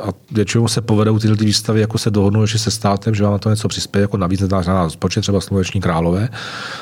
a 0.00 0.08
většinou 0.30 0.68
se 0.68 0.80
povedou 0.80 1.18
tyhle 1.18 1.36
ty 1.36 1.44
výstavy, 1.44 1.80
jako 1.80 1.98
se 1.98 2.10
dohodnou 2.10 2.42
ještě 2.42 2.58
se 2.58 2.70
státem, 2.70 3.14
že 3.14 3.22
vám 3.22 3.32
na 3.32 3.38
to 3.38 3.50
něco 3.50 3.68
přispěje, 3.68 4.02
jako 4.02 4.16
navíc 4.16 4.40
na 4.40 4.82
rozpočet 4.82 5.20
třeba 5.20 5.40
Sluneční 5.40 5.80
králové. 5.80 6.28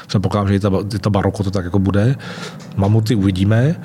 Předpokládám, 0.07 0.49
že 0.49 0.55
i 0.55 0.61
ta, 0.61 0.71
i 0.95 0.99
ta 0.99 1.11
baroko 1.11 1.43
to 1.43 1.51
tak 1.51 1.65
jako 1.65 1.79
bude. 1.79 2.17
Mamuty 2.77 3.15
uvidíme. 3.15 3.81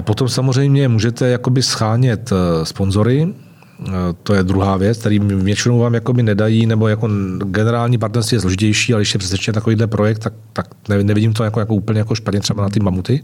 Potom 0.00 0.28
samozřejmě 0.28 0.88
můžete 0.88 1.28
jakoby 1.28 1.62
schánět 1.62 2.32
eh, 2.32 2.66
sponzory, 2.66 3.34
Eh, 3.38 3.41
to 4.22 4.34
je 4.34 4.42
druhá 4.42 4.76
věc, 4.76 4.98
který 4.98 5.18
většinou 5.18 5.78
vám 5.78 5.94
jako 5.94 6.12
by 6.12 6.22
nedají, 6.22 6.66
nebo 6.66 6.88
jako 6.88 7.08
generální 7.44 7.98
partnerství 7.98 8.34
je 8.34 8.40
složitější, 8.40 8.92
ale 8.94 9.00
když 9.00 9.14
je 9.14 9.18
přesvědčen 9.18 9.54
takovýhle 9.54 9.86
projekt, 9.86 10.18
tak, 10.18 10.32
tak 10.52 10.66
nevidím 11.02 11.32
to 11.32 11.44
jako, 11.44 11.60
jako 11.60 11.74
úplně 11.74 11.98
jako 11.98 12.14
špatně 12.14 12.40
třeba 12.40 12.62
na 12.62 12.68
ty 12.68 12.80
mamuty. 12.80 13.22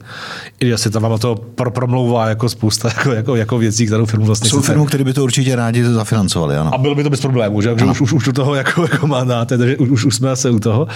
I 0.61 0.69
jestli 0.69 0.91
tam 0.91 1.03
vám 1.03 1.19
to 1.19 1.35
pro, 1.55 1.71
promlouvá 1.71 2.29
jako 2.29 2.49
spousta 2.49 2.89
jako, 2.97 3.13
jako, 3.13 3.37
jako 3.37 3.59
věcí, 3.59 3.87
kterou 3.87 4.07
firmu 4.07 4.27
vlastně 4.27 4.51
Jsou 4.51 4.61
firmy, 4.61 4.87
které 4.87 5.05
by 5.05 5.13
to 5.13 5.25
určitě 5.25 5.57
rádi 5.57 5.85
zafinancovali, 5.85 6.57
ano. 6.57 6.75
A 6.75 6.79
bylo 6.79 6.95
by 6.95 7.03
to 7.03 7.11
bez 7.11 7.21
problémů, 7.21 7.61
že? 7.61 7.73
Už, 7.73 8.01
už, 8.01 8.13
už, 8.13 8.29
u 8.29 8.33
toho 8.33 8.55
jako, 8.55 8.83
jako 8.83 9.07
máte, 9.07 9.59
takže 9.59 9.77
už, 9.77 10.05
už 10.05 10.15
jsme 10.15 10.37
se 10.37 10.51
u 10.51 10.59
toho. 10.59 10.89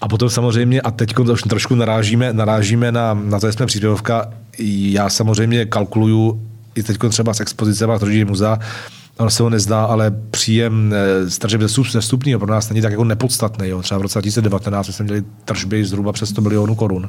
A 0.00 0.08
potom 0.08 0.30
samozřejmě, 0.30 0.80
a 0.80 0.90
teď 0.90 1.18
už 1.18 1.42
trošku 1.42 1.74
narážíme, 1.74 2.32
narážíme 2.32 2.92
na, 2.92 3.14
na 3.14 3.40
to, 3.40 3.52
jsme 3.52 3.66
příspěvka, 3.66 4.28
já 4.58 5.08
samozřejmě 5.08 5.64
kalkuluju 5.64 6.40
i 6.74 6.82
teď 6.82 6.98
třeba 7.08 7.34
s 7.34 7.40
expozicemi 7.40 7.92
a 7.92 8.24
muzea, 8.24 8.58
ono 9.20 9.30
se 9.30 9.42
ho 9.42 9.50
nezdá, 9.50 9.84
ale 9.84 10.10
příjem 10.30 10.94
z 11.26 11.38
tržeb 11.38 11.60
ze 11.60 12.38
pro 12.38 12.46
nás 12.46 12.68
není 12.68 12.82
tak 12.82 12.90
jako 12.90 13.04
nepodstatný. 13.04 13.68
Jo. 13.68 13.82
Třeba 13.82 13.98
v 13.98 14.02
roce 14.02 14.18
2019 14.18 14.86
jsme 14.86 15.04
měli 15.04 15.22
tržby 15.44 15.84
zhruba 15.84 16.12
přes 16.12 16.28
100 16.28 16.40
milionů 16.40 16.74
korun. 16.74 17.08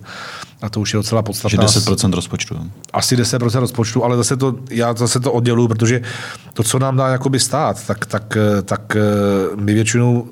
A 0.61 0.69
to 0.69 0.79
už 0.79 0.93
je 0.93 0.97
docela 0.97 1.21
podstatné. 1.21 1.67
Že 1.67 1.79
10% 1.79 2.13
rozpočtu. 2.13 2.55
Asi 2.93 3.15
10% 3.15 3.59
rozpočtu, 3.59 4.03
ale 4.03 4.17
zase 4.17 4.37
to, 4.37 4.55
já 4.69 4.93
zase 4.93 5.19
to 5.19 5.31
odděluji, 5.31 5.67
protože 5.67 6.01
to, 6.53 6.63
co 6.63 6.79
nám 6.79 6.97
dá 6.97 7.07
jakoby 7.07 7.39
stát, 7.39 7.87
tak, 7.87 8.05
tak, 8.05 8.37
tak 8.65 8.95
eh, 8.95 9.01
my 9.55 9.73
většinou 9.73 10.27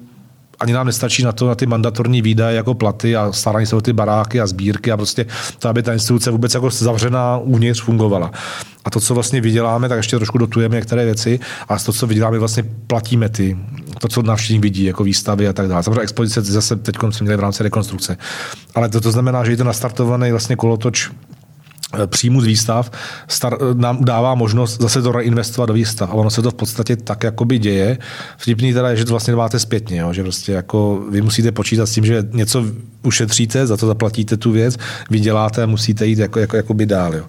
ani 0.60 0.74
nám 0.74 0.86
nestačí 0.86 1.24
na 1.24 1.32
to, 1.32 1.48
na 1.48 1.56
ty 1.56 1.66
mandatorní 1.66 2.22
výdaje 2.22 2.56
jako 2.56 2.74
platy 2.74 3.16
a 3.16 3.32
starání 3.32 3.66
se 3.66 3.76
o 3.76 3.82
ty 3.82 3.94
baráky 3.94 4.42
a 4.42 4.48
sbírky 4.48 4.92
a 4.92 4.98
prostě 4.98 5.26
to, 5.60 5.70
aby 5.70 5.84
ta 5.84 5.94
instituce 5.94 6.32
vůbec 6.32 6.54
jako 6.54 6.70
zavřená 6.70 7.38
uvnitř 7.38 7.82
fungovala. 7.82 8.32
A 8.90 8.92
to, 8.92 9.00
co 9.00 9.14
vlastně 9.14 9.42
vyděláme, 9.42 9.90
tak 9.90 9.98
ještě 9.98 10.16
trošku 10.16 10.38
dotujeme 10.38 10.76
některé 10.76 11.06
věci 11.06 11.40
a 11.70 11.80
to, 11.80 11.94
co 11.94 12.08
vyděláme, 12.08 12.40
vlastně 12.40 12.64
platíme 12.88 13.30
ty, 13.30 13.58
to, 14.00 14.08
co 14.08 14.22
návštěvník 14.22 14.64
vidí, 14.64 14.84
jako 14.84 15.04
výstavy 15.04 15.48
a 15.48 15.54
tak 15.54 15.68
dále. 15.68 15.84
Samozřejmě 15.84 16.02
expozice 16.02 16.42
zase 16.42 16.76
teď 16.76 16.96
jsme 17.10 17.24
měli 17.24 17.38
v 17.38 17.40
rámci 17.40 17.64
rekonstrukce. 17.64 18.18
Ale 18.76 18.90
to, 18.90 19.02
to 19.02 19.12
znamená, 19.12 19.44
že 19.44 19.52
je 19.52 19.58
to 19.58 19.64
nastartovaný 19.64 20.32
vlastně 20.32 20.56
kolotoč 20.56 21.10
příjmu 22.06 22.42
z 22.42 22.46
výstav 22.46 22.92
star, 23.28 23.58
eh, 23.62 23.74
nám 23.74 24.06
dává 24.06 24.36
možnost 24.36 24.82
zase 24.82 25.02
to 25.02 25.12
reinvestovat 25.12 25.68
do 25.68 25.74
výstav. 25.74 26.10
A 26.10 26.14
ono 26.14 26.30
se 26.30 26.42
to 26.42 26.52
v 26.52 26.54
podstatě 26.54 26.96
tak 26.96 27.24
jakoby 27.24 27.60
děje. 27.60 27.98
Vtipný 28.38 28.74
teda 28.74 28.90
je, 28.90 28.96
že 28.96 29.06
to 29.06 29.14
vlastně 29.14 29.36
máte 29.36 29.60
zpětně, 29.60 30.00
jo? 30.00 30.14
že 30.14 30.24
prostě 30.24 30.52
jako 30.52 31.04
vy 31.12 31.22
musíte 31.22 31.52
počítat 31.52 31.86
s 31.86 31.92
tím, 31.92 32.06
že 32.06 32.24
něco 32.32 32.66
ušetříte, 33.04 33.68
za 33.68 33.78
to 33.78 33.88
zaplatíte 33.88 34.38
tu 34.38 34.52
věc, 34.52 34.78
vyděláte 35.10 35.64
a 35.64 35.66
musíte 35.66 36.06
jít 36.06 36.20
jako, 36.20 36.40
jako, 36.40 36.56
jakoby 36.56 36.86
dál. 36.86 37.16
Jo? 37.16 37.24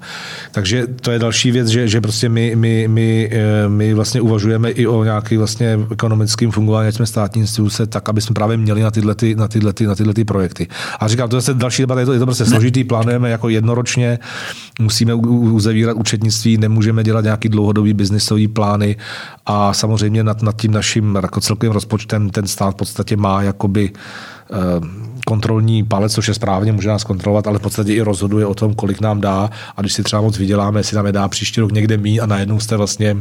Takže 0.53 0.87
to 1.01 1.11
je 1.11 1.19
další 1.19 1.51
věc, 1.51 1.69
že, 1.69 1.89
že 1.89 2.01
prostě 2.01 2.29
my, 2.29 2.53
my, 2.57 2.89
my, 2.89 3.31
eh, 3.33 3.69
my, 3.69 3.95
vlastně 3.95 4.21
uvažujeme 4.21 4.71
i 4.71 4.87
o 4.87 5.05
nějaký 5.05 5.37
vlastně 5.37 5.79
ekonomickým 5.93 6.51
fungování, 6.51 6.93
jsme 6.93 7.07
státní 7.07 7.41
instituce, 7.41 7.87
tak, 7.87 8.09
aby 8.09 8.21
jsme 8.21 8.35
právě 8.35 8.57
měli 8.57 8.83
na 8.83 8.91
tyhle, 8.91 9.15
ty, 9.15 9.35
na 9.35 9.49
tyhle, 9.49 9.73
ty, 9.73 9.87
na 9.87 9.95
tyhle 9.95 10.15
ty 10.15 10.25
projekty. 10.25 10.69
A 11.01 11.09
říkám, 11.09 11.29
to 11.29 11.37
je 11.37 11.43
další 11.55 11.83
debata, 11.83 12.01
je 12.01 12.07
to, 12.07 12.13
je 12.13 12.19
to 12.19 12.27
prostě 12.27 12.45
složitý, 12.45 12.85
plánujeme 12.85 13.31
jako 13.31 13.49
jednoročně, 13.49 14.19
musíme 14.81 15.15
uzavírat 15.15 15.97
účetnictví, 15.97 16.59
nemůžeme 16.59 17.05
dělat 17.05 17.25
nějaký 17.25 17.49
dlouhodobý 17.49 17.95
biznisový 17.95 18.49
plány 18.49 18.97
a 19.47 19.73
samozřejmě 19.73 20.25
nad, 20.25 20.43
nad 20.43 20.57
tím 20.57 20.73
naším 20.73 21.15
jako 21.23 21.41
celkovým 21.41 21.73
rozpočtem 21.73 22.31
ten 22.31 22.47
stát 22.47 22.71
v 22.71 22.75
podstatě 22.75 23.17
má 23.17 23.43
jakoby 23.43 23.93
eh, 23.93 24.57
kontrolní 25.27 25.85
palec, 25.85 26.15
což 26.15 26.29
je 26.29 26.35
správně, 26.35 26.73
může 26.73 26.89
nás 26.89 27.05
kontrolovat, 27.05 27.47
ale 27.47 27.59
v 27.59 27.63
podstatě 27.63 27.95
i 27.95 28.01
rozhoduje 28.01 28.47
o 28.47 28.55
tom, 28.55 28.75
kolik 28.75 29.01
nám 29.01 29.21
dá. 29.21 29.51
A 29.77 29.81
když 29.81 29.93
si 29.93 30.03
třeba 30.03 30.23
moc 30.23 30.39
vyděláme, 30.39 30.81
jestli 30.81 30.97
nám 30.97 31.07
je 31.07 31.13
dá 31.13 31.29
příští 31.29 31.61
rok 31.61 31.73
někde 31.73 31.97
mí 31.97 32.21
a 32.21 32.27
najednou 32.27 32.61
jste 32.61 32.77
vlastně 32.77 33.17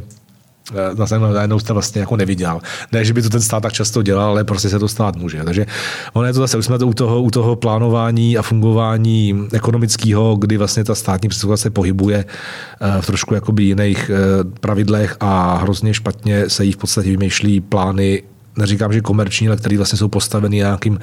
na 0.98 1.18
najednou 1.20 1.60
jste 1.60 1.74
vlastně 1.74 2.02
jako 2.02 2.16
neviděl. 2.16 2.60
Ne, 2.91 3.06
že 3.06 3.14
by 3.14 3.22
to 3.22 3.30
ten 3.30 3.41
stát 3.41 3.64
tak 3.64 3.74
často 3.74 4.02
dělal, 4.02 4.30
ale 4.30 4.44
prostě 4.44 4.70
se 4.70 4.80
to 4.80 4.88
stát 4.88 5.16
může. 5.16 5.44
Takže 5.44 5.66
ono 6.14 6.28
je 6.28 6.34
to 6.34 6.40
zase, 6.40 6.58
už 6.58 6.66
jsme 6.66 6.78
to 6.78 6.88
u 6.88 6.94
toho, 6.94 7.22
u 7.22 7.32
toho 7.32 7.56
plánování 7.56 8.38
a 8.38 8.41
fungování 8.41 9.48
ekonomického, 9.54 10.36
kdy 10.36 10.58
vlastně 10.58 10.84
ta 10.84 10.96
státní 10.96 11.30
představa 11.30 11.58
se 11.58 11.70
pohybuje 11.70 12.26
eh, 12.26 13.02
v 13.02 13.06
trošku 13.06 13.34
jakoby 13.34 13.64
jiných 13.64 14.12
eh, 14.14 14.44
pravidlech 14.60 15.18
a 15.20 15.58
hrozně 15.58 15.94
špatně 15.94 16.50
se 16.50 16.66
jí 16.66 16.72
v 16.72 16.78
podstatě 16.78 17.10
vymýšlí 17.10 17.62
plány 17.62 18.24
neříkám, 18.60 18.94
že 18.94 19.02
komerční, 19.02 19.48
ale 19.48 19.57
který 19.57 19.77
vlastně 19.77 19.98
jsou 19.98 20.07
postaveny 20.07 20.56
nějakým 20.56 20.99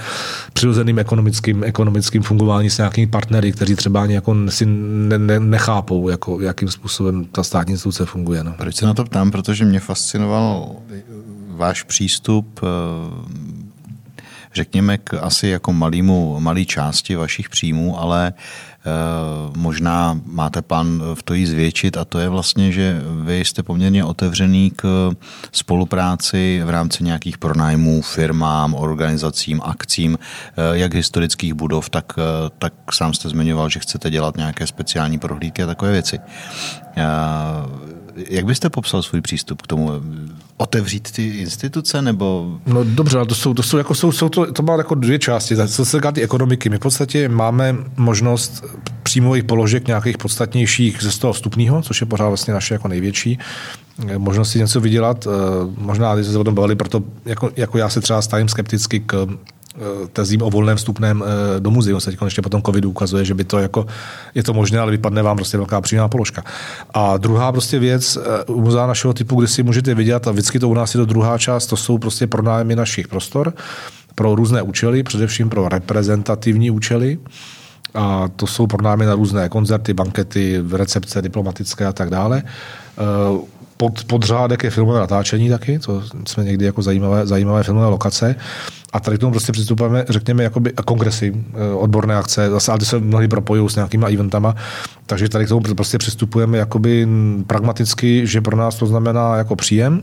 přirozeným 0.53 0.99
ekonomickým, 0.99 1.65
ekonomickým 1.65 2.23
fungováním 2.23 2.71
s 2.71 2.79
nějakými 2.79 3.07
partnery, 3.07 3.53
kteří 3.53 3.77
třeba 3.77 4.03
ani 4.03 4.15
jako 4.15 4.37
si 4.49 4.67
ne, 4.67 5.19
ne, 5.19 5.41
nechápou, 5.41 6.09
jako, 6.09 6.41
jakým 6.41 6.69
způsobem 6.69 7.25
ta 7.25 7.43
státní 7.43 7.73
instituce 7.73 8.07
funguje. 8.07 8.45
No. 8.45 8.55
Proč 8.59 8.77
se 8.77 8.87
na 8.87 8.95
to 8.95 9.05
ptám? 9.05 9.31
Protože 9.31 9.65
mě 9.65 9.81
fascinoval 9.81 10.77
váš 11.49 11.83
přístup 11.83 12.61
eh, 12.63 13.66
řekněme 14.57 14.99
k 14.99 15.15
asi 15.15 15.49
jako 15.49 15.73
malýmu, 15.73 16.41
malý 16.41 16.67
části 16.67 17.17
vašich 17.17 17.49
příjmů, 17.49 18.01
ale 18.01 18.33
Eh, 18.87 19.51
možná 19.57 20.21
máte 20.27 20.63
plán 20.63 21.03
v 21.15 21.23
to 21.23 21.35
jí 21.35 21.47
zvětšit 21.47 21.97
a 21.97 22.05
to 22.05 22.19
je 22.19 22.29
vlastně, 22.29 22.73
že 22.73 23.01
vy 23.23 23.45
jste 23.45 23.63
poměrně 23.63 24.05
otevřený 24.05 24.73
k 24.77 25.11
spolupráci 25.53 26.63
v 26.65 26.71
rámci 26.71 27.05
nějakých 27.05 27.39
pronájmů 27.39 28.03
firmám, 28.03 28.75
organizacím, 28.75 29.61
akcím, 29.65 30.19
eh, 30.19 30.79
jak 30.79 30.95
historických 30.95 31.55
budov, 31.55 31.89
tak, 31.91 32.13
eh, 32.19 32.51
tak 32.59 32.73
sám 32.93 33.15
jste 33.15 33.29
zmiňoval, 33.29 33.69
že 33.69 33.81
chcete 33.81 34.11
dělat 34.11 34.37
nějaké 34.37 34.67
speciální 34.67 35.19
prohlídky 35.19 35.63
a 35.63 35.67
takové 35.67 35.93
věci. 35.93 36.19
Jak 38.17 38.45
byste 38.45 38.71
popsal 38.71 39.03
svůj 39.03 39.21
přístup 39.21 39.63
k 39.63 39.67
tomu? 39.67 39.91
Otevřít 40.57 41.11
ty 41.13 41.27
instituce 41.29 42.03
nebo? 42.03 42.59
No 42.67 42.85
dobře, 42.85 43.17
ale 43.17 43.27
to 43.27 43.35
jsou, 43.35 43.55
to 43.55 43.63
jsou, 43.63 43.79
jako, 43.79 43.95
jsou, 43.95 44.13
jsou 44.13 44.29
to, 44.29 44.53
to 44.53 44.63
má 44.63 44.77
jako 44.77 44.95
dvě 44.95 45.19
části. 45.19 45.57
Co 45.57 45.85
se 45.85 45.97
týká 45.97 46.13
ty 46.13 46.23
ekonomiky, 46.23 46.69
my 46.69 46.77
v 46.77 46.81
podstatě 46.81 47.29
máme 47.29 47.77
možnost 47.97 48.65
příjmových 49.03 49.45
položek 49.45 49.87
nějakých 49.87 50.19
podstatnějších 50.19 51.03
ze 51.03 51.21
toho 51.21 51.33
vstupního, 51.33 51.83
což 51.83 52.01
je 52.01 52.07
pořád 52.07 52.29
vlastně 52.29 52.55
naše 52.55 52.75
jako 52.75 52.89
největší 52.89 53.39
eh, 54.09 54.19
možnost 54.19 54.51
si 54.51 54.59
něco 54.59 54.81
vydělat. 54.81 55.27
Eh, 55.27 55.31
možná, 55.79 56.15
když 56.15 56.27
se 56.27 56.39
o 56.39 56.45
tom 56.45 56.55
bavili, 56.55 56.77
proto 56.77 57.03
jako, 57.25 57.51
jako 57.57 57.79
já 57.79 57.89
se 57.89 58.01
třeba 58.01 58.23
stavím 58.23 58.49
skepticky 58.49 59.01
k 59.01 59.27
tezím 60.13 60.43
o 60.43 60.51
volném 60.51 60.77
vstupném 60.77 61.25
eh, 61.27 61.61
do 61.61 61.71
muzea. 61.71 62.01
Se 62.01 62.13
ještě 62.25 62.43
potom 62.43 62.63
covidu 62.63 62.91
ukazuje, 62.91 63.25
že 63.25 63.35
by 63.35 63.45
to 63.45 63.59
jako, 63.59 63.87
je 64.35 64.43
to 64.43 64.55
možné, 64.55 64.79
ale 64.79 64.91
vypadne 64.91 65.23
vám 65.23 65.37
prostě 65.37 65.57
velká 65.57 65.81
přímá 65.81 66.09
položka. 66.09 66.45
A 66.95 67.17
druhá 67.17 67.53
prostě 67.53 67.79
věc 67.79 68.17
eh, 68.17 68.45
u 68.45 68.61
muzea 68.61 68.87
našeho 68.87 69.15
typu, 69.15 69.41
kdy 69.41 69.49
si 69.49 69.63
můžete 69.63 69.95
vidět, 69.95 70.29
a 70.29 70.31
vždycky 70.31 70.59
to 70.59 70.69
u 70.69 70.75
nás 70.75 70.95
je 70.95 70.99
to 70.99 71.05
druhá 71.05 71.39
část, 71.39 71.67
to 71.67 71.77
jsou 71.77 71.99
prostě 71.99 72.27
pronájmy 72.27 72.77
našich 72.77 73.09
prostor 73.09 73.53
pro 74.15 74.35
různé 74.35 74.63
účely, 74.63 75.03
především 75.03 75.49
pro 75.49 75.69
reprezentativní 75.69 76.71
účely. 76.71 77.19
A 77.95 78.29
to 78.37 78.47
jsou 78.47 78.67
pronájmy 78.67 79.07
na 79.07 79.15
různé 79.15 79.49
koncerty, 79.49 79.95
bankety, 79.95 80.63
recepce 80.73 81.23
diplomatické 81.23 81.87
a 81.87 81.93
tak 81.93 82.11
dále 82.11 82.43
pod, 83.77 84.05
podřádek 84.05 84.65
je 84.65 84.71
filmové 84.71 85.01
natáčení 85.01 85.49
taky, 85.49 85.79
to 85.79 86.03
jsme 86.27 86.45
někdy 86.45 86.65
jako 86.65 86.83
zajímavé, 86.83 87.27
zajímavé 87.27 87.63
filmové 87.63 87.87
lokace. 87.87 88.35
A 88.93 89.01
tady 89.01 89.17
k 89.17 89.21
tomu 89.21 89.33
prostě 89.33 89.53
přistupujeme, 89.53 90.05
řekněme, 90.09 90.43
jakoby 90.43 90.73
kongresy, 90.85 91.35
eh, 91.55 91.75
odborné 91.75 92.17
akce, 92.17 92.51
zase, 92.51 92.73
ale 92.73 92.79
ty 92.79 92.85
se 92.85 92.99
mnohdy 92.99 93.29
propojují 93.29 93.71
s 93.71 93.77
nějakýma 93.77 94.09
eventama, 94.09 94.55
takže 95.07 95.29
tady 95.29 95.45
k 95.47 95.49
tomu 95.49 95.61
prostě 95.61 95.99
přistupujeme 95.99 96.59
jakoby 96.59 97.09
pragmaticky, 97.47 98.27
že 98.27 98.41
pro 98.41 98.57
nás 98.57 98.75
to 98.75 98.87
znamená 98.87 99.37
jako 99.37 99.57
příjem, 99.57 100.03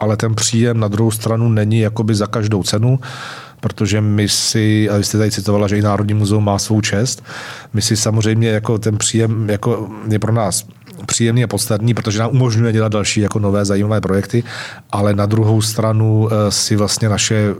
ale 0.00 0.16
ten 0.16 0.34
příjem 0.34 0.80
na 0.80 0.88
druhou 0.88 1.10
stranu 1.10 1.48
není 1.48 1.80
jakoby 1.80 2.14
za 2.14 2.26
každou 2.26 2.62
cenu, 2.62 2.98
protože 3.60 4.00
my 4.00 4.28
si, 4.28 4.90
a 4.90 4.96
vy 4.96 5.04
jste 5.04 5.18
tady 5.18 5.30
citovala, 5.30 5.68
že 5.68 5.78
i 5.78 5.82
Národní 5.82 6.14
muzeum 6.14 6.44
má 6.44 6.58
svou 6.58 6.80
čest, 6.80 7.24
my 7.72 7.82
si 7.82 7.96
samozřejmě 7.96 8.48
jako 8.48 8.78
ten 8.78 8.98
příjem 8.98 9.50
jako 9.50 9.88
je 10.10 10.18
pro 10.18 10.32
nás 10.32 10.66
příjemný 11.06 11.44
a 11.44 11.46
podstatný, 11.46 11.94
protože 11.94 12.18
nám 12.18 12.30
umožňuje 12.30 12.72
dělat 12.72 12.92
další 12.92 13.20
jako 13.20 13.38
nové 13.38 13.64
zajímavé 13.64 14.00
projekty, 14.00 14.44
ale 14.90 15.14
na 15.14 15.26
druhou 15.26 15.62
stranu 15.62 16.28
eh, 16.28 16.50
si 16.50 16.76
vlastně 16.76 17.08
naše 17.08 17.54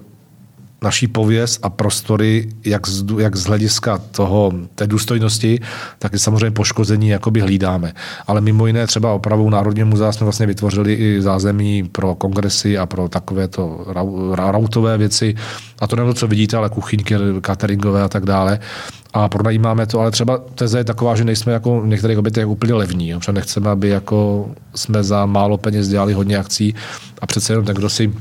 naší 0.82 1.06
pověst 1.06 1.59
a 1.62 1.70
prostory, 1.70 2.48
jak 2.64 2.88
z, 2.88 3.04
jak 3.18 3.36
z 3.36 3.44
hlediska 3.44 3.98
toho, 3.98 4.52
té 4.74 4.86
důstojnosti, 4.86 5.60
tak 5.98 6.14
i 6.14 6.18
samozřejmě 6.18 6.50
poškození 6.50 7.09
jakoby 7.09 7.40
hlídáme. 7.40 7.92
Ale 8.26 8.40
mimo 8.40 8.66
jiné 8.66 8.86
třeba 8.86 9.12
opravou 9.12 9.50
Národního 9.50 9.86
muzea 9.86 10.12
jsme 10.12 10.24
vlastně 10.24 10.46
vytvořili 10.46 10.94
i 10.94 11.22
zázemí 11.22 11.82
pro 11.82 12.14
kongresy 12.14 12.78
a 12.78 12.86
pro 12.86 13.09
takovéto 13.09 13.86
rautové 14.34 14.98
věci. 14.98 15.34
A 15.78 15.86
to 15.86 15.96
nebylo, 15.96 16.14
co 16.14 16.26
vidíte, 16.26 16.56
ale 16.56 16.68
kuchyňky, 16.68 17.14
cateringové 17.40 18.02
a 18.02 18.09
tak 18.09 18.24
dále 18.24 18.59
a 19.12 19.28
pronajímáme 19.28 19.86
to, 19.86 20.00
ale 20.00 20.10
třeba 20.10 20.38
teze 20.54 20.78
je 20.78 20.84
taková, 20.84 21.16
že 21.16 21.24
nejsme 21.24 21.52
jako 21.52 21.80
v 21.80 21.86
některých 21.86 22.18
obětech 22.18 22.46
úplně 22.46 22.74
levní, 22.74 23.09
jo, 23.09 23.18
protože 23.18 23.32
nechceme, 23.32 23.70
aby 23.70 23.88
jako 23.88 24.50
jsme 24.74 25.02
za 25.02 25.26
málo 25.26 25.59
peněz 25.59 25.88
dělali 25.88 26.12
hodně 26.12 26.36
akcí 26.36 26.74
a 27.20 27.26
přece 27.26 27.52
jenom 27.52 27.64
ten, 27.66 27.76
kdo 27.76 27.88
si 27.88 28.12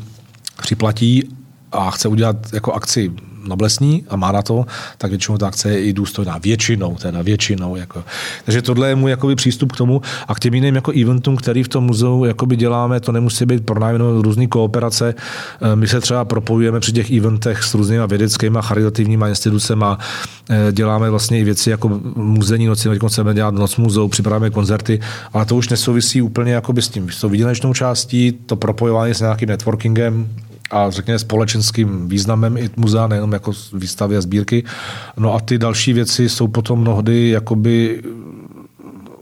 připlatí 0.61 1.29
a 1.71 1.91
chce 1.91 2.07
udělat 2.07 2.35
jako 2.53 2.73
akci 2.73 3.11
noblesní 3.47 4.03
a 4.09 4.15
má 4.15 4.31
na 4.31 4.41
to, 4.41 4.65
tak 4.97 5.09
většinou 5.09 5.37
ta 5.37 5.47
akce 5.47 5.69
je 5.69 5.83
i 5.83 5.93
důstojná. 5.93 6.37
Většinou, 6.37 6.95
teda 6.95 7.21
většinou. 7.21 7.75
Jako. 7.75 8.03
Takže 8.45 8.61
tohle 8.61 8.89
je 8.89 8.95
můj 8.95 9.11
jakoby, 9.11 9.35
přístup 9.35 9.71
k 9.71 9.77
tomu 9.77 10.01
a 10.27 10.35
k 10.35 10.39
těm 10.39 10.53
jiným 10.53 10.75
jako 10.75 10.91
eventům, 10.91 11.37
který 11.37 11.63
v 11.63 11.67
tom 11.67 11.83
muzeu 11.83 12.25
jakoby, 12.25 12.55
děláme, 12.55 12.99
to 12.99 13.11
nemusí 13.11 13.45
být 13.45 13.65
pronájmeno 13.65 14.21
různé 14.21 14.47
kooperace. 14.47 15.15
Eh, 15.61 15.75
my 15.75 15.87
se 15.87 16.01
třeba 16.01 16.25
propojujeme 16.25 16.79
při 16.79 16.91
těch 16.91 17.11
eventech 17.11 17.63
s 17.63 17.73
různými 17.73 18.03
vědeckými 18.07 18.57
a 18.57 18.61
charitativními 18.61 19.25
institucemi. 19.29 19.85
Eh, 20.49 20.71
děláme 20.71 21.09
vlastně 21.09 21.39
i 21.39 21.43
věci 21.43 21.69
jako 21.69 22.01
muzejní 22.15 22.65
noci, 22.65 22.89
teď 22.89 23.01
chceme 23.07 23.33
dělat 23.33 23.53
noc 23.53 23.77
muzeu, 23.77 24.07
připravujeme 24.07 24.53
koncerty, 24.53 24.99
ale 25.33 25.45
to 25.45 25.55
už 25.55 25.69
nesouvisí 25.69 26.21
úplně 26.21 26.53
jakoby 26.53 26.81
s 26.81 26.89
tím. 26.89 27.09
S 27.11 27.59
tou 27.61 27.73
částí, 27.73 28.31
to 28.45 28.55
propojování 28.55 29.13
s 29.13 29.21
nějakým 29.21 29.49
networkingem, 29.49 30.27
a 30.71 30.89
řekněme 30.89 31.19
společenským 31.19 32.09
významem 32.09 32.57
i 32.57 32.69
muzea, 32.75 33.07
nejenom 33.07 33.31
jako 33.31 33.51
výstavy 33.73 34.17
a 34.17 34.21
sbírky. 34.21 34.63
No 35.17 35.33
a 35.33 35.39
ty 35.39 35.57
další 35.57 35.93
věci 35.93 36.29
jsou 36.29 36.47
potom 36.47 36.79
mnohdy 36.79 37.29
jakoby 37.29 38.03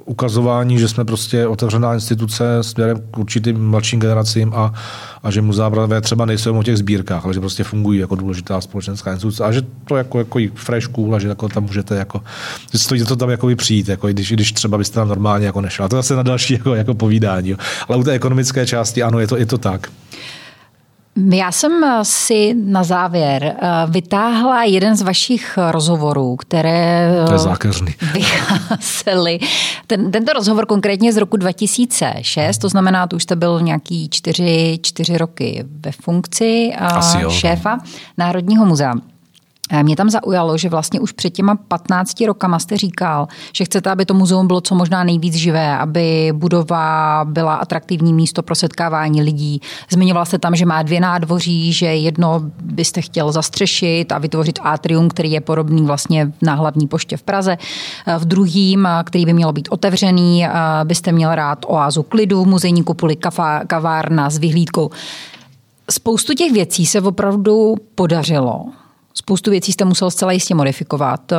ukazování, 0.10 0.80
že 0.80 0.88
jsme 0.88 1.06
prostě 1.06 1.48
otevřená 1.48 1.94
instituce 1.94 2.44
směrem 2.62 2.98
k 3.12 3.18
určitým 3.18 3.70
mladším 3.70 4.00
generacím 4.00 4.54
a, 4.56 4.74
a 5.24 5.32
že 5.32 5.42
muzea 5.42 5.70
právě 5.70 6.02
třeba 6.02 6.26
nejsou 6.26 6.60
o 6.60 6.64
těch 6.64 6.78
sbírkách, 6.78 7.26
ale 7.26 7.34
že 7.34 7.40
prostě 7.40 7.64
fungují 7.64 8.00
jako 8.00 8.16
důležitá 8.16 8.62
společenská 8.62 9.12
instituce 9.14 9.44
a 9.44 9.52
že 9.52 9.62
to 9.86 9.98
jako, 9.98 10.20
jako 10.20 10.40
fresh 10.56 10.88
cool 10.88 11.16
a 11.16 11.20
že 11.20 11.28
jako 11.28 11.50
tam 11.50 11.64
můžete 11.64 11.96
jako, 11.96 12.22
že 12.72 12.80
stojí 12.80 13.04
to 13.06 13.16
tam 13.16 13.30
jako 13.30 13.56
přijít, 13.56 13.88
jako 13.88 14.08
když, 14.08 14.32
když 14.32 14.52
třeba 14.52 14.78
byste 14.78 14.96
tam 14.96 15.08
normálně 15.08 15.46
jako 15.46 15.62
nešla. 15.62 15.88
To 15.88 15.96
je 15.96 16.00
zase 16.00 16.16
na 16.16 16.24
další 16.24 16.54
jako, 16.58 16.76
jako 16.76 16.94
povídání. 16.94 17.50
Jo. 17.50 17.58
Ale 17.88 17.98
u 17.98 18.04
té 18.04 18.12
ekonomické 18.12 18.66
části 18.66 19.04
ano, 19.04 19.20
je 19.20 19.28
to, 19.28 19.38
je 19.38 19.46
to 19.46 19.58
tak. 19.58 19.92
Já 21.28 21.52
jsem 21.52 21.72
si 22.04 22.56
na 22.66 22.84
závěr 22.84 23.44
eh, 23.44 23.56
vytáhla 23.88 24.64
jeden 24.64 24.96
z 24.96 25.02
vašich 25.02 25.58
rozhovorů, 25.72 26.36
které 26.36 27.12
to 27.28 27.34
je 27.34 27.40
zákeřný. 27.40 27.96
vycházely. 28.14 29.40
Ten, 29.88 30.12
tento 30.12 30.34
rozhovor 30.34 30.66
konkrétně 30.66 31.14
z 31.14 31.18
roku 31.18 31.38
2006, 31.38 32.58
to 32.58 32.70
znamená, 32.70 33.08
to 33.08 33.16
už 33.16 33.24
jste 33.24 33.36
byl 33.36 33.62
nějaký 33.62 34.10
čtyři, 34.10 34.80
čtyři 34.82 35.18
roky 35.18 35.66
ve 35.86 35.92
funkci 35.92 36.74
Asi 36.78 37.18
jo, 37.18 37.24
no. 37.24 37.30
šéfa 37.30 37.76
no. 37.76 37.82
Národního 38.18 38.66
muzea. 38.66 38.94
Eh, 39.70 39.84
mě 39.84 39.96
tam 39.96 40.10
zaujalo, 40.10 40.58
že 40.58 40.70
vlastně 40.70 41.00
už 41.00 41.12
před 41.12 41.30
těma 41.30 41.56
15 41.56 42.26
rokama 42.26 42.60
jste 42.60 42.78
říkal, 42.78 43.28
že 43.54 43.66
chcete, 43.66 43.90
aby 43.90 44.06
to 44.06 44.14
muzeum 44.14 44.48
bylo 44.48 44.62
co 44.62 44.76
možná 44.76 45.04
nejvíc 45.04 45.36
živé, 45.36 45.78
aby 45.78 46.32
budova 46.36 47.26
byla 47.26 47.56
atraktivní 47.56 48.14
místo 48.14 48.44
pro 48.44 48.56
setkávání 48.56 49.22
lidí. 49.22 49.62
Zmiňoval 49.92 50.26
jste 50.26 50.40
tam, 50.40 50.56
že 50.56 50.66
má 50.66 50.84
dvě 50.84 51.00
nádvoří, 51.00 51.74
že 51.74 51.86
jedno 51.86 52.42
byste 52.62 53.02
chtěl 53.02 53.32
zastřešit 53.32 54.12
a 54.12 54.18
vytvořit 54.18 54.60
atrium, 54.64 55.10
který 55.10 55.32
je 55.32 55.42
podobný 55.42 55.82
vlastně 55.82 56.32
na 56.42 56.54
hlavní 56.54 56.88
poště 56.88 57.18
v 57.18 57.24
Praze. 57.24 57.58
Eh, 58.08 58.18
v 58.18 58.26
druhým, 58.26 58.86
eh, 58.86 59.04
který 59.04 59.26
by 59.26 59.34
měl 59.34 59.54
být 59.54 59.68
otevřený, 59.72 60.48
byste 60.84 61.12
měl 61.12 61.36
rád 61.36 61.66
oázu 61.68 62.04
klidu, 62.04 62.46
muzejní 62.46 62.84
kupuli, 62.84 63.18
kavárna 63.68 64.30
s 64.30 64.38
vyhlídkou. 64.38 64.90
Spoustu 65.92 66.34
těch 66.34 66.52
věcí 66.52 66.86
se 66.86 67.02
opravdu 67.02 67.76
podařilo. 67.96 68.66
Spoustu 69.30 69.52
věcí 69.52 69.72
jste 69.72 69.86
musel 69.86 70.12
zcela 70.12 70.32
jistě 70.32 70.56
modifikovat. 70.56 71.34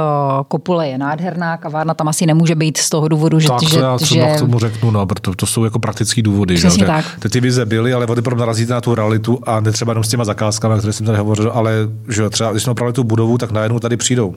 Kopule 0.48 0.88
je 0.88 0.98
nádherná, 0.98 1.56
kavárna 1.56 1.94
tam 1.94 2.08
asi 2.08 2.26
nemůže 2.26 2.54
být 2.54 2.76
z 2.76 2.90
toho 2.90 3.08
důvodu, 3.08 3.40
že... 3.40 3.48
Tak 3.48 3.62
že, 3.62 3.80
já 3.80 3.98
že... 3.98 4.36
k 4.36 4.38
tomu 4.38 4.58
řeknu, 4.58 4.90
no, 4.90 5.06
protože 5.06 5.36
to 5.36 5.46
jsou 5.46 5.64
jako 5.64 5.78
praktické 5.78 6.22
důvody. 6.22 6.54
Přesně 6.54 6.80
že? 6.80 6.86
tak. 6.86 7.04
Ty, 7.18 7.28
ty 7.28 7.40
vize 7.40 7.66
byly, 7.66 7.94
ale 7.94 8.06
vody 8.06 8.22
narazíte 8.36 8.72
na 8.72 8.80
tu 8.80 8.94
realitu 8.94 9.38
a 9.46 9.60
netřeba 9.60 9.90
jenom 9.90 10.04
s 10.04 10.08
těma 10.08 10.24
zakázkami, 10.24 10.78
které 10.78 10.92
jsem 10.92 11.06
tady 11.06 11.18
hovořil, 11.18 11.50
ale 11.54 11.72
že 12.08 12.30
třeba 12.30 12.50
když 12.50 12.62
jsme 12.62 12.72
opravili 12.72 12.92
tu 12.92 13.04
budovu, 13.04 13.38
tak 13.38 13.50
najednou 13.50 13.78
tady 13.78 13.96
přijdou 13.96 14.34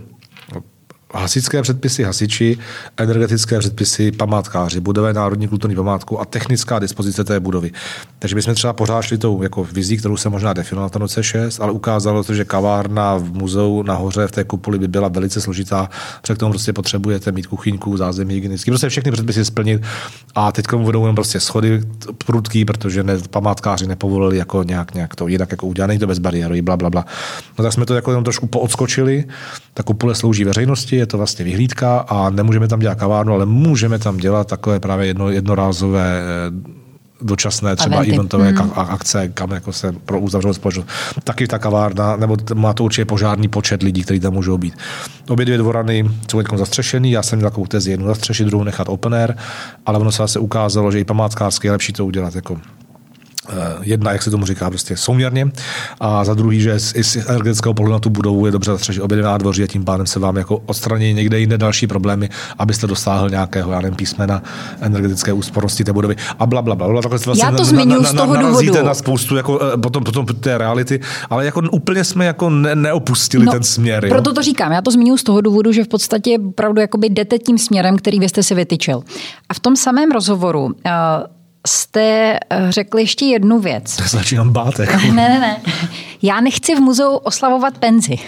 hasičské 1.20 1.62
předpisy 1.62 2.04
hasiči, 2.04 2.58
energetické 2.98 3.60
předpisy 3.60 4.12
památkáři, 4.12 4.80
budové 4.80 5.14
národní 5.14 5.48
kulturní 5.48 5.76
památku 5.76 6.22
a 6.22 6.26
technická 6.26 6.80
dispozice 6.80 7.24
té 7.24 7.40
budovy. 7.40 7.72
Takže 8.20 8.36
my 8.36 8.42
jsme 8.42 8.54
třeba 8.54 8.74
pořád 8.74 9.02
šli 9.02 9.18
tou 9.18 9.44
jako 9.44 9.64
vizí, 9.64 9.98
kterou 9.98 10.18
se 10.18 10.30
možná 10.30 10.54
definoval 10.54 10.90
na 10.96 11.00
noce 11.00 11.24
6, 11.24 11.62
ale 11.62 11.72
ukázalo 11.72 12.24
se, 12.24 12.36
že 12.36 12.46
kavárna 12.46 13.18
v 13.18 13.34
muzeu 13.34 13.84
nahoře 13.84 14.28
v 14.28 14.32
té 14.32 14.44
kupoli 14.44 14.80
by 14.80 14.88
byla 14.88 15.08
velice 15.08 15.42
složitá, 15.42 15.90
protože 16.22 16.36
k 16.36 16.38
tomu 16.38 16.52
prostě 16.52 16.74
potřebujete 16.74 17.32
mít 17.32 17.48
kuchyňku, 17.48 17.98
zázemí 17.98 18.34
hygienický, 18.34 18.72
prostě 18.72 18.90
všechny 18.90 19.12
předpisy 19.12 19.46
splnit 19.46 19.82
a 20.36 20.52
teď 20.52 20.66
budou 20.74 21.02
jenom 21.02 21.16
prostě 21.16 21.40
schody 21.40 21.82
prudký, 22.26 22.66
protože 22.66 23.04
ne, 23.04 23.18
památkáři 23.30 23.88
nepovolili 23.88 24.38
jako 24.38 24.64
nějak, 24.64 24.94
nějak 24.94 25.16
to 25.16 25.28
jinak 25.28 25.52
jako 25.52 25.68
udělat, 25.68 25.88
není 25.88 26.00
to 26.00 26.08
bez 26.08 26.20
bariéry, 26.20 26.62
bla, 26.62 26.78
bla, 26.78 26.90
bla. 26.90 27.06
No 27.60 27.64
tak 27.64 27.74
jsme 27.74 27.86
to 27.86 27.96
jako 27.96 28.12
jenom 28.12 28.24
trošku 28.24 28.48
poodskočili, 28.48 29.26
ta 29.74 29.84
kupole 29.84 30.16
slouží 30.16 30.44
veřejnosti, 30.44 31.03
je 31.04 31.08
to 31.08 31.18
vlastně 31.18 31.46
vyhlídka 31.46 32.00
a 32.00 32.30
nemůžeme 32.30 32.68
tam 32.68 32.80
dělat 32.80 32.96
kavárnu, 32.96 33.34
ale 33.34 33.46
můžeme 33.46 34.00
tam 34.00 34.18
dělat 34.18 34.48
takové 34.48 34.80
právě 34.80 35.08
jedno, 35.08 35.30
jednorázové 35.30 36.22
eh, 36.22 36.74
dočasné 37.22 37.76
třeba 37.76 37.96
Eventy. 37.96 38.14
eventové 38.14 38.50
hmm. 38.50 38.72
akce, 38.76 39.28
kam 39.28 39.52
jako 39.52 39.74
se 39.74 39.92
pro 39.92 40.20
uzavřenou 40.20 40.54
společnost. 40.54 40.88
Taky 41.24 41.48
ta 41.48 41.60
kavárna, 41.60 42.16
nebo 42.16 42.38
má 42.54 42.74
to 42.74 42.84
určitě 42.84 43.06
požádný 43.06 43.48
počet 43.48 43.84
lidí, 43.84 44.04
kteří 44.04 44.20
tam 44.20 44.34
můžou 44.34 44.58
být. 44.58 44.74
Obě 45.30 45.46
dvě 45.46 45.58
dvorany 45.58 46.12
jsou 46.32 46.38
teď 46.38 46.48
zastřešený, 46.56 47.12
já 47.12 47.24
jsem 47.24 47.40
měl 47.40 47.50
takovou 47.50 47.68
tezi 47.68 47.92
jednu 47.92 48.08
zastřešit, 48.08 48.48
druhou 48.48 48.64
nechat 48.64 48.90
open 48.90 49.14
air, 49.14 49.34
ale 49.86 50.00
ono 50.00 50.12
se 50.12 50.18
zase 50.18 50.40
ukázalo, 50.40 50.92
že 50.92 51.00
i 51.00 51.04
památkářské 51.04 51.68
je 51.68 51.72
lepší 51.72 51.94
to 51.94 52.06
udělat 52.06 52.36
jako 52.36 52.58
jedna, 53.82 54.12
jak 54.12 54.22
se 54.24 54.32
tomu 54.32 54.46
říká, 54.46 54.70
prostě 54.70 54.98
souměrně. 54.98 55.52
A 56.00 56.26
za 56.26 56.34
druhý, 56.34 56.62
že 56.62 56.80
z, 56.80 56.94
z 57.02 57.16
energetického 57.16 57.74
pohledu 57.74 57.94
na 57.94 58.00
tu 58.00 58.10
budovu 58.10 58.46
je 58.46 58.52
dobře 58.52 58.72
zastřešit 58.72 59.02
obě 59.02 59.22
nádvoří 59.22 59.64
a 59.64 59.68
tím 59.68 59.86
pádem 59.86 60.08
se 60.08 60.20
vám 60.20 60.38
jako 60.38 60.58
odstraní 60.66 61.14
někde 61.14 61.40
jinde 61.40 61.58
další 61.58 61.88
problémy, 61.88 62.30
abyste 62.60 62.88
dosáhl 62.88 63.30
nějakého, 63.30 63.72
já 63.72 63.82
nevím, 63.82 63.96
písmena 63.96 64.44
energetické 64.82 65.34
úspornosti 65.34 65.84
té 65.84 65.94
budovy 65.94 66.16
a 66.40 66.46
bla, 66.46 66.62
bla, 66.62 66.76
bla. 66.76 66.88
bla 66.88 67.02
vlastně 67.26 67.46
já 67.46 67.52
to 67.52 67.66
zmiňuji 67.66 68.06
z 68.06 68.14
toho 68.14 68.36
důvodu. 68.36 68.84
na 68.84 68.94
spoustu 68.94 69.36
jako, 69.36 69.60
eh, 69.74 69.78
potom, 69.78 70.04
potom 70.04 70.26
té 70.26 70.58
reality, 70.58 71.00
ale 71.30 71.46
jako 71.46 71.62
úplně 71.72 72.04
jsme 72.04 72.26
jako 72.26 72.50
ne, 72.50 72.76
neopustili 72.76 73.46
no, 73.46 73.52
ten 73.52 73.64
směr. 73.64 74.06
Jo? 74.06 74.10
Proto 74.10 74.34
to 74.34 74.42
říkám, 74.42 74.72
já 74.72 74.82
to 74.82 74.92
zmiňuji 74.92 75.18
z 75.18 75.24
toho 75.24 75.42
důvodu, 75.42 75.72
že 75.72 75.84
v 75.84 75.88
podstatě 75.88 76.38
opravdu 76.48 76.82
jakoby 76.82 77.10
jdete 77.10 77.40
tím 77.40 77.58
směrem, 77.58 77.98
který 77.98 78.20
vy 78.20 78.30
jste 78.30 78.44
si 78.44 78.56
vytyčil. 78.56 79.04
A 79.50 79.54
v 79.54 79.60
tom 79.60 79.76
samém 79.76 80.12
rozhovoru 80.12 80.64
uh, 80.66 80.72
jste 81.68 82.40
eh, 82.50 82.66
řekl 82.70 83.00
ještě 83.00 83.26
jednu 83.26 83.60
věc. 83.60 83.96
To 83.96 84.04
začínám 84.08 84.54
bát. 84.54 84.80
Jako. 84.80 84.98
Ne, 85.14 85.30
ne, 85.30 85.40
ne. 85.40 85.62
Já 86.22 86.42
nechci 86.42 86.76
v 86.76 86.80
muzeu 86.80 87.16
oslavovat 87.16 87.78
penzi. 87.78 88.20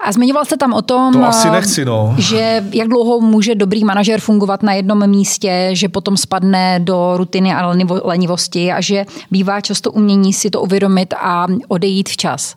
A 0.00 0.12
zmiňoval 0.12 0.44
jste 0.44 0.56
tam 0.56 0.72
o 0.72 0.82
tom, 0.82 1.12
to 1.12 1.24
asi 1.24 1.50
nechci, 1.50 1.84
no. 1.84 2.14
že 2.18 2.64
jak 2.72 2.88
dlouho 2.88 3.20
může 3.20 3.54
dobrý 3.54 3.84
manažer 3.84 4.20
fungovat 4.20 4.62
na 4.62 4.72
jednom 4.72 5.06
místě, 5.10 5.70
že 5.72 5.88
potom 5.88 6.16
spadne 6.16 6.80
do 6.80 7.16
rutiny 7.16 7.54
a 7.54 7.74
lenivosti 8.04 8.72
a 8.72 8.80
že 8.80 9.04
bývá 9.30 9.60
často 9.60 9.92
umění 9.92 10.32
si 10.32 10.50
to 10.50 10.60
uvědomit 10.60 11.14
a 11.20 11.46
odejít 11.68 12.08
včas. 12.08 12.54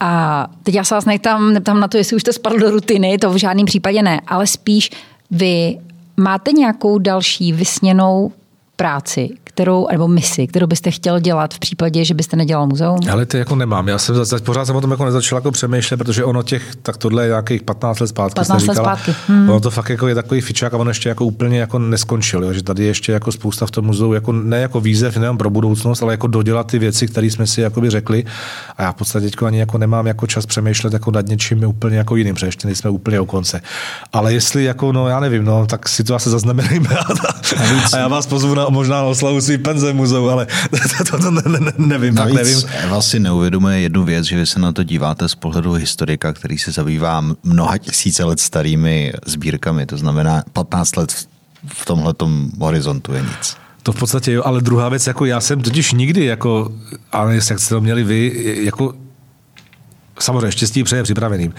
A 0.00 0.46
teď 0.62 0.74
já 0.74 0.84
se 0.84 0.94
vás 0.94 1.04
nejtam, 1.04 1.52
neptám 1.52 1.80
na 1.80 1.88
to, 1.88 1.96
jestli 1.96 2.16
už 2.16 2.22
jste 2.22 2.32
spadl 2.32 2.58
do 2.58 2.70
rutiny, 2.70 3.18
to 3.18 3.30
v 3.30 3.36
žádném 3.36 3.66
případě 3.66 4.02
ne, 4.02 4.20
ale 4.26 4.46
spíš 4.46 4.90
vy 5.30 5.78
máte 6.16 6.52
nějakou 6.52 6.98
další 6.98 7.52
vysněnou 7.52 8.32
práci, 8.76 9.38
kterou, 9.56 9.86
nebo 9.92 10.08
misi, 10.08 10.46
kterou 10.46 10.66
byste 10.66 10.90
chtěl 10.90 11.20
dělat 11.20 11.54
v 11.54 11.58
případě, 11.58 12.04
že 12.04 12.14
byste 12.14 12.36
nedělal 12.36 12.66
muzeum? 12.66 12.98
Ale 13.10 13.26
ty 13.26 13.38
jako 13.38 13.56
nemám. 13.56 13.88
Já 13.88 13.98
jsem 13.98 14.16
pořád 14.44 14.64
jsem 14.64 14.76
o 14.76 14.80
tom 14.80 14.90
jako 14.90 15.04
nezačal 15.04 15.36
jako 15.36 15.50
přemýšlet, 15.50 15.96
protože 15.96 16.24
ono 16.24 16.42
těch, 16.42 16.76
tak 16.82 16.96
tohle 16.96 17.24
je 17.24 17.28
nějakých 17.28 17.62
15 17.62 18.00
let 18.00 18.06
zpátky. 18.06 18.34
15 18.34 18.62
let 18.62 18.74
říkala, 18.74 18.96
zpátky. 18.96 19.14
Hmm. 19.28 19.50
Ono 19.50 19.60
to 19.60 19.70
fakt 19.70 19.88
jako 19.88 20.08
je 20.08 20.14
takový 20.14 20.40
fičák 20.40 20.74
a 20.74 20.76
ono 20.76 20.90
ještě 20.90 21.08
jako 21.08 21.24
úplně 21.24 21.58
jako 21.58 21.78
neskončil, 21.78 22.44
jo? 22.44 22.52
že 22.52 22.62
tady 22.62 22.82
je 22.82 22.88
ještě 22.88 23.12
jako 23.12 23.32
spousta 23.32 23.66
v 23.66 23.70
tom 23.70 23.84
muzeu, 23.84 24.12
jako 24.12 24.32
ne 24.32 24.60
jako 24.60 24.80
výzev, 24.80 25.16
nejen 25.16 25.36
pro 25.38 25.50
budoucnost, 25.50 26.02
ale 26.02 26.12
jako 26.12 26.26
dodělat 26.26 26.66
ty 26.66 26.78
věci, 26.78 27.06
které 27.06 27.26
jsme 27.26 27.46
si 27.46 27.60
jakoby 27.60 27.90
řekli. 27.90 28.24
A 28.76 28.82
já 28.82 28.92
v 28.92 28.94
podstatě 28.94 29.30
ani 29.46 29.58
jako 29.58 29.78
nemám 29.78 30.06
jako 30.06 30.26
čas 30.26 30.46
přemýšlet 30.46 30.92
jako 30.92 31.10
nad 31.10 31.26
něčím 31.26 31.64
úplně 31.64 31.96
jako 31.96 32.16
jiným, 32.16 32.34
protože 32.34 32.46
ještě 32.46 32.66
nejsme 32.66 32.90
úplně 32.90 33.20
u 33.20 33.26
konce. 33.26 33.60
Ale 34.12 34.32
jestli 34.32 34.64
jako, 34.64 34.92
no 34.92 35.08
já 35.08 35.20
nevím, 35.20 35.44
no, 35.44 35.66
tak 35.66 35.88
si 35.88 36.04
to 36.04 36.14
asi 36.14 36.30
zaznamenejme 36.30 36.88
a, 36.98 37.04
a 37.92 37.98
já 37.98 38.08
vás 38.08 38.26
pozvu 38.26 38.54
na 38.54 38.66
možná 38.68 38.96
na 38.96 39.02
oslavu 39.02 39.40
svý 39.46 39.58
penze 39.58 39.92
muzeu, 39.92 40.28
ale 40.28 40.46
to, 40.70 41.04
to, 41.04 41.18
to 41.18 41.30
ne, 41.30 41.42
ne, 41.46 41.72
nevím, 41.78 42.14
Navíc 42.14 42.36
tak 42.36 42.44
nevím. 42.44 42.58
Eva 42.84 43.02
si 43.02 43.20
neuvědomuje 43.20 43.80
jednu 43.80 44.04
věc, 44.04 44.26
že 44.26 44.36
vy 44.36 44.46
se 44.46 44.58
na 44.58 44.72
to 44.72 44.82
díváte 44.82 45.28
z 45.28 45.34
pohledu 45.34 45.72
historika, 45.72 46.32
který 46.32 46.58
se 46.58 46.72
zabývá 46.72 47.24
mnoha 47.44 47.78
tisíce 47.78 48.24
let 48.24 48.40
starými 48.40 49.12
sbírkami, 49.26 49.86
to 49.86 49.96
znamená 49.96 50.42
15 50.52 50.96
let 50.96 51.14
v 51.68 51.84
tomhle 51.84 52.14
horizontu 52.60 53.12
je 53.12 53.22
nic. 53.22 53.56
To 53.82 53.92
v 53.92 53.98
podstatě 53.98 54.32
jo, 54.32 54.42
ale 54.44 54.60
druhá 54.60 54.88
věc, 54.88 55.06
jako 55.06 55.24
já 55.24 55.40
jsem 55.40 55.62
totiž 55.62 55.92
nikdy, 55.92 56.24
jako, 56.24 56.72
ale 57.12 57.34
jak 57.34 57.60
jste 57.60 57.74
to 57.74 57.80
měli 57.80 58.04
vy, 58.04 58.32
jako 58.64 58.94
samozřejmě 60.20 60.52
štěstí 60.52 60.84
přeje 60.84 61.02
připraveným 61.02 61.54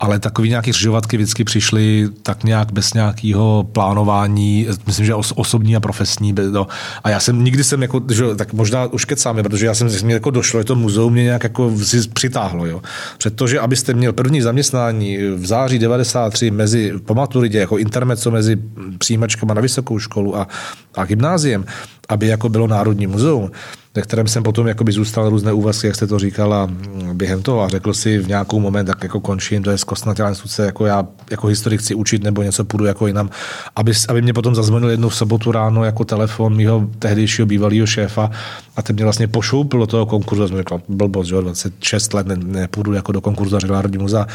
ale 0.00 0.18
takový 0.18 0.48
nějaký 0.48 0.70
křižovatky 0.70 1.16
vždycky 1.16 1.44
přišly 1.44 2.08
tak 2.22 2.44
nějak 2.44 2.72
bez 2.72 2.94
nějakého 2.94 3.68
plánování, 3.72 4.66
myslím, 4.86 5.06
že 5.06 5.14
osobní 5.14 5.76
a 5.76 5.80
profesní. 5.80 6.34
No. 6.50 6.66
A 7.04 7.10
já 7.10 7.20
jsem 7.20 7.44
nikdy 7.44 7.64
jsem 7.64 7.82
jako, 7.82 8.02
že, 8.12 8.24
tak 8.36 8.52
možná 8.52 8.86
už 8.86 9.04
kecáme, 9.04 9.42
protože 9.42 9.66
já 9.66 9.74
jsem 9.74 9.88
mě 10.02 10.14
jako 10.14 10.30
došlo, 10.30 10.60
že 10.60 10.64
to 10.64 10.74
muzeum 10.74 11.12
mě 11.12 11.22
nějak 11.22 11.42
jako 11.42 11.72
přitáhlo. 12.12 12.66
Jo. 12.66 12.82
Protože 13.22 13.60
abyste 13.60 13.94
měl 13.94 14.12
první 14.12 14.42
zaměstnání 14.42 15.18
v 15.18 15.46
září 15.46 15.78
93 15.78 16.50
mezi, 16.50 16.92
pamatuju 17.06 17.44
jako 17.52 17.78
intermeco 17.78 18.30
mezi 18.30 18.56
přijímačkama 18.98 19.54
na 19.54 19.60
vysokou 19.60 19.98
školu 19.98 20.36
a, 20.36 20.48
a 20.94 21.04
gymnáziem, 21.04 21.64
aby 22.08 22.26
jako 22.26 22.48
bylo 22.48 22.66
Národní 22.66 23.06
muzeum, 23.06 23.50
ve 23.94 24.02
kterém 24.02 24.26
jsem 24.26 24.42
potom 24.42 24.66
jakoby 24.66 24.92
zůstal 24.92 25.30
různé 25.30 25.52
úvazky, 25.52 25.86
jak 25.86 25.96
jste 25.96 26.06
to 26.06 26.18
říkala 26.18 26.70
během 27.12 27.42
toho 27.42 27.62
a 27.62 27.68
řekl 27.68 27.94
si 27.94 28.18
v 28.18 28.28
nějakou 28.28 28.60
moment, 28.60 28.86
tak 28.86 29.02
jako 29.02 29.20
končím, 29.20 29.62
to 29.62 29.70
je 29.70 29.78
zkostnatělá 29.78 30.28
instituce, 30.28 30.66
jako 30.66 30.86
já 30.86 31.06
jako 31.30 31.46
historik 31.46 31.80
chci 31.80 31.94
učit 31.94 32.22
nebo 32.22 32.42
něco 32.42 32.64
půjdu 32.64 32.84
jako 32.84 33.06
jinam, 33.06 33.30
aby, 33.76 33.92
aby 34.08 34.22
mě 34.22 34.32
potom 34.32 34.54
zazvonil 34.54 34.90
jednou 34.90 35.08
v 35.08 35.16
sobotu 35.16 35.52
ráno 35.52 35.84
jako 35.84 36.04
telefon 36.04 36.56
mýho 36.56 36.88
tehdejšího 36.98 37.46
bývalého 37.46 37.86
šéfa 37.86 38.30
a 38.76 38.82
ten 38.82 38.96
mě 38.96 39.04
vlastně 39.04 39.28
pošoupil 39.28 39.80
do 39.80 39.86
toho 39.86 40.06
konkurzu 40.06 40.48
jsem 40.48 40.56
řekl, 40.56 40.80
blbost, 40.88 41.28
že 41.28 41.34
26 41.34 42.14
let 42.14 42.26
ne, 42.26 42.36
nepůjdu 42.36 42.92
jako 42.92 43.12
do 43.12 43.20
konkurzu 43.20 43.56
a 43.56 43.66
Národní 43.66 43.98
muzea 43.98 44.26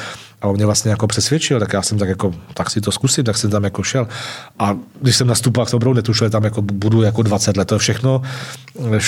a 0.42 0.48
on 0.48 0.56
mě 0.56 0.66
vlastně 0.66 0.92
jako 0.92 1.08
přesvědčil, 1.08 1.60
tak 1.60 1.74
já 1.74 1.82
jsem 1.82 1.98
tak 1.98 2.10
jako, 2.10 2.34
tak 2.54 2.70
si 2.70 2.82
to 2.82 2.92
zkusím, 2.92 3.24
tak 3.24 3.38
jsem 3.38 3.50
tam 3.50 3.64
jako 3.64 3.84
šel. 3.84 4.08
A 4.60 4.76
když 5.02 5.16
jsem 5.16 5.28
nastupoval, 5.28 5.66
tak 5.66 5.74
opravdu 5.74 5.96
netušil, 5.96 6.30
tam 6.30 6.44
jako 6.44 6.62
budu 6.62 7.02
jako 7.02 7.24
20 7.24 7.58
let. 7.58 7.68
To 7.68 7.76
je 7.76 7.80
všechno 7.80 8.22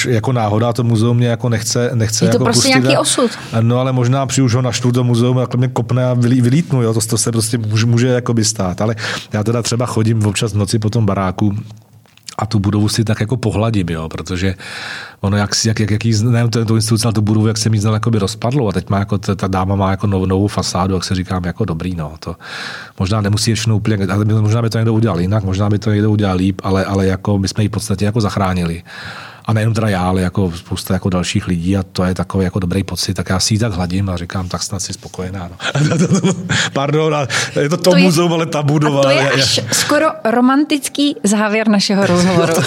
jako 0.08 0.34
náhoda, 0.42 0.74
to 0.74 0.84
muzeum 0.84 1.18
mě 1.18 1.28
jako 1.28 1.50
nechce, 1.50 1.92
nechce 1.94 2.26
je 2.26 2.30
to 2.30 2.36
jako 2.36 2.44
prostě 2.44 2.68
pustit. 2.68 2.80
nějaký 2.80 2.98
osud. 2.98 3.32
No 3.62 3.80
ale 3.80 3.92
možná 3.92 4.26
při 4.26 4.42
už 4.42 4.56
ho 4.56 4.62
našlu 4.62 4.92
do 4.92 5.04
muzeum, 5.04 5.38
jako 5.38 5.58
mě 5.58 5.68
kopne 5.68 6.06
a 6.06 6.14
vylítnu, 6.14 6.82
jo, 6.82 6.94
to, 6.94 7.02
to 7.02 7.18
se 7.18 7.32
prostě 7.32 7.58
může, 7.58 7.86
může 7.86 8.08
jako 8.08 8.34
by 8.34 8.46
stát. 8.46 8.82
Ale 8.82 8.96
já 9.34 9.44
teda 9.44 9.62
třeba 9.62 9.86
chodím 9.86 10.26
občas 10.26 10.54
v 10.54 10.58
noci 10.58 10.80
po 10.80 10.90
tom 10.90 11.06
baráku, 11.06 11.56
a 12.38 12.46
tu 12.46 12.60
budovu 12.60 12.90
si 12.90 13.04
tak 13.04 13.20
jako 13.20 13.38
pohladím, 13.38 13.90
jo, 13.90 14.10
protože 14.10 14.56
ono, 15.22 15.38
jak, 15.38 15.50
jak, 15.66 15.80
jak, 15.80 15.92
jak 15.92 16.06
jí, 16.06 16.24
nevím, 16.24 16.50
to, 16.50 16.66
to 16.66 16.76
instituce, 16.76 17.06
ale 17.08 17.14
tu 17.14 17.22
budovu, 17.22 17.48
jak 17.48 17.58
se 17.58 17.70
mi 17.70 17.80
znal, 17.80 17.94
jako 17.94 18.12
by 18.12 18.20
rozpadlo 18.20 18.68
a 18.68 18.72
teď 18.72 18.90
má 18.90 19.00
jako, 19.00 19.18
ta, 19.18 19.36
ta 19.36 19.48
dáma 19.48 19.76
má 19.76 19.92
jako 19.92 20.08
novou, 20.08 20.26
novou 20.26 20.48
fasádu, 20.48 20.94
jak 20.94 21.04
se 21.04 21.16
říkám, 21.16 21.44
jako 21.46 21.66
dobrý, 21.66 21.96
no, 21.96 22.14
to 22.20 22.36
možná 23.00 23.22
nemusí 23.22 23.54
všechno 23.54 23.76
úplně, 23.76 24.08
možná 24.42 24.62
by 24.62 24.70
to 24.70 24.78
někdo 24.78 24.94
udělal 24.94 25.22
jinak, 25.22 25.44
možná 25.44 25.70
by 25.70 25.80
to 25.80 25.92
někdo 25.92 26.12
udělal 26.12 26.38
líp, 26.38 26.62
ale, 26.64 26.86
ale 26.86 27.06
jako 27.06 27.38
my 27.38 27.48
jsme 27.48 27.64
ji 27.64 27.68
v 27.68 27.72
podstatě 27.72 28.06
jako 28.06 28.22
zachránili. 28.22 28.84
A 29.46 29.54
nejenom 29.54 29.74
teda 29.74 29.90
já, 29.90 30.02
ale 30.02 30.22
jako 30.22 30.52
spousta 30.56 30.94
jako 30.94 31.10
dalších 31.10 31.48
lidí 31.48 31.78
a 31.78 31.84
to 31.84 32.04
je 32.04 32.16
takový 32.16 32.44
jako 32.44 32.60
dobrý 32.60 32.84
pocit, 32.84 33.14
tak 33.14 33.30
já 33.30 33.40
si 33.40 33.54
ji 33.54 33.60
tak 33.60 33.74
hladím 33.74 34.10
a 34.10 34.18
říkám, 34.18 34.50
tak 34.50 34.64
snad 34.64 34.80
si 34.80 34.94
spokojená. 34.94 35.50
No. 35.52 35.58
Pardon, 36.74 37.14
je 37.62 37.70
to 37.70 37.78
to, 37.78 37.92
to 37.92 37.98
muzeum, 37.98 38.34
ale 38.34 38.46
ta 38.46 38.64
budova. 38.64 39.00
A 39.00 39.04
to 39.04 39.10
je 39.10 39.32
až 39.32 39.58
je, 39.58 39.64
skoro 39.72 40.06
romantický 40.32 41.16
závěr 41.24 41.68
našeho 41.68 42.06
rozhovoru. 42.08 42.54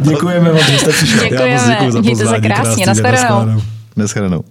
Děkujeme 0.00 0.52
vám, 0.52 0.62
že 0.70 0.78
jste 0.78 0.92
přišli. 0.92 1.30
Děkujeme, 1.30 1.90
mějte 2.00 2.26
se 2.26 2.40
krásně, 2.40 2.86
nashledanou. 2.86 3.62
Nashledanou. 3.96 4.44